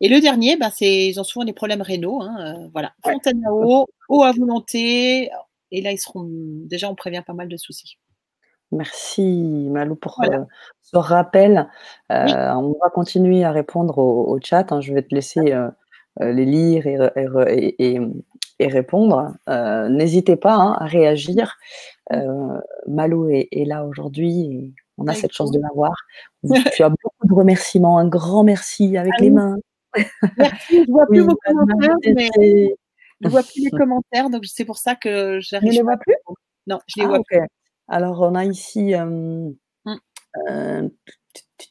Et 0.00 0.08
le 0.08 0.20
dernier, 0.20 0.56
ben 0.56 0.70
c'est, 0.74 1.08
ils 1.08 1.20
ont 1.20 1.24
souvent 1.24 1.44
des 1.44 1.52
problèmes 1.52 1.82
rénaux, 1.82 2.22
hein, 2.22 2.36
euh, 2.40 2.68
voilà, 2.72 2.94
fontaine 3.04 3.44
à 3.46 3.52
eau, 3.52 3.86
eau 4.08 4.22
à 4.22 4.32
volonté, 4.32 5.30
et 5.72 5.80
là, 5.80 5.90
ils 5.90 5.98
seront 5.98 6.28
déjà, 6.28 6.88
on 6.88 6.94
prévient 6.94 7.22
pas 7.26 7.32
mal 7.32 7.48
de 7.48 7.56
soucis. 7.56 7.98
Merci 8.72 9.68
Malou 9.70 9.96
pour 9.96 10.20
euh, 10.24 10.44
ce 10.80 10.96
rappel. 10.96 11.68
Euh, 12.10 12.24
on 12.54 12.74
va 12.82 12.90
continuer 12.90 13.44
à 13.44 13.52
répondre 13.52 13.98
au, 13.98 14.38
chat. 14.42 14.72
Hein. 14.72 14.80
Je 14.80 14.94
vais 14.94 15.02
te 15.02 15.14
laisser 15.14 15.52
euh, 15.52 15.70
les 16.20 16.46
lire 16.46 16.86
et, 16.86 18.00
répondre. 18.60 19.34
N'hésitez 19.90 20.36
pas 20.36 20.54
hein, 20.54 20.76
à 20.78 20.86
réagir. 20.86 21.56
Malou 22.86 23.28
est, 23.28 23.64
là 23.66 23.84
aujourd'hui 23.84 24.40
et 24.40 24.74
on 24.98 25.06
a 25.06 25.14
cette 25.14 25.32
chance 25.32 25.50
de 25.50 25.60
l'avoir. 25.60 25.92
Tu 26.74 26.82
as 26.82 26.88
beaucoup 26.88 27.26
de 27.28 27.34
remerciements. 27.34 27.98
Un 27.98 28.08
grand 28.08 28.44
merci 28.44 28.96
avec 28.96 29.12
les 29.20 29.30
mains. 29.30 29.56
Merci, 30.38 30.84
je 30.86 30.90
vois 30.90 31.06
plus 31.06 31.20
vos 31.20 31.36
commentaires, 31.44 31.96
mais 32.06 32.74
je 33.22 33.28
vois 33.28 33.42
plus 33.42 33.62
les 33.64 33.70
commentaires, 33.78 34.30
donc 34.30 34.44
c'est 34.46 34.64
pour 34.64 34.78
ça 34.78 34.94
que 34.94 35.38
j'arrive. 35.40 35.72
Je 35.72 35.76
les 35.78 35.82
vois 35.82 35.96
plus? 35.96 36.14
Non, 36.66 36.78
je 36.86 37.00
les 37.00 37.06
ah, 37.06 37.08
vois 37.08 37.20
plus. 37.24 37.40
Alors, 37.88 38.20
on 38.20 38.34
a 38.34 38.44
ici. 38.44 38.94
Euh, 38.94 39.50
mmh. 39.84 39.96
euh, 40.50 40.88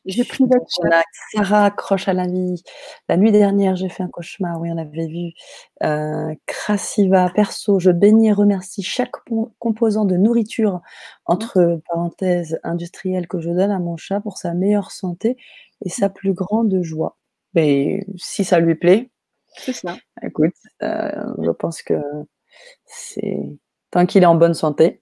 j'ai 0.05 0.23
pris 0.23 0.43
On 0.43 0.89
a 0.91 1.03
Sarah 1.33 1.65
accroche 1.65 2.07
à 2.07 2.13
la 2.13 2.25
vie. 2.25 2.63
La 3.09 3.17
nuit 3.17 3.31
dernière, 3.31 3.75
j'ai 3.75 3.89
fait 3.89 4.03
un 4.03 4.07
cauchemar. 4.07 4.59
Oui, 4.59 4.69
on 4.71 4.77
avait 4.77 5.07
vu. 5.07 5.31
Euh, 5.83 6.33
Krasiva, 6.45 7.29
perso, 7.29 7.79
je 7.79 7.91
bénis 7.91 8.29
et 8.29 8.33
remercie 8.33 8.83
chaque 8.83 9.11
composant 9.59 10.05
de 10.05 10.15
nourriture, 10.15 10.81
entre 11.25 11.59
mmh. 11.61 11.81
parenthèses, 11.89 12.59
industrielle, 12.63 13.27
que 13.27 13.39
je 13.39 13.49
donne 13.49 13.71
à 13.71 13.79
mon 13.79 13.97
chat 13.97 14.21
pour 14.21 14.37
sa 14.37 14.53
meilleure 14.53 14.91
santé 14.91 15.37
et 15.83 15.89
sa 15.89 16.09
mmh. 16.09 16.13
plus 16.13 16.33
grande 16.33 16.81
joie. 16.81 17.17
Mais 17.53 18.05
si 18.17 18.43
ça 18.45 18.59
lui 18.59 18.75
plaît, 18.75 19.09
c'est 19.57 19.73
ça. 19.73 19.95
Écoute, 20.23 20.53
euh, 20.83 21.11
je 21.41 21.51
pense 21.51 21.81
que 21.81 21.95
c'est 22.85 23.39
tant 23.91 24.05
qu'il 24.05 24.23
est 24.23 24.27
en 24.27 24.35
bonne 24.35 24.53
santé. 24.53 25.01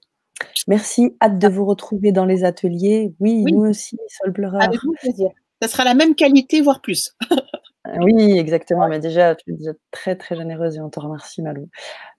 Merci, 0.66 1.16
hâte 1.22 1.38
de 1.38 1.48
vous 1.48 1.64
retrouver 1.64 2.12
dans 2.12 2.24
les 2.24 2.44
ateliers. 2.44 3.14
Oui, 3.20 3.44
nous 3.44 3.66
aussi, 3.66 3.98
Sol 4.08 4.32
Pleureur. 4.32 4.62
Avec 4.62 4.80
plaisir. 5.00 5.30
Ça 5.62 5.68
sera 5.68 5.84
la 5.84 5.94
même 5.94 6.14
qualité, 6.14 6.60
voire 6.60 6.80
plus. 6.80 7.14
Euh, 7.86 7.96
oui, 8.02 8.38
exactement. 8.38 8.86
Mais 8.88 9.00
déjà, 9.00 9.34
tu 9.34 9.50
es 9.50 9.56
déjà 9.56 9.72
très, 9.90 10.14
très 10.14 10.36
généreuse 10.36 10.76
et 10.76 10.80
on 10.80 10.90
te 10.90 11.00
remercie, 11.00 11.40
Malou. 11.40 11.70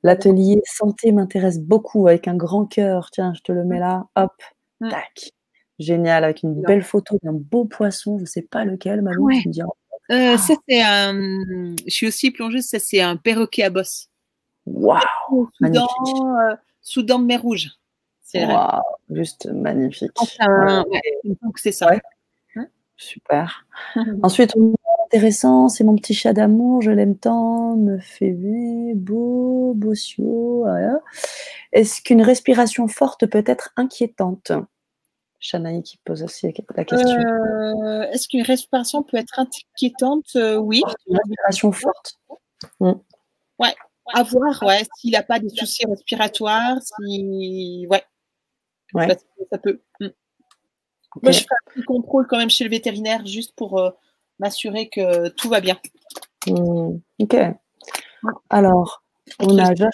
L'atelier 0.01 0.59
santé 0.65 1.11
m'intéresse 1.11 1.59
beaucoup 1.59 2.07
avec 2.07 2.27
un 2.27 2.36
grand 2.36 2.65
cœur. 2.65 3.11
Tiens, 3.11 3.34
je 3.36 3.41
te 3.41 3.51
le 3.51 3.63
mets 3.63 3.77
là. 3.79 4.07
Hop, 4.15 4.34
mm. 4.79 4.89
tac. 4.89 5.32
Génial, 5.77 6.23
avec 6.23 6.41
une 6.41 6.61
belle 6.63 6.82
photo 6.82 7.19
d'un 7.21 7.34
beau 7.34 7.65
poisson. 7.65 8.17
Je 8.17 8.23
ne 8.23 8.27
sais 8.27 8.41
pas 8.41 8.65
lequel, 8.65 9.03
Malou. 9.03 9.29
Tu 9.39 9.49
me 9.49 9.53
euh, 10.12 10.38
ça, 10.38 10.53
c'est 10.68 10.82
un. 10.82 11.14
Je 11.86 11.93
suis 11.93 12.07
aussi 12.07 12.32
plongeuse, 12.32 12.66
ça, 12.66 12.80
c'est 12.80 13.01
un 13.01 13.18
perroquet 13.18 13.64
à 13.64 13.70
bosse. 13.70 14.09
Waouh! 14.66 15.49
Soudan, 15.59 15.88
euh, 16.07 16.55
Soudan 16.82 17.20
de 17.20 17.26
mer 17.26 17.41
Rouge. 17.41 17.70
C'est 18.22 18.45
wow, 18.45 18.82
juste 19.09 19.47
magnifique. 19.47 20.12
Enfin, 20.18 20.86
donc 21.41 21.59
c'est 21.59 21.72
ça. 21.72 21.91
Hein? 22.55 22.68
Super. 22.95 23.66
Ensuite, 24.24 24.53
intéressant, 25.07 25.68
c'est 25.68 25.84
mon 25.84 25.95
petit 25.95 26.14
chat 26.14 26.32
d'amour, 26.32 26.82
je 26.82 26.91
l'aime 26.91 27.18
tant, 27.18 27.76
me 27.76 27.99
fait 27.99 28.34
beau, 28.95 29.74
bossio. 29.76 30.62
Voilà. 30.62 30.99
Est-ce 31.74 32.01
qu'une 32.01 32.22
respiration 32.22 32.88
forte 32.88 33.26
peut 33.26 33.43
être 33.45 33.74
inquiétante? 33.76 34.53
Chanaï 35.42 35.82
qui 35.82 35.98
pose 35.98 36.22
aussi 36.22 36.54
la 36.76 36.86
question. 36.86 37.18
Euh, 37.18 38.04
est-ce 38.12 38.28
qu'une 38.28 38.44
respiration 38.44 39.02
peut 39.02 39.18
être 39.18 39.39
inquiétante? 39.39 40.28
Euh, 40.36 40.58
Oui. 40.58 40.84
Une 41.08 41.18
respiration 41.18 41.72
forte. 41.72 42.20
Mm. 42.80 42.92
Ouais. 43.58 43.76
À 44.14 44.24
voir, 44.24 44.62
ouais, 44.64 44.84
s'il 44.98 45.12
n'a 45.12 45.24
pas 45.24 45.39
des 45.39 45.50
soucis 45.50 45.86
respiratoires, 45.88 46.78
si. 46.82 47.88
Ouais. 47.89 48.04
ouais. 48.94 49.18
Ça, 49.52 49.58
peut. 49.58 49.82
Mm. 50.00 50.08
Moi, 51.24 51.32
je 51.32 51.39
fais 51.39 51.46
un 51.46 51.72
petit 51.72 51.84
contrôle 51.84 52.28
quand 52.28 52.38
même 52.38 52.50
chez 52.50 52.64
le 52.64 52.70
vétérinaire 52.70 53.26
juste 53.26 53.54
pour 53.56 53.80
euh, 53.80 53.89
m'assurer 54.38 54.89
que 54.89 55.30
tout 55.30 55.50
va 55.50 55.60
bien. 55.60 55.78
Mm. 56.46 56.98
Ok. 57.20 57.36
Alors, 58.52 59.04
on 59.39 59.58
a 59.58 59.70
déjà 59.70 59.89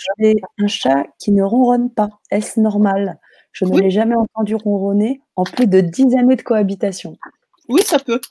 un 0.60 0.68
chat 0.68 1.06
qui 1.20 1.32
ne 1.32 1.44
ronronne 1.44 1.90
pas. 1.90 2.10
Est-ce 2.32 2.60
normal? 2.60 3.18
Je 3.58 3.66
ne 3.66 3.80
l'ai 3.80 3.90
jamais 3.90 4.16
entendu 4.16 4.56
ronronner 4.56 5.22
en 5.36 5.44
plus 5.44 5.68
de 5.68 5.82
dix 5.82 6.16
années 6.16 6.36
de 6.36 6.42
cohabitation. 6.44 7.18
Oui, 7.70 7.82
ça 7.82 7.98
peut. 7.98 8.22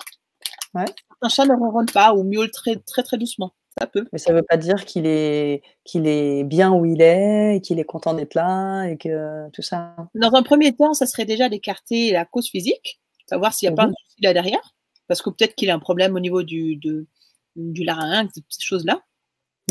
Un 0.75 1.29
chat 1.29 1.47
ne 1.47 1.55
ronronne 1.55 1.91
pas 1.93 2.15
ou 2.15 2.23
miaule 2.23 2.51
très, 2.51 2.77
très, 2.77 3.03
très 3.03 3.19
doucement. 3.19 3.53
Ça 3.79 3.87
peut. 3.87 4.07
Mais 4.13 4.19
ça 4.19 4.33
ne 4.33 4.39
veut 4.39 4.45
pas 4.49 4.57
dire 4.57 4.85
qu'il 4.85 5.07
est, 5.07 5.63
qu'il 5.85 6.07
est 6.07 6.45
bien 6.45 6.73
où 6.73 6.85
il 6.87 7.03
est, 7.03 7.57
et 7.57 7.61
qu'il 7.61 7.79
est 7.81 7.85
content 7.85 8.15
d'être 8.15 8.35
là, 8.35 8.85
et 8.85 8.97
que 8.97 9.51
tout 9.51 9.63
ça. 9.63 9.97
Dans 10.15 10.33
un 10.35 10.43
premier 10.43 10.75
temps, 10.75 10.95
ça 10.95 11.07
serait 11.07 11.25
déjà 11.25 11.49
d'écarter 11.49 12.13
la 12.13 12.25
cause 12.25 12.49
physique, 12.49 13.01
savoir 13.29 13.53
s'il 13.53 13.69
n'y 13.69 13.73
a 13.73 13.77
pas 13.77 13.85
un 13.85 13.93
souci 13.93 14.23
là 14.23 14.33
derrière, 14.33 14.75
parce 15.09 15.23
que 15.23 15.31
peut-être 15.31 15.55
qu'il 15.55 15.71
a 15.71 15.75
un 15.75 15.79
problème 15.79 16.15
au 16.15 16.21
niveau 16.21 16.43
du, 16.43 16.77
du 16.77 17.85
larynx, 17.85 18.33
ces 18.49 18.63
choses-là. 18.65 19.01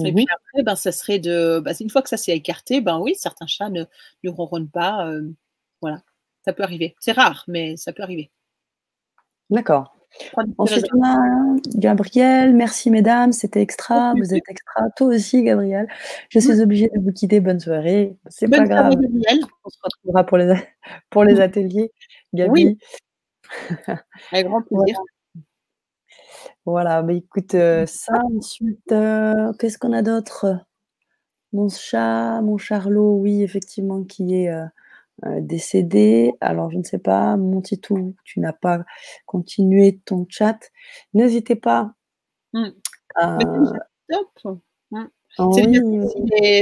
Et 0.04 0.12
puis 0.12 0.26
après, 0.30 0.64
ben, 0.64 0.76
ça 0.76 0.92
serait 0.92 1.20
de. 1.20 1.62
Ben, 1.64 1.74
une 1.80 1.90
fois 1.90 2.02
que 2.02 2.10
ça 2.10 2.18
s'est 2.18 2.36
écarté, 2.36 2.82
ben 2.82 3.00
oui, 3.00 3.16
certains 3.16 3.48
chats 3.48 3.70
ne, 3.70 3.86
ne 4.24 4.30
ronronnent 4.30 4.70
pas. 4.70 5.08
Euh, 5.08 5.32
ça 6.46 6.54
peut 6.54 6.64
arriver. 6.64 6.96
C'est 7.00 7.12
rare, 7.12 7.44
mais 7.48 7.76
ça 7.76 7.92
peut 7.92 8.04
arriver. 8.04 8.32
D'accord. 9.50 9.96
Ensuite, 10.58 10.86
on 10.96 11.04
a 11.04 11.18
Gabriel. 11.76 12.54
Merci, 12.54 12.90
mesdames. 12.90 13.34
C'était 13.34 13.62
extra. 13.62 14.14
Vous 14.14 14.34
êtes 14.34 14.48
extra. 14.48 14.90
Toi 14.96 15.08
aussi, 15.08 15.44
Gabriel. 15.44 15.88
Je 16.30 16.40
suis 16.40 16.62
obligée 16.62 16.90
de 16.94 17.02
vous 17.02 17.12
quitter. 17.12 17.40
Bonne 17.42 17.60
soirée. 17.60 18.16
C'est 18.28 18.48
pas 18.48 18.64
grave. 18.64 18.94
On 18.96 19.70
se 19.70 19.78
retrouvera 19.84 20.24
pour 20.24 20.38
les, 20.38 20.54
pour 21.10 21.24
les 21.24 21.42
ateliers. 21.42 21.92
Gabi. 22.34 22.50
Oui. 22.52 22.78
Avec 24.32 24.48
grand 24.48 24.62
plaisir. 24.62 25.00
Voilà, 26.66 27.04
bah 27.04 27.14
écoute, 27.14 27.54
euh, 27.54 27.86
ça, 27.86 28.14
ensuite, 28.36 28.92
euh, 28.92 29.54
qu'est-ce 29.60 29.78
qu'on 29.78 29.94
a 29.94 30.02
d'autre? 30.02 30.66
Mon 31.54 31.70
chat, 31.70 32.42
mon 32.42 32.58
Charlot, 32.58 33.18
oui, 33.18 33.44
effectivement, 33.44 34.04
qui 34.04 34.36
est 34.36 34.50
euh, 34.50 34.66
décédé. 35.24 36.34
Alors, 36.42 36.72
je 36.72 36.78
ne 36.78 36.84
sais 36.84 37.00
pas, 37.00 37.38
mon 37.38 37.62
Titou, 37.62 38.16
tu 38.24 38.40
n'as 38.40 38.54
pas 38.54 38.84
continué 39.26 40.00
ton 40.06 40.26
chat. 40.30 40.60
N'hésitez 41.14 41.56
pas 41.56 41.94
mmh. 42.54 42.70
Top. 44.10 44.60
Mmh. 44.92 45.06
Ah 45.38 45.50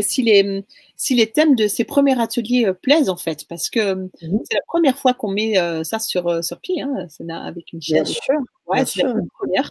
si, 0.02 0.22
les, 0.24 0.64
si, 0.96 1.16
les, 1.16 1.32
thèmes 1.32 1.56
de 1.56 1.68
ces 1.68 1.84
premiers 1.84 2.20
ateliers 2.20 2.72
plaisent, 2.82 3.10
en 3.10 3.18
fait, 3.18 3.46
parce 3.48 3.70
que 3.70 3.94
mmh 3.94 4.10
c'est 4.20 4.56
la 4.56 4.62
première 4.68 4.98
fois 4.98 5.14
qu'on 5.14 5.32
met 5.32 5.56
ça 5.84 6.00
sur, 6.00 6.44
sur 6.44 6.60
pied, 6.60 6.82
hein, 6.82 7.08
avec 7.30 7.72
une 7.74 7.82
chaîne. 7.82 8.04
Bien 8.04 8.14
sûr. 8.14 8.40
Ouais, 8.66 8.86
c'est 8.86 9.04
la 9.04 9.14
première. 9.38 9.70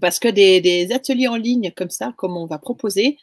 Parce 0.00 0.18
que 0.18 0.28
des, 0.28 0.92
ateliers 0.92 1.28
en 1.28 1.36
ligne 1.36 1.72
comme 1.74 1.90
ça, 1.90 2.12
comme 2.16 2.36
on 2.36 2.46
va 2.46 2.58
proposer, 2.58 3.18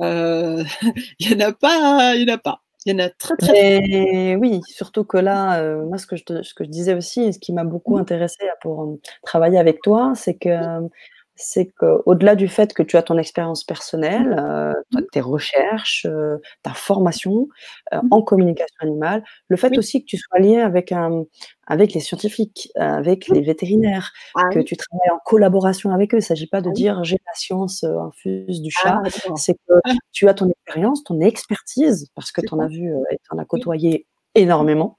euh, 0.00 0.64
il 1.18 1.28
n'y 1.28 1.42
en 1.42 1.48
a 1.48 1.52
pas, 1.52 2.14
il 2.16 2.22
y 2.22 2.30
en 2.30 2.34
a 2.34 2.38
pas. 2.38 2.63
Il 2.86 2.92
y 2.92 2.94
en 2.94 3.04
a 3.04 3.08
très 3.08 3.36
très. 3.36 4.36
oui, 4.36 4.60
surtout 4.66 5.04
que 5.04 5.16
là, 5.16 5.60
euh, 5.60 5.84
moi, 5.86 5.96
ce 5.98 6.06
que, 6.06 6.16
je 6.16 6.42
ce 6.42 6.54
que 6.54 6.64
je 6.64 6.68
disais 6.68 6.94
aussi, 6.94 7.22
et 7.22 7.32
ce 7.32 7.38
qui 7.38 7.52
m'a 7.52 7.64
beaucoup 7.64 7.96
mmh. 7.96 8.00
intéressé 8.00 8.44
pour 8.60 8.98
travailler 9.24 9.58
avec 9.58 9.80
toi, 9.80 10.12
c'est 10.14 10.34
que 10.34 10.50
c'est 11.36 11.72
qu'au-delà 11.78 12.36
du 12.36 12.48
fait 12.48 12.72
que 12.72 12.82
tu 12.82 12.96
as 12.96 13.02
ton 13.02 13.18
expérience 13.18 13.64
personnelle, 13.64 14.36
euh, 14.38 14.72
tes 15.12 15.20
recherches, 15.20 16.06
euh, 16.08 16.38
ta 16.62 16.72
formation 16.72 17.48
euh, 17.92 18.00
en 18.10 18.22
communication 18.22 18.76
animale, 18.80 19.24
le 19.48 19.56
fait 19.56 19.76
aussi 19.78 20.00
que 20.00 20.06
tu 20.06 20.16
sois 20.16 20.38
lié 20.38 20.58
avec, 20.58 20.92
un, 20.92 21.24
avec 21.66 21.92
les 21.92 22.00
scientifiques, 22.00 22.70
avec 22.76 23.28
les 23.28 23.40
vétérinaires, 23.40 24.12
ah 24.36 24.48
que 24.52 24.60
tu 24.60 24.76
travailles 24.76 25.10
en 25.10 25.18
collaboration 25.24 25.90
avec 25.90 26.14
eux. 26.14 26.18
Il 26.18 26.20
ne 26.20 26.24
s'agit 26.24 26.46
pas 26.46 26.60
de 26.60 26.70
ah 26.70 26.72
dire 26.72 27.04
j'ai 27.04 27.18
la 27.26 27.34
science 27.34 27.84
infuse 27.84 28.62
du 28.62 28.70
chat, 28.70 29.02
ah, 29.04 29.30
c'est 29.36 29.54
que 29.54 29.74
tu 30.12 30.28
as 30.28 30.34
ton 30.34 30.48
expérience, 30.48 31.02
ton 31.02 31.20
expertise, 31.20 32.10
parce 32.14 32.30
que 32.30 32.40
tu 32.40 32.54
en 32.54 32.60
as 32.60 32.68
vu 32.68 32.92
et 33.10 33.16
tu 33.16 33.34
en 33.34 33.38
as 33.38 33.44
côtoyé 33.44 34.06
énormément, 34.34 34.98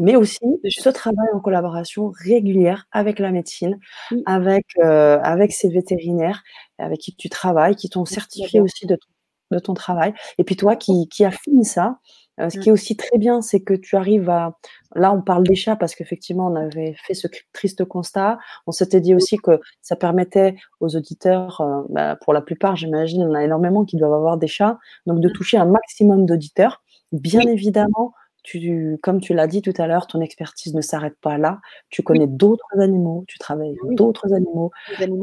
mais 0.00 0.16
aussi 0.16 0.38
ce 0.68 0.88
travail 0.88 1.28
en 1.34 1.40
collaboration 1.40 2.12
régulière 2.24 2.86
avec 2.92 3.18
la 3.18 3.30
médecine, 3.30 3.78
avec, 4.26 4.64
euh, 4.78 5.18
avec 5.22 5.52
ces 5.52 5.68
vétérinaires 5.68 6.42
avec 6.80 6.98
qui 7.00 7.14
tu 7.14 7.28
travailles, 7.28 7.76
qui 7.76 7.88
t'ont 7.88 8.04
certifié 8.04 8.60
aussi 8.60 8.86
de 8.86 8.96
ton, 8.96 9.08
de 9.56 9.58
ton 9.58 9.74
travail. 9.74 10.14
Et 10.38 10.44
puis 10.44 10.56
toi 10.56 10.76
qui, 10.76 11.08
qui 11.08 11.24
affine 11.24 11.64
ça, 11.64 11.98
euh, 12.40 12.48
ce 12.48 12.58
qui 12.58 12.70
est 12.70 12.72
aussi 12.72 12.96
très 12.96 13.18
bien, 13.18 13.42
c'est 13.42 13.60
que 13.60 13.74
tu 13.74 13.96
arrives 13.96 14.30
à... 14.30 14.56
Là, 14.94 15.12
on 15.12 15.20
parle 15.20 15.44
des 15.44 15.54
chats 15.54 15.76
parce 15.76 15.94
qu'effectivement, 15.94 16.46
on 16.46 16.56
avait 16.56 16.94
fait 17.04 17.14
ce 17.14 17.28
triste 17.52 17.84
constat. 17.84 18.38
On 18.66 18.72
s'était 18.72 19.00
dit 19.00 19.14
aussi 19.14 19.36
que 19.36 19.60
ça 19.82 19.94
permettait 19.94 20.56
aux 20.80 20.96
auditeurs, 20.96 21.60
euh, 21.60 21.82
bah, 21.90 22.16
pour 22.16 22.32
la 22.32 22.40
plupart, 22.40 22.76
j'imagine, 22.76 23.22
on 23.22 23.34
a 23.34 23.44
énormément 23.44 23.84
qui 23.84 23.96
doivent 23.96 24.14
avoir 24.14 24.38
des 24.38 24.46
chats, 24.46 24.78
donc 25.06 25.20
de 25.20 25.28
mmh. 25.28 25.32
toucher 25.32 25.58
un 25.58 25.66
maximum 25.66 26.24
d'auditeurs. 26.24 26.82
Bien 27.12 27.40
évidemment, 27.40 28.14
tu, 28.42 28.98
comme 29.02 29.20
tu 29.20 29.34
l'as 29.34 29.46
dit 29.46 29.62
tout 29.62 29.74
à 29.78 29.86
l'heure, 29.86 30.06
ton 30.06 30.20
expertise 30.20 30.74
ne 30.74 30.80
s'arrête 30.80 31.16
pas 31.20 31.38
là. 31.38 31.60
Tu 31.88 32.02
connais 32.02 32.26
d'autres 32.26 32.78
animaux, 32.78 33.24
tu 33.28 33.38
travailles 33.38 33.76
avec 33.82 33.96
d'autres 33.96 34.32
animaux, 34.32 34.70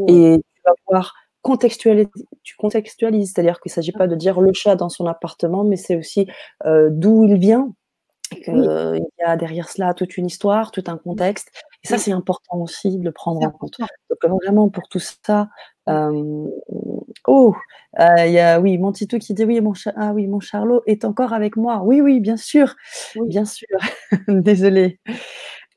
et 0.07 0.39
tu 0.39 0.61
vas 0.65 0.73
pouvoir 0.85 1.13
contextualiser, 1.41 2.09
tu 2.43 2.55
contextualises, 2.57 3.31
c'est-à-dire 3.33 3.59
qu'il 3.61 3.69
ne 3.69 3.73
s'agit 3.73 3.91
pas 3.93 4.07
de 4.07 4.15
dire 4.15 4.41
le 4.41 4.51
chat 4.53 4.75
dans 4.75 4.89
son 4.89 5.05
appartement, 5.05 5.63
mais 5.63 5.77
c'est 5.77 5.95
aussi 5.95 6.27
euh, 6.65 6.89
d'où 6.91 7.23
il 7.23 7.37
vient, 7.37 7.73
qu'il 8.31 9.01
y 9.19 9.23
a 9.23 9.37
derrière 9.37 9.69
cela 9.69 9.93
toute 9.93 10.17
une 10.17 10.25
histoire, 10.25 10.71
tout 10.71 10.83
un 10.87 10.97
contexte. 10.97 11.49
Et 11.83 11.87
ça, 11.87 11.97
c'est 11.97 12.11
important 12.11 12.57
aussi 12.57 12.97
de 12.97 13.03
le 13.03 13.11
prendre 13.11 13.45
en 13.45 13.51
compte. 13.51 13.77
Donc, 14.09 14.41
vraiment, 14.41 14.69
pour 14.69 14.87
tout 14.89 14.99
ça, 14.99 15.49
euh, 15.87 16.47
oh, 17.27 17.55
euh, 17.99 18.25
il 18.25 18.33
y 18.33 18.39
a, 18.39 18.59
oui, 18.59 18.77
mon 18.77 18.91
Tito 18.91 19.17
qui 19.19 19.33
dit 19.33 19.45
oui, 19.45 19.61
mon, 19.61 19.73
ah, 19.95 20.11
oui, 20.13 20.27
mon 20.27 20.39
Charlot 20.39 20.81
est 20.85 21.05
encore 21.05 21.33
avec 21.33 21.55
moi. 21.55 21.81
Oui, 21.83 22.01
oui, 22.01 22.19
bien 22.19 22.37
sûr, 22.37 22.75
bien 23.15 23.45
sûr. 23.45 23.67
Désolée. 24.27 24.99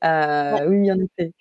Euh, 0.03 0.67
oui, 0.67 0.91
en 0.91 0.99
effet. 0.99 1.33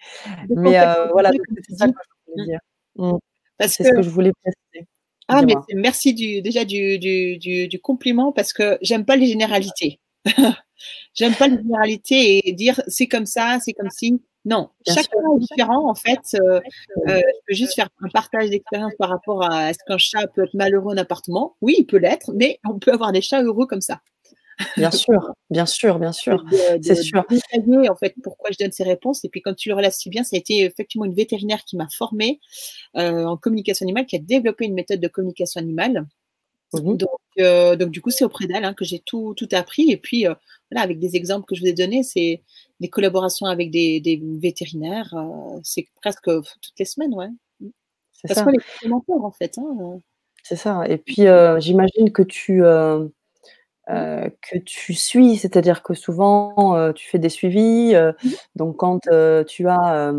Mais 0.50 0.78
voilà, 1.12 1.30
c'est 1.68 1.76
ça 1.76 1.86
que 1.86 1.92
je 1.92 2.32
voulais 2.32 2.44
dire. 2.46 2.60
Mmh. 2.96 3.18
C'est 3.60 3.84
ce 3.84 3.92
que 3.92 4.02
je 4.02 4.10
voulais 4.10 4.32
préciser. 4.42 4.86
Ah, 5.28 5.42
mais 5.42 5.54
merci 5.74 6.12
du, 6.12 6.42
déjà 6.42 6.64
du, 6.64 6.98
du, 6.98 7.68
du, 7.68 7.80
compliment 7.80 8.32
parce 8.32 8.52
que 8.52 8.78
j'aime 8.82 9.04
pas 9.04 9.14
les 9.14 9.26
généralités. 9.26 10.00
j'aime 11.14 11.34
pas 11.34 11.46
les 11.46 11.56
généralités 11.56 12.48
et 12.48 12.52
dire 12.52 12.80
c'est 12.88 13.06
comme 13.06 13.26
ça, 13.26 13.58
c'est 13.64 13.72
comme 13.72 13.90
si. 13.90 14.20
Non, 14.46 14.70
chaque 14.86 15.08
cas 15.08 15.18
est 15.18 15.38
différent 15.38 15.90
en 15.90 15.94
fait. 15.94 16.18
Euh, 16.34 16.60
euh, 17.08 17.18
je 17.18 17.40
peux 17.46 17.54
juste 17.54 17.74
faire 17.74 17.88
un 18.00 18.08
partage 18.08 18.48
d'expérience 18.48 18.94
par 18.98 19.10
rapport 19.10 19.44
à 19.44 19.70
est-ce 19.70 19.78
qu'un 19.86 19.98
chat 19.98 20.26
peut 20.28 20.44
être 20.44 20.54
malheureux 20.54 20.94
en 20.94 20.96
appartement? 20.96 21.56
Oui, 21.60 21.74
il 21.78 21.84
peut 21.84 21.98
l'être, 21.98 22.32
mais 22.34 22.58
on 22.68 22.78
peut 22.78 22.92
avoir 22.92 23.12
des 23.12 23.20
chats 23.20 23.42
heureux 23.42 23.66
comme 23.66 23.82
ça. 23.82 24.00
Bien 24.76 24.90
sûr, 24.90 25.34
bien 25.50 25.66
sûr, 25.66 25.98
bien 25.98 26.12
sûr, 26.12 26.42
c'est 26.82 26.94
sûr. 26.94 27.24
en 27.90 27.96
fait 27.96 28.14
pourquoi 28.22 28.50
je 28.50 28.58
donne 28.58 28.72
ces 28.72 28.84
réponses 28.84 29.24
et 29.24 29.28
puis 29.28 29.42
quand 29.42 29.54
tu 29.54 29.68
le 29.68 29.74
relates 29.74 29.94
si 29.94 30.08
bien, 30.08 30.24
ça 30.24 30.36
a 30.36 30.38
été 30.38 30.64
effectivement 30.64 31.04
une 31.04 31.14
vétérinaire 31.14 31.64
qui 31.64 31.76
m'a 31.76 31.88
formée 31.90 32.40
euh, 32.96 33.24
en 33.24 33.36
communication 33.36 33.84
animale, 33.84 34.06
qui 34.06 34.16
a 34.16 34.20
développé 34.20 34.64
une 34.64 34.74
méthode 34.74 35.00
de 35.00 35.08
communication 35.08 35.60
animale. 35.60 36.06
Mmh 36.72 36.96
donc, 36.96 37.78
donc, 37.78 37.90
du 37.90 38.00
coup, 38.00 38.10
c'est 38.10 38.24
auprès 38.24 38.46
d'elle 38.46 38.64
hein, 38.64 38.74
que 38.74 38.84
j'ai 38.84 38.98
tout, 39.00 39.34
tout 39.36 39.48
appris. 39.52 39.90
Et 39.90 39.96
puis, 39.96 40.26
voilà, 40.70 40.82
avec 40.82 40.98
des 40.98 41.16
exemples 41.16 41.46
que 41.46 41.54
je 41.54 41.62
vous 41.62 41.68
ai 41.68 41.72
donnés, 41.72 42.02
c'est 42.02 42.42
des 42.80 42.88
collaborations 42.88 43.46
avec 43.46 43.70
des, 43.70 44.22
vétérinaires, 44.40 45.14
euh, 45.14 45.58
c'est 45.62 45.86
presque 46.00 46.24
toutes 46.24 46.78
les 46.78 46.84
semaines, 46.84 47.14
ouais. 47.14 47.28
C'est 48.12 48.34
ça. 48.34 48.42
est 48.42 48.58
complémentaire, 48.74 49.24
en 49.24 49.30
fait. 49.30 49.58
Hein. 49.58 50.00
C'est 50.42 50.56
ça. 50.56 50.84
Et 50.86 50.98
puis, 50.98 51.26
euh, 51.26 51.58
j'imagine 51.60 52.12
que 52.12 52.22
tu, 52.22 52.62
que 53.88 54.58
tu 54.64 54.94
suis, 54.94 55.36
c'est-à-dire 55.36 55.82
que 55.82 55.94
souvent, 55.94 56.92
tu 56.92 57.08
fais 57.08 57.18
des 57.18 57.30
suivis. 57.30 57.94
Mmh. 57.94 58.30
donc, 58.56 58.76
quand 58.76 59.00
tu 59.46 59.68
as 59.68 60.12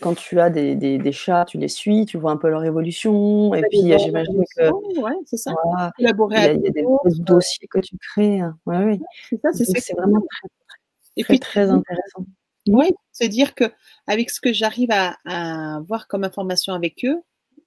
quand 0.00 0.14
tu 0.14 0.40
as 0.40 0.50
des, 0.50 0.74
des, 0.74 1.12
chats, 1.12 1.44
tu 1.46 1.58
les 1.58 1.68
suis, 1.68 2.06
tu 2.06 2.18
vois 2.18 2.32
un 2.32 2.36
peu 2.36 2.48
leur 2.48 2.64
évolution. 2.64 3.54
Et 3.54 3.62
puis, 3.70 3.92
j'imagine 3.98 4.42
que. 4.56 5.00
Ouais, 5.00 5.12
c'est 5.24 5.36
ça. 5.36 5.54
il 5.98 6.06
y 6.06 6.08
a, 6.08 6.54
des 6.54 6.84
dossiers 7.18 7.68
que 7.68 7.78
tu 7.78 7.96
crées. 7.98 8.40
Ouais, 8.66 8.84
oui. 8.84 9.00
C'est 9.28 9.40
ça, 9.40 9.50
c'est 9.52 9.94
vraiment 9.94 10.20
très, 10.20 10.48
et 11.16 11.24
puis, 11.24 11.40
très 11.40 11.70
intéressant. 11.70 12.26
Oui, 12.68 12.90
se 13.12 13.24
dire 13.24 13.54
que 13.54 13.64
avec 14.06 14.30
ce 14.30 14.40
que 14.40 14.52
j'arrive 14.52 14.90
à, 14.90 15.80
voir 15.86 16.08
comme 16.08 16.24
information 16.24 16.74
avec 16.74 17.04
eux, 17.04 17.22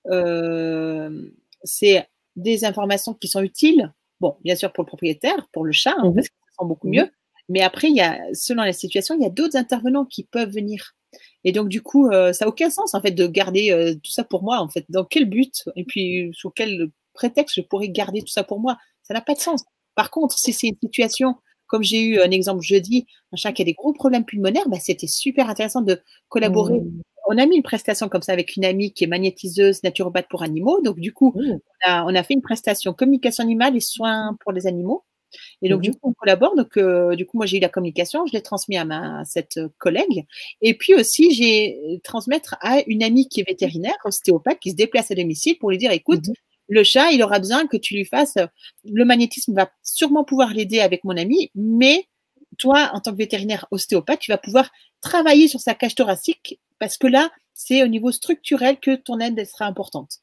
euh, 0.07 1.29
c'est 1.63 2.07
des 2.35 2.65
informations 2.65 3.13
qui 3.13 3.27
sont 3.27 3.41
utiles. 3.41 3.93
Bon, 4.19 4.37
bien 4.43 4.55
sûr 4.55 4.73
pour 4.73 4.83
le 4.83 4.87
propriétaire, 4.87 5.47
pour 5.53 5.63
le 5.63 5.71
chat, 5.71 5.95
hein, 5.97 6.09
mmh 6.09 6.15
parce 6.15 6.27
que 6.27 6.35
ça 6.35 6.61
sent 6.61 6.67
beaucoup 6.67 6.87
mmh 6.87 6.91
mieux. 6.91 7.09
Mais 7.47 7.61
après, 7.61 7.87
il 7.87 7.95
y 7.95 8.01
a, 8.01 8.19
selon 8.33 8.63
la 8.63 8.73
situation, 8.73 9.15
il 9.15 9.23
y 9.23 9.25
a 9.25 9.29
d'autres 9.29 9.55
intervenants 9.55 10.05
qui 10.05 10.23
peuvent 10.23 10.51
venir. 10.51 10.95
Et 11.43 11.51
donc, 11.51 11.69
du 11.69 11.81
coup, 11.81 12.09
euh, 12.09 12.33
ça 12.33 12.45
n'a 12.45 12.49
aucun 12.49 12.69
sens, 12.69 12.93
en 12.93 13.01
fait, 13.01 13.11
de 13.11 13.27
garder 13.27 13.71
euh, 13.71 13.93
tout 13.95 14.11
ça 14.11 14.23
pour 14.23 14.43
moi, 14.43 14.59
en 14.59 14.69
fait. 14.69 14.85
Dans 14.89 15.05
quel 15.05 15.25
but 15.25 15.63
Et 15.75 15.85
puis, 15.85 16.29
sur 16.33 16.51
quel 16.53 16.89
prétexte 17.13 17.55
je 17.55 17.61
pourrais 17.61 17.89
garder 17.89 18.21
tout 18.21 18.27
ça 18.27 18.43
pour 18.43 18.59
moi? 18.59 18.77
Ça 19.03 19.13
n'a 19.13 19.21
pas 19.21 19.33
de 19.33 19.39
sens. 19.39 19.63
Par 19.95 20.11
contre, 20.11 20.37
si 20.37 20.53
c'est 20.53 20.67
une 20.67 20.77
situation 20.81 21.35
comme 21.69 21.83
j'ai 21.83 22.01
eu 22.01 22.19
un 22.19 22.31
exemple 22.31 22.61
jeudi, 22.61 23.05
un 23.31 23.37
chat 23.37 23.53
qui 23.53 23.61
a 23.61 23.65
des 23.65 23.73
gros 23.73 23.93
problèmes 23.93 24.25
pulmonaires, 24.25 24.67
bah, 24.67 24.79
c'était 24.79 25.07
super 25.07 25.49
intéressant 25.49 25.81
de 25.81 26.01
collaborer. 26.27 26.81
Mmh. 26.81 27.01
On 27.27 27.37
a 27.37 27.45
mis 27.45 27.57
une 27.57 27.63
prestation 27.63 28.09
comme 28.09 28.23
ça 28.23 28.33
avec 28.33 28.55
une 28.55 28.65
amie 28.65 28.91
qui 28.91 29.03
est 29.03 29.07
magnétiseuse, 29.07 29.83
naturopathe 29.83 30.27
pour 30.29 30.41
animaux. 30.41 30.81
Donc, 30.81 30.99
du 30.99 31.13
coup, 31.13 31.31
mmh. 31.35 31.59
on, 31.85 32.15
a, 32.15 32.23
fait 32.23 32.33
une 32.33 32.41
prestation 32.41 32.91
communication 32.93 33.43
animale 33.43 33.77
et 33.77 33.81
soins 33.81 34.35
pour 34.41 34.51
les 34.51 34.65
animaux. 34.65 35.03
Et 35.61 35.69
donc, 35.69 35.81
du 35.81 35.91
mmh. 35.91 35.93
coup, 35.95 36.09
on 36.09 36.13
collabore. 36.13 36.55
Donc, 36.55 36.77
euh, 36.77 37.15
du 37.15 37.25
coup, 37.25 37.37
moi, 37.37 37.45
j'ai 37.45 37.57
eu 37.57 37.61
la 37.61 37.69
communication, 37.69 38.25
je 38.25 38.33
l'ai 38.33 38.41
transmis 38.41 38.77
à, 38.77 38.85
ma, 38.85 39.23
cette 39.25 39.59
collègue. 39.77 40.25
Et 40.61 40.73
puis 40.73 40.93
aussi, 40.95 41.31
j'ai 41.31 41.99
transmettre 42.03 42.55
à 42.61 42.81
une 42.87 43.03
amie 43.03 43.27
qui 43.27 43.41
est 43.41 43.47
vétérinaire, 43.47 43.97
ostéopathe, 44.05 44.59
qui 44.59 44.71
se 44.71 44.75
déplace 44.75 45.11
à 45.11 45.15
domicile 45.15 45.57
pour 45.59 45.71
lui 45.71 45.77
dire, 45.77 45.91
écoute, 45.91 46.25
le 46.67 46.83
chat, 46.83 47.11
il 47.11 47.23
aura 47.23 47.39
besoin 47.39 47.67
que 47.67 47.77
tu 47.77 47.95
lui 47.95 48.05
fasses. 48.05 48.37
Le 48.85 49.03
magnétisme 49.03 49.53
va 49.53 49.69
sûrement 49.83 50.23
pouvoir 50.23 50.53
l'aider 50.53 50.79
avec 50.79 51.03
mon 51.03 51.17
ami, 51.17 51.51
mais 51.55 52.05
toi, 52.57 52.91
en 52.93 52.99
tant 52.99 53.11
que 53.11 53.17
vétérinaire 53.17 53.65
ostéopathe, 53.71 54.19
tu 54.19 54.31
vas 54.31 54.37
pouvoir 54.37 54.69
travailler 55.01 55.47
sur 55.47 55.59
sa 55.59 55.73
cage 55.73 55.95
thoracique 55.95 56.59
parce 56.77 56.97
que 56.97 57.07
là, 57.07 57.31
c'est 57.53 57.83
au 57.83 57.87
niveau 57.87 58.11
structurel 58.11 58.79
que 58.79 58.95
ton 58.95 59.19
aide 59.19 59.45
sera 59.45 59.65
importante. 59.65 60.19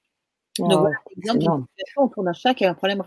Donc, 0.59 0.81
voilà, 0.81 0.97
exemple 1.17 1.39
d'une 1.39 1.65
situation 1.77 2.03
autour 2.03 2.25
d'un 2.25 2.33
chat 2.33 2.55
qui 2.55 2.65
a 2.65 2.71
un 2.71 2.75
problème, 2.75 3.03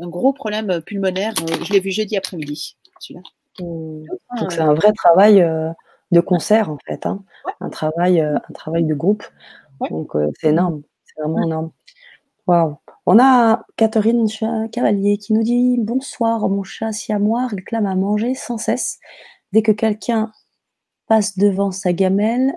un 0.00 0.08
gros 0.08 0.32
problème 0.32 0.80
pulmonaire. 0.82 1.34
Euh, 1.42 1.64
je 1.64 1.72
l'ai 1.72 1.80
vu 1.80 1.90
jeudi 1.90 2.16
après-midi, 2.16 2.76
celui-là. 3.00 3.22
Mmh. 3.60 4.04
Donc, 4.38 4.52
c'est 4.52 4.60
un 4.60 4.74
vrai 4.74 4.92
travail 4.92 5.40
euh, 5.42 5.70
de 6.12 6.20
concert, 6.20 6.70
en 6.70 6.78
fait. 6.86 7.06
Hein. 7.06 7.22
Un, 7.60 7.70
travail, 7.70 8.20
euh, 8.20 8.36
un 8.36 8.52
travail 8.52 8.84
de 8.84 8.94
groupe. 8.94 9.24
Donc, 9.90 10.12
c'est 10.40 10.48
énorme. 10.48 10.82
C'est 11.04 11.20
vraiment 11.20 11.42
énorme. 11.42 11.70
Waouh. 12.46 12.76
On 13.04 13.18
a 13.20 13.64
Catherine 13.76 14.26
Cavalier 14.72 15.18
qui 15.18 15.32
nous 15.32 15.42
dit 15.42 15.76
Bonsoir, 15.78 16.48
mon 16.48 16.64
chat 16.64 16.92
siamois 16.92 17.46
réclame 17.46 17.86
à 17.86 17.94
manger 17.94 18.34
sans 18.34 18.58
cesse. 18.58 18.98
Dès 19.52 19.62
que 19.62 19.72
quelqu'un 19.72 20.32
passe 21.06 21.38
devant 21.38 21.70
sa 21.70 21.92
gamelle, 21.92 22.54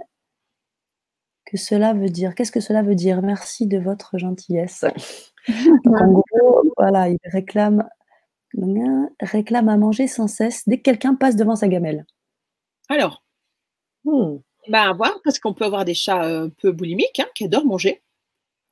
que 1.49 1.57
cela 1.57 1.93
veut 1.93 2.09
dire 2.09 2.35
Qu'est-ce 2.35 2.51
que 2.51 2.59
cela 2.59 2.83
veut 2.83 2.95
dire? 2.95 3.21
Merci 3.21 3.65
de 3.65 3.79
votre 3.79 4.17
gentillesse. 4.17 4.85
en 5.85 6.11
gros, 6.11 6.63
voilà, 6.77 7.09
il 7.09 7.17
réclame, 7.25 7.87
réclame 9.19 9.69
à 9.69 9.77
manger 9.77 10.07
sans 10.07 10.27
cesse 10.27 10.67
dès 10.67 10.77
que 10.77 10.83
quelqu'un 10.83 11.15
passe 11.15 11.35
devant 11.35 11.55
sa 11.55 11.67
gamelle. 11.67 12.05
Alors, 12.87 13.23
hmm. 14.03 14.37
bah, 14.67 14.89
à 14.89 14.93
voir, 14.93 15.19
parce 15.23 15.39
qu'on 15.39 15.53
peut 15.53 15.65
avoir 15.65 15.85
des 15.85 15.95
chats 15.95 16.21
un 16.21 16.45
euh, 16.45 16.49
peu 16.61 16.71
boulimiques 16.71 17.19
hein, 17.19 17.27
qui 17.33 17.45
adorent 17.45 17.65
manger. 17.65 18.03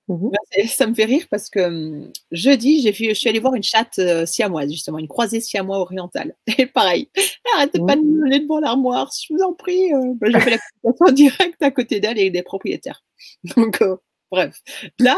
Mmh 0.08 0.30
ça 0.68 0.88
me 0.88 0.94
fait 0.96 1.04
rire 1.04 1.26
parce 1.30 1.50
que 1.50 1.60
hum, 1.60 2.12
jeudi, 2.32 2.82
j'ai 2.82 2.92
vu, 2.92 3.10
je 3.10 3.14
suis 3.14 3.28
allée 3.28 3.40
voir 3.40 3.56
une 3.56 3.64
chatte 3.64 4.00
euh, 4.00 4.26
siamoise, 4.26 4.72
justement, 4.72 5.00
une 5.00 5.08
croisée 5.08 5.42
siamoise 5.42 5.82
orientale. 5.82 6.36
Et 6.58 6.66
pareil, 6.66 7.10
arrêtez 7.56 7.80
pas 7.80 7.96
de 7.96 8.02
me 8.02 8.28
mmh. 8.28 8.40
devant 8.40 8.60
l'armoire, 8.60 9.12
je 9.12 9.34
vous 9.34 9.42
en 9.42 9.54
prie. 9.54 9.94
Euh. 9.94 10.14
Bah, 10.16 10.28
j'ai 10.32 10.40
fait 10.40 10.52
la 10.52 10.60
communication 10.82 11.14
directe 11.14 11.62
à 11.62 11.72
côté 11.72 12.00
d'elle 12.00 12.18
et 12.20 12.30
des 12.30 12.42
propriétaires. 12.42 13.04
Donc, 13.58 13.82
euh, 13.82 13.98
bref, 14.32 14.62
là, 15.00 15.18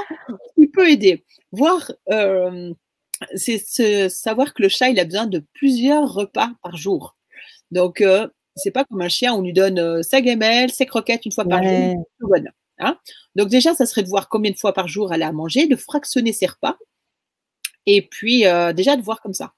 il 0.58 0.72
peut 0.72 0.90
aider. 0.90 1.24
Voir, 1.52 1.92
c'est 3.36 4.10
savoir 4.10 4.54
que 4.54 4.64
le 4.64 4.70
chat, 4.70 4.90
il 4.90 5.00
a 5.00 5.06
besoin 5.06 5.28
de 5.28 5.44
plusieurs 5.54 6.12
repas 6.12 6.52
par 6.64 6.78
jour. 6.78 7.16
Donc, 7.72 8.04
c'est 8.56 8.72
pas 8.72 8.86
comme 8.86 9.02
un 9.02 9.10
chien, 9.10 9.34
on 9.34 9.42
lui 9.42 9.54
donne 9.54 10.02
sa 10.04 10.22
gamelle, 10.22 10.72
ses 10.72 10.88
croquettes 10.88 11.26
une 11.26 11.32
fois 11.32 11.46
par 11.46 11.62
jour. 11.64 12.06
Hein. 12.80 12.98
Donc 13.36 13.50
déjà, 13.50 13.74
ça 13.74 13.86
serait 13.86 14.04
de 14.04 14.10
voir 14.10 14.30
combien 14.30 14.52
de 14.52 14.58
fois 14.58 14.74
par 14.74 14.88
jour 14.88 15.14
elle 15.14 15.24
a 15.24 15.28
à 15.28 15.32
manger, 15.32 15.68
de 15.68 15.76
fractionner 15.76 16.34
ses 16.34 16.48
repas, 16.48 16.78
et 17.86 18.02
puis 18.02 18.46
euh, 18.46 18.74
déjà 18.74 18.96
de 18.96 19.02
voir 19.02 19.22
comme 19.22 19.34
ça. 19.34 19.54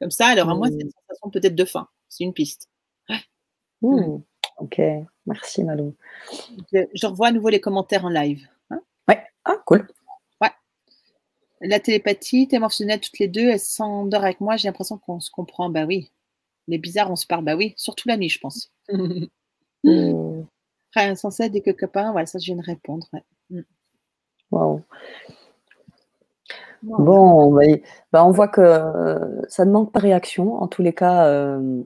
Comme 0.00 0.10
ça, 0.10 0.32
elle 0.32 0.40
aura 0.40 0.54
moins 0.54 0.70
cette 0.70 0.86
mmh. 0.86 0.90
sensation 1.08 1.30
peut-être 1.30 1.54
de 1.54 1.64
faim. 1.64 1.88
C'est 2.08 2.24
une 2.24 2.32
piste. 2.32 2.68
Mmh. 3.82 4.18
Ok, 4.58 4.80
merci 5.26 5.62
Malou. 5.62 5.94
Je, 6.72 7.06
revois 7.06 7.28
à 7.28 7.32
nouveau 7.32 7.50
les 7.50 7.60
commentaires 7.60 8.04
en 8.04 8.08
live. 8.08 8.48
Hein. 8.70 8.80
ouais, 9.08 9.22
ah 9.44 9.56
cool. 9.66 9.86
Ouais. 10.40 10.50
La 11.60 11.80
télépathie, 11.80 12.48
thème 12.48 12.62
émotionnel 12.62 13.00
toutes 13.00 13.18
les 13.18 13.28
deux, 13.28 13.48
elles 13.48 13.60
s'endort 13.60 14.24
avec 14.24 14.40
moi, 14.40 14.56
j'ai 14.56 14.68
l'impression 14.68 14.96
qu'on 14.96 15.20
se 15.20 15.30
comprend. 15.30 15.68
Bah 15.68 15.84
oui. 15.84 16.10
Les 16.66 16.78
bizarres, 16.78 17.10
on 17.10 17.16
se 17.16 17.26
parle. 17.26 17.44
Bah 17.44 17.56
oui, 17.56 17.74
surtout 17.76 18.08
la 18.08 18.16
nuit, 18.16 18.30
je 18.30 18.38
pense. 18.38 18.72
mmh. 18.88 20.44
Après, 20.96 21.14
sans 21.16 21.36
dès 21.48 21.60
que 21.60 21.70
copain, 21.70 22.12
voilà, 22.12 22.26
ça 22.26 22.38
je 22.38 22.46
viens 22.46 22.56
de 22.56 22.62
répondre. 22.62 23.06
Mmh. 23.50 23.60
Wow. 24.50 24.82
Bon, 26.82 27.52
bah, 27.52 27.62
bah, 28.12 28.24
on 28.26 28.30
voit 28.30 28.48
que 28.48 28.60
euh, 28.60 29.42
ça 29.48 29.64
ne 29.64 29.72
manque 29.72 29.92
pas 29.92 30.00
de 30.00 30.04
réaction. 30.04 30.54
En 30.54 30.68
tous 30.68 30.82
les 30.82 30.92
cas, 30.92 31.26
euh, 31.26 31.82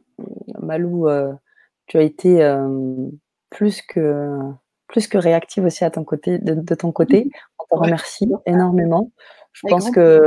Malou, 0.61 1.09
euh, 1.09 1.33
tu 1.87 1.99
as 1.99 2.03
été 2.03 2.57
plus, 3.51 3.81
que, 3.83 4.37
plus 4.89 5.07
que 5.07 5.17
réactive 5.17 5.65
aussi 5.65 5.85
à 5.85 5.91
ton 5.91 6.05
côté, 6.05 6.39
de, 6.39 6.75
ton 6.75 6.93
côté. 6.93 7.31
On 7.59 7.77
te 7.77 7.83
remercie 7.85 8.29
énormément. 8.45 9.11
Je 9.53 9.67
pense 9.69 9.91
que 9.91 10.21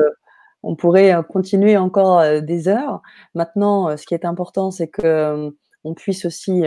on 0.64 0.76
pourrait 0.76 1.16
continuer 1.30 1.78
encore 1.78 2.42
des 2.42 2.68
heures. 2.68 3.02
Maintenant, 3.36 3.96
ce 3.98 4.06
qui 4.06 4.14
est 4.14 4.26
important, 4.26 4.72
c'est 4.72 4.88
que 4.88 5.54
on 5.84 5.94
puisse 5.94 6.26
aussi 6.26 6.64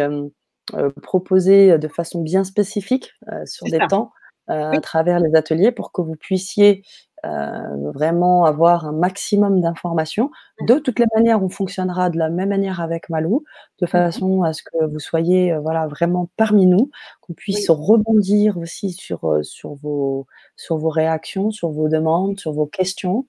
proposer 1.02 1.78
de 1.78 1.88
façon 1.88 2.22
bien 2.22 2.44
spécifique 2.44 3.12
sur 3.44 3.66
des 3.66 3.78
temps 3.88 4.12
à 4.48 4.80
travers 4.80 5.20
les 5.20 5.34
ateliers 5.34 5.72
pour 5.72 5.92
que 5.92 6.02
vous 6.02 6.16
puissiez 6.16 6.82
euh, 7.24 7.90
vraiment 7.92 8.44
avoir 8.44 8.84
un 8.84 8.92
maximum 8.92 9.60
d'informations. 9.60 10.30
Mmh. 10.60 10.66
De 10.66 10.78
toutes 10.78 10.98
les 10.98 11.06
manières, 11.14 11.42
on 11.42 11.48
fonctionnera 11.48 12.10
de 12.10 12.18
la 12.18 12.28
même 12.28 12.50
manière 12.50 12.80
avec 12.80 13.08
Malou, 13.08 13.44
de 13.80 13.86
mmh 13.86 13.88
façon 13.88 14.42
à 14.42 14.52
ce 14.52 14.62
que 14.62 14.84
vous 14.84 14.98
soyez 14.98 15.52
euh, 15.52 15.60
voilà, 15.60 15.86
vraiment 15.86 16.28
parmi 16.36 16.66
nous, 16.66 16.90
qu'on 17.22 17.32
puisse 17.32 17.70
rebondir 17.70 18.58
aussi 18.58 18.92
sur, 18.92 19.24
euh, 19.24 19.42
sur, 19.42 19.74
vos, 19.74 20.26
sur 20.56 20.76
vos 20.76 20.90
réactions, 20.90 21.50
sur 21.50 21.70
vos 21.70 21.88
demandes, 21.88 22.38
sur 22.38 22.52
vos 22.52 22.66
questions. 22.66 23.26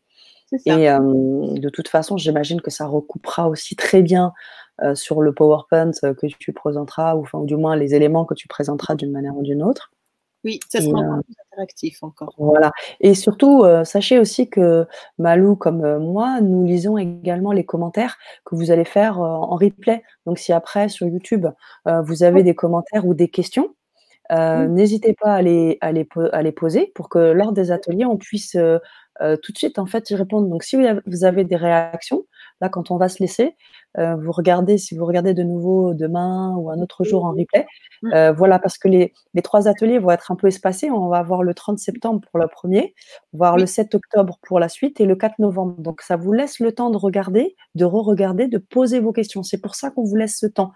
Et 0.66 0.88
de 0.88 1.70
toute 1.70 1.88
façon, 1.88 2.18
j'imagine 2.18 2.62
que 2.62 2.70
ça 2.70 2.86
recoupera 2.86 3.49
aussi 3.49 3.76
très 3.76 4.03
bien 4.03 4.32
sur 4.94 5.22
le 5.22 5.34
PowerPoint 5.34 5.92
que 6.02 6.26
tu 6.28 6.54
présenteras, 6.54 7.16
ou, 7.16 7.22
enfin, 7.22 7.40
ou 7.40 7.46
du 7.46 7.56
moins 7.56 7.76
les 7.76 7.96
éléments 7.96 8.26
que 8.26 8.34
tu 8.34 8.48
présenteras 8.48 8.96
d'une 8.96 9.12
manière 9.12 9.36
ou 9.38 9.44
d'une 9.44 9.64
autre. 9.64 9.92
Oui, 10.46 10.60
ça 10.70 10.80
sera 10.80 11.00
encore 11.00 11.24
plus 11.24 11.36
interactif 11.52 12.04
encore. 12.04 12.36
Voilà. 12.38 12.72
Et 13.02 13.16
surtout, 13.16 13.64
euh, 13.64 13.84
sachez 13.84 14.20
aussi 14.20 14.48
que 14.48 14.86
Malou, 15.18 15.56
comme 15.56 15.84
euh, 15.84 15.98
moi, 15.98 16.40
nous 16.40 16.66
lisons 16.66 17.00
également 17.00 17.52
les 17.52 17.66
commentaires 17.66 18.18
que 18.46 18.56
vous 18.56 18.70
allez 18.70 18.86
faire 18.86 19.20
euh, 19.20 19.26
en 19.26 19.56
replay. 19.56 20.04
Donc, 20.28 20.38
si 20.38 20.54
après, 20.54 20.88
sur 20.88 21.08
YouTube, 21.08 21.48
vous 21.86 22.24
avez 22.24 22.44
des 22.44 22.54
commentaires 22.54 23.08
ou 23.08 23.16
des 23.16 23.28
questions, 23.28 23.74
n'hésitez 24.30 25.16
pas 25.20 25.34
à 25.34 25.42
les, 25.42 25.80
à, 25.82 25.92
les, 25.92 26.08
à 26.32 26.42
les, 26.44 26.52
poser 26.52 26.92
pour 26.94 27.10
que 27.10 27.18
lors 27.18 27.52
des 27.52 27.72
ateliers, 27.72 28.06
on 28.06 28.18
puisse 28.18 28.52
tout 28.52 29.52
de 29.52 29.58
suite 29.58 29.80
en 29.80 29.86
fait 29.86 30.10
y 30.10 30.16
répondre. 30.16 30.48
Donc, 30.48 30.64
si 30.64 30.78
vous 31.06 31.26
avez 31.26 31.44
des 31.44 31.56
réactions, 31.56 32.26
Là, 32.61 32.69
quand 32.69 32.90
on 32.90 32.98
va 32.98 33.10
se 33.10 33.22
laisser, 33.22 33.56
euh, 33.98 34.15
vous 34.15 34.32
regardez, 34.32 34.77
si 34.77 34.95
vous 34.95 35.06
regardez 35.06 35.34
de 35.34 35.44
nouveau 35.44 35.94
demain 35.94 36.56
ou 36.56 36.72
un 36.72 36.80
autre 36.80 37.03
jour 37.03 37.26
en 37.26 37.32
replay, 37.32 37.65
mmh. 38.02 38.14
euh, 38.14 38.32
voilà, 38.32 38.60
parce 38.60 38.77
que 38.77 38.88
les, 38.88 39.14
trois 39.44 39.68
ateliers 39.68 39.99
vont 39.99 40.11
être 40.11 40.32
un 40.32 40.36
peu 40.36 40.48
espacés. 40.48 40.90
On 40.90 41.10
va 41.10 41.18
avoir 41.18 41.44
le 41.44 41.53
30 41.53 41.77
septembre 41.80 42.22
pour 42.30 42.40
le 42.40 42.48
premier, 42.48 42.95
voir 43.34 43.57
le 43.57 43.65
7 43.65 43.94
octobre 43.94 44.40
pour 44.41 44.60
la 44.60 44.69
suite 44.69 45.02
et 45.02 45.06
le 45.06 45.15
4 45.15 45.40
novembre. 45.40 45.82
Donc, 45.82 46.02
ça 46.02 46.15
vous 46.15 46.32
laisse 46.32 46.60
le 46.60 46.72
temps 46.72 46.90
de 46.90 46.98
regarder, 46.98 47.56
de 47.76 47.84
re-regarder, 47.84 48.48
de 48.48 48.57
poser 48.57 49.02
vos 49.02 49.11
questions. 49.11 49.44
C'est 49.44 49.61
pour 49.61 49.76
ça 49.76 49.91
qu'on 49.91 50.03
vous 50.03 50.15
laisse 50.15 50.38
ce 50.40 50.48
temps. 50.48 50.72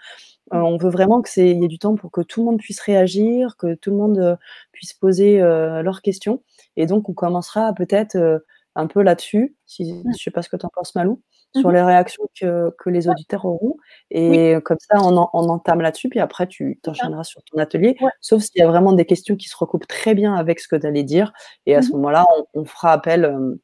Euh, 0.53 0.57
mmh. 0.57 0.63
on 0.63 0.77
veut 0.77 0.89
vraiment 0.89 1.21
qu'il 1.21 1.61
y 1.61 1.63
ait 1.63 1.67
du 1.69 1.79
temps 1.79 1.95
pour 1.95 2.11
que 2.11 2.21
tout 2.21 2.41
le 2.41 2.47
monde 2.47 2.59
puisse 2.59 2.81
réagir, 2.81 3.55
que 3.57 3.75
tout 3.75 3.91
le 3.91 3.97
monde 3.97 4.37
puisse 4.73 4.93
poser 4.93 5.39
leurs 5.39 6.01
questions. 6.01 6.43
Et 6.75 6.87
donc, 6.87 7.07
on 7.07 7.13
commencera 7.13 7.73
peut-être 7.73 8.41
un 8.75 8.87
peu 8.87 9.01
là-dessus. 9.01 9.55
Si, 9.65 9.93
mmh. 9.93 10.01
Je 10.03 10.07
ne 10.09 10.13
sais 10.13 10.31
pas 10.31 10.41
ce 10.41 10.49
que 10.49 10.57
tu 10.57 10.65
en 10.65 10.69
penses, 10.73 10.93
Malou 10.95 11.21
sur 11.55 11.69
mmh 11.69 11.73
les 11.73 11.81
réactions 11.81 12.23
que, 12.39 12.75
que, 12.77 12.89
les 12.89 13.07
auditeurs 13.07 13.45
auront. 13.45 13.75
Et 14.11 14.55
comme 14.63 14.77
ça, 14.79 14.97
on, 15.01 15.27
on 15.33 15.49
entame 15.49 15.81
là-dessus, 15.81 16.09
puis 16.09 16.19
après, 16.19 16.47
tu 16.47 16.79
t'enchaîneras 16.83 17.23
sur 17.23 17.43
ton 17.43 17.57
atelier. 17.57 17.97
Sauf 18.21 18.43
s'il 18.43 18.59
y 18.59 18.61
a 18.61 18.67
vraiment 18.67 18.93
des 18.93 19.05
questions 19.05 19.35
qui 19.35 19.47
se 19.47 19.57
recoupent 19.57 19.87
très 19.87 20.13
bien 20.13 20.35
avec 20.35 20.59
ce 20.59 20.67
que 20.67 20.75
tu 20.75 20.85
allais 20.85 21.03
dire. 21.03 21.33
Et 21.65 21.75
à 21.75 21.81
ce 21.81 21.89
mmh 21.89 21.93
moment-là, 21.93 22.25
on, 22.53 22.65
fera 22.65 22.91
appel 22.91 23.57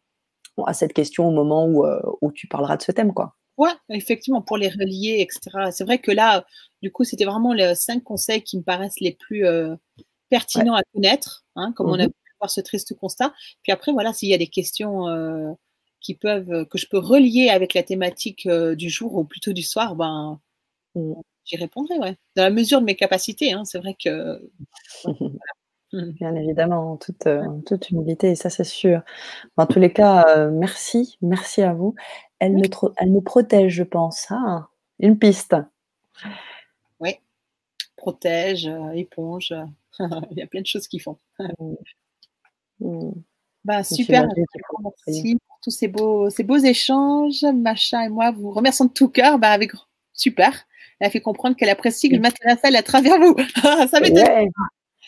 à 0.66 0.74
cette 0.74 0.94
question 0.94 1.28
au 1.28 1.32
moment 1.32 1.66
où, 1.66 1.86
où, 2.22 2.32
tu 2.32 2.48
parleras 2.48 2.78
de 2.78 2.82
ce 2.82 2.92
thème. 2.92 3.14
Quoi. 3.14 3.36
Ouais, 3.58 3.72
effectivement, 3.90 4.42
pour 4.42 4.58
les 4.58 4.70
relier, 4.70 5.18
etc. 5.20 5.70
C'est 5.72 5.84
vrai 5.84 6.00
que 6.00 6.12
là, 6.12 6.46
du 6.82 6.92
coup, 6.92 7.04
c'était 7.04 7.26
vraiment 7.26 7.54
les 7.54 7.76
cinq 7.76 8.04
conseils 8.04 8.42
qui 8.42 8.58
me 8.58 8.64
paraissent 8.64 9.00
les 9.00 9.14
plus 9.14 9.46
pertinents 10.30 10.76
à 10.76 10.82
connaître, 10.94 11.46
hein, 11.56 11.72
comme 11.76 11.90
on 11.90 12.00
a 12.00 12.08
mmh 12.08 12.10
pu 12.10 12.32
voir 12.40 12.50
ce 12.50 12.62
triste 12.62 12.96
constat. 12.96 13.34
Puis 13.62 13.72
après, 13.72 13.92
voilà, 13.94 14.12
s'il 14.12 14.30
y 14.30 14.34
a 14.34 14.38
des 14.38 14.48
questions 14.48 15.08
qui 16.06 16.14
peuvent, 16.14 16.52
euh, 16.52 16.66
que 16.66 16.78
je 16.78 16.88
peux 16.88 17.00
relier 17.00 17.50
avec 17.50 17.74
la 17.74 17.82
thématique 17.82 18.46
euh, 18.46 18.76
du 18.76 18.90
jour 18.92 19.16
ou 19.16 19.24
plutôt 19.24 19.54
du 19.54 19.64
soir, 19.64 19.96
ben, 19.96 20.40
j'y 21.46 21.58
répondrai, 21.58 21.98
ouais. 21.98 22.16
Dans 22.36 22.44
la 22.44 22.52
mesure 22.52 22.80
de 22.80 22.86
mes 22.86 22.96
capacités, 22.96 23.54
hein, 23.54 23.66
c'est 23.66 23.80
vrai 23.80 23.96
que. 23.96 24.40
Bien 25.94 26.36
évidemment, 26.36 26.98
toute, 26.98 27.26
euh, 27.26 27.42
toute 27.66 27.90
humilité, 27.90 28.36
ça 28.36 28.50
c'est 28.50 28.66
sûr. 28.66 29.02
En 29.56 29.66
tous 29.66 29.80
les 29.80 29.94
cas, 29.94 30.50
merci, 30.50 31.18
merci 31.22 31.62
à 31.62 31.74
vous. 31.74 31.96
Elle, 32.40 32.54
me, 32.54 32.64
elle 32.98 33.12
me 33.12 33.22
protège, 33.22 33.74
je 33.74 33.84
pense. 33.84 34.26
Ah, 34.30 34.68
une 35.00 35.18
piste. 35.18 35.56
Oui, 37.00 37.16
protège, 37.96 38.70
éponge, 38.94 39.54
il 40.32 40.38
y 40.38 40.42
a 40.42 40.48
plein 40.48 40.62
de 40.62 40.68
choses 40.68 40.88
qui 40.88 41.00
font. 41.00 41.18
Mmh. 42.80 43.12
Bah, 43.66 43.84
super, 43.84 44.28
merci 45.08 45.36
pour 45.48 45.60
tous 45.64 45.72
ces 45.72 45.88
beaux, 45.88 46.30
ces 46.30 46.44
beaux 46.44 46.58
échanges. 46.58 47.44
Macha 47.44 48.06
et 48.06 48.10
moi 48.10 48.30
vous 48.32 48.52
remercions 48.52 48.86
de 48.86 48.92
tout 48.92 49.10
cœur. 49.10 49.40
Bah, 49.40 49.50
avec 49.50 49.72
super. 50.14 50.54
Elle 51.00 51.08
a 51.08 51.10
fait 51.10 51.20
comprendre 51.20 51.56
qu'elle 51.56 51.70
apprécie 51.70 52.08
le 52.08 52.20
matériel 52.20 52.76
à 52.76 52.84
travers 52.84 53.20
vous. 53.20 53.36
ça 53.90 54.00
m'étonne. 54.00 54.50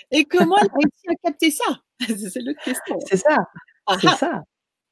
Et 0.10 0.26
comment 0.26 0.58
elle 0.58 0.68
a 0.68 0.74
réussi 0.74 1.08
à 1.08 1.16
capter 1.24 1.52
ça? 1.52 1.64
C'est 2.08 2.42
l'autre 2.42 2.64
question. 2.64 2.98
C'est 3.06 3.18
ça. 3.18 3.38
C'est 4.02 4.16
ça. 4.16 4.44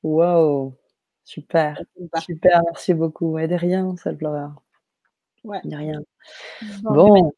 Wow. 0.03 0.75
Super. 1.23 1.81
Super, 2.19 2.61
merci 2.65 2.93
beaucoup. 2.93 3.31
Ouais, 3.31 3.47
de 3.47 3.55
rien, 3.55 3.95
pleureur. 4.17 4.61
Ouais. 5.43 5.59
De 5.63 5.75
rien. 5.75 6.01
Bon. 6.83 7.31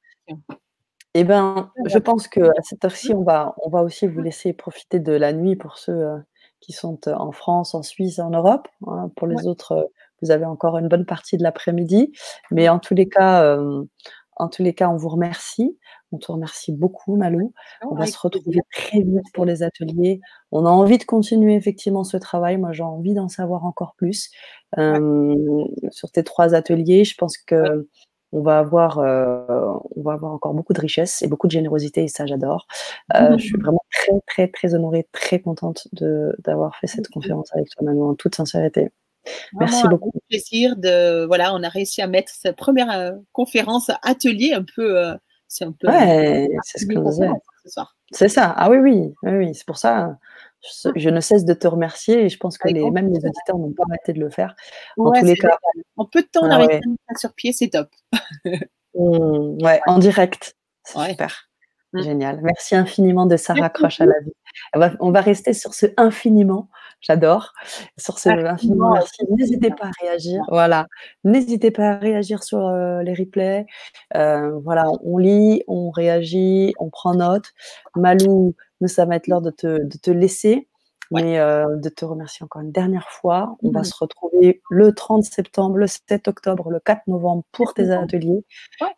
Eh 1.20 1.24
ben, 1.24 1.72
je 1.88 1.98
pense 1.98 2.28
qu'à 2.28 2.52
cette 2.62 2.86
heure-ci, 2.86 3.12
on 3.12 3.24
va, 3.24 3.56
on 3.64 3.72
va 3.72 3.82
aussi 3.82 4.06
vous 4.06 4.22
laisser 4.22 4.54
profiter 4.54 5.00
de 5.00 5.14
la 5.14 5.34
nuit 5.34 5.56
pour 5.56 5.80
ceux 5.80 5.92
euh, 5.92 6.18
qui 6.60 6.74
sont 6.74 7.00
euh, 7.08 7.16
en 7.16 7.32
France, 7.32 7.74
en 7.74 7.82
Suisse, 7.82 8.20
en 8.20 8.30
Europe. 8.30 8.68
Hein. 8.86 9.10
Pour 9.16 9.26
les 9.26 9.48
autres, 9.48 9.72
euh, 9.72 9.84
vous 10.22 10.30
avez 10.30 10.46
encore 10.46 10.78
une 10.78 10.88
bonne 10.88 11.08
partie 11.08 11.36
de 11.36 11.42
l'après-midi. 11.42 12.14
Mais 12.52 12.70
en 12.70 12.78
tous 12.78 12.94
les 12.94 13.10
cas, 13.10 13.58
en 14.36 14.48
tous 14.48 14.62
les 14.62 14.76
cas, 14.76 14.90
on 14.90 14.96
vous 14.96 15.10
remercie. 15.10 15.80
On 16.12 16.20
te 16.20 16.32
remercie 16.32 16.72
beaucoup, 16.72 17.16
Malou. 17.16 17.52
On 17.82 17.96
va 17.96 18.06
se 18.06 18.18
retrouver 18.20 18.60
très 18.72 19.00
vite 19.00 19.26
pour 19.34 19.46
les 19.46 19.64
ateliers. 19.64 20.22
On 20.52 20.68
a 20.68 20.70
envie 20.70 21.00
de 21.00 21.04
continuer 21.04 21.56
effectivement 21.56 22.04
ce 22.04 22.18
travail. 22.18 22.58
Moi, 22.58 22.74
j'ai 22.74 22.84
envie 22.84 23.16
d'en 23.16 23.28
savoir 23.28 23.66
encore 23.66 23.96
plus 23.98 24.30
sur 24.76 26.12
tes 26.12 26.24
trois 26.24 26.54
ateliers. 26.54 27.06
Je 27.06 27.16
pense 27.16 27.38
que 27.40 27.88
on 28.32 28.42
va 28.42 28.60
avoir, 28.60 29.00
euh, 29.00 29.74
on 29.96 30.02
va 30.02 30.14
avoir 30.14 30.34
encore 30.34 30.54
beaucoup 30.54 30.74
de 30.74 30.82
richesse 30.82 31.22
et 31.22 31.28
beaucoup 31.28 31.48
de 31.48 31.52
générosité 31.52 32.04
et 32.04 32.08
ça 32.08 32.26
j'adore. 32.26 32.68
Euh, 33.16 33.38
je 33.38 33.46
suis 33.46 33.58
vraiment 33.58 33.84
très 33.92 34.20
très 34.28 34.48
très 34.48 34.76
honorée, 34.76 35.08
très 35.12 35.40
contente 35.40 35.88
de 35.94 36.36
d'avoir 36.40 36.76
fait 36.76 36.88
cette 36.88 37.08
conférence 37.10 37.54
avec 37.54 37.70
toi 37.70 37.86
Manon 37.86 38.10
en 38.10 38.16
toute 38.16 38.36
sincérité. 38.36 38.90
Merci 39.60 39.88
beaucoup. 39.88 40.12
Un 40.16 40.20
plaisir 40.30 40.76
de 40.78 41.26
voilà, 41.26 41.54
on 41.54 41.64
a 41.64 41.70
réussi 41.70 42.02
à 42.02 42.08
mettre 42.08 42.32
cette 42.32 42.56
première 42.56 42.92
euh, 42.92 43.12
conférence 43.32 43.92
atelier 44.04 44.54
un 44.54 44.64
peu, 44.76 45.04
c'est 45.48 45.66
un 45.66 45.74
peu. 45.74 45.88
Ouais, 45.88 46.50
c'est 46.64 46.80
ce 46.80 46.86
que 46.86 46.94
C'est 48.12 48.30
ça. 48.30 48.54
Ah 48.58 48.70
oui 48.70 48.78
oui 48.78 49.14
oui, 49.24 49.32
oui. 49.32 49.56
c'est 49.56 49.66
pour 49.66 49.78
ça 49.78 50.18
je, 50.96 51.10
ne 51.10 51.20
cesse 51.20 51.46
de 51.46 51.54
te 51.54 51.68
remercier 51.68 52.26
et 52.26 52.30
je 52.30 52.38
pense 52.38 52.58
que 52.58 52.68
les, 52.68 52.90
même 52.92 53.10
les 53.14 53.26
auditeurs 53.26 53.58
n'ont 53.58 53.74
pas 53.74 53.84
arrêté 53.90 54.14
de 54.14 54.20
le 54.20 54.30
faire. 54.30 54.56
En 54.98 55.12
tous 55.12 55.26
les 55.26 55.36
cas. 55.36 55.58
En 55.96 56.06
peu 56.06 56.22
de 56.22 56.28
temps, 56.28 56.42
on 56.44 56.50
a 56.50 56.58
réussi 56.58 56.82
à 57.08 57.16
sur 57.16 57.34
pied, 57.34 57.54
c'est 57.54 57.70
top. 57.70 57.90
Mmh, 58.96 59.64
ouais, 59.64 59.80
en 59.86 60.00
direct. 60.00 60.56
Super. 60.84 61.50
Mmh. 61.94 62.02
Génial. 62.02 62.40
Merci 62.42 62.76
infiniment 62.76 63.28
de 63.28 63.38
ça 63.38 63.54
raccroche 63.54 64.02
à 64.02 64.06
la 64.06 64.20
vie. 64.22 64.34
On 65.00 65.12
va, 65.12 65.22
rester 65.22 65.54
sur 65.54 65.76
ce 65.76 65.86
infiniment 65.98 66.70
J'adore. 67.02 67.54
Sur 67.98 68.18
ce, 68.20 68.30
infiniment 68.30 68.94
merci. 68.94 69.24
N'hésitez 69.30 69.70
pas 69.70 69.86
à 69.86 69.92
réagir. 70.02 70.42
Voilà. 70.50 70.88
N'hésitez 71.24 71.72
pas 71.72 71.92
à 71.92 71.98
réagir 71.98 72.44
sur 72.44 72.66
euh, 72.66 73.04
les 73.04 73.14
replays. 73.14 73.66
Euh, 74.16 74.58
voilà, 74.60 74.86
on 75.04 75.18
lit, 75.18 75.64
on 75.68 75.90
réagit, 75.92 76.74
on 76.80 76.90
prend 76.90 77.14
note. 77.14 77.46
Malou, 77.96 78.56
nous, 78.82 78.88
ça 78.88 79.06
va 79.06 79.16
être 79.16 79.28
l'heure 79.28 79.42
de 79.42 79.52
te, 79.52 79.84
de 79.84 79.98
te 79.98 80.12
laisser. 80.12 80.68
Mais 81.10 81.40
euh, 81.40 81.78
de 81.78 81.88
te 81.88 82.04
remercier 82.04 82.44
encore 82.44 82.62
une 82.62 82.74
dernière 82.74 83.08
fois. 83.10 83.56
On 83.64 83.72
va 83.72 83.80
mmh. 83.80 83.86
se 83.86 83.96
retrouver 83.98 84.62
le 84.70 84.92
30 84.94 85.24
septembre, 85.24 85.78
le 85.78 85.88
7 85.88 86.28
octobre, 86.28 86.70
le 86.70 86.82
4 86.82 87.08
novembre 87.08 87.44
pour 87.54 87.74
tes 87.74 87.92
ateliers. 87.92 88.44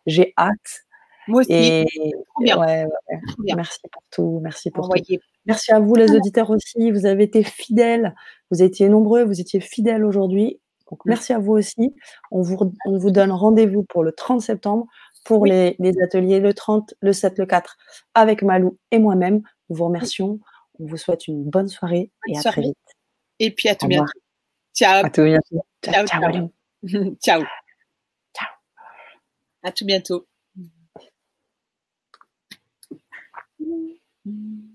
J'ai 0.06 0.34
hâte. 0.36 0.86
Moi 1.28 1.42
aussi. 1.42 1.52
Et... 1.52 1.86
Ouais, 2.40 2.86
Merci 3.54 3.78
pour 3.92 4.02
tout. 4.10 4.40
Merci 4.42 4.70
pour 4.72 4.88
tout. 4.88 5.02
Merci 5.50 5.72
à 5.72 5.80
vous, 5.80 5.94
les 5.94 6.12
auditeurs 6.12 6.50
aussi. 6.50 6.90
Vous 6.92 7.06
avez 7.06 7.24
été 7.24 7.42
fidèles. 7.42 8.14
Vous 8.50 8.62
étiez 8.62 8.88
nombreux. 8.88 9.24
Vous 9.24 9.40
étiez 9.40 9.60
fidèles 9.60 10.04
aujourd'hui. 10.04 10.60
Donc, 10.90 11.04
merci 11.04 11.32
à 11.32 11.38
vous 11.38 11.52
aussi. 11.52 11.94
On 12.30 12.42
vous, 12.42 12.72
on 12.86 12.98
vous 12.98 13.10
donne 13.10 13.32
rendez-vous 13.32 13.82
pour 13.82 14.04
le 14.04 14.12
30 14.12 14.40
septembre 14.40 14.86
pour 15.24 15.44
les, 15.44 15.76
les, 15.78 15.92
ateliers, 16.02 16.40
le 16.40 16.54
30, 16.54 16.94
le 17.00 17.12
7, 17.12 17.38
le 17.38 17.46
4, 17.46 17.76
avec 18.14 18.42
Malou 18.42 18.78
et 18.90 18.98
moi-même. 18.98 19.42
Nous 19.68 19.76
vous 19.76 19.84
remercions. 19.84 20.40
On 20.78 20.86
vous 20.86 20.96
souhaite 20.96 21.28
une 21.28 21.44
bonne 21.44 21.68
soirée 21.68 22.10
et 22.26 22.38
à 22.38 22.42
très 22.42 22.62
vite. 22.62 22.76
Et 23.38 23.50
puis 23.50 23.68
à 23.68 23.74
tout 23.74 23.86
bientôt. 23.86 24.12
Ciao. 24.74 25.04
À 25.04 25.10
tout 25.10 25.24
bientôt. 25.24 25.64
Ciao. 25.84 26.06
Ciao. 26.06 26.50
Ciao. 26.82 27.12
ciao. 27.22 27.42
À 29.62 29.72
tout 29.72 29.84
bientôt. 29.84 30.26
Mm-hmm. 34.26 34.69